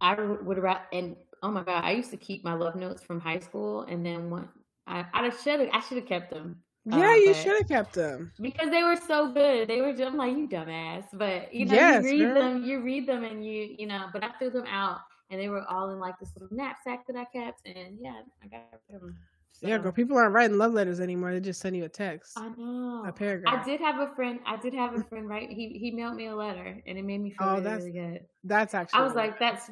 I 0.00 0.14
would 0.14 0.58
write 0.58 0.82
and 0.92 1.16
oh 1.42 1.50
my 1.50 1.62
god, 1.62 1.84
I 1.84 1.92
used 1.92 2.10
to 2.10 2.18
keep 2.18 2.44
my 2.44 2.52
love 2.52 2.76
notes 2.76 3.02
from 3.02 3.18
high 3.18 3.38
school, 3.38 3.82
and 3.82 4.04
then 4.04 4.28
one 4.28 4.50
I 4.90 5.04
I 5.12 5.30
should 5.30 5.60
have 5.60 5.68
I 5.72 5.80
should 5.80 5.98
have 5.98 6.06
kept 6.06 6.30
them 6.30 6.62
yeah, 6.86 7.10
uh, 7.10 7.14
you 7.14 7.34
should 7.34 7.58
have 7.58 7.68
kept 7.68 7.92
them 7.94 8.32
because 8.40 8.70
they 8.70 8.82
were 8.82 8.96
so 8.96 9.30
good. 9.32 9.68
They 9.68 9.82
were 9.82 9.92
just 9.92 10.16
like 10.16 10.34
you 10.36 10.48
dumbass, 10.48 11.04
but 11.12 11.52
you 11.52 11.66
know 11.66 11.74
yes, 11.74 12.04
you 12.04 12.10
read 12.10 12.20
girl. 12.20 12.34
them, 12.34 12.64
you 12.64 12.80
read 12.80 13.06
them, 13.06 13.24
and 13.24 13.44
you 13.44 13.74
you 13.78 13.86
know. 13.86 14.06
But 14.12 14.24
I 14.24 14.30
threw 14.38 14.50
them 14.50 14.64
out, 14.66 15.00
and 15.30 15.38
they 15.38 15.48
were 15.48 15.62
all 15.68 15.90
in 15.90 15.98
like 15.98 16.18
this 16.18 16.30
little 16.34 16.48
knapsack 16.56 17.06
that 17.06 17.16
I 17.16 17.24
kept, 17.26 17.66
and 17.66 17.98
yeah, 18.00 18.22
I 18.42 18.46
got 18.46 18.80
them. 18.88 19.16
So. 19.52 19.68
Yeah, 19.68 19.76
girl. 19.76 19.92
People 19.92 20.16
aren't 20.16 20.32
writing 20.32 20.56
love 20.56 20.72
letters 20.72 21.00
anymore. 21.00 21.34
They 21.34 21.40
just 21.40 21.60
send 21.60 21.76
you 21.76 21.84
a 21.84 21.88
text. 21.88 22.32
I 22.38 22.48
know. 22.56 23.04
A 23.06 23.12
paragraph. 23.12 23.60
I 23.60 23.62
did 23.62 23.80
have 23.80 23.98
a 23.98 24.14
friend. 24.14 24.40
I 24.46 24.56
did 24.56 24.72
have 24.72 24.94
a 24.98 25.04
friend. 25.10 25.28
Right. 25.28 25.50
He 25.50 25.78
he 25.78 25.90
mailed 25.90 26.16
me 26.16 26.28
a 26.28 26.34
letter, 26.34 26.82
and 26.86 26.96
it 26.96 27.04
made 27.04 27.20
me 27.20 27.30
feel 27.30 27.46
oh, 27.46 27.50
really, 27.52 27.64
that's, 27.64 27.84
really 27.84 27.98
good. 27.98 28.20
That's 28.44 28.72
actually. 28.72 29.00
I 29.00 29.02
was 29.02 29.14
like, 29.14 29.38
that's 29.38 29.70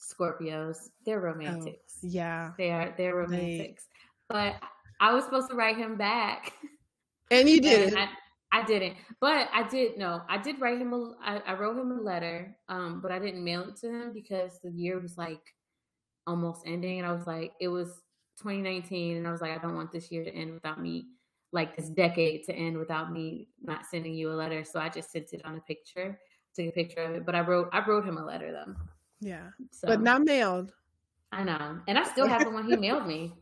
Scorpios. 0.00 0.88
They're 1.04 1.18
oh, 1.18 1.32
romantics. 1.32 1.98
Oh, 2.02 2.08
yeah. 2.08 2.52
They 2.56 2.70
are. 2.70 2.94
They're 2.96 3.16
romantics. 3.16 3.84
But 4.28 4.56
I 5.00 5.12
was 5.12 5.24
supposed 5.24 5.48
to 5.50 5.56
write 5.56 5.76
him 5.76 5.96
back. 5.96 6.52
And 7.30 7.48
you 7.48 7.60
did. 7.62 7.94
I, 7.94 8.08
I, 8.52 8.64
didn't, 8.64 8.96
but 9.20 9.48
I 9.52 9.66
did. 9.68 9.96
No, 9.98 10.22
I 10.28 10.38
did 10.38 10.60
write 10.60 10.80
him 10.80 10.92
a. 10.92 11.12
I, 11.22 11.38
I 11.46 11.54
wrote 11.54 11.78
him 11.78 11.92
a 11.92 12.00
letter, 12.00 12.56
um, 12.68 13.00
but 13.00 13.12
I 13.12 13.18
didn't 13.18 13.44
mail 13.44 13.62
it 13.68 13.76
to 13.76 13.88
him 13.88 14.12
because 14.12 14.58
the 14.62 14.70
year 14.70 14.98
was 14.98 15.16
like 15.16 15.42
almost 16.26 16.62
ending, 16.66 16.98
and 16.98 17.06
I 17.06 17.12
was 17.12 17.26
like, 17.26 17.52
it 17.60 17.68
was 17.68 17.88
2019, 18.38 19.16
and 19.16 19.26
I 19.26 19.32
was 19.32 19.40
like, 19.40 19.52
I 19.52 19.58
don't 19.58 19.76
want 19.76 19.92
this 19.92 20.10
year 20.10 20.24
to 20.24 20.34
end 20.34 20.54
without 20.54 20.80
me, 20.80 21.06
like 21.52 21.76
this 21.76 21.88
decade 21.88 22.44
to 22.44 22.54
end 22.54 22.78
without 22.78 23.12
me 23.12 23.48
not 23.62 23.86
sending 23.86 24.14
you 24.14 24.30
a 24.30 24.34
letter. 24.34 24.64
So 24.64 24.80
I 24.80 24.88
just 24.88 25.10
sent 25.10 25.32
it 25.32 25.44
on 25.44 25.56
a 25.56 25.60
picture, 25.60 26.18
took 26.54 26.66
a 26.66 26.72
picture 26.72 27.02
of 27.02 27.14
it. 27.16 27.26
But 27.26 27.34
I 27.34 27.40
wrote, 27.40 27.68
I 27.72 27.84
wrote 27.86 28.04
him 28.04 28.18
a 28.18 28.24
letter 28.24 28.52
though. 28.52 28.74
Yeah, 29.20 29.48
so, 29.70 29.88
but 29.88 30.00
not 30.00 30.22
mailed. 30.22 30.72
I 31.32 31.44
know, 31.44 31.80
and 31.86 31.98
I 31.98 32.04
still 32.04 32.26
have 32.26 32.44
the 32.44 32.50
one 32.50 32.66
he 32.66 32.76
mailed 32.76 33.06
me. 33.06 33.34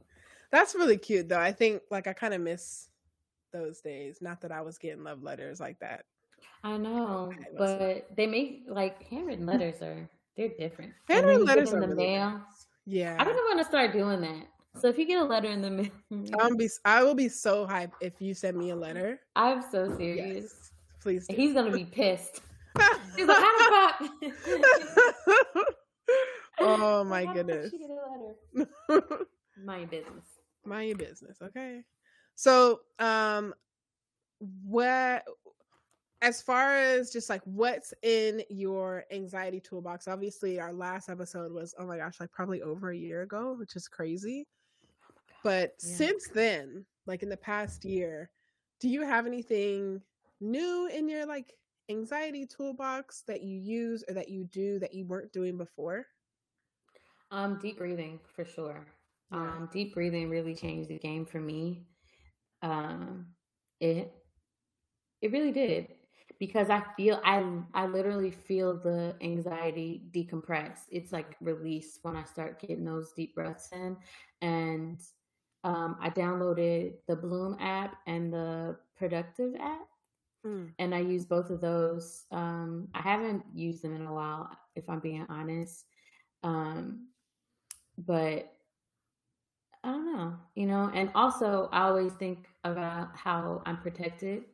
That's 0.53 0.75
really 0.75 0.99
cute, 0.99 1.29
though. 1.29 1.41
I 1.41 1.53
think 1.53 1.83
like 1.91 2.07
I 2.07 2.13
kind 2.13 2.35
of 2.35 2.41
miss 2.41 2.89
those 3.53 3.81
days. 3.81 4.19
Not 4.21 4.41
that 4.43 4.53
I 4.53 4.61
was 4.63 4.79
getting 4.79 5.05
love 5.05 5.23
letters 5.23 5.61
like 5.61 5.79
that. 5.81 6.05
I 6.63 6.77
know, 6.77 7.33
but 7.57 8.09
they 8.17 8.27
make 8.27 8.65
like 8.69 9.03
handwritten 9.05 9.47
letters 9.47 9.83
are 9.83 10.09
they're 10.37 10.49
different. 10.59 10.93
Handwritten 11.09 11.45
letters 11.45 11.73
in 11.73 11.81
the 11.81 11.89
really 11.89 12.05
mail. 12.05 12.41
Yeah, 12.85 13.17
I 13.19 13.25
don't 13.25 13.35
want 13.35 13.59
to 13.59 13.65
start 13.65 13.93
doing 13.93 14.21
that. 14.21 14.47
So 14.81 14.89
if 14.89 14.99
you 14.99 15.07
get 15.07 15.19
a 15.19 15.25
letter 15.25 15.49
in 15.49 15.63
the 15.63 15.71
mail, 15.71 15.91
I'm 16.41 16.57
be 16.57 16.69
I 16.85 17.03
will 17.03 17.15
be 17.15 17.29
so 17.29 17.67
hyped 17.67 17.93
if 18.01 18.21
you 18.21 18.35
send 18.35 18.57
me 18.57 18.71
a 18.71 18.73
mm-hmm. 18.73 18.83
letter. 18.83 19.21
I'm 19.35 19.63
so 19.71 19.97
serious. 19.97 20.45
Yes, 20.45 20.73
please. 21.01 21.27
Do. 21.27 21.35
He's 21.35 21.55
gonna 21.55 21.73
be 21.73 21.85
pissed. 21.85 22.43
He's 23.17 23.27
like, 23.27 23.39
"How 23.39 23.97
the 24.19 24.33
fuck?" 24.33 25.65
oh 26.61 27.05
my 27.05 27.25
goodness. 27.33 27.73
Mind 29.65 29.91
business. 29.91 30.36
Mind 30.67 30.89
your 30.89 30.99
business. 30.99 31.39
Okay. 31.43 31.83
So, 32.35 32.81
um, 32.99 33.55
what, 34.65 35.25
as 36.23 36.43
far 36.43 36.77
as 36.77 37.13
just 37.13 37.31
like 37.31 37.43
what's 37.45 37.95
in 38.03 38.43
your 38.51 39.05
anxiety 39.11 39.61
toolbox, 39.61 40.09
obviously 40.09 40.61
our 40.61 40.73
last 40.73 41.09
episode 41.09 41.53
was, 41.53 41.75
oh 41.79 41.87
my 41.87 41.99
gosh, 41.99 42.21
like 42.21 42.33
probably 42.33 42.63
over 42.63 42.91
a 42.91 42.97
year 42.97 43.23
ago, 43.23 43.55
which 43.59 43.77
is 43.77 43.89
crazy. 43.89 44.47
But 45.43 45.75
yeah. 45.83 45.97
since 45.97 46.29
then, 46.29 46.85
like 47.07 47.23
in 47.23 47.29
the 47.29 47.37
past 47.37 47.85
year, 47.85 48.31
do 48.81 48.89
you 48.89 49.03
have 49.03 49.27
anything 49.27 50.03
new 50.41 50.89
in 50.93 51.09
your 51.09 51.25
like 51.27 51.53
anxiety 51.89 52.47
toolbox 52.47 53.23
that 53.27 53.43
you 53.43 53.59
use 53.59 54.05
or 54.09 54.15
that 54.15 54.29
you 54.29 54.45
do 54.45 54.79
that 54.81 54.93
you 54.93 55.07
weren't 55.07 55.33
doing 55.33 55.57
before? 55.57 56.07
Um, 57.31 57.59
deep 57.61 57.79
breathing 57.79 58.21
for 58.35 58.45
sure. 58.45 58.87
Yeah. 59.33 59.39
Um, 59.39 59.69
deep 59.73 59.95
breathing 59.95 60.31
really 60.31 60.55
changed 60.55 60.89
the 60.91 60.99
game 60.99 61.27
for 61.27 61.41
me. 61.41 61.87
Um, 62.63 63.27
it 63.81 64.13
it 65.23 65.33
really 65.33 65.53
did 65.53 65.89
because 66.39 66.71
I 66.71 66.83
feel 66.97 67.21
I 67.25 67.45
I 67.75 67.87
literally 67.87 68.31
feel 68.31 68.77
the 68.77 69.15
anxiety 69.21 70.03
decompress. 70.13 70.81
It's 70.91 71.13
like 71.13 71.37
release 71.41 71.99
when 72.03 72.17
I 72.17 72.25
start 72.25 72.61
getting 72.61 72.85
those 72.85 73.13
deep 73.13 73.35
breaths 73.35 73.71
in. 73.73 73.97
And 74.43 75.01
um, 75.65 75.97
I 76.01 76.11
downloaded 76.11 76.95
the 77.09 77.17
Bloom 77.17 77.57
app 77.61 77.97
and 78.07 78.33
the 78.33 78.77
Productive 78.97 79.55
app, 79.61 79.89
mm. 80.47 80.71
and 80.79 80.95
I 80.95 81.01
use 81.01 81.25
both 81.27 81.51
of 81.51 81.61
those. 81.61 82.25
Um, 82.31 82.89
I 82.95 83.03
haven't 83.03 83.43
used 83.53 83.83
them 83.83 83.95
in 83.95 84.07
a 84.07 84.13
while, 84.13 84.49
if 84.75 84.89
I'm 84.89 85.01
being 85.01 85.27
honest. 85.29 85.85
Um, 86.43 87.09
but 87.99 88.56
don't 90.07 90.17
know, 90.17 90.35
you 90.55 90.67
know. 90.67 90.91
And 90.95 91.11
also, 91.15 91.69
I 91.73 91.83
always 91.83 92.13
think 92.15 92.47
about 92.65 93.17
how 93.17 93.63
I'm 93.67 93.79
protected. 93.79 94.45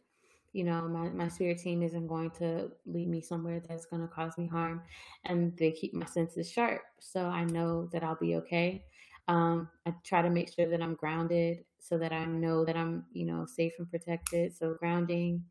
You 0.53 0.65
know 0.65 0.83
my, 0.87 1.09
my 1.09 1.29
spirit 1.29 1.61
team 1.61 1.83
isn't 1.83 2.07
going 2.09 2.31
to 2.33 2.71
lead 2.85 3.09
me 3.09 3.23
somewhere 3.23 3.63
that's 3.67 3.87
going 3.87 4.03
to 4.03 4.09
cause 4.09 4.37
me 4.37 4.47
harm 4.47 4.83
and 5.25 5.57
they 5.57 5.73
keep 5.73 5.95
my 5.95 6.05
senses 6.05 6.51
sharp 6.51 6.83
so 7.01 7.25
i 7.25 7.43
know 7.43 7.89
that 7.91 8.05
i'll 8.05 8.19
be 8.21 8.37
okay. 8.37 8.85
Um, 9.29 9.71
i 9.87 9.95
try 10.05 10.21
to 10.21 10.29
make 10.29 10.53
sure 10.53 10.69
that 10.69 10.83
i'm 10.83 10.95
grounded 10.95 11.65
so 11.79 11.97
that 11.97 12.13
i 12.13 12.27
know 12.27 12.67
that 12.67 12.77
i'm 12.77 13.07
you 13.15 13.25
know 13.25 13.47
safe 13.47 13.73
and 13.79 13.91
protected 13.91 14.55
so 14.55 14.75
grounding. 14.75 15.43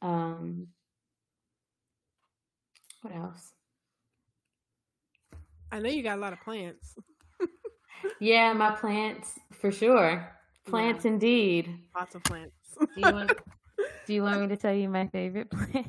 Um, 0.00 0.68
what 3.02 3.14
else? 3.14 3.52
I 5.70 5.80
know 5.80 5.90
you 5.90 6.02
got 6.02 6.16
a 6.16 6.20
lot 6.22 6.32
of 6.32 6.40
plants 6.40 6.96
yeah 8.20 8.52
my 8.52 8.70
plants 8.70 9.38
for 9.52 9.70
sure 9.70 10.30
plants 10.66 11.04
yeah. 11.04 11.12
indeed 11.12 11.68
lots 11.94 12.14
of 12.14 12.22
plants 12.24 12.54
do 12.78 12.86
you 12.96 13.12
want 13.12 13.32
do 14.06 14.14
you 14.14 14.22
want 14.22 14.40
me 14.40 14.48
to 14.48 14.56
tell 14.56 14.74
you 14.74 14.88
my 14.88 15.06
favorite 15.08 15.50
plant? 15.50 15.86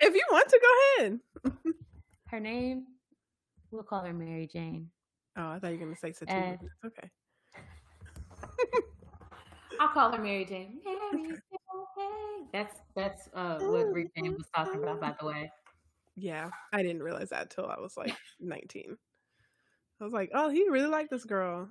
if 0.00 0.14
you 0.14 0.22
want 0.30 0.48
to, 0.48 0.60
go 0.60 1.04
ahead. 1.04 1.20
her 2.26 2.40
name, 2.40 2.86
we'll 3.70 3.82
call 3.82 4.02
her 4.02 4.12
Mary 4.12 4.48
Jane. 4.52 4.90
Oh, 5.36 5.50
I 5.50 5.58
thought 5.58 5.68
you 5.68 5.78
were 5.78 5.84
going 5.84 5.94
to 5.94 6.00
say 6.00 6.12
Sativa. 6.12 6.58
okay. 6.84 7.10
I'll 9.80 9.88
call 9.88 10.10
her 10.12 10.22
Mary 10.22 10.44
Jane. 10.44 10.80
Mary 10.84 11.28
Jane. 11.28 11.38
That's 12.52 12.80
that's 12.94 13.28
uh, 13.34 13.58
what 13.60 13.92
Rick 13.92 14.14
James 14.16 14.36
was 14.38 14.46
talking 14.54 14.82
about, 14.82 15.00
by 15.00 15.14
the 15.20 15.26
way. 15.26 15.50
Yeah, 16.14 16.50
I 16.72 16.82
didn't 16.82 17.02
realize 17.02 17.28
that 17.30 17.42
until 17.42 17.66
I 17.66 17.78
was 17.78 17.96
like 17.96 18.16
19. 18.40 18.96
I 20.00 20.04
was 20.04 20.12
like, 20.12 20.30
oh, 20.34 20.50
he 20.50 20.68
really 20.68 20.88
liked 20.88 21.10
this 21.10 21.24
girl. 21.24 21.68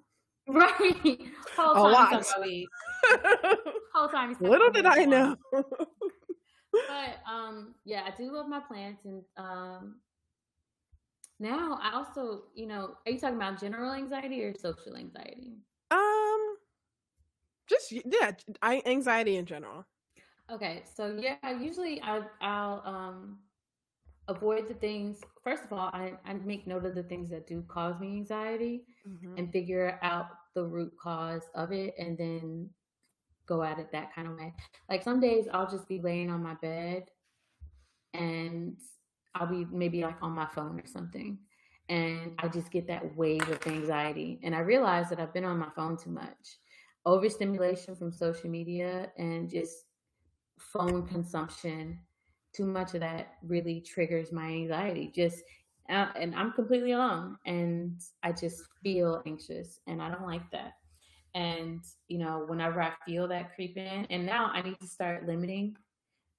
Right. 0.48 1.20
Whole 1.58 1.88
a 1.88 1.92
lot. 1.92 2.26
Whole 3.94 4.08
time. 4.10 4.36
Little 4.40 4.72
did 4.72 4.86
I 4.86 5.06
know. 5.06 5.36
but 5.52 7.20
um, 7.32 7.76
yeah, 7.86 8.04
I 8.06 8.14
do 8.18 8.32
love 8.32 8.48
my 8.48 8.60
plants, 8.60 9.06
and 9.06 9.24
um, 9.38 9.96
now 11.40 11.80
I 11.82 11.94
also, 11.94 12.44
you 12.54 12.68
know, 12.68 12.96
are 13.06 13.12
you 13.12 13.20
talking 13.20 13.38
about 13.38 13.60
general 13.60 13.94
anxiety 13.94 14.44
or 14.44 14.54
social 14.58 14.96
anxiety? 14.96 15.54
Um, 15.92 16.56
just 17.68 17.92
yeah, 17.92 18.32
I 18.62 18.82
anxiety 18.86 19.38
in 19.38 19.46
general. 19.46 19.86
Okay, 20.52 20.84
so 20.96 21.18
yeah, 21.20 21.60
usually 21.60 22.02
I 22.02 22.22
I'll 22.42 22.82
um 22.86 23.40
avoid 24.28 24.68
the 24.68 24.74
things 24.76 25.20
first 25.44 25.64
of 25.64 25.74
all 25.74 25.90
I, 25.94 26.14
I 26.26 26.34
make 26.34 26.66
note 26.66 26.86
of 26.86 26.96
the 26.96 27.04
things 27.04 27.30
that 27.30 27.48
do 27.48 27.64
cause 27.68 28.00
me 28.00 28.08
anxiety 28.08 28.84
mm-hmm. 29.08 29.38
and 29.38 29.52
figure 29.52 30.00
out 30.02 30.28
the 30.56 30.64
root 30.64 30.94
cause 31.02 31.44
of 31.54 31.72
it 31.72 31.94
and 32.00 32.18
then 32.18 32.70
go 33.46 33.62
at 33.62 33.78
it 33.78 33.92
that 33.92 34.14
kind 34.16 34.28
of 34.28 34.38
way 34.38 34.54
like 34.90 35.04
some 35.04 35.20
days 35.20 35.46
i'll 35.54 35.70
just 35.70 35.88
be 35.88 36.02
laying 36.02 36.32
on 36.32 36.42
my 36.42 36.56
bed 36.56 37.04
and 38.14 38.78
i'll 39.36 39.48
be 39.48 39.66
maybe 39.72 40.02
like 40.02 40.18
on 40.22 40.32
my 40.32 40.48
phone 40.48 40.80
or 40.80 40.88
something 40.88 41.38
and 41.90 42.32
i 42.40 42.48
just 42.48 42.72
get 42.72 42.88
that 42.88 43.16
wave 43.16 43.48
of 43.50 43.68
anxiety 43.68 44.40
and 44.44 44.56
i 44.56 44.60
realize 44.60 45.10
that 45.10 45.20
i've 45.20 45.34
been 45.34 45.46
on 45.46 45.60
my 45.60 45.70
phone 45.76 45.96
too 45.96 46.10
much 46.10 46.58
overstimulation 47.06 47.96
from 47.96 48.12
social 48.12 48.50
media 48.50 49.12
and 49.18 49.50
just 49.50 49.86
phone 50.58 51.06
consumption 51.06 52.00
too 52.56 52.66
much 52.66 52.94
of 52.94 53.02
that 53.02 53.36
really 53.44 53.82
triggers 53.82 54.32
my 54.32 54.48
anxiety. 54.48 55.12
Just 55.14 55.44
uh, 55.90 56.08
and 56.20 56.34
I'm 56.34 56.52
completely 56.52 56.94
alone, 56.94 57.38
and 57.46 58.02
I 58.24 58.32
just 58.32 58.64
feel 58.82 59.22
anxious, 59.28 59.80
and 59.86 60.02
I 60.02 60.10
don't 60.10 60.26
like 60.26 60.50
that. 60.52 60.74
And 61.36 61.82
you 62.08 62.18
know, 62.18 62.46
whenever 62.48 62.82
I 62.82 62.94
feel 63.06 63.28
that 63.28 63.54
creep 63.54 63.78
in, 63.78 64.06
and 64.10 64.26
now 64.26 64.50
I 64.54 64.62
need 64.62 64.80
to 64.80 64.88
start 64.88 65.28
limiting. 65.28 65.78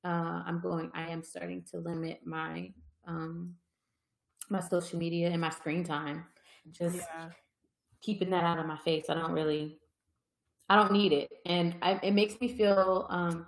Uh, 0.05 0.43
I'm 0.47 0.61
going. 0.61 0.91
I 0.95 1.09
am 1.11 1.23
starting 1.23 1.65
to 1.71 1.79
limit 1.79 2.21
my 2.25 2.73
um, 3.07 3.55
my 4.49 4.61
social 4.61 4.99
media 4.99 5.31
and 5.31 5.41
my 5.41 5.51
screen 5.51 5.85
time. 5.85 6.25
Just 6.71 6.97
yeah. 6.97 7.29
keeping 8.01 8.31
that 8.31 8.45
out 8.45 8.59
of 8.59 8.67
my 8.67 8.79
face. 8.79 9.07
I 9.09 9.15
don't 9.15 9.33
really. 9.33 9.79
I 10.69 10.75
don't 10.75 10.93
need 10.93 11.13
it, 11.13 11.31
and 11.45 11.77
I, 11.83 12.01
it 12.03 12.15
makes 12.15 12.41
me 12.41 12.49
feel 12.49 13.07
um, 13.09 13.47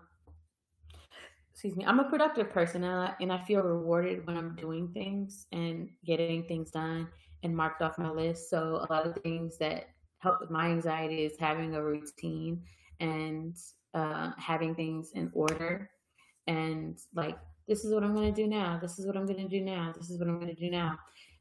excuse 1.59 1.77
me, 1.77 1.85
I'm 1.85 1.99
a 1.99 2.05
productive 2.05 2.51
person 2.51 2.85
and 2.85 3.01
I, 3.01 3.15
and 3.21 3.33
I 3.33 3.43
feel 3.43 3.63
rewarded 3.63 4.25
when 4.29 4.37
I'm 4.37 4.55
doing 4.55 4.93
things 4.95 5.47
and 5.51 5.89
getting 6.07 6.45
things 6.45 6.71
done 6.71 7.09
and 7.43 7.57
marked 7.57 7.83
off 7.83 7.99
my 7.99 8.11
list. 8.11 8.49
So 8.49 8.87
a 8.89 8.93
lot 8.93 9.05
of 9.05 9.21
things 9.25 9.59
that 9.59 9.89
help 10.19 10.41
with 10.41 10.51
my 10.51 10.69
anxiety 10.69 11.25
is 11.25 11.37
having 11.37 11.75
a 11.75 11.83
routine 11.83 12.63
and 13.01 13.57
uh, 13.93 14.31
having 14.39 14.77
things 14.77 15.11
in 15.17 15.33
order 15.35 15.91
and 16.47 16.97
like 17.17 17.37
this 17.67 17.85
is 17.85 17.93
what 17.93 18.05
I'm 18.05 18.15
going 18.15 18.33
to 18.33 18.43
do 18.43 18.49
now. 18.49 18.79
This 18.81 19.01
is 19.01 19.05
what 19.09 19.17
I'm 19.17 19.27
going 19.27 19.43
to 19.43 19.49
do 19.49 19.61
now. 19.61 19.93
This 19.97 20.11
is 20.11 20.19
what 20.21 20.29
I'm 20.29 20.39
going 20.39 20.55
to 20.55 20.61
do 20.61 20.71
now. 20.71 20.97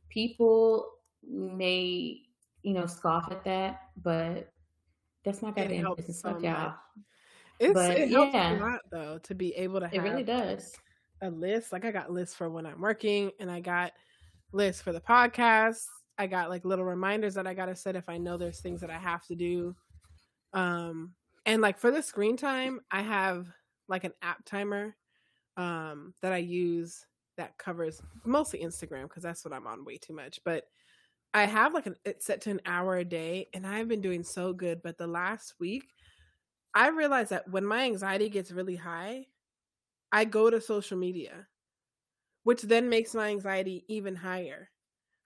People 0.10 0.94
may, 1.30 2.24
you 2.64 2.74
know, 2.74 2.88
scoff 2.88 3.32
at 3.32 3.44
that, 3.44 3.82
but 4.02 4.52
that's 5.24 5.44
not 5.44 5.56
goddamn 5.56 5.94
business. 5.96 6.22
So 6.22 6.40
y'all. 6.40 6.74
It's, 7.60 7.74
but 7.74 7.98
it 7.98 8.12
helps 8.12 8.34
yeah. 8.34 8.58
a 8.58 8.60
lot 8.60 8.82
though 8.92 9.18
to 9.24 9.36
be 9.36 9.54
able 9.56 9.80
to 9.80 9.88
have 9.88 9.96
it 9.96 10.02
really 10.02 10.24
does 10.24 10.76
a 11.22 11.30
list. 11.30 11.72
Like 11.72 11.86
I 11.86 11.92
got 11.92 12.12
lists 12.12 12.36
for 12.36 12.50
when 12.50 12.66
I'm 12.66 12.82
working, 12.82 13.32
and 13.40 13.50
I 13.50 13.60
got 13.60 13.94
lists 14.52 14.82
for 14.82 14.94
the 14.94 15.02
podcast. 15.02 15.86
I 16.18 16.28
got 16.28 16.50
like 16.50 16.66
little 16.66 16.86
reminders 16.86 17.36
that 17.36 17.48
I 17.48 17.54
gotta 17.54 17.76
set 17.76 17.96
if 17.96 18.10
I 18.10 18.18
know 18.18 18.38
there's 18.38 18.60
things 18.60 18.82
that 18.82 18.90
I 18.90 18.98
have 18.98 19.26
to 19.28 19.36
do. 19.36 19.76
Um, 20.54 21.14
and 21.46 21.62
like 21.62 21.78
for 21.78 21.92
the 21.92 22.02
screen 22.02 22.38
time, 22.38 22.80
I 22.92 23.02
have 23.02 23.48
like 23.88 24.04
an 24.04 24.14
app 24.22 24.44
timer 24.46 24.96
um 25.56 26.14
that 26.22 26.34
I 26.34 26.38
use 26.38 27.04
that 27.38 27.58
covers 27.58 28.02
mostly 28.26 28.60
Instagram 28.60 29.04
because 29.04 29.24
that's 29.24 29.46
what 29.46 29.54
I'm 29.54 29.68
on 29.68 29.86
way 29.86 29.98
too 29.98 30.14
much. 30.14 30.40
But 30.44 30.66
I 31.34 31.46
have 31.46 31.74
like 31.74 31.86
an 31.86 31.96
it's 32.06 32.26
set 32.26 32.42
to 32.42 32.52
an 32.52 32.62
hour 32.66 32.98
a 32.98 33.06
day, 33.06 33.48
and 33.54 33.66
I've 33.66 33.88
been 33.88 34.02
doing 34.02 34.24
so 34.24 34.54
good. 34.54 34.82
But 34.82 34.98
the 34.98 35.08
last 35.08 35.54
week, 35.60 35.86
I 36.78 36.90
realize 36.90 37.30
that 37.30 37.50
when 37.50 37.66
my 37.66 37.86
anxiety 37.86 38.30
gets 38.30 38.52
really 38.52 38.76
high, 38.76 39.26
I 40.12 40.26
go 40.26 40.52
to 40.52 40.62
social 40.62 40.96
media, 40.96 41.48
which 42.44 42.62
then 42.62 42.88
makes 42.88 43.16
my 43.16 43.30
anxiety 43.30 43.84
even 43.88 44.16
higher. 44.16 44.70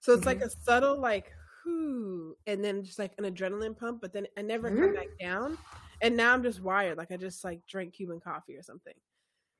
So 0.00 0.14
it's 0.14 0.20
mm-hmm. 0.20 0.28
like 0.28 0.40
a 0.40 0.48
subtle 0.48 0.98
like 0.98 1.30
whoo, 1.66 2.38
and 2.46 2.64
then 2.64 2.82
just 2.82 2.98
like 2.98 3.12
an 3.18 3.24
adrenaline 3.24 3.76
pump, 3.76 4.00
but 4.00 4.14
then 4.14 4.26
I 4.38 4.40
never 4.40 4.70
mm-hmm. 4.70 4.80
come 4.80 4.94
back 4.94 5.08
down. 5.20 5.58
And 6.00 6.16
now 6.16 6.32
I'm 6.32 6.42
just 6.42 6.62
wired, 6.62 6.96
like 6.96 7.12
I 7.12 7.18
just 7.18 7.44
like 7.44 7.60
drank 7.68 7.92
Cuban 7.92 8.18
coffee 8.18 8.56
or 8.56 8.62
something. 8.62 8.94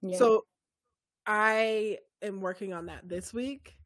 Yeah. 0.01 0.17
So 0.17 0.47
I 1.27 1.99
am 2.23 2.41
working 2.41 2.73
on 2.73 2.87
that 2.87 3.07
this 3.07 3.35
week, 3.35 3.77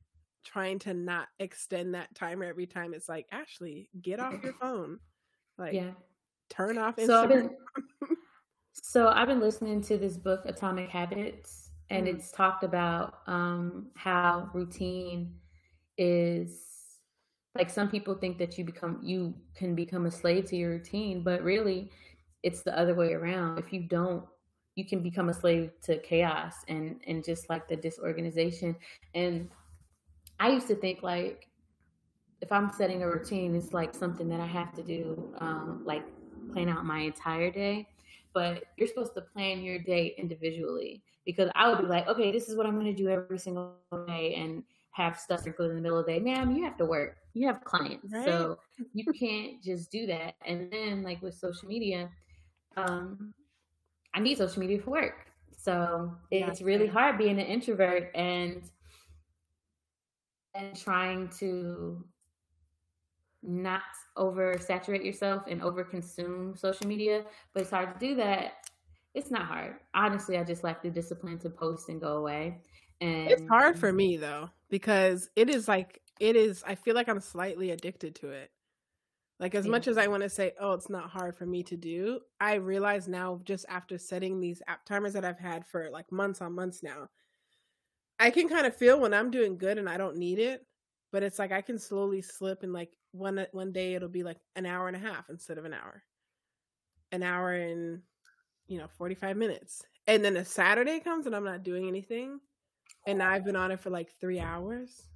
trying 0.45 0.79
to 0.79 0.95
not 0.95 1.27
extend 1.41 1.97
that 1.97 2.15
timer 2.15 2.45
every 2.45 2.67
time. 2.67 2.95
It's 2.95 3.09
like 3.09 3.27
Ashley, 3.33 3.91
get 4.01 4.21
off 4.21 4.45
your 4.45 4.53
phone. 4.61 5.01
Like 5.59 5.73
yeah 5.73 5.91
turn 6.49 6.79
off 6.79 6.97
Instagram. 6.97 7.07
So 7.07 7.23
I've 7.23 7.29
been, 7.29 7.51
so 8.73 9.09
I've 9.09 9.29
been 9.29 9.41
listening 9.41 9.83
to 9.83 9.99
this 9.99 10.17
book, 10.17 10.43
Atomic 10.45 10.89
Habits, 10.89 11.71
and 11.91 12.07
mm. 12.07 12.15
it's 12.15 12.31
talked 12.31 12.65
about 12.65 13.21
um, 13.27 13.89
how 13.95 14.51
routine 14.53 15.35
is 15.99 16.63
like 17.55 17.71
some 17.71 17.89
people 17.89 18.15
think 18.15 18.37
that 18.39 18.59
you 18.59 18.65
become 18.65 19.01
you 19.03 19.35
can 19.55 19.75
become 19.75 20.07
a 20.07 20.11
slave 20.11 20.47
to 20.47 20.57
your 20.57 20.71
routine, 20.71 21.23
but 21.23 21.43
really 21.43 21.91
it's 22.43 22.63
the 22.63 22.79
other 22.79 22.95
way 22.95 23.15
around. 23.15 23.59
If 23.59 23.73
you 23.73 23.81
don't 23.81 24.25
you 24.77 24.85
can 24.85 25.01
become 25.01 25.31
a 25.31 25.35
slave 25.35 25.73
to 25.83 25.99
chaos 25.99 26.55
and 26.69 27.01
and 27.07 27.25
just 27.25 27.51
like 27.51 27.67
the 27.67 27.77
disorganization 27.77 28.77
and 29.15 29.49
i 30.39 30.51
used 30.51 30.69
to 30.69 30.77
think 30.77 31.03
like 31.03 31.49
if 32.43 32.53
i'm 32.53 32.71
setting 32.71 33.03
a 33.03 33.09
routine 33.09 33.57
it's 33.57 33.73
like 33.73 33.95
something 33.95 34.29
that 34.29 34.41
i 34.41 34.47
have 34.47 34.73
to 34.75 34.83
do 34.83 35.35
um, 35.39 35.83
like 35.85 36.05
plan 36.53 36.69
out 36.69 36.85
my 36.85 37.01
entire 37.01 37.51
day, 37.51 37.89
but 38.33 38.65
you're 38.77 38.89
supposed 38.89 39.15
to 39.15 39.21
plan 39.21 39.63
your 39.63 39.79
day 39.79 40.15
individually 40.19 41.03
because 41.25 41.51
I 41.55 41.69
would 41.69 41.79
be 41.79 41.87
like, 41.87 42.09
okay, 42.09 42.31
this 42.33 42.49
is 42.49 42.57
what 42.57 42.67
I'm 42.67 42.79
going 42.79 42.95
to 42.95 43.03
do 43.03 43.09
every 43.09 43.39
single 43.39 43.75
day 44.07 44.35
and 44.37 44.63
have 44.93 45.19
stuff 45.19 45.41
sprinkled 45.41 45.71
in 45.71 45.77
the 45.77 45.83
middle 45.83 45.99
of 45.99 46.07
the 46.07 46.13
day. 46.13 46.21
Ma'am, 46.21 46.57
you 46.57 46.65
have 46.65 46.77
to 46.79 46.87
work. 46.87 47.17
You 47.35 47.47
have 47.49 47.63
clients. 47.65 48.13
Right. 48.13 48.25
So 48.25 48.59
you 48.95 49.05
can't 49.13 49.63
just 49.63 49.91
do 49.91 50.07
that. 50.07 50.35
And 50.47 50.71
then 50.71 51.03
like 51.03 51.21
with 51.21 51.35
social 51.35 51.69
media, 51.69 52.09
um, 52.77 53.35
I 54.15 54.21
need 54.21 54.39
social 54.39 54.61
media 54.61 54.81
for 54.81 54.93
work. 54.93 55.27
So 55.59 56.17
it's 56.31 56.63
really 56.63 56.87
hard 56.87 57.19
being 57.19 57.39
an 57.41 57.47
introvert 57.47 58.11
and 58.15 58.63
and 60.55 60.75
trying 60.75 61.29
to 61.41 62.03
not 63.47 63.83
oversaturate 64.17 65.05
yourself 65.05 65.45
and 65.49 65.61
overconsume 65.63 66.59
social 66.59 66.87
media. 66.87 67.25
But 67.55 67.63
it's 67.63 67.71
hard 67.71 67.99
to 67.99 68.07
do 68.07 68.15
that. 68.17 68.55
It's 69.15 69.31
not 69.31 69.47
hard. 69.47 69.77
Honestly, 69.95 70.37
I 70.37 70.45
just 70.45 70.65
lack 70.65 70.83
the 70.83 70.91
discipline 70.91 71.39
to 71.39 71.51
post 71.51 71.89
and 71.89 72.01
go 72.01 72.19
away. 72.19 72.61
And 73.01 73.31
it's 73.31 73.49
hard 73.49 73.79
for 73.79 73.93
me 73.93 74.17
though, 74.17 74.51
because 74.71 75.29
it 75.37 75.49
is 75.49 75.69
like 75.69 76.01
it 76.19 76.37
is 76.37 76.63
I 76.67 76.75
feel 76.75 76.95
like 76.95 77.09
I'm 77.09 77.21
slightly 77.21 77.71
addicted 77.71 78.15
to 78.17 78.31
it. 78.31 78.51
Like 79.39 79.55
as 79.55 79.67
yeah. 79.67 79.73
much 79.73 79.87
as 79.87 79.99
I 79.99 80.07
want 80.07 80.23
to 80.23 80.31
say, 80.31 80.53
oh, 80.59 80.73
it's 80.73 80.89
not 80.89 81.11
hard 81.11 81.37
for 81.37 81.45
me 81.45 81.63
to 81.65 81.77
do, 81.77 82.21
I 82.41 82.55
realize 82.55 83.07
now 83.07 83.41
just 83.45 83.67
after 83.69 83.99
setting 83.99 84.41
these 84.41 84.63
app 84.67 84.87
timers 84.87 85.13
that 85.13 85.27
I've 85.27 85.39
had 85.39 85.67
for 85.67 85.91
like 85.91 86.11
months 86.11 86.41
on 86.41 86.55
months 86.55 86.83
now, 86.83 87.09
I 88.19 88.31
can 88.31 88.49
kind 88.49 88.67
of 88.67 88.75
feel 88.75 88.99
when 88.99 89.13
I'm 89.13 89.31
doing 89.31 89.59
good 89.59 89.77
and 89.77 89.91
I 89.91 89.99
don't 89.99 90.17
need 90.17 90.39
it, 90.39 90.65
but 91.13 91.23
it's 91.23 91.39
like 91.39 91.53
I 91.53 91.61
can 91.61 91.79
slowly 91.79 92.23
slip 92.23 92.63
and 92.63 92.73
like 92.73 92.91
one 93.17 93.47
one 93.53 93.73
day 93.73 93.95
it'll 93.95 94.09
be 94.09 94.23
like 94.23 94.39
an 94.55 94.67
hour 94.67 94.89
and 94.89 94.97
a 94.97 95.01
half 95.01 95.29
instead 95.31 95.59
of 95.59 95.65
an 95.65 95.75
hour. 95.75 96.03
An 97.13 97.23
hour 97.23 97.53
and 97.53 98.03
you 98.69 98.79
know, 98.79 98.89
45 98.99 99.37
minutes. 99.37 99.83
And 100.09 100.25
then 100.25 100.37
a 100.37 100.45
Saturday 100.45 100.99
comes 100.99 101.27
and 101.27 101.37
I'm 101.37 101.45
not 101.45 101.63
doing 101.63 101.87
anything 101.87 102.41
and 103.07 103.23
I've 103.23 103.45
been 103.45 103.57
on 103.57 103.71
it 103.71 103.81
for 103.81 103.91
like 103.91 104.11
3 104.21 104.41
hours 104.41 105.09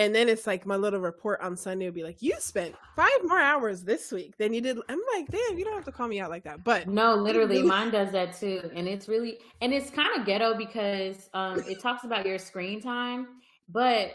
and 0.00 0.14
then 0.14 0.30
it's 0.30 0.46
like 0.46 0.64
my 0.64 0.76
little 0.76 0.98
report 0.98 1.42
on 1.42 1.58
Sunday 1.58 1.84
will 1.84 1.92
be 1.92 2.02
like, 2.02 2.22
you 2.22 2.34
spent 2.38 2.74
five 2.96 3.10
more 3.24 3.38
hours 3.38 3.82
this 3.82 4.10
week 4.10 4.34
than 4.38 4.54
you 4.54 4.62
did. 4.62 4.78
I'm 4.88 4.98
like, 5.14 5.28
damn, 5.28 5.58
you 5.58 5.64
don't 5.66 5.74
have 5.74 5.84
to 5.84 5.92
call 5.92 6.08
me 6.08 6.18
out 6.18 6.30
like 6.30 6.44
that. 6.44 6.64
But 6.64 6.88
no, 6.88 7.14
literally, 7.16 7.62
mine 7.64 7.90
does 7.90 8.10
that 8.12 8.34
too, 8.34 8.70
and 8.74 8.88
it's 8.88 9.08
really 9.08 9.38
and 9.60 9.74
it's 9.74 9.90
kind 9.90 10.08
of 10.18 10.24
ghetto 10.24 10.56
because 10.56 11.28
um, 11.34 11.62
it 11.68 11.80
talks 11.80 12.04
about 12.04 12.24
your 12.24 12.38
screen 12.38 12.80
time, 12.80 13.26
but 13.68 14.12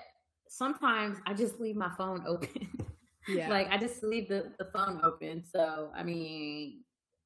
sometimes 0.48 1.18
I 1.26 1.34
just 1.34 1.60
leave 1.60 1.76
my 1.76 1.92
phone 1.98 2.24
open. 2.28 2.70
Yeah, 3.28 3.50
like 3.50 3.72
I 3.72 3.78
just 3.78 4.04
leave 4.04 4.28
the 4.28 4.52
the 4.60 4.66
phone 4.66 5.00
open. 5.04 5.44
So 5.44 5.90
I 5.96 6.04
mean, 6.04 6.84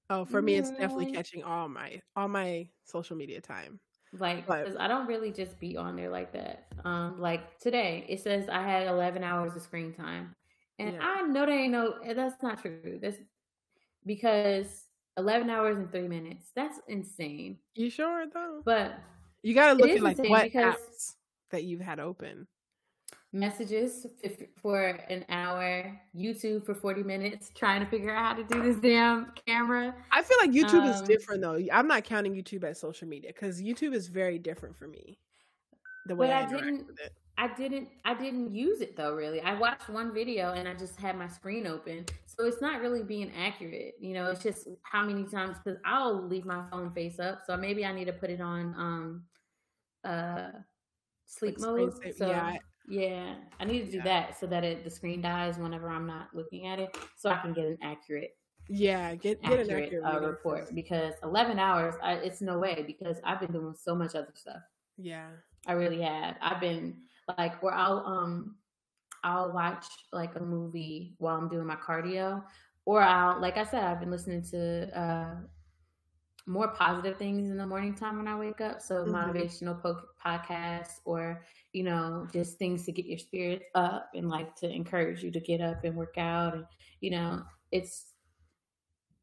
oh, 0.09 0.23
for 0.23 0.41
me, 0.41 0.55
it's 0.55 0.69
definitely 0.71 1.11
catching 1.11 1.43
all 1.43 1.67
my 1.67 2.01
all 2.15 2.29
my 2.29 2.69
social 2.85 3.17
media 3.17 3.41
time. 3.41 3.81
Like, 4.17 4.47
because 4.47 4.77
I 4.79 4.87
don't 4.87 5.07
really 5.07 5.31
just 5.33 5.59
be 5.59 5.75
on 5.75 5.97
there 5.97 6.09
like 6.09 6.31
that. 6.31 6.67
Um, 6.85 7.19
like 7.19 7.59
today, 7.59 8.05
it 8.07 8.21
says 8.21 8.47
I 8.49 8.63
had 8.63 8.87
11 8.87 9.25
hours 9.25 9.57
of 9.57 9.61
screen 9.61 9.93
time, 9.93 10.35
and 10.79 10.93
yeah. 10.93 10.99
I 11.01 11.21
know 11.23 11.45
that 11.45 11.51
ain't 11.51 11.73
no. 11.73 11.95
That's 12.15 12.41
not 12.41 12.61
true. 12.61 12.97
That's 13.01 13.17
because 14.05 14.85
11 15.17 15.49
hours 15.49 15.77
and 15.77 15.91
three 15.91 16.07
minutes. 16.07 16.51
That's 16.55 16.79
insane. 16.87 17.57
You 17.75 17.89
sure 17.89 18.25
though? 18.33 18.61
But 18.63 18.97
you 19.43 19.53
gotta 19.53 19.73
look 19.73 19.89
at 19.89 20.01
like 20.01 20.17
what 20.17 20.51
apps 20.53 21.15
that 21.51 21.65
you've 21.65 21.81
had 21.81 21.99
open 21.99 22.47
messages 23.31 24.07
for 24.61 24.85
an 24.85 25.25
hour, 25.29 25.99
YouTube 26.15 26.65
for 26.65 26.73
40 26.73 27.03
minutes, 27.03 27.51
trying 27.55 27.83
to 27.83 27.89
figure 27.89 28.11
out 28.11 28.37
how 28.37 28.43
to 28.43 28.43
do 28.43 28.61
this 28.61 28.77
damn 28.77 29.31
camera. 29.45 29.93
I 30.11 30.21
feel 30.21 30.37
like 30.41 30.51
YouTube 30.51 30.83
um, 30.83 30.89
is 30.89 31.01
different 31.01 31.41
though. 31.41 31.59
I'm 31.71 31.87
not 31.87 32.03
counting 32.03 32.33
YouTube 32.33 32.63
as 32.63 32.79
social 32.79 33.07
media 33.07 33.31
because 33.33 33.61
YouTube 33.61 33.93
is 33.93 34.07
very 34.07 34.39
different 34.39 34.75
for 34.75 34.87
me. 34.87 35.19
The 36.07 36.15
way 36.15 36.31
I, 36.31 36.41
I 36.41 36.45
didn't 36.45 36.85
I 37.37 37.47
didn't 37.55 37.87
I 38.03 38.13
didn't 38.15 38.53
use 38.53 38.81
it 38.81 38.97
though 38.97 39.13
really. 39.13 39.39
I 39.41 39.53
watched 39.53 39.89
one 39.89 40.13
video 40.13 40.53
and 40.53 40.67
I 40.67 40.73
just 40.73 40.99
had 40.99 41.17
my 41.17 41.27
screen 41.27 41.67
open. 41.67 42.05
So 42.25 42.45
it's 42.45 42.61
not 42.61 42.81
really 42.81 43.03
being 43.03 43.31
accurate. 43.37 43.93
You 43.99 44.13
know, 44.13 44.31
it's 44.31 44.43
just 44.43 44.67
how 44.83 45.05
many 45.05 45.23
times 45.23 45.57
cuz 45.63 45.77
I'll 45.85 46.27
leave 46.27 46.45
my 46.45 46.67
phone 46.69 46.91
face 46.91 47.19
up. 47.19 47.41
So 47.45 47.55
maybe 47.55 47.85
I 47.85 47.93
need 47.93 48.05
to 48.05 48.13
put 48.13 48.29
it 48.29 48.41
on 48.41 48.73
um 48.75 49.23
uh 50.03 50.51
sleep 51.27 51.59
like 51.59 51.77
mode. 51.77 52.15
So 52.17 52.27
yeah, 52.27 52.57
yeah, 52.89 53.35
I 53.59 53.65
need 53.65 53.85
to 53.85 53.91
do 53.91 53.97
yeah. 53.97 54.03
that 54.03 54.39
so 54.39 54.47
that 54.47 54.63
it, 54.63 54.83
the 54.83 54.89
screen 54.89 55.21
dies 55.21 55.57
whenever 55.57 55.89
I'm 55.89 56.07
not 56.07 56.29
looking 56.33 56.67
at 56.67 56.79
it, 56.79 56.95
so 57.15 57.29
I 57.29 57.37
can 57.37 57.53
get 57.53 57.65
an 57.65 57.77
accurate. 57.83 58.35
Yeah, 58.67 59.15
get, 59.15 59.41
get 59.41 59.51
accurate, 59.51 59.69
an 59.69 59.83
accurate 59.83 60.23
uh, 60.23 60.27
report 60.27 60.75
because 60.75 61.13
11 61.23 61.59
hours, 61.59 61.95
I, 62.03 62.13
it's 62.13 62.41
no 62.41 62.57
way 62.57 62.83
because 62.85 63.17
I've 63.23 63.39
been 63.39 63.51
doing 63.51 63.75
so 63.79 63.95
much 63.95 64.15
other 64.15 64.33
stuff. 64.35 64.61
Yeah, 64.97 65.27
I 65.67 65.73
really 65.73 66.01
have. 66.01 66.35
I've 66.41 66.59
been 66.59 66.95
like 67.37 67.61
where 67.61 67.73
I'll 67.73 68.03
um 68.05 68.55
I'll 69.23 69.51
watch 69.51 69.85
like 70.11 70.35
a 70.35 70.43
movie 70.43 71.15
while 71.19 71.37
I'm 71.37 71.49
doing 71.49 71.67
my 71.67 71.75
cardio, 71.75 72.43
or 72.85 73.01
I'll 73.01 73.39
like 73.39 73.57
I 73.57 73.65
said 73.65 73.83
I've 73.83 73.99
been 73.99 74.11
listening 74.11 74.43
to 74.51 74.99
uh 74.99 75.35
more 76.49 76.69
positive 76.69 77.15
things 77.17 77.51
in 77.51 77.57
the 77.57 77.65
morning 77.65 77.93
time 77.93 78.17
when 78.17 78.27
I 78.27 78.35
wake 78.35 78.59
up. 78.59 78.81
So 78.81 79.05
mm-hmm. 79.05 79.13
motivational 79.13 79.79
po- 79.79 80.01
podcasts 80.25 80.99
or, 81.05 81.45
you 81.73 81.83
know, 81.83 82.27
just 82.33 82.57
things 82.57 82.85
to 82.85 82.91
get 82.91 83.05
your 83.05 83.19
spirits 83.19 83.65
up 83.75 84.09
and 84.15 84.27
like 84.29 84.55
to 84.55 84.69
encourage 84.69 85.23
you 85.23 85.29
to 85.29 85.39
get 85.39 85.61
up 85.61 85.83
and 85.83 85.95
work 85.95 86.17
out. 86.17 86.55
And, 86.55 86.65
you 87.01 87.11
know, 87.11 87.43
it's, 87.71 88.13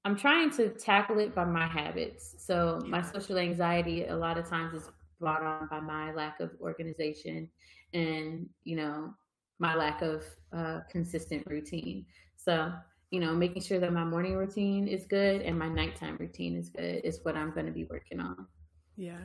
I'm 0.05 0.15
trying 0.15 0.51
to 0.53 0.69
tackle 0.69 1.19
it 1.19 1.35
by 1.35 1.45
my 1.45 1.67
habits. 1.67 2.37
So 2.39 2.81
my 2.87 3.03
social 3.03 3.39
anxiety 3.39 4.05
a 4.05 4.17
lot 4.17 4.39
of 4.39 4.49
times 4.49 4.75
is 4.75 4.89
brought 5.19 5.43
on 5.43 5.67
by 5.67 5.81
my 5.81 6.13
lack 6.15 6.39
of 6.39 6.53
organization 6.61 7.51
and, 7.93 8.49
you 8.63 8.77
know, 8.77 9.13
my 9.59 9.75
lack 9.75 10.01
of 10.01 10.23
uh, 10.53 10.81
consistent 10.89 11.43
routine. 11.49 12.07
So 12.37 12.73
you 13.11 13.21
know, 13.21 13.33
making 13.33 13.63
sure 13.63 13.79
that 13.79 13.93
my 13.93 14.05
morning 14.05 14.35
routine 14.35 14.89
is 14.89 15.07
good 15.07 15.43
and 15.43 15.59
my 15.59 15.69
nighttime 15.69 16.17
routine 16.19 16.57
is 16.57 16.71
good 16.71 17.01
is 17.05 17.21
what 17.23 17.37
I'm 17.37 17.53
going 17.53 17.67
to 17.67 17.73
be 17.73 17.85
working 17.85 18.21
on. 18.21 18.47
Yeah. 18.97 19.19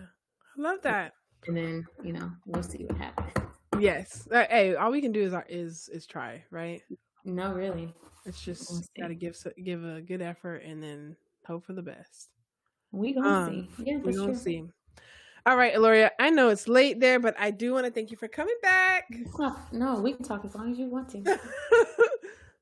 I 0.58 0.62
love 0.62 0.82
that. 0.84 1.14
And 1.48 1.58
then, 1.58 1.86
you 2.04 2.14
know, 2.14 2.32
we'll 2.46 2.64
see 2.64 2.86
what 2.86 2.98
happens. 2.98 3.32
Yes. 3.80 4.28
Uh, 4.32 4.46
hey, 4.50 4.76
all 4.76 4.92
we 4.92 5.02
can 5.02 5.12
do 5.12 5.24
is 5.24 5.34
is 5.50 5.90
is 5.92 6.06
try, 6.06 6.44
right? 6.52 6.82
No, 7.26 7.54
really. 7.54 7.94
It's 8.26 8.42
just 8.42 8.90
got 9.00 9.08
to 9.08 9.16
give 9.16 9.36
give 9.64 9.84
a 9.84 10.02
good 10.02 10.22
effort 10.22 10.58
and 10.58 10.84
then 10.84 11.16
hope 11.48 11.66
for 11.66 11.74
the 11.74 11.82
best. 11.82 12.30
We 12.92 13.14
gonna 13.14 13.28
um, 13.28 13.50
see. 13.78 13.84
Yeah, 13.84 13.98
we 13.98 14.14
gonna 14.14 14.34
true. 14.34 14.36
see. 14.36 14.64
All 15.46 15.58
right, 15.58 15.74
Aloria. 15.74 16.12
I 16.20 16.30
know 16.30 16.50
it's 16.50 16.68
late 16.68 17.00
there, 17.00 17.20
but 17.20 17.34
I 17.40 17.50
do 17.50 17.74
want 17.74 17.86
to 17.86 17.92
thank 17.92 18.12
you 18.12 18.18
for 18.18 18.28
coming 18.28 18.58
back. 18.62 19.06
No, 19.72 20.00
we 20.00 20.14
can 20.14 20.24
talk 20.24 20.46
as 20.46 20.54
long 20.54 20.72
as 20.72 20.78
you 20.78 20.86
want 20.86 21.10
to. 21.10 21.40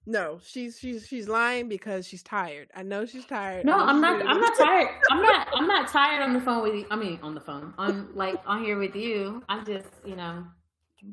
No, 0.09 0.39
she's 0.43 0.79
she's 0.79 1.05
she's 1.05 1.27
lying 1.27 1.69
because 1.69 2.07
she's 2.07 2.23
tired. 2.23 2.71
I 2.75 2.81
know 2.81 3.05
she's 3.05 3.27
tired. 3.27 3.63
No, 3.63 3.77
I'm 3.77 4.01
not. 4.01 4.25
I'm 4.25 4.41
not 4.41 4.53
tired. 4.57 4.89
I'm 5.11 5.21
not. 5.21 5.47
I'm 5.53 5.67
not 5.67 5.87
tired 5.87 6.23
on 6.23 6.33
the 6.33 6.41
phone 6.41 6.63
with 6.63 6.73
you. 6.73 6.87
I 6.89 6.95
mean, 6.95 7.19
on 7.21 7.35
the 7.35 7.41
phone. 7.41 7.75
On 7.77 8.09
like 8.15 8.41
on 8.47 8.63
here 8.63 8.79
with 8.79 8.95
you. 8.95 9.43
I'm 9.49 9.63
just, 9.63 9.85
you 10.03 10.15
know. 10.15 10.45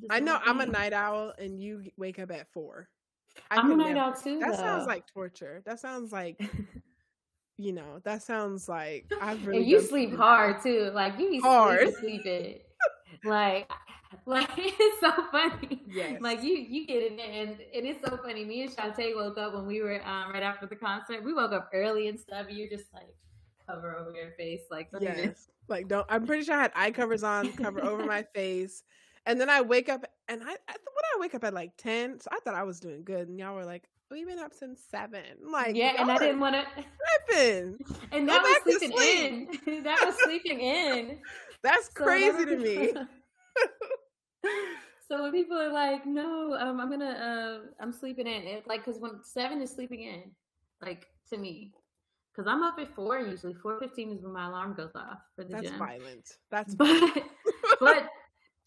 Just 0.01 0.07
I 0.09 0.21
know 0.21 0.41
I'm 0.43 0.61
a 0.61 0.67
night 0.67 0.95
owl, 0.95 1.35
and 1.39 1.61
you 1.61 1.85
wake 1.99 2.19
up 2.19 2.31
at 2.31 2.51
four. 2.55 2.89
I 3.51 3.57
am 3.59 3.71
a 3.71 3.77
night 3.77 3.99
owl 3.99 4.15
too. 4.15 4.39
That 4.39 4.53
though. 4.53 4.57
sounds 4.57 4.87
like 4.87 5.07
torture. 5.07 5.61
That 5.67 5.79
sounds 5.79 6.11
like. 6.11 6.41
you 7.59 7.73
know, 7.73 8.01
that 8.05 8.23
sounds 8.23 8.67
like 8.67 9.13
I've 9.21 9.47
really. 9.47 9.59
And 9.59 9.69
you 9.69 9.83
sleep 9.83 10.17
hard 10.17 10.63
too. 10.63 10.91
Like 10.95 11.19
you 11.19 11.43
hard 11.43 11.95
sleeping. 12.01 12.61
like 13.25 13.71
Like 14.27 14.49
it's 14.57 15.01
so 15.01 15.13
funny. 15.31 15.83
Yes. 15.89 16.21
Like 16.21 16.43
you 16.43 16.55
you 16.55 16.87
get 16.87 17.03
in 17.05 17.17
there 17.17 17.31
and 17.31 17.57
it 17.73 17.85
is 17.85 17.97
so 18.05 18.17
funny. 18.17 18.45
Me 18.45 18.63
and 18.63 18.71
Shantae 18.71 19.15
woke 19.15 19.39
up 19.39 19.55
when 19.55 19.67
we 19.67 19.81
were 19.81 20.05
um, 20.07 20.33
right 20.33 20.43
after 20.43 20.67
the 20.67 20.77
concert. 20.77 21.23
We 21.25 21.33
woke 21.33 21.53
up 21.53 21.71
early 21.73 22.09
and 22.09 22.19
stuff. 22.19 22.47
You 22.51 22.69
just 22.69 22.93
like 22.93 23.15
cover 23.69 23.97
over 23.97 24.13
your 24.13 24.33
face, 24.33 24.63
like 24.71 24.89
yes. 25.01 25.19
Even... 25.19 25.35
Like 25.69 25.89
don't. 25.89 26.07
I'm 26.09 26.27
pretty 26.27 26.45
sure 26.45 26.55
I 26.55 26.63
had 26.63 26.73
eye 26.75 26.91
covers 26.91 27.23
on, 27.23 27.53
cover 27.53 27.83
over 27.85 28.05
my 28.05 28.23
face, 28.35 28.83
and 29.27 29.41
then 29.41 29.51
I 29.51 29.61
wake 29.61 29.89
up 29.89 30.05
and 30.29 30.43
I, 30.43 30.47
I 30.47 30.73
when 30.73 31.05
I 31.15 31.21
wake 31.21 31.35
up 31.35 31.45
at 31.45 31.55
like 31.55 31.77
ten, 31.77 32.21
so 32.21 32.29
I 32.33 32.39
thought 32.41 32.55
I 32.55 32.63
was 32.63 32.81
doing 32.81 33.05
good, 33.05 33.29
and 33.29 33.39
y'all 33.39 33.55
were 33.55 33.65
like, 33.65 33.85
we've 34.11 34.27
been 34.27 34.39
up 34.39 34.53
since 34.53 34.81
seven. 34.91 35.23
Like, 35.43 35.77
yeah, 35.77 35.95
and 35.99 36.11
I 36.11 36.19
didn't 36.19 36.41
want 36.41 36.57
to 36.77 36.85
sleeping. 37.29 37.79
And 38.13 38.29
that 38.29 38.43
was 38.43 38.77
sleeping 38.79 38.99
in. 39.67 39.83
that 39.83 40.03
was 40.05 40.17
sleeping 40.25 40.61
in. 40.61 41.19
That's 41.63 41.87
so 41.87 42.05
crazy 42.05 42.45
that 42.45 42.59
was... 42.59 42.65
to 42.65 42.95
me 42.95 43.07
so 45.09 45.23
when 45.23 45.33
people 45.33 45.57
are 45.57 45.73
like, 45.73 46.07
"No, 46.07 46.55
um, 46.55 46.81
I'm 46.81 46.91
gonna, 46.91 47.05
uh, 47.07 47.67
I'm 47.81 47.93
sleeping 47.93 48.27
in," 48.27 48.43
it, 48.47 48.67
like, 48.67 48.85
because 48.85 49.01
when 49.01 49.23
seven 49.23 49.61
is 49.63 49.71
sleeping 49.71 50.01
in, 50.03 50.31
like 50.83 51.07
to 51.31 51.37
me, 51.39 51.73
because 52.33 52.51
I'm 52.51 52.63
up 52.63 52.79
at 52.79 52.95
four 52.95 53.19
usually. 53.19 53.55
Four 53.55 53.79
fifteen 53.81 54.13
is 54.13 54.23
when 54.23 54.33
my 54.33 54.47
alarm 54.47 54.75
goes 54.75 54.93
off 54.95 55.19
for 55.35 55.45
the 55.45 55.55
That's 55.55 55.71
gym. 55.71 55.79
violent. 55.79 56.37
That's 56.51 56.75
but, 56.75 57.13
but 57.81 58.09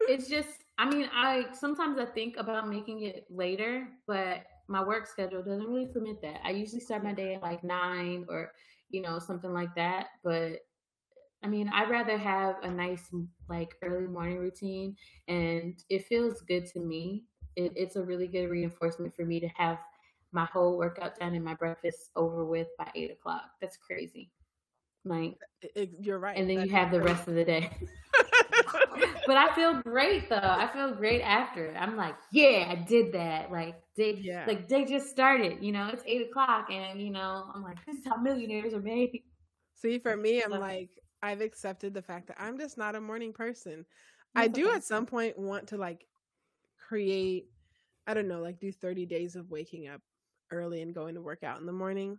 it's 0.02 0.30
just. 0.30 0.50
I 0.78 0.90
mean, 0.90 1.10
I 1.14 1.48
sometimes 1.54 2.00
I 2.00 2.06
think 2.06 2.38
about 2.38 2.70
making 2.70 3.04
it 3.04 3.26
later, 3.30 3.90
but 4.08 4.44
my 4.70 4.82
work 4.82 5.08
schedule 5.08 5.44
doesn't 5.44 5.68
really 5.68 5.88
permit 5.88 6.22
that. 6.22 6.40
I 6.46 6.52
usually 6.52 6.80
start 6.80 7.04
my 7.04 7.14
day 7.14 7.36
at 7.36 7.42
like 7.42 7.64
nine 7.64 8.26
or 8.30 8.52
you 8.90 9.02
know 9.02 9.20
something 9.20 9.52
like 9.52 9.76
that, 9.76 10.08
but 10.24 10.60
I 11.44 11.48
mean, 11.48 11.70
I'd 11.74 11.90
rather 11.90 12.18
have 12.18 12.56
a 12.64 12.70
nice 12.70 13.10
like 13.48 13.76
early 13.82 14.08
morning 14.08 14.38
routine, 14.38 14.96
and 15.28 15.82
it 15.90 16.06
feels 16.06 16.42
good 16.42 16.66
to 16.68 16.80
me. 16.80 17.24
It, 17.56 17.74
it's 17.76 17.96
a 17.96 18.04
really 18.04 18.28
good 18.28 18.50
reinforcement 18.50 19.16
for 19.16 19.26
me 19.26 19.40
to 19.40 19.48
have 19.56 19.80
my 20.32 20.46
whole 20.46 20.78
workout 20.78 21.18
done 21.20 21.34
and 21.34 21.44
my 21.44 21.56
breakfast 21.56 22.12
over 22.16 22.46
with 22.46 22.68
by 22.78 22.90
eight 22.96 23.12
o'clock. 23.12 23.46
That's 23.62 23.78
crazy. 23.78 24.32
Like 25.06 25.38
it, 25.62 25.92
you're 26.00 26.20
right. 26.20 26.38
And 26.38 26.50
then 26.50 26.62
you 26.62 26.70
have 26.70 26.92
the 26.92 27.02
rest 27.02 27.28
of 27.28 27.36
the 27.36 27.46
day. 27.46 27.72
but 29.28 29.38
I 29.38 29.54
feel 29.56 29.82
great 29.82 30.30
though. 30.30 30.36
I 30.42 30.68
feel 30.68 30.92
great 30.94 31.22
after. 31.22 31.76
I'm 31.78 31.96
like, 31.96 32.16
yeah, 32.32 32.68
I 32.70 32.76
did 32.76 33.14
that. 33.14 33.52
Like 33.52 33.76
they, 33.96 34.14
yeah. 34.14 34.46
like 34.48 34.68
they 34.68 34.86
just 34.86 35.10
started. 35.10 35.64
You 35.64 35.72
know, 35.72 35.90
it's 35.92 36.04
eight 36.06 36.30
o'clock, 36.30 36.70
and 36.72 37.02
you 37.02 37.12
know, 37.12 37.50
I'm 37.54 37.64
like, 37.64 37.78
this 37.86 37.98
is 37.98 38.06
how 38.06 38.18
millionaires 38.18 38.74
are 38.74 38.82
made. 38.82 39.24
See, 39.76 40.00
for 40.00 40.16
me, 40.18 40.42
I'm 40.44 40.52
like, 40.52 40.90
I've 41.22 41.42
accepted 41.42 41.94
the 41.94 42.02
fact 42.02 42.28
that 42.28 42.38
I'm 42.40 42.58
just 42.58 42.78
not 42.78 42.96
a 42.96 43.02
morning 43.02 43.34
person. 43.34 43.86
That's 44.36 44.46
I 44.46 44.48
do 44.48 44.68
okay. 44.68 44.78
at 44.78 44.84
some 44.84 45.06
point 45.06 45.38
want 45.38 45.68
to 45.68 45.78
like 45.78 46.06
create, 46.78 47.48
I 48.08 48.14
don't 48.14 48.28
know, 48.28 48.42
like 48.42 48.60
do 48.60 48.72
30 48.72 49.06
days 49.06 49.36
of 49.36 49.52
waking 49.52 49.88
up 49.88 50.02
early 50.52 50.82
and 50.82 50.94
going 50.94 51.16
to 51.16 51.22
work 51.22 51.44
out 51.44 51.60
in 51.60 51.66
the 51.66 51.74
morning. 51.74 52.18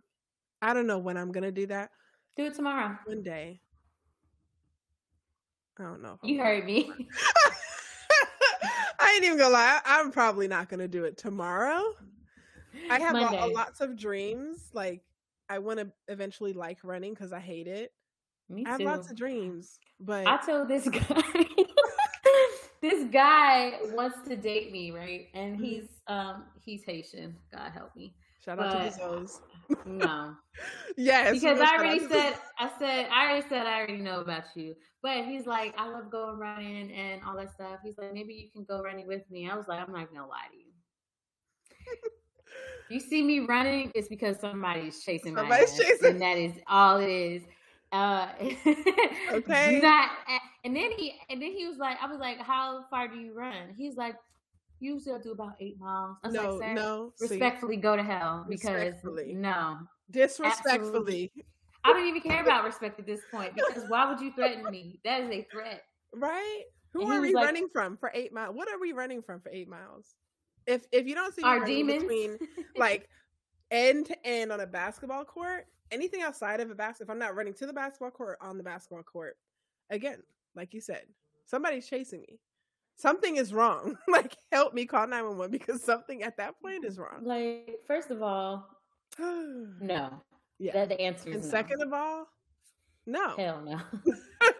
I 0.61 0.73
don't 0.73 0.87
know 0.87 0.99
when 0.99 1.17
I'm 1.17 1.31
gonna 1.31 1.51
do 1.51 1.65
that. 1.67 1.91
Do 2.35 2.45
it 2.45 2.53
tomorrow. 2.53 2.97
One 3.05 3.23
day. 3.23 3.61
I 5.79 5.83
don't 5.83 6.01
know. 6.01 6.19
You 6.23 6.39
heard 6.39 6.65
me. 6.65 6.91
I 8.99 9.15
ain't 9.15 9.25
even 9.25 9.37
gonna 9.37 9.53
lie. 9.53 9.79
I'm 9.83 10.11
probably 10.11 10.47
not 10.47 10.69
gonna 10.69 10.87
do 10.87 11.05
it 11.05 11.17
tomorrow. 11.17 11.81
I 12.89 12.99
have 12.99 13.15
a, 13.15 13.45
a, 13.45 13.47
lots 13.47 13.81
of 13.81 13.97
dreams. 13.97 14.69
Like 14.73 15.01
I 15.49 15.57
want 15.59 15.79
to 15.79 15.91
eventually 16.07 16.53
like 16.53 16.77
running 16.83 17.13
because 17.13 17.33
I 17.33 17.39
hate 17.39 17.67
it. 17.67 17.91
Me 18.51 18.65
I 18.65 18.71
have 18.71 18.81
lots 18.81 19.09
of 19.09 19.17
dreams, 19.17 19.79
but 19.99 20.27
I 20.27 20.37
told 20.45 20.67
this 20.67 20.87
guy. 20.89 21.45
this 22.81 23.05
guy 23.11 23.73
wants 23.93 24.27
to 24.27 24.35
date 24.35 24.71
me, 24.71 24.91
right? 24.91 25.27
And 25.33 25.55
mm-hmm. 25.55 25.63
he's 25.63 25.87
um 26.07 26.43
he's 26.63 26.83
Haitian. 26.83 27.35
God 27.53 27.71
help 27.71 27.95
me. 27.95 28.13
Shout 28.43 28.57
but, 28.57 28.67
out 28.67 28.91
to 28.91 28.97
the 28.97 29.03
Zoes. 29.03 29.39
No. 29.85 30.35
yes. 30.97 31.31
Because 31.31 31.61
I 31.61 31.77
already 31.77 31.99
said 31.99 32.33
I 32.59 32.69
said 32.77 33.07
I 33.09 33.25
already 33.25 33.47
said 33.47 33.65
I 33.65 33.77
already 33.77 33.97
know 33.97 34.19
about 34.19 34.43
you. 34.55 34.75
But 35.01 35.25
he's 35.25 35.45
like, 35.45 35.73
I 35.77 35.87
love 35.87 36.11
going 36.11 36.37
running 36.37 36.91
and 36.91 37.21
all 37.23 37.37
that 37.37 37.53
stuff. 37.53 37.79
He's 37.83 37.97
like, 37.97 38.13
maybe 38.13 38.33
you 38.33 38.49
can 38.51 38.65
go 38.65 38.83
running 38.83 39.07
with 39.07 39.23
me. 39.31 39.49
I 39.49 39.55
was 39.55 39.67
like, 39.67 39.79
I'm 39.79 39.93
not 39.93 40.13
gonna 40.13 40.27
lie 40.27 40.47
to 40.51 40.57
you. 40.57 40.65
you 42.89 42.99
see 42.99 43.23
me 43.23 43.39
running, 43.39 43.91
it's 43.95 44.09
because 44.09 44.39
somebody's 44.39 45.01
chasing 45.03 45.35
somebody's 45.35 45.69
my 45.69 45.73
ass, 45.73 45.77
chasing. 45.77 46.09
and 46.09 46.21
that 46.21 46.37
is 46.37 46.53
all 46.67 46.97
it 46.97 47.09
is. 47.09 47.43
Uh, 47.91 48.29
okay. 49.31 49.79
Not, 49.81 50.09
and 50.63 50.75
then 50.75 50.91
he 50.97 51.13
and 51.29 51.41
then 51.41 51.51
he 51.51 51.67
was 51.67 51.77
like, 51.77 51.97
I 52.01 52.07
was 52.07 52.19
like, 52.19 52.39
how 52.39 52.85
far 52.89 53.07
do 53.07 53.17
you 53.17 53.33
run? 53.33 53.75
He's 53.77 53.95
like, 53.97 54.15
usually 54.79 55.15
I 55.15 55.19
do 55.19 55.31
about 55.31 55.53
eight 55.59 55.79
miles. 55.79 56.17
I 56.23 56.27
was 56.27 56.35
no, 56.35 56.55
like, 56.55 56.73
no. 56.73 57.13
Respectfully, 57.19 57.75
see, 57.75 57.81
go 57.81 57.95
to 57.95 58.03
hell 58.03 58.45
because 58.47 58.93
no, 59.33 59.77
disrespectfully. 60.09 60.73
Absolutely. 60.73 61.31
I 61.83 61.93
don't 61.93 62.07
even 62.07 62.21
care 62.21 62.43
about 62.43 62.63
respect 62.63 62.99
at 62.99 63.05
this 63.05 63.21
point 63.31 63.55
because 63.55 63.89
why 63.89 64.09
would 64.09 64.21
you 64.21 64.31
threaten 64.33 64.69
me? 64.69 64.99
That 65.03 65.21
is 65.21 65.29
a 65.31 65.47
threat, 65.51 65.83
right? 66.13 66.63
Who 66.93 67.03
and 67.03 67.13
are 67.13 67.21
we 67.21 67.33
like, 67.33 67.45
running 67.45 67.67
from 67.71 67.97
for 67.97 68.11
eight 68.13 68.33
miles? 68.33 68.55
What 68.55 68.69
are 68.69 68.79
we 68.79 68.91
running 68.91 69.21
from 69.21 69.41
for 69.41 69.49
eight 69.49 69.67
miles? 69.67 70.15
If 70.67 70.85
if 70.91 71.07
you 71.07 71.15
don't 71.15 71.33
see 71.33 71.43
our 71.43 71.65
demons 71.65 72.03
between 72.03 72.37
like 72.77 73.09
end 73.71 74.05
to 74.07 74.27
end 74.27 74.51
on 74.51 74.59
a 74.59 74.67
basketball 74.67 75.25
court, 75.25 75.65
anything 75.91 76.21
outside 76.21 76.59
of 76.59 76.69
a 76.71 76.75
basket, 76.75 77.03
if 77.03 77.09
I'm 77.09 77.19
not 77.19 77.35
running 77.35 77.53
to 77.55 77.65
the 77.65 77.73
basketball 77.73 78.11
court 78.11 78.37
on 78.41 78.57
the 78.57 78.63
basketball 78.63 79.03
court, 79.03 79.37
again, 79.89 80.23
like 80.55 80.73
you 80.73 80.81
said, 80.81 81.03
somebody's 81.45 81.87
chasing 81.87 82.21
me 82.21 82.39
something 83.01 83.37
is 83.37 83.53
wrong. 83.53 83.97
like, 84.07 84.37
help 84.51 84.73
me 84.73 84.85
call 84.85 85.07
911 85.07 85.51
because 85.51 85.83
something 85.83 86.23
at 86.23 86.37
that 86.37 86.61
point 86.61 86.85
is 86.85 86.97
wrong. 86.97 87.23
Like, 87.23 87.79
first 87.87 88.11
of 88.11 88.21
all, 88.21 88.67
no. 89.19 90.21
Yeah. 90.59 90.73
That 90.73 90.89
the 90.89 91.01
answer 91.01 91.29
is 91.29 91.35
And 91.35 91.43
no. 91.43 91.49
second 91.49 91.81
of 91.81 91.91
all, 91.91 92.27
no. 93.07 93.35
Hell 93.35 93.61
no. 93.65 93.79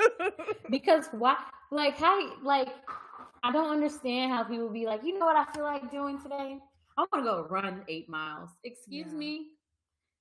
because 0.72 1.06
why? 1.12 1.38
Like, 1.72 1.96
how? 1.96 2.42
Like, 2.44 2.70
I 3.44 3.52
don't 3.52 3.70
understand 3.70 4.32
how 4.32 4.44
people 4.44 4.70
be 4.70 4.86
like, 4.86 5.04
you 5.04 5.18
know 5.18 5.26
what 5.28 5.36
I 5.36 5.46
feel 5.54 5.64
like 5.64 5.92
doing 5.92 6.20
today? 6.20 6.58
I 6.98 7.06
want 7.12 7.24
to 7.26 7.32
go 7.32 7.48
run 7.50 7.84
eight 7.88 8.10
miles. 8.10 8.50
Excuse 8.64 9.08
yeah. 9.12 9.18
me. 9.18 9.48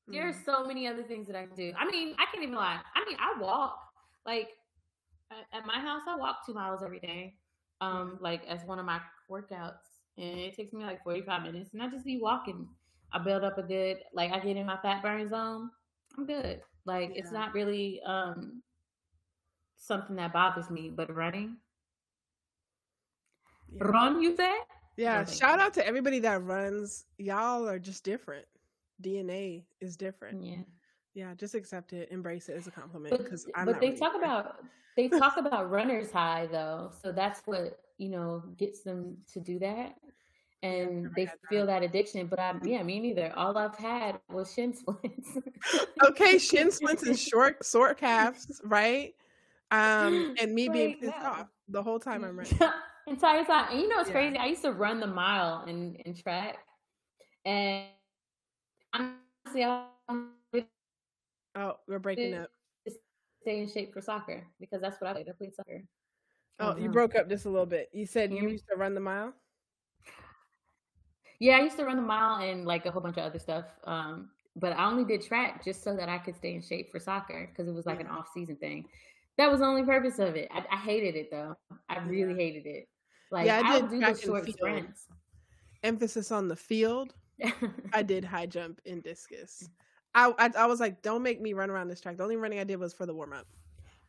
There's 0.08 0.36
mm. 0.36 0.44
so 0.44 0.66
many 0.66 0.86
other 0.86 1.02
things 1.02 1.26
that 1.28 1.36
I 1.36 1.46
can 1.46 1.56
do. 1.56 1.72
I 1.78 1.90
mean, 1.90 2.14
I 2.18 2.26
can't 2.32 2.42
even 2.42 2.54
lie. 2.54 2.78
I 2.94 3.04
mean, 3.08 3.16
I 3.18 3.40
walk. 3.40 3.78
Like 4.26 4.50
at 5.52 5.66
my 5.66 5.78
house, 5.80 6.02
I 6.08 6.16
walk 6.16 6.44
two 6.44 6.54
miles 6.54 6.82
every 6.82 7.00
day 7.00 7.34
um 7.80 8.18
like 8.20 8.42
as 8.46 8.64
one 8.64 8.78
of 8.78 8.84
my 8.84 9.00
workouts 9.30 10.00
and 10.18 10.38
it 10.38 10.54
takes 10.54 10.72
me 10.72 10.84
like 10.84 11.02
45 11.02 11.42
minutes 11.42 11.70
and 11.72 11.82
I 11.82 11.88
just 11.88 12.04
be 12.04 12.18
walking. 12.18 12.68
I 13.12 13.18
build 13.18 13.42
up 13.42 13.58
a 13.58 13.62
good 13.62 13.98
like 14.12 14.32
I 14.32 14.38
get 14.38 14.56
in 14.56 14.66
my 14.66 14.76
fat 14.82 15.02
burn 15.02 15.28
zone. 15.28 15.70
I'm 16.16 16.26
good. 16.26 16.60
Like 16.84 17.10
yeah. 17.10 17.20
it's 17.20 17.32
not 17.32 17.54
really 17.54 18.00
um 18.04 18.62
something 19.76 20.16
that 20.16 20.32
bothers 20.32 20.70
me, 20.70 20.92
but 20.94 21.14
running. 21.14 21.56
Yeah. 23.72 23.84
Run, 23.84 24.20
you 24.20 24.36
say? 24.36 24.52
Yeah, 24.96 25.24
shout 25.24 25.60
out 25.60 25.72
to 25.74 25.86
everybody 25.86 26.18
that 26.20 26.42
runs. 26.42 27.06
Y'all 27.16 27.66
are 27.66 27.78
just 27.78 28.04
different. 28.04 28.44
DNA 29.00 29.64
is 29.80 29.96
different. 29.96 30.42
Yeah. 30.42 30.62
Yeah, 31.14 31.34
just 31.34 31.54
accept 31.54 31.92
it, 31.92 32.08
embrace 32.12 32.48
it 32.48 32.56
as 32.56 32.68
a 32.68 32.70
compliment 32.70 33.18
because 33.18 33.46
I'm 33.56 33.66
But 33.66 33.80
they 33.80 33.92
talk 33.92 34.14
about 34.14 34.60
they 34.96 35.08
talk 35.08 35.36
about 35.36 35.70
runner's 35.70 36.10
high 36.10 36.48
though, 36.50 36.92
so 37.02 37.10
that's 37.10 37.40
what 37.46 37.80
you 37.98 38.08
know 38.08 38.42
gets 38.56 38.82
them 38.82 39.16
to 39.32 39.40
do 39.40 39.58
that, 39.58 39.96
and 40.62 41.10
they 41.16 41.28
feel 41.48 41.66
that 41.66 41.82
addiction. 41.82 42.26
But 42.26 42.38
I, 42.38 42.54
yeah, 42.62 42.82
me 42.84 43.00
neither. 43.00 43.32
All 43.36 43.58
I've 43.58 43.76
had 43.76 44.20
was 44.30 44.52
shin 44.52 44.72
splints. 44.76 45.36
okay, 46.04 46.38
shin 46.38 46.70
splints 46.70 47.02
and 47.02 47.18
short 47.18 47.64
short 47.64 47.98
calves, 47.98 48.60
right? 48.64 49.14
Um, 49.72 50.34
and 50.40 50.54
me 50.54 50.68
being 50.68 50.96
pissed 50.98 51.18
off 51.18 51.48
the 51.68 51.82
whole 51.82 51.98
time 51.98 52.24
I'm 52.24 52.36
running. 52.38 52.58
Entire 53.08 53.44
time, 53.44 53.66
and 53.72 53.80
you 53.80 53.88
know 53.88 54.00
it's 54.00 54.08
yeah. 54.08 54.14
crazy. 54.14 54.36
I 54.36 54.46
used 54.46 54.62
to 54.62 54.72
run 54.72 55.00
the 55.00 55.06
mile 55.08 55.64
in 55.66 55.96
in 56.04 56.14
track, 56.14 56.58
and 57.44 57.86
honestly, 58.92 59.64
I'm 59.64 60.28
Oh, 61.56 61.78
we're 61.88 61.98
breaking 61.98 62.34
up 62.34 62.50
stay 63.42 63.60
in 63.60 63.68
shape 63.68 63.92
for 63.92 64.00
soccer 64.00 64.46
because 64.60 64.80
that's 64.80 65.00
what 65.00 65.10
I 65.10 65.12
played. 65.14 65.28
I 65.28 65.32
played 65.32 65.54
soccer. 65.54 65.82
Oh, 66.58 66.76
you 66.76 66.84
mm-hmm. 66.84 66.92
broke 66.92 67.14
up 67.14 67.28
just 67.28 67.46
a 67.46 67.50
little 67.50 67.66
bit. 67.66 67.88
You 67.92 68.06
said 68.06 68.30
you 68.30 68.38
mm-hmm. 68.38 68.48
used 68.48 68.66
to 68.70 68.76
run 68.76 68.94
the 68.94 69.00
mile. 69.00 69.32
Yeah, 71.38 71.56
I 71.56 71.62
used 71.62 71.78
to 71.78 71.84
run 71.84 71.96
the 71.96 72.02
mile 72.02 72.42
and 72.42 72.66
like 72.66 72.84
a 72.84 72.90
whole 72.90 73.00
bunch 73.00 73.16
of 73.16 73.24
other 73.24 73.38
stuff. 73.38 73.64
Um, 73.84 74.28
but 74.56 74.74
I 74.74 74.84
only 74.84 75.04
did 75.04 75.22
track 75.24 75.64
just 75.64 75.82
so 75.82 75.96
that 75.96 76.08
I 76.08 76.18
could 76.18 76.36
stay 76.36 76.54
in 76.54 76.60
shape 76.60 76.90
for 76.90 77.00
soccer 77.00 77.48
because 77.50 77.66
it 77.66 77.74
was 77.74 77.86
like 77.86 78.00
an 78.00 78.06
mm-hmm. 78.06 78.16
off 78.16 78.28
season 78.34 78.56
thing. 78.56 78.86
That 79.38 79.50
was 79.50 79.60
the 79.60 79.66
only 79.66 79.84
purpose 79.84 80.18
of 80.18 80.36
it. 80.36 80.48
I, 80.50 80.62
I 80.70 80.76
hated 80.76 81.16
it 81.16 81.30
though. 81.30 81.56
I 81.88 81.98
really 82.00 82.34
hated 82.34 82.66
it. 82.66 82.88
Like 83.30 83.46
yeah, 83.46 83.62
I, 83.64 83.76
I 83.76 83.80
did 83.80 83.90
do 83.90 84.00
the 84.00 84.14
short 84.14 84.50
sprints. 84.50 85.06
Emphasis 85.82 86.30
on 86.30 86.48
the 86.48 86.56
field. 86.56 87.14
I 87.92 88.02
did 88.02 88.24
high 88.24 88.46
jump 88.46 88.80
and 88.86 89.02
discus. 89.02 89.68
I, 90.14 90.32
I, 90.38 90.50
I 90.58 90.66
was 90.66 90.80
like, 90.80 91.02
don't 91.02 91.22
make 91.22 91.40
me 91.40 91.52
run 91.52 91.70
around 91.70 91.88
this 91.88 92.00
track. 92.00 92.16
The 92.16 92.22
only 92.22 92.36
running 92.36 92.58
I 92.58 92.64
did 92.64 92.78
was 92.78 92.92
for 92.92 93.06
the 93.06 93.14
warm 93.14 93.32
up. 93.32 93.46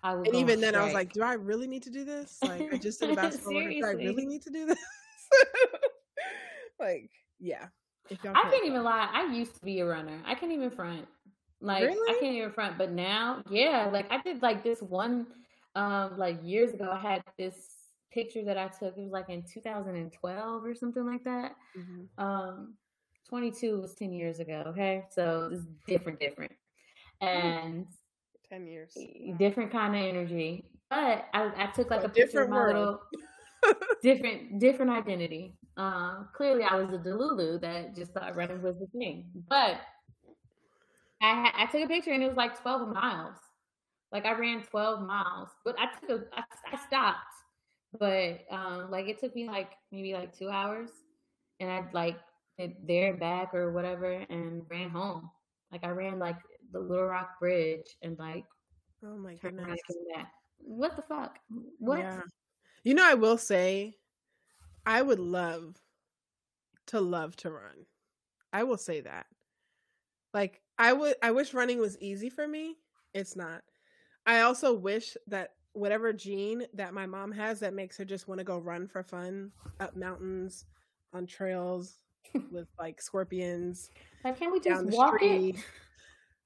And 0.03 0.33
even 0.33 0.59
then, 0.59 0.75
I 0.75 0.83
was 0.83 0.93
like, 0.93 1.13
do 1.13 1.21
I 1.21 1.33
really 1.33 1.67
need 1.67 1.83
to 1.83 1.91
do 1.91 2.03
this? 2.03 2.39
Like, 2.41 2.73
I 2.73 2.77
just 2.77 2.99
did 3.01 3.11
a 3.11 3.15
basketball. 3.15 3.53
do 3.53 3.85
I 3.85 3.91
really 3.91 4.25
need 4.25 4.41
to 4.43 4.49
do 4.49 4.65
this? 4.65 4.79
like, 6.79 7.11
yeah. 7.39 7.67
I 8.09 8.49
can't 8.49 8.65
even 8.65 8.83
lie. 8.83 9.09
I 9.13 9.31
used 9.31 9.55
to 9.55 9.61
be 9.61 9.79
a 9.79 9.85
runner. 9.85 10.19
I 10.25 10.33
can't 10.33 10.51
even 10.51 10.71
front. 10.71 11.07
Like, 11.61 11.83
really? 11.83 12.15
I 12.15 12.19
can't 12.19 12.35
even 12.35 12.51
front. 12.51 12.77
But 12.77 12.91
now, 12.91 13.43
yeah, 13.49 13.89
like 13.91 14.11
I 14.11 14.19
did 14.21 14.41
like 14.41 14.63
this 14.63 14.81
one, 14.81 15.27
um, 15.75 16.17
like 16.17 16.39
years 16.43 16.73
ago. 16.73 16.89
I 16.91 16.99
had 16.99 17.23
this 17.37 17.55
picture 18.11 18.43
that 18.43 18.57
I 18.57 18.67
took. 18.67 18.97
It 18.97 19.01
was 19.01 19.11
like 19.11 19.29
in 19.29 19.43
2012 19.43 20.65
or 20.65 20.75
something 20.75 21.05
like 21.05 21.23
that. 21.23 21.55
Mm-hmm. 21.77 22.23
Um, 22.23 22.73
22 23.31 23.79
was 23.79 23.95
10 23.95 24.11
years 24.11 24.39
ago. 24.39 24.63
Okay. 24.67 25.05
So 25.09 25.49
it's 25.53 25.63
different, 25.87 26.19
different. 26.19 26.51
And 27.21 27.87
10 28.49 28.67
years. 28.67 28.97
Different 29.39 29.71
kind 29.71 29.95
of 29.95 30.01
energy. 30.01 30.65
But 30.89 31.25
I, 31.33 31.51
I 31.55 31.67
took 31.73 31.89
like 31.89 32.03
a, 32.03 32.07
a 32.07 32.09
picture 32.09 32.41
of 32.41 32.49
my 32.49 32.57
world. 32.57 32.99
little 33.63 33.83
different, 34.03 34.59
different 34.59 34.91
identity. 34.91 35.55
Uh, 35.77 36.23
clearly 36.35 36.63
I 36.63 36.75
was 36.75 36.93
a 36.93 36.97
Delulu 36.97 37.61
that 37.61 37.95
just 37.95 38.11
thought 38.11 38.35
running 38.35 38.61
was 38.61 38.75
the 38.79 38.87
thing. 38.87 39.27
But 39.47 39.77
I, 41.21 41.51
I 41.55 41.65
took 41.71 41.85
a 41.85 41.87
picture 41.87 42.11
and 42.11 42.21
it 42.21 42.27
was 42.27 42.35
like 42.35 42.61
12 42.61 42.93
miles. 42.93 43.37
Like 44.11 44.25
I 44.25 44.37
ran 44.37 44.61
12 44.61 45.07
miles, 45.07 45.47
but 45.63 45.75
I 45.79 45.85
took 45.99 46.09
a, 46.09 46.37
I, 46.37 46.43
I 46.73 46.85
stopped, 46.85 47.19
but 47.97 48.41
um, 48.51 48.91
like 48.91 49.07
it 49.07 49.21
took 49.21 49.33
me 49.33 49.47
like 49.47 49.71
maybe 49.89 50.13
like 50.13 50.37
two 50.37 50.49
hours, 50.49 50.89
and 51.61 51.71
I'd 51.71 51.93
like 51.93 52.17
there 52.57 53.15
back 53.15 53.53
or 53.53 53.71
whatever 53.71 54.11
and 54.29 54.63
ran 54.69 54.89
home. 54.89 55.29
Like 55.71 55.83
I 55.83 55.89
ran 55.89 56.19
like 56.19 56.37
the 56.71 56.79
Little 56.79 57.05
Rock 57.05 57.39
Bridge 57.39 57.95
and 58.01 58.17
like 58.19 58.45
Oh 59.03 59.17
my 59.17 59.35
goodness. 59.35 59.79
What 60.59 60.95
the 60.95 61.01
fuck? 61.01 61.39
What? 61.79 61.99
Yeah. 61.99 62.21
You 62.83 62.93
know, 62.93 63.07
I 63.07 63.15
will 63.15 63.37
say, 63.37 63.95
I 64.85 65.01
would 65.01 65.19
love 65.19 65.81
to 66.87 66.99
love 66.99 67.35
to 67.37 67.51
run. 67.51 67.85
I 68.53 68.63
will 68.63 68.77
say 68.77 69.01
that. 69.01 69.25
Like, 70.33 70.61
I 70.77 70.93
would, 70.93 71.15
I 71.21 71.31
wish 71.31 71.53
running 71.53 71.79
was 71.79 71.97
easy 71.99 72.29
for 72.29 72.47
me. 72.47 72.75
It's 73.13 73.35
not. 73.35 73.63
I 74.25 74.41
also 74.41 74.73
wish 74.73 75.17
that 75.27 75.53
whatever 75.73 76.13
gene 76.13 76.65
that 76.73 76.93
my 76.93 77.05
mom 77.05 77.31
has 77.31 77.59
that 77.61 77.73
makes 77.73 77.97
her 77.97 78.05
just 78.05 78.27
want 78.27 78.39
to 78.39 78.45
go 78.45 78.57
run 78.59 78.87
for 78.87 79.03
fun 79.03 79.51
up 79.79 79.95
mountains 79.95 80.65
on 81.13 81.25
trails 81.25 81.95
with 82.51 82.67
like 82.79 83.01
scorpions. 83.01 83.89
Like, 84.23 84.39
can't 84.39 84.51
we 84.51 84.59
just 84.59 84.85
walk 84.85 85.15
street. 85.15 85.55
it? 85.55 85.63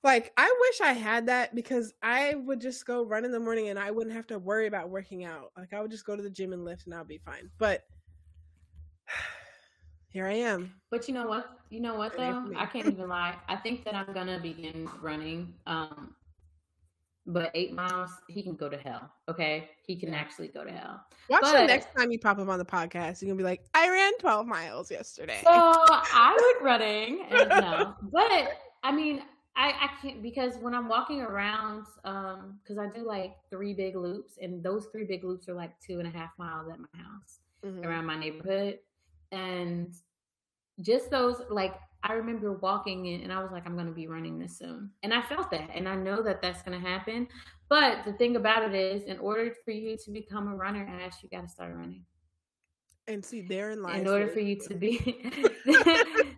Like, 0.04 0.32
I 0.38 0.54
wish 0.62 0.82
I 0.82 0.94
had 0.94 1.26
that 1.28 1.56
because 1.56 1.94
I 2.04 2.36
would 2.36 2.62
just 2.62 2.86
go 2.86 3.04
run 3.04 3.26
in 3.26 3.32
the 3.32 3.40
morning 3.40 3.70
and 3.70 3.80
I 3.80 3.90
wouldn't 3.90 4.16
have 4.16 4.28
to 4.28 4.38
worry 4.38 4.68
about 4.68 4.90
working 4.90 5.26
out. 5.26 5.52
Like, 5.58 5.74
I 5.74 5.82
would 5.82 5.90
just 5.90 6.06
go 6.06 6.16
to 6.16 6.22
the 6.22 6.30
gym 6.30 6.54
and 6.54 6.64
lift 6.64 6.86
and 6.86 6.94
I'll 6.94 7.04
be 7.04 7.18
fine. 7.18 7.50
But 7.58 7.86
here 10.10 10.28
I 10.28 10.34
am. 10.34 10.74
But 10.92 11.08
you 11.08 11.16
know 11.16 11.28
what? 11.28 11.60
You 11.70 11.80
know 11.80 11.96
what 11.96 12.16
though? 12.16 12.52
I 12.56 12.68
can't 12.68 12.88
even 12.88 13.10
lie. 13.10 13.36
I 13.48 13.56
think 13.56 13.84
that 13.86 13.96
I'm 13.96 14.14
gonna 14.14 14.40
begin 14.40 14.88
running. 15.02 15.54
Um, 15.66 16.16
but 17.28 17.52
eight 17.56 17.74
miles, 17.74 18.12
he 18.28 18.44
can 18.44 18.56
go 18.56 18.70
to 18.70 18.78
hell. 18.78 19.12
Okay, 19.28 19.70
he 19.86 19.96
can 19.96 20.14
actually 20.14 20.48
go 20.50 20.64
to 20.64 20.72
hell. 20.72 21.04
Watch 21.30 21.42
but, 21.42 21.54
the 21.54 21.66
next 21.66 21.88
time 21.98 22.12
you 22.12 22.20
pop 22.20 22.38
up 22.38 22.48
on 22.48 22.60
the 22.60 22.66
podcast. 22.66 23.22
You're 23.22 23.30
gonna 23.30 23.38
be 23.38 23.44
like, 23.44 23.64
I 23.74 23.90
ran 23.90 24.18
12 24.20 24.46
miles 24.46 24.92
yesterday. 24.92 25.40
So 25.44 25.50
I 25.50 26.54
went 26.54 26.64
running, 26.64 27.26
and 27.30 27.50
no, 27.50 27.96
but 28.12 28.60
I 28.84 28.92
mean, 28.92 29.24
I, 29.56 29.70
I 29.70 29.90
can't 30.02 30.22
because 30.22 30.58
when 30.58 30.76
I'm 30.76 30.88
walking 30.88 31.22
around, 31.22 31.86
um, 32.04 32.60
because 32.62 32.78
I 32.78 32.88
do 32.88 33.06
like 33.06 33.36
three 33.50 33.74
big 33.74 33.96
loops, 33.96 34.38
and 34.42 34.62
those 34.62 34.88
three 34.92 35.06
big 35.06 35.24
loops 35.24 35.50
are 35.50 35.56
like 35.56 35.72
two 35.80 36.00
and 36.00 36.08
a 36.08 36.12
half 36.12 36.32
miles 36.38 36.70
at 36.70 36.78
my 36.80 36.88
house 36.94 37.40
mm-hmm. 37.66 37.84
around 37.84 38.06
my 38.06 38.20
neighborhood, 38.20 38.80
and 39.32 39.96
just 40.82 41.10
those 41.10 41.42
like 41.50 41.76
I 42.08 42.14
remember 42.14 42.54
walking 42.54 43.08
in, 43.08 43.22
and 43.22 43.34
I 43.34 43.42
was 43.42 43.52
like, 43.52 43.66
I'm 43.66 43.74
going 43.74 43.88
to 43.88 43.92
be 43.92 44.08
running 44.08 44.40
this 44.40 44.58
soon, 44.58 44.92
and 45.04 45.14
I 45.14 45.22
felt 45.24 45.50
that, 45.52 45.70
and 45.74 45.90
I 45.90 45.96
know 45.96 46.22
that 46.24 46.42
that's 46.42 46.62
going 46.62 46.80
to 46.80 46.88
happen. 46.88 47.28
But 47.68 48.06
the 48.06 48.14
thing 48.14 48.36
about 48.36 48.64
it 48.64 48.76
is, 48.76 49.04
in 49.04 49.18
order 49.20 49.54
for 49.66 49.72
you 49.72 49.98
to 50.06 50.12
become 50.12 50.48
a 50.48 50.56
runner, 50.56 50.88
Ash, 51.02 51.16
you 51.24 51.30
got 51.30 51.42
to 51.42 51.48
start 51.48 51.76
running. 51.76 52.06
And 53.08 53.26
see, 53.26 53.42
therein 53.42 53.82
lies. 53.82 54.00
In 54.00 54.06
line. 54.06 54.16
In 54.16 54.22
order 54.22 54.32
for 54.32 54.40
you 54.40 54.56
to 54.68 54.76
be, 54.76 55.32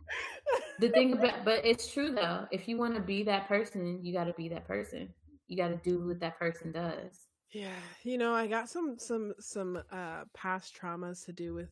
the 0.79 0.89
thing 0.89 1.13
about 1.13 1.43
but 1.43 1.65
it's 1.65 1.91
true 1.91 2.11
though 2.11 2.45
if 2.51 2.67
you 2.67 2.77
want 2.77 2.93
to 2.95 3.01
be 3.01 3.23
that 3.23 3.47
person 3.47 3.99
you 4.03 4.13
got 4.13 4.25
to 4.25 4.33
be 4.33 4.47
that 4.49 4.67
person 4.67 5.09
you 5.47 5.57
got 5.57 5.69
to 5.69 5.79
do 5.83 6.05
what 6.05 6.19
that 6.19 6.37
person 6.37 6.71
does 6.71 7.27
yeah 7.51 7.69
you 8.03 8.17
know 8.17 8.33
i 8.33 8.45
got 8.45 8.69
some 8.69 8.97
some 8.97 9.33
some 9.39 9.81
uh 9.91 10.23
past 10.33 10.77
traumas 10.79 11.25
to 11.25 11.31
do 11.31 11.53
with 11.53 11.69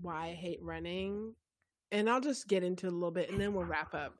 why 0.00 0.28
i 0.28 0.32
hate 0.32 0.62
running 0.62 1.34
and 1.92 2.08
i'll 2.08 2.20
just 2.20 2.48
get 2.48 2.62
into 2.62 2.88
a 2.88 2.90
little 2.90 3.10
bit 3.10 3.30
and 3.30 3.40
then 3.40 3.54
we'll 3.54 3.64
wrap 3.64 3.94
up. 3.94 4.16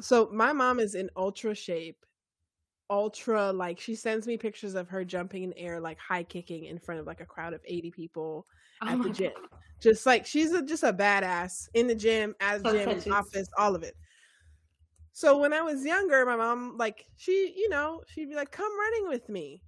So 0.00 0.30
my 0.32 0.52
mom 0.52 0.78
is 0.78 0.94
in 0.94 1.10
ultra 1.16 1.54
shape 1.54 2.04
ultra 2.90 3.52
like 3.52 3.78
she 3.78 3.94
sends 3.94 4.26
me 4.26 4.36
pictures 4.36 4.74
of 4.74 4.88
her 4.88 5.04
jumping 5.04 5.42
in 5.42 5.52
air 5.54 5.78
like 5.78 5.98
high 5.98 6.22
kicking 6.22 6.64
in 6.64 6.78
front 6.78 7.00
of 7.00 7.06
like 7.06 7.20
a 7.20 7.26
crowd 7.26 7.52
of 7.52 7.60
80 7.66 7.90
people 7.90 8.46
oh 8.82 8.88
at 8.88 9.02
the 9.02 9.10
gym. 9.10 9.32
God. 9.34 9.60
just 9.80 10.06
like 10.06 10.24
she's 10.24 10.52
a, 10.52 10.62
just 10.62 10.84
a 10.84 10.92
badass 10.92 11.68
in 11.74 11.86
the 11.86 11.94
gym 11.94 12.34
at 12.40 12.62
the 12.62 12.72
gym 12.72 12.88
in 12.88 13.12
office 13.12 13.48
all 13.58 13.74
of 13.74 13.82
it. 13.82 13.94
So 15.12 15.38
when 15.38 15.52
i 15.52 15.60
was 15.60 15.84
younger 15.84 16.24
my 16.24 16.36
mom 16.36 16.76
like 16.78 17.04
she 17.16 17.52
you 17.56 17.68
know 17.68 18.00
she'd 18.08 18.30
be 18.30 18.36
like 18.36 18.50
come 18.50 18.72
running 18.78 19.08
with 19.08 19.28
me. 19.28 19.62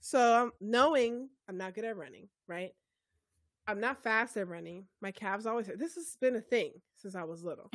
So 0.00 0.42
i'm 0.42 0.52
knowing 0.60 1.28
i'm 1.48 1.58
not 1.58 1.74
good 1.74 1.84
at 1.84 1.96
running 1.96 2.28
right 2.46 2.72
i'm 3.66 3.80
not 3.80 4.02
fast 4.02 4.36
at 4.36 4.48
running. 4.48 4.84
My 5.00 5.10
calves 5.10 5.46
always 5.46 5.66
this 5.76 5.94
has 5.94 6.16
been 6.20 6.36
a 6.36 6.40
thing 6.40 6.72
since 6.96 7.14
i 7.14 7.22
was 7.22 7.44
little. 7.44 7.70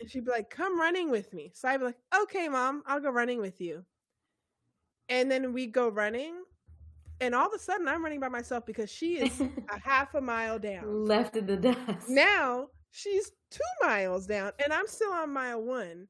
And 0.00 0.10
she'd 0.10 0.24
be 0.24 0.30
like 0.30 0.50
come 0.50 0.80
running 0.80 1.10
with 1.10 1.32
me. 1.32 1.52
So 1.54 1.68
i'd 1.68 1.78
be 1.78 1.86
like 1.86 1.98
okay 2.22 2.48
mom 2.48 2.82
i'll 2.86 3.00
go 3.00 3.10
running 3.10 3.40
with 3.40 3.60
you. 3.60 3.84
And 5.08 5.30
then 5.30 5.52
we 5.52 5.66
go 5.66 5.88
running 5.88 6.34
and 7.20 7.34
all 7.34 7.46
of 7.46 7.52
a 7.54 7.58
sudden 7.58 7.88
i'm 7.88 8.02
running 8.02 8.20
by 8.20 8.28
myself 8.28 8.66
because 8.66 8.90
she 8.90 9.18
is 9.18 9.40
a 9.40 9.50
half 9.82 10.14
a 10.14 10.20
mile 10.20 10.58
down. 10.58 11.04
Left 11.06 11.36
in 11.36 11.46
the 11.46 11.56
dust. 11.56 12.08
Now 12.08 12.68
she's 12.90 13.30
two 13.50 13.86
miles 13.86 14.26
down 14.26 14.52
and 14.62 14.72
i'm 14.72 14.86
still 14.86 15.12
on 15.12 15.32
mile 15.32 15.62
one 15.62 16.06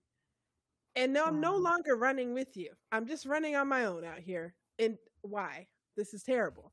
and 0.97 1.13
now 1.13 1.23
wow. 1.23 1.29
i'm 1.29 1.41
no 1.41 1.57
longer 1.57 1.97
running 1.97 2.35
with 2.35 2.57
you. 2.57 2.71
I'm 2.91 3.07
just 3.07 3.27
running 3.27 3.57
on 3.57 3.69
my 3.69 3.85
own 3.85 4.05
out 4.05 4.19
here. 4.19 4.55
And 4.79 4.99
why? 5.23 5.69
This 5.97 6.15
is 6.15 6.23
terrible. 6.23 6.73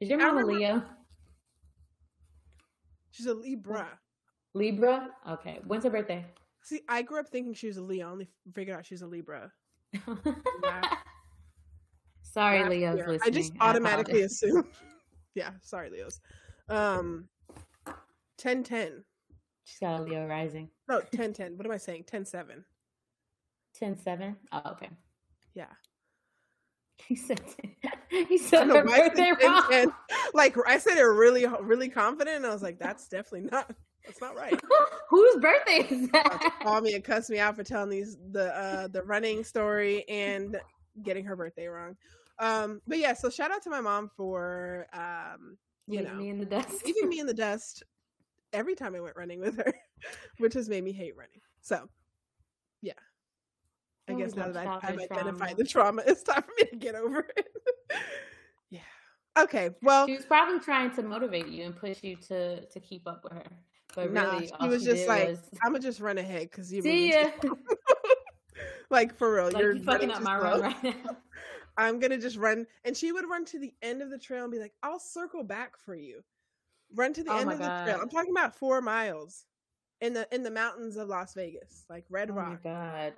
Is 0.00 0.08
your 0.08 0.18
mom 0.18 0.38
a 0.38 0.44
leo 0.44 0.82
she's 3.14 3.26
a 3.26 3.34
libra 3.34 3.88
libra 4.54 5.08
okay 5.28 5.60
when's 5.66 5.84
her 5.84 5.90
birthday 5.90 6.24
see 6.62 6.80
i 6.88 7.00
grew 7.00 7.20
up 7.20 7.28
thinking 7.28 7.54
she 7.54 7.68
was 7.68 7.76
a 7.76 7.82
leo 7.82 8.08
I 8.08 8.10
only 8.10 8.28
figured 8.52 8.76
out 8.76 8.84
she's 8.84 9.02
a 9.02 9.06
libra 9.06 9.52
Sorry, 12.34 12.64
Leo's 12.68 12.98
listening. 12.98 13.20
I 13.24 13.30
just 13.30 13.52
automatically 13.60 14.22
I 14.22 14.24
assumed. 14.24 14.64
yeah, 15.36 15.50
sorry, 15.62 15.88
Leo's. 15.88 16.20
Um, 16.68 17.28
ten 18.36 18.64
ten. 18.64 19.04
She's 19.62 19.78
got 19.78 20.00
a 20.00 20.02
Leo 20.02 20.26
rising. 20.26 20.68
No, 20.88 21.00
ten 21.12 21.32
ten. 21.32 21.56
What 21.56 21.64
am 21.64 21.70
I 21.70 21.76
saying? 21.76 22.04
Ten 22.08 22.24
seven. 22.24 22.64
Ten 23.72 23.96
seven. 23.96 24.34
Oh, 24.50 24.62
okay. 24.72 24.90
Yeah. 25.54 25.66
He 27.08 27.16
said. 27.16 27.40
He 28.28 28.38
said 28.38 28.68
her 28.68 28.84
birthday 28.84 29.32
wrong. 29.42 29.66
10, 29.68 29.92
like 30.34 30.56
I 30.66 30.78
said 30.78 30.98
it 30.98 31.02
really, 31.02 31.46
really 31.60 31.88
confident, 31.88 32.36
and 32.36 32.46
I 32.46 32.52
was 32.52 32.62
like, 32.62 32.78
"That's 32.78 33.08
definitely 33.08 33.48
not. 33.50 33.74
That's 34.06 34.20
not 34.20 34.36
right." 34.36 34.58
Whose 35.10 35.36
birthday 35.36 35.86
is 35.90 36.08
that? 36.10 36.58
Call 36.62 36.80
me 36.80 36.94
and 36.94 37.02
cuss 37.02 37.28
me 37.28 37.40
out 37.40 37.56
for 37.56 37.64
telling 37.64 37.90
these 37.90 38.16
the 38.30 38.56
uh 38.56 38.88
the 38.88 39.02
running 39.02 39.42
story 39.42 40.08
and 40.08 40.56
getting 41.02 41.24
her 41.24 41.34
birthday 41.34 41.66
wrong. 41.66 41.96
Um, 42.38 42.80
but 42.86 42.98
yeah, 42.98 43.14
so 43.14 43.30
shout 43.30 43.50
out 43.50 43.62
to 43.62 43.70
my 43.70 43.80
mom 43.80 44.10
for 44.16 44.86
um, 44.92 45.56
you 45.86 45.98
leaving 45.98 46.12
know, 46.12 46.18
me 46.18 46.30
in 46.30 46.38
the 46.38 46.46
dust, 46.46 46.84
leaving 46.86 47.08
me 47.08 47.20
in 47.20 47.26
the 47.26 47.34
dust 47.34 47.82
every 48.52 48.74
time 48.74 48.94
I 48.94 49.00
went 49.00 49.16
running 49.16 49.40
with 49.40 49.56
her, 49.56 49.74
which 50.38 50.54
has 50.54 50.68
made 50.68 50.84
me 50.84 50.92
hate 50.92 51.16
running. 51.16 51.40
So, 51.62 51.88
yeah, 52.82 52.92
I 54.08 54.12
oh, 54.12 54.16
guess 54.16 54.34
now 54.34 54.50
that 54.50 54.66
I, 54.66 54.86
have 54.86 54.98
identified 54.98 55.56
the 55.56 55.64
trauma, 55.64 56.02
it's 56.06 56.22
time 56.22 56.42
for 56.42 56.52
me 56.58 56.70
to 56.70 56.76
get 56.76 56.94
over 56.94 57.26
it. 57.36 57.48
yeah. 58.70 58.80
Okay. 59.38 59.70
Well, 59.82 60.06
she 60.06 60.16
was 60.16 60.26
probably 60.26 60.60
trying 60.60 60.90
to 60.96 61.02
motivate 61.02 61.48
you 61.48 61.64
and 61.64 61.76
push 61.76 62.02
you 62.02 62.16
to 62.28 62.66
to 62.66 62.80
keep 62.80 63.06
up 63.06 63.24
with 63.24 63.32
her. 63.32 63.44
But 63.94 64.12
nah, 64.12 64.34
really, 64.34 64.50
she 64.60 64.68
was 64.68 64.82
she 64.82 64.90
just 64.90 65.08
like, 65.08 65.28
was... 65.28 65.38
"I'm 65.62 65.72
gonna 65.72 65.80
just 65.80 66.00
run 66.00 66.18
ahead 66.18 66.50
because 66.50 66.72
you." 66.72 66.82
See 66.82 67.12
ya. 67.12 67.30
like 68.90 69.16
for 69.16 69.34
real, 69.34 69.44
like, 69.46 69.62
you're 69.62 69.78
fucking 69.78 70.10
up 70.10 70.22
my 70.22 70.36
road 70.36 70.62
right 70.62 70.84
now. 70.84 71.16
I'm 71.76 71.98
gonna 71.98 72.18
just 72.18 72.36
run. 72.36 72.66
And 72.84 72.96
she 72.96 73.12
would 73.12 73.28
run 73.28 73.44
to 73.46 73.58
the 73.58 73.72
end 73.82 74.02
of 74.02 74.10
the 74.10 74.18
trail 74.18 74.44
and 74.44 74.52
be 74.52 74.58
like, 74.58 74.74
I'll 74.82 75.00
circle 75.00 75.42
back 75.42 75.78
for 75.78 75.94
you. 75.94 76.22
Run 76.94 77.12
to 77.14 77.24
the 77.24 77.32
oh 77.32 77.38
end 77.38 77.52
of 77.52 77.58
the 77.58 77.64
trail. 77.64 77.98
I'm 78.00 78.08
talking 78.08 78.30
about 78.30 78.54
four 78.54 78.80
miles 78.80 79.46
in 80.00 80.12
the 80.12 80.28
in 80.32 80.42
the 80.42 80.50
mountains 80.50 80.96
of 80.96 81.08
Las 81.08 81.34
Vegas, 81.34 81.84
like 81.88 82.04
Red 82.10 82.30
oh 82.30 82.34
Rock. 82.34 82.62
God. 82.62 83.14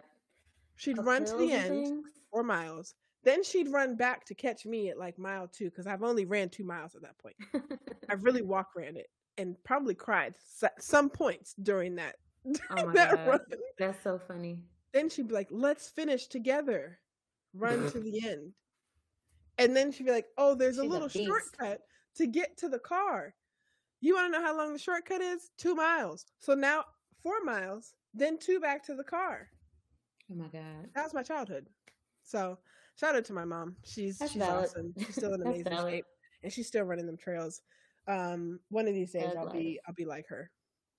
She'd 0.77 0.98
run 0.98 1.24
to 1.24 1.36
the 1.36 1.53
end, 1.53 1.86
things? 1.86 2.07
four 2.31 2.43
miles. 2.43 2.94
Then 3.24 3.43
she'd 3.43 3.73
run 3.73 3.97
back 3.97 4.24
to 4.27 4.35
catch 4.35 4.66
me 4.66 4.89
at 4.90 4.98
like 4.98 5.19
mile 5.19 5.48
two 5.48 5.66
because 5.66 5.86
I've 5.86 6.03
only 6.03 6.24
ran 6.24 6.48
two 6.48 6.65
miles 6.65 6.94
at 6.94 7.03
that 7.03 7.19
point. 7.19 7.36
I 8.09 8.15
really 8.15 8.43
walk 8.43 8.69
ran 8.77 8.97
it 8.97 9.09
and 9.39 9.57
probably 9.65 9.94
cried 9.94 10.35
some 10.78 11.11
points 11.11 11.55
during 11.62 11.97
that. 11.97 12.16
Oh 12.70 12.86
my 12.86 12.93
that 12.93 13.16
God. 13.16 13.28
Run. 13.28 13.40
That's 13.77 14.01
so 14.05 14.20
funny. 14.28 14.61
Then 14.93 15.09
she'd 15.09 15.27
be 15.27 15.35
like, 15.35 15.48
"Let's 15.51 15.89
finish 15.89 16.28
together." 16.28 17.01
run 17.59 17.90
to 17.90 18.01
the 18.01 18.27
end. 18.27 18.53
And 19.59 19.74
then 19.74 19.90
she'd 19.90 20.07
be 20.07 20.12
like, 20.12 20.27
oh, 20.36 20.55
there's 20.55 20.77
She's 20.77 20.85
a 20.85 20.89
little 20.89 21.07
a 21.07 21.11
shortcut 21.11 21.81
to 22.16 22.27
get 22.27 22.57
to 22.59 22.69
the 22.69 22.78
car. 22.78 23.35
You 24.01 24.15
want 24.15 24.32
to 24.32 24.39
know 24.39 24.47
how 24.47 24.57
long 24.57 24.73
the 24.73 24.78
shortcut 24.78 25.23
is? 25.23 25.51
Two 25.57 25.74
miles. 25.74 26.27
So 26.39 26.55
now 26.55 26.85
four 27.23 27.43
miles, 27.43 27.94
then 28.12 28.39
two 28.39 28.61
back 28.61 28.85
to 28.86 28.94
the 28.94 29.05
car. 29.05 29.48
Oh 30.31 30.35
my 30.35 30.48
God. 30.48 30.89
That 30.94 31.05
was 31.05 31.15
my 31.15 31.23
childhood. 31.23 31.66
So 32.23 32.59
shout 32.97 33.15
out 33.15 33.24
to 33.27 33.32
my 33.32 33.44
mom. 33.44 33.77
She's 33.85 34.19
That's 34.19 34.32
she's 34.32 34.43
valid. 34.43 34.65
awesome. 34.65 34.94
She's 34.98 35.16
still 35.16 35.35
in 35.35 35.43
amazing 35.47 35.78
shape. 35.89 36.05
And 36.43 36.53
she's 36.53 36.66
still 36.66 36.85
running 36.85 37.07
them 37.07 37.16
trails. 37.16 37.62
Um, 38.09 38.61
one 38.69 38.86
of 38.86 38.94
these 38.94 39.12
days 39.12 39.35
I'll 39.36 39.51
be 39.51 39.81
I'll 39.86 39.94
be 39.94 40.05
like 40.05 40.27
her. 40.28 40.51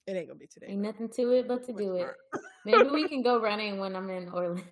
It 0.08 0.14
ain't 0.16 0.28
gonna 0.28 0.40
be 0.40 0.48
today. 0.48 0.68
Ain't 0.70 0.82
nothing 0.82 1.10
to 1.10 1.32
it 1.32 1.48
but 1.48 1.66
to 1.66 1.74
do 1.74 1.96
it. 1.96 2.08
Maybe 2.66 2.84
we 2.90 3.08
can 3.08 3.22
go 3.22 3.40
running 3.42 3.78
when 3.78 3.96
I'm 3.96 4.10
in 4.10 4.30
Orlando. 4.30 4.64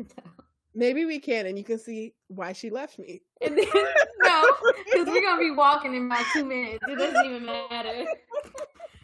Maybe 0.78 1.06
we 1.06 1.20
can, 1.20 1.46
and 1.46 1.58
you 1.58 1.64
can 1.64 1.80
see 1.80 2.14
why 2.28 2.52
she 2.52 2.70
left 2.70 3.00
me. 3.00 3.22
Then, 3.40 3.56
no, 4.20 4.44
because 4.86 5.08
we're 5.08 5.22
gonna 5.22 5.40
be 5.40 5.52
walking 5.52 5.96
in 5.96 6.08
about 6.08 6.26
two 6.34 6.44
minutes. 6.44 6.84
It 6.86 6.98
doesn't 6.98 7.26
even 7.26 7.46
matter. 7.46 8.06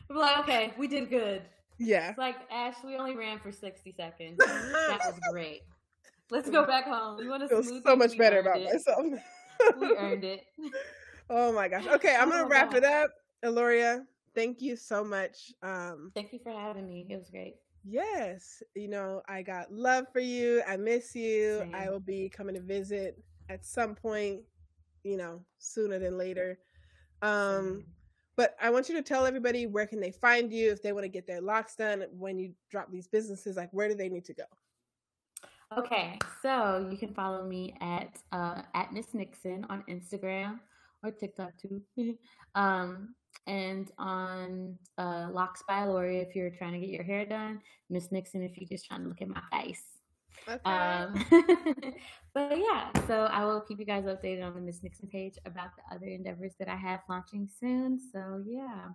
I'm 0.09 0.15
like, 0.17 0.39
okay, 0.39 0.73
we 0.77 0.87
did 0.87 1.09
good. 1.09 1.43
Yeah. 1.81 2.09
It's 2.09 2.17
like 2.17 2.35
Ash, 2.51 2.75
we 2.85 2.95
only 2.95 3.15
ran 3.15 3.39
for 3.39 3.51
sixty 3.51 3.91
seconds. 3.91 4.37
that 4.37 4.99
was 5.03 5.19
great. 5.31 5.61
Let's 6.29 6.49
go 6.49 6.65
back 6.65 6.85
home. 6.85 7.21
You 7.21 7.29
want 7.29 7.43
to 7.43 7.49
feel 7.49 7.81
so 7.83 7.95
much 7.95 8.17
better 8.17 8.39
about 8.39 8.59
it. 8.59 8.71
myself. 8.71 9.05
we 9.79 9.95
earned 9.97 10.23
it. 10.23 10.45
Oh 11.33 11.53
my 11.53 11.69
gosh. 11.69 11.87
Okay, 11.87 12.13
I'm 12.13 12.29
gonna 12.29 12.43
oh 12.43 12.49
wrap 12.49 12.71
God. 12.71 12.79
it 12.79 12.83
up. 12.83 13.11
Aloria, 13.45 14.01
thank 14.35 14.61
you 14.61 14.75
so 14.75 15.01
much. 15.01 15.53
Um, 15.63 16.11
thank 16.13 16.33
you 16.33 16.39
for 16.43 16.51
having 16.51 16.85
me. 16.89 17.07
It 17.09 17.15
was 17.15 17.29
great. 17.29 17.55
Yes, 17.85 18.61
you 18.75 18.89
know, 18.89 19.21
I 19.29 19.41
got 19.41 19.71
love 19.71 20.07
for 20.11 20.19
you. 20.19 20.61
I 20.67 20.75
miss 20.75 21.15
you. 21.15 21.59
Same. 21.59 21.73
I 21.73 21.89
will 21.89 22.01
be 22.01 22.27
coming 22.27 22.55
to 22.55 22.61
visit 22.61 23.17
at 23.47 23.65
some 23.65 23.95
point, 23.95 24.41
you 25.05 25.15
know, 25.15 25.39
sooner 25.57 25.99
than 25.99 26.17
later. 26.17 26.59
Um, 27.21 27.85
but 28.37 28.55
I 28.61 28.69
want 28.69 28.89
you 28.89 28.95
to 28.95 29.01
tell 29.01 29.25
everybody 29.25 29.67
where 29.67 29.85
can 29.85 29.99
they 29.99 30.11
find 30.11 30.51
you 30.51 30.71
if 30.71 30.81
they 30.81 30.93
want 30.93 31.03
to 31.03 31.09
get 31.09 31.27
their 31.27 31.41
locks 31.41 31.75
done 31.75 32.05
when 32.11 32.39
you 32.39 32.53
drop 32.69 32.91
these 32.91 33.07
businesses. 33.07 33.57
Like, 33.57 33.69
where 33.71 33.87
do 33.87 33.95
they 33.95 34.09
need 34.09 34.25
to 34.25 34.33
go? 34.33 34.43
Okay, 35.77 36.19
so 36.41 36.87
you 36.91 36.97
can 36.97 37.13
follow 37.13 37.45
me 37.45 37.73
at 37.79 38.17
uh, 38.33 38.61
at 38.75 38.91
Miss 38.91 39.13
Nixon 39.13 39.65
on 39.69 39.83
Instagram 39.89 40.59
or 41.03 41.11
TikTok 41.11 41.51
too. 41.57 41.81
um, 42.55 43.15
and 43.47 43.89
on 43.97 44.77
uh, 44.97 45.29
Locks 45.31 45.63
by 45.67 45.85
Lori 45.85 46.19
if 46.19 46.35
you're 46.35 46.49
trying 46.49 46.73
to 46.73 46.79
get 46.79 46.89
your 46.89 47.03
hair 47.03 47.25
done. 47.25 47.61
Miss 47.89 48.11
Nixon 48.11 48.43
if 48.43 48.57
you're 48.57 48.67
just 48.67 48.85
trying 48.85 49.03
to 49.03 49.07
look 49.07 49.21
at 49.21 49.29
my 49.29 49.41
face. 49.51 49.83
Okay. 50.47 50.59
Um, 50.63 51.25
but 52.33 52.57
yeah, 52.57 52.89
so 53.07 53.25
I 53.25 53.45
will 53.45 53.61
keep 53.61 53.79
you 53.79 53.85
guys 53.85 54.05
updated 54.05 54.45
on 54.45 54.53
the 54.53 54.61
Miss 54.61 54.83
Nixon 54.83 55.07
page 55.07 55.37
about 55.45 55.69
the 55.75 55.95
other 55.95 56.07
endeavors 56.07 56.53
that 56.59 56.67
I 56.67 56.75
have 56.75 57.01
launching 57.09 57.47
soon. 57.59 57.99
So 57.99 58.43
yeah. 58.45 58.89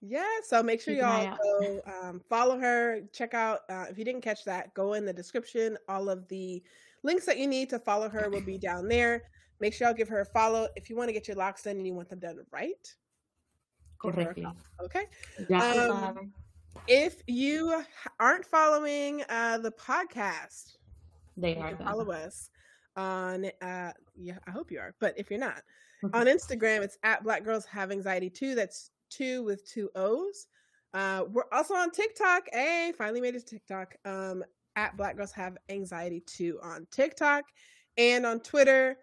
Yeah, 0.00 0.24
so 0.44 0.62
make 0.62 0.80
sure 0.80 0.94
y'all 0.94 1.36
go 1.36 1.80
um, 2.02 2.20
follow 2.28 2.58
her. 2.58 3.00
Check 3.12 3.34
out 3.34 3.60
uh, 3.68 3.86
if 3.90 3.98
you 3.98 4.04
didn't 4.04 4.20
catch 4.20 4.44
that, 4.44 4.72
go 4.74 4.92
in 4.92 5.04
the 5.04 5.12
description. 5.12 5.76
All 5.88 6.08
of 6.08 6.28
the 6.28 6.62
links 7.02 7.26
that 7.26 7.38
you 7.38 7.46
need 7.46 7.68
to 7.70 7.78
follow 7.78 8.08
her 8.08 8.30
will 8.30 8.40
be 8.40 8.58
down 8.58 8.88
there. 8.88 9.24
Make 9.60 9.74
sure 9.74 9.88
y'all 9.88 9.96
give 9.96 10.08
her 10.08 10.20
a 10.20 10.24
follow 10.24 10.68
if 10.76 10.88
you 10.88 10.96
want 10.96 11.08
to 11.08 11.12
get 11.12 11.26
your 11.26 11.36
locks 11.36 11.64
done 11.64 11.76
and 11.76 11.86
you 11.86 11.94
want 11.94 12.10
them 12.10 12.20
done 12.20 12.38
right. 12.52 12.94
Correct. 13.98 14.38
Okay. 14.80 15.06
Um, 15.52 16.32
if 16.86 17.22
you 17.26 17.82
aren't 18.20 18.44
following 18.44 19.24
uh, 19.28 19.58
the 19.58 19.72
podcast, 19.72 20.77
they 21.38 21.56
are. 21.56 21.76
Follow 21.76 22.10
us 22.10 22.50
on. 22.96 23.46
Uh, 23.62 23.92
yeah, 24.16 24.38
I 24.46 24.50
hope 24.50 24.70
you 24.70 24.80
are. 24.80 24.94
But 25.00 25.14
if 25.16 25.30
you're 25.30 25.40
not, 25.40 25.62
on 26.12 26.26
Instagram, 26.26 26.82
it's 26.82 26.98
at 27.02 27.24
Black 27.24 27.44
Girls 27.44 27.64
Have 27.66 27.90
Anxiety 27.90 28.30
Too. 28.30 28.54
That's 28.54 28.90
two 29.10 29.42
with 29.44 29.68
two 29.68 29.90
O's. 29.94 30.46
Uh, 30.94 31.24
we're 31.30 31.44
also 31.52 31.74
on 31.74 31.90
TikTok. 31.90 32.44
Hey, 32.52 32.92
finally 32.96 33.20
made 33.20 33.34
it 33.34 33.46
to 33.46 33.54
TikTok. 33.56 33.94
Um, 34.04 34.44
at 34.76 34.96
Black 34.96 35.16
Girls 35.16 35.32
Have 35.32 35.58
Anxiety 35.68 36.22
Too 36.26 36.58
on 36.62 36.86
TikTok 36.90 37.44
and 37.96 38.24
on 38.24 38.40
Twitter. 38.40 38.96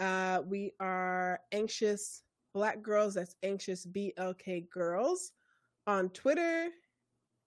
Uh, 0.00 0.40
we 0.46 0.72
are 0.80 1.40
anxious 1.52 2.22
black 2.54 2.82
girls. 2.82 3.14
That's 3.14 3.34
anxious 3.42 3.86
BLK 3.86 4.70
girls 4.70 5.32
on 5.86 6.08
Twitter. 6.10 6.68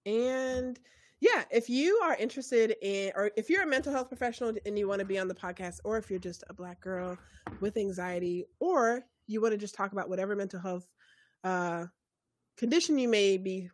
And 0.05 0.79
yeah, 1.21 1.43
if 1.51 1.69
you 1.69 1.99
are 2.03 2.15
interested 2.15 2.75
in, 2.81 3.11
or 3.15 3.29
if 3.37 3.47
you're 3.47 3.61
a 3.61 3.67
mental 3.67 3.93
health 3.93 4.09
professional 4.09 4.53
and 4.65 4.77
you 4.77 4.87
want 4.87 4.99
to 4.99 5.05
be 5.05 5.19
on 5.19 5.27
the 5.27 5.35
podcast, 5.35 5.79
or 5.83 5.97
if 5.97 6.09
you're 6.09 6.19
just 6.19 6.43
a 6.49 6.53
black 6.53 6.81
girl 6.81 7.15
with 7.59 7.77
anxiety, 7.77 8.45
or 8.59 9.03
you 9.27 9.39
want 9.39 9.53
to 9.53 9.57
just 9.57 9.75
talk 9.75 9.91
about 9.91 10.09
whatever 10.09 10.35
mental 10.35 10.59
health 10.59 10.87
uh, 11.43 11.85
condition 12.57 12.97
you 12.97 13.07
may 13.07 13.37
be 13.37 13.69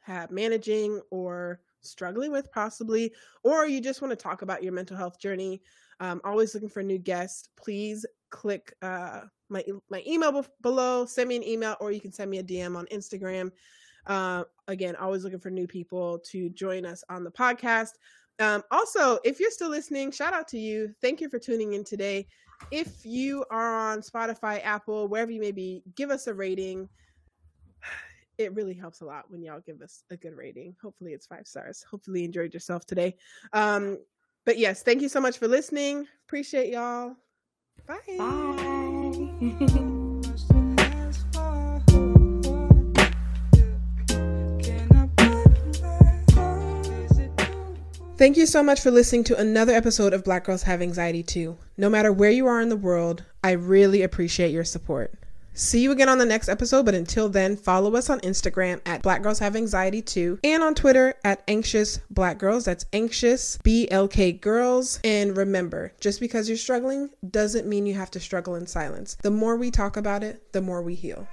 have 0.00 0.32
managing 0.32 1.00
or 1.10 1.60
struggling 1.80 2.32
with, 2.32 2.50
possibly, 2.50 3.12
or 3.44 3.66
you 3.66 3.80
just 3.80 4.02
want 4.02 4.10
to 4.10 4.16
talk 4.16 4.42
about 4.42 4.62
your 4.64 4.72
mental 4.72 4.96
health 4.96 5.20
journey, 5.20 5.62
um, 6.00 6.20
always 6.24 6.54
looking 6.54 6.68
for 6.68 6.82
new 6.82 6.98
guests. 6.98 7.50
Please 7.56 8.04
click 8.30 8.74
uh, 8.82 9.20
my 9.48 9.64
my 9.90 10.02
email 10.08 10.42
b- 10.42 10.48
below. 10.60 11.06
Send 11.06 11.28
me 11.28 11.36
an 11.36 11.44
email, 11.44 11.76
or 11.78 11.92
you 11.92 12.00
can 12.00 12.12
send 12.12 12.32
me 12.32 12.38
a 12.38 12.42
DM 12.42 12.76
on 12.76 12.86
Instagram. 12.86 13.52
Uh, 14.06 14.44
again, 14.68 14.96
always 14.96 15.24
looking 15.24 15.38
for 15.38 15.50
new 15.50 15.66
people 15.66 16.18
to 16.30 16.48
join 16.50 16.84
us 16.84 17.04
on 17.08 17.24
the 17.24 17.30
podcast. 17.30 17.90
Um, 18.38 18.62
also, 18.70 19.18
if 19.24 19.38
you're 19.40 19.50
still 19.50 19.70
listening, 19.70 20.10
shout 20.10 20.34
out 20.34 20.48
to 20.48 20.58
you. 20.58 20.92
Thank 21.00 21.20
you 21.20 21.28
for 21.28 21.38
tuning 21.38 21.74
in 21.74 21.84
today. 21.84 22.26
If 22.70 23.04
you 23.04 23.44
are 23.50 23.92
on 23.92 24.00
Spotify, 24.00 24.64
Apple, 24.64 25.08
wherever 25.08 25.30
you 25.30 25.40
may 25.40 25.52
be, 25.52 25.82
give 25.96 26.10
us 26.10 26.26
a 26.26 26.34
rating. 26.34 26.88
It 28.36 28.52
really 28.52 28.74
helps 28.74 29.00
a 29.00 29.04
lot 29.04 29.26
when 29.30 29.44
y'all 29.44 29.60
give 29.64 29.80
us 29.80 30.02
a 30.10 30.16
good 30.16 30.34
rating. 30.34 30.74
Hopefully, 30.82 31.12
it's 31.12 31.24
five 31.24 31.46
stars. 31.46 31.84
Hopefully, 31.88 32.22
you 32.22 32.26
enjoyed 32.26 32.52
yourself 32.52 32.84
today. 32.84 33.14
Um, 33.52 33.98
but 34.44 34.58
yes, 34.58 34.82
thank 34.82 35.02
you 35.02 35.08
so 35.08 35.20
much 35.20 35.38
for 35.38 35.46
listening. 35.46 36.08
Appreciate 36.26 36.72
y'all. 36.72 37.14
Bye. 37.86 38.00
Bye. 38.18 39.84
Thank 48.16 48.36
you 48.36 48.46
so 48.46 48.62
much 48.62 48.80
for 48.80 48.92
listening 48.92 49.24
to 49.24 49.36
another 49.36 49.72
episode 49.72 50.12
of 50.12 50.22
Black 50.22 50.44
Girls 50.44 50.62
Have 50.62 50.80
Anxiety 50.80 51.24
Too. 51.24 51.58
No 51.76 51.90
matter 51.90 52.12
where 52.12 52.30
you 52.30 52.46
are 52.46 52.60
in 52.60 52.68
the 52.68 52.76
world, 52.76 53.24
I 53.42 53.50
really 53.50 54.02
appreciate 54.02 54.52
your 54.52 54.62
support. 54.62 55.12
See 55.52 55.82
you 55.82 55.90
again 55.90 56.08
on 56.08 56.18
the 56.18 56.24
next 56.24 56.48
episode, 56.48 56.86
but 56.86 56.94
until 56.94 57.28
then, 57.28 57.56
follow 57.56 57.96
us 57.96 58.08
on 58.08 58.20
Instagram 58.20 58.80
at 58.86 59.02
Black 59.02 59.20
Girls 59.20 59.40
Have 59.40 59.56
Anxiety 59.56 60.00
Too 60.00 60.38
and 60.44 60.62
on 60.62 60.76
Twitter 60.76 61.14
at 61.24 61.42
Anxious 61.48 61.98
Black 62.08 62.38
Girls. 62.38 62.66
That's 62.66 62.86
Anxious 62.92 63.58
BLK 63.64 64.40
Girls. 64.40 65.00
And 65.02 65.36
remember, 65.36 65.92
just 65.98 66.20
because 66.20 66.48
you're 66.48 66.56
struggling 66.56 67.10
doesn't 67.28 67.66
mean 67.66 67.84
you 67.84 67.94
have 67.94 68.12
to 68.12 68.20
struggle 68.20 68.54
in 68.54 68.68
silence. 68.68 69.16
The 69.22 69.32
more 69.32 69.56
we 69.56 69.72
talk 69.72 69.96
about 69.96 70.22
it, 70.22 70.52
the 70.52 70.60
more 70.60 70.82
we 70.82 70.94
heal. 70.94 71.26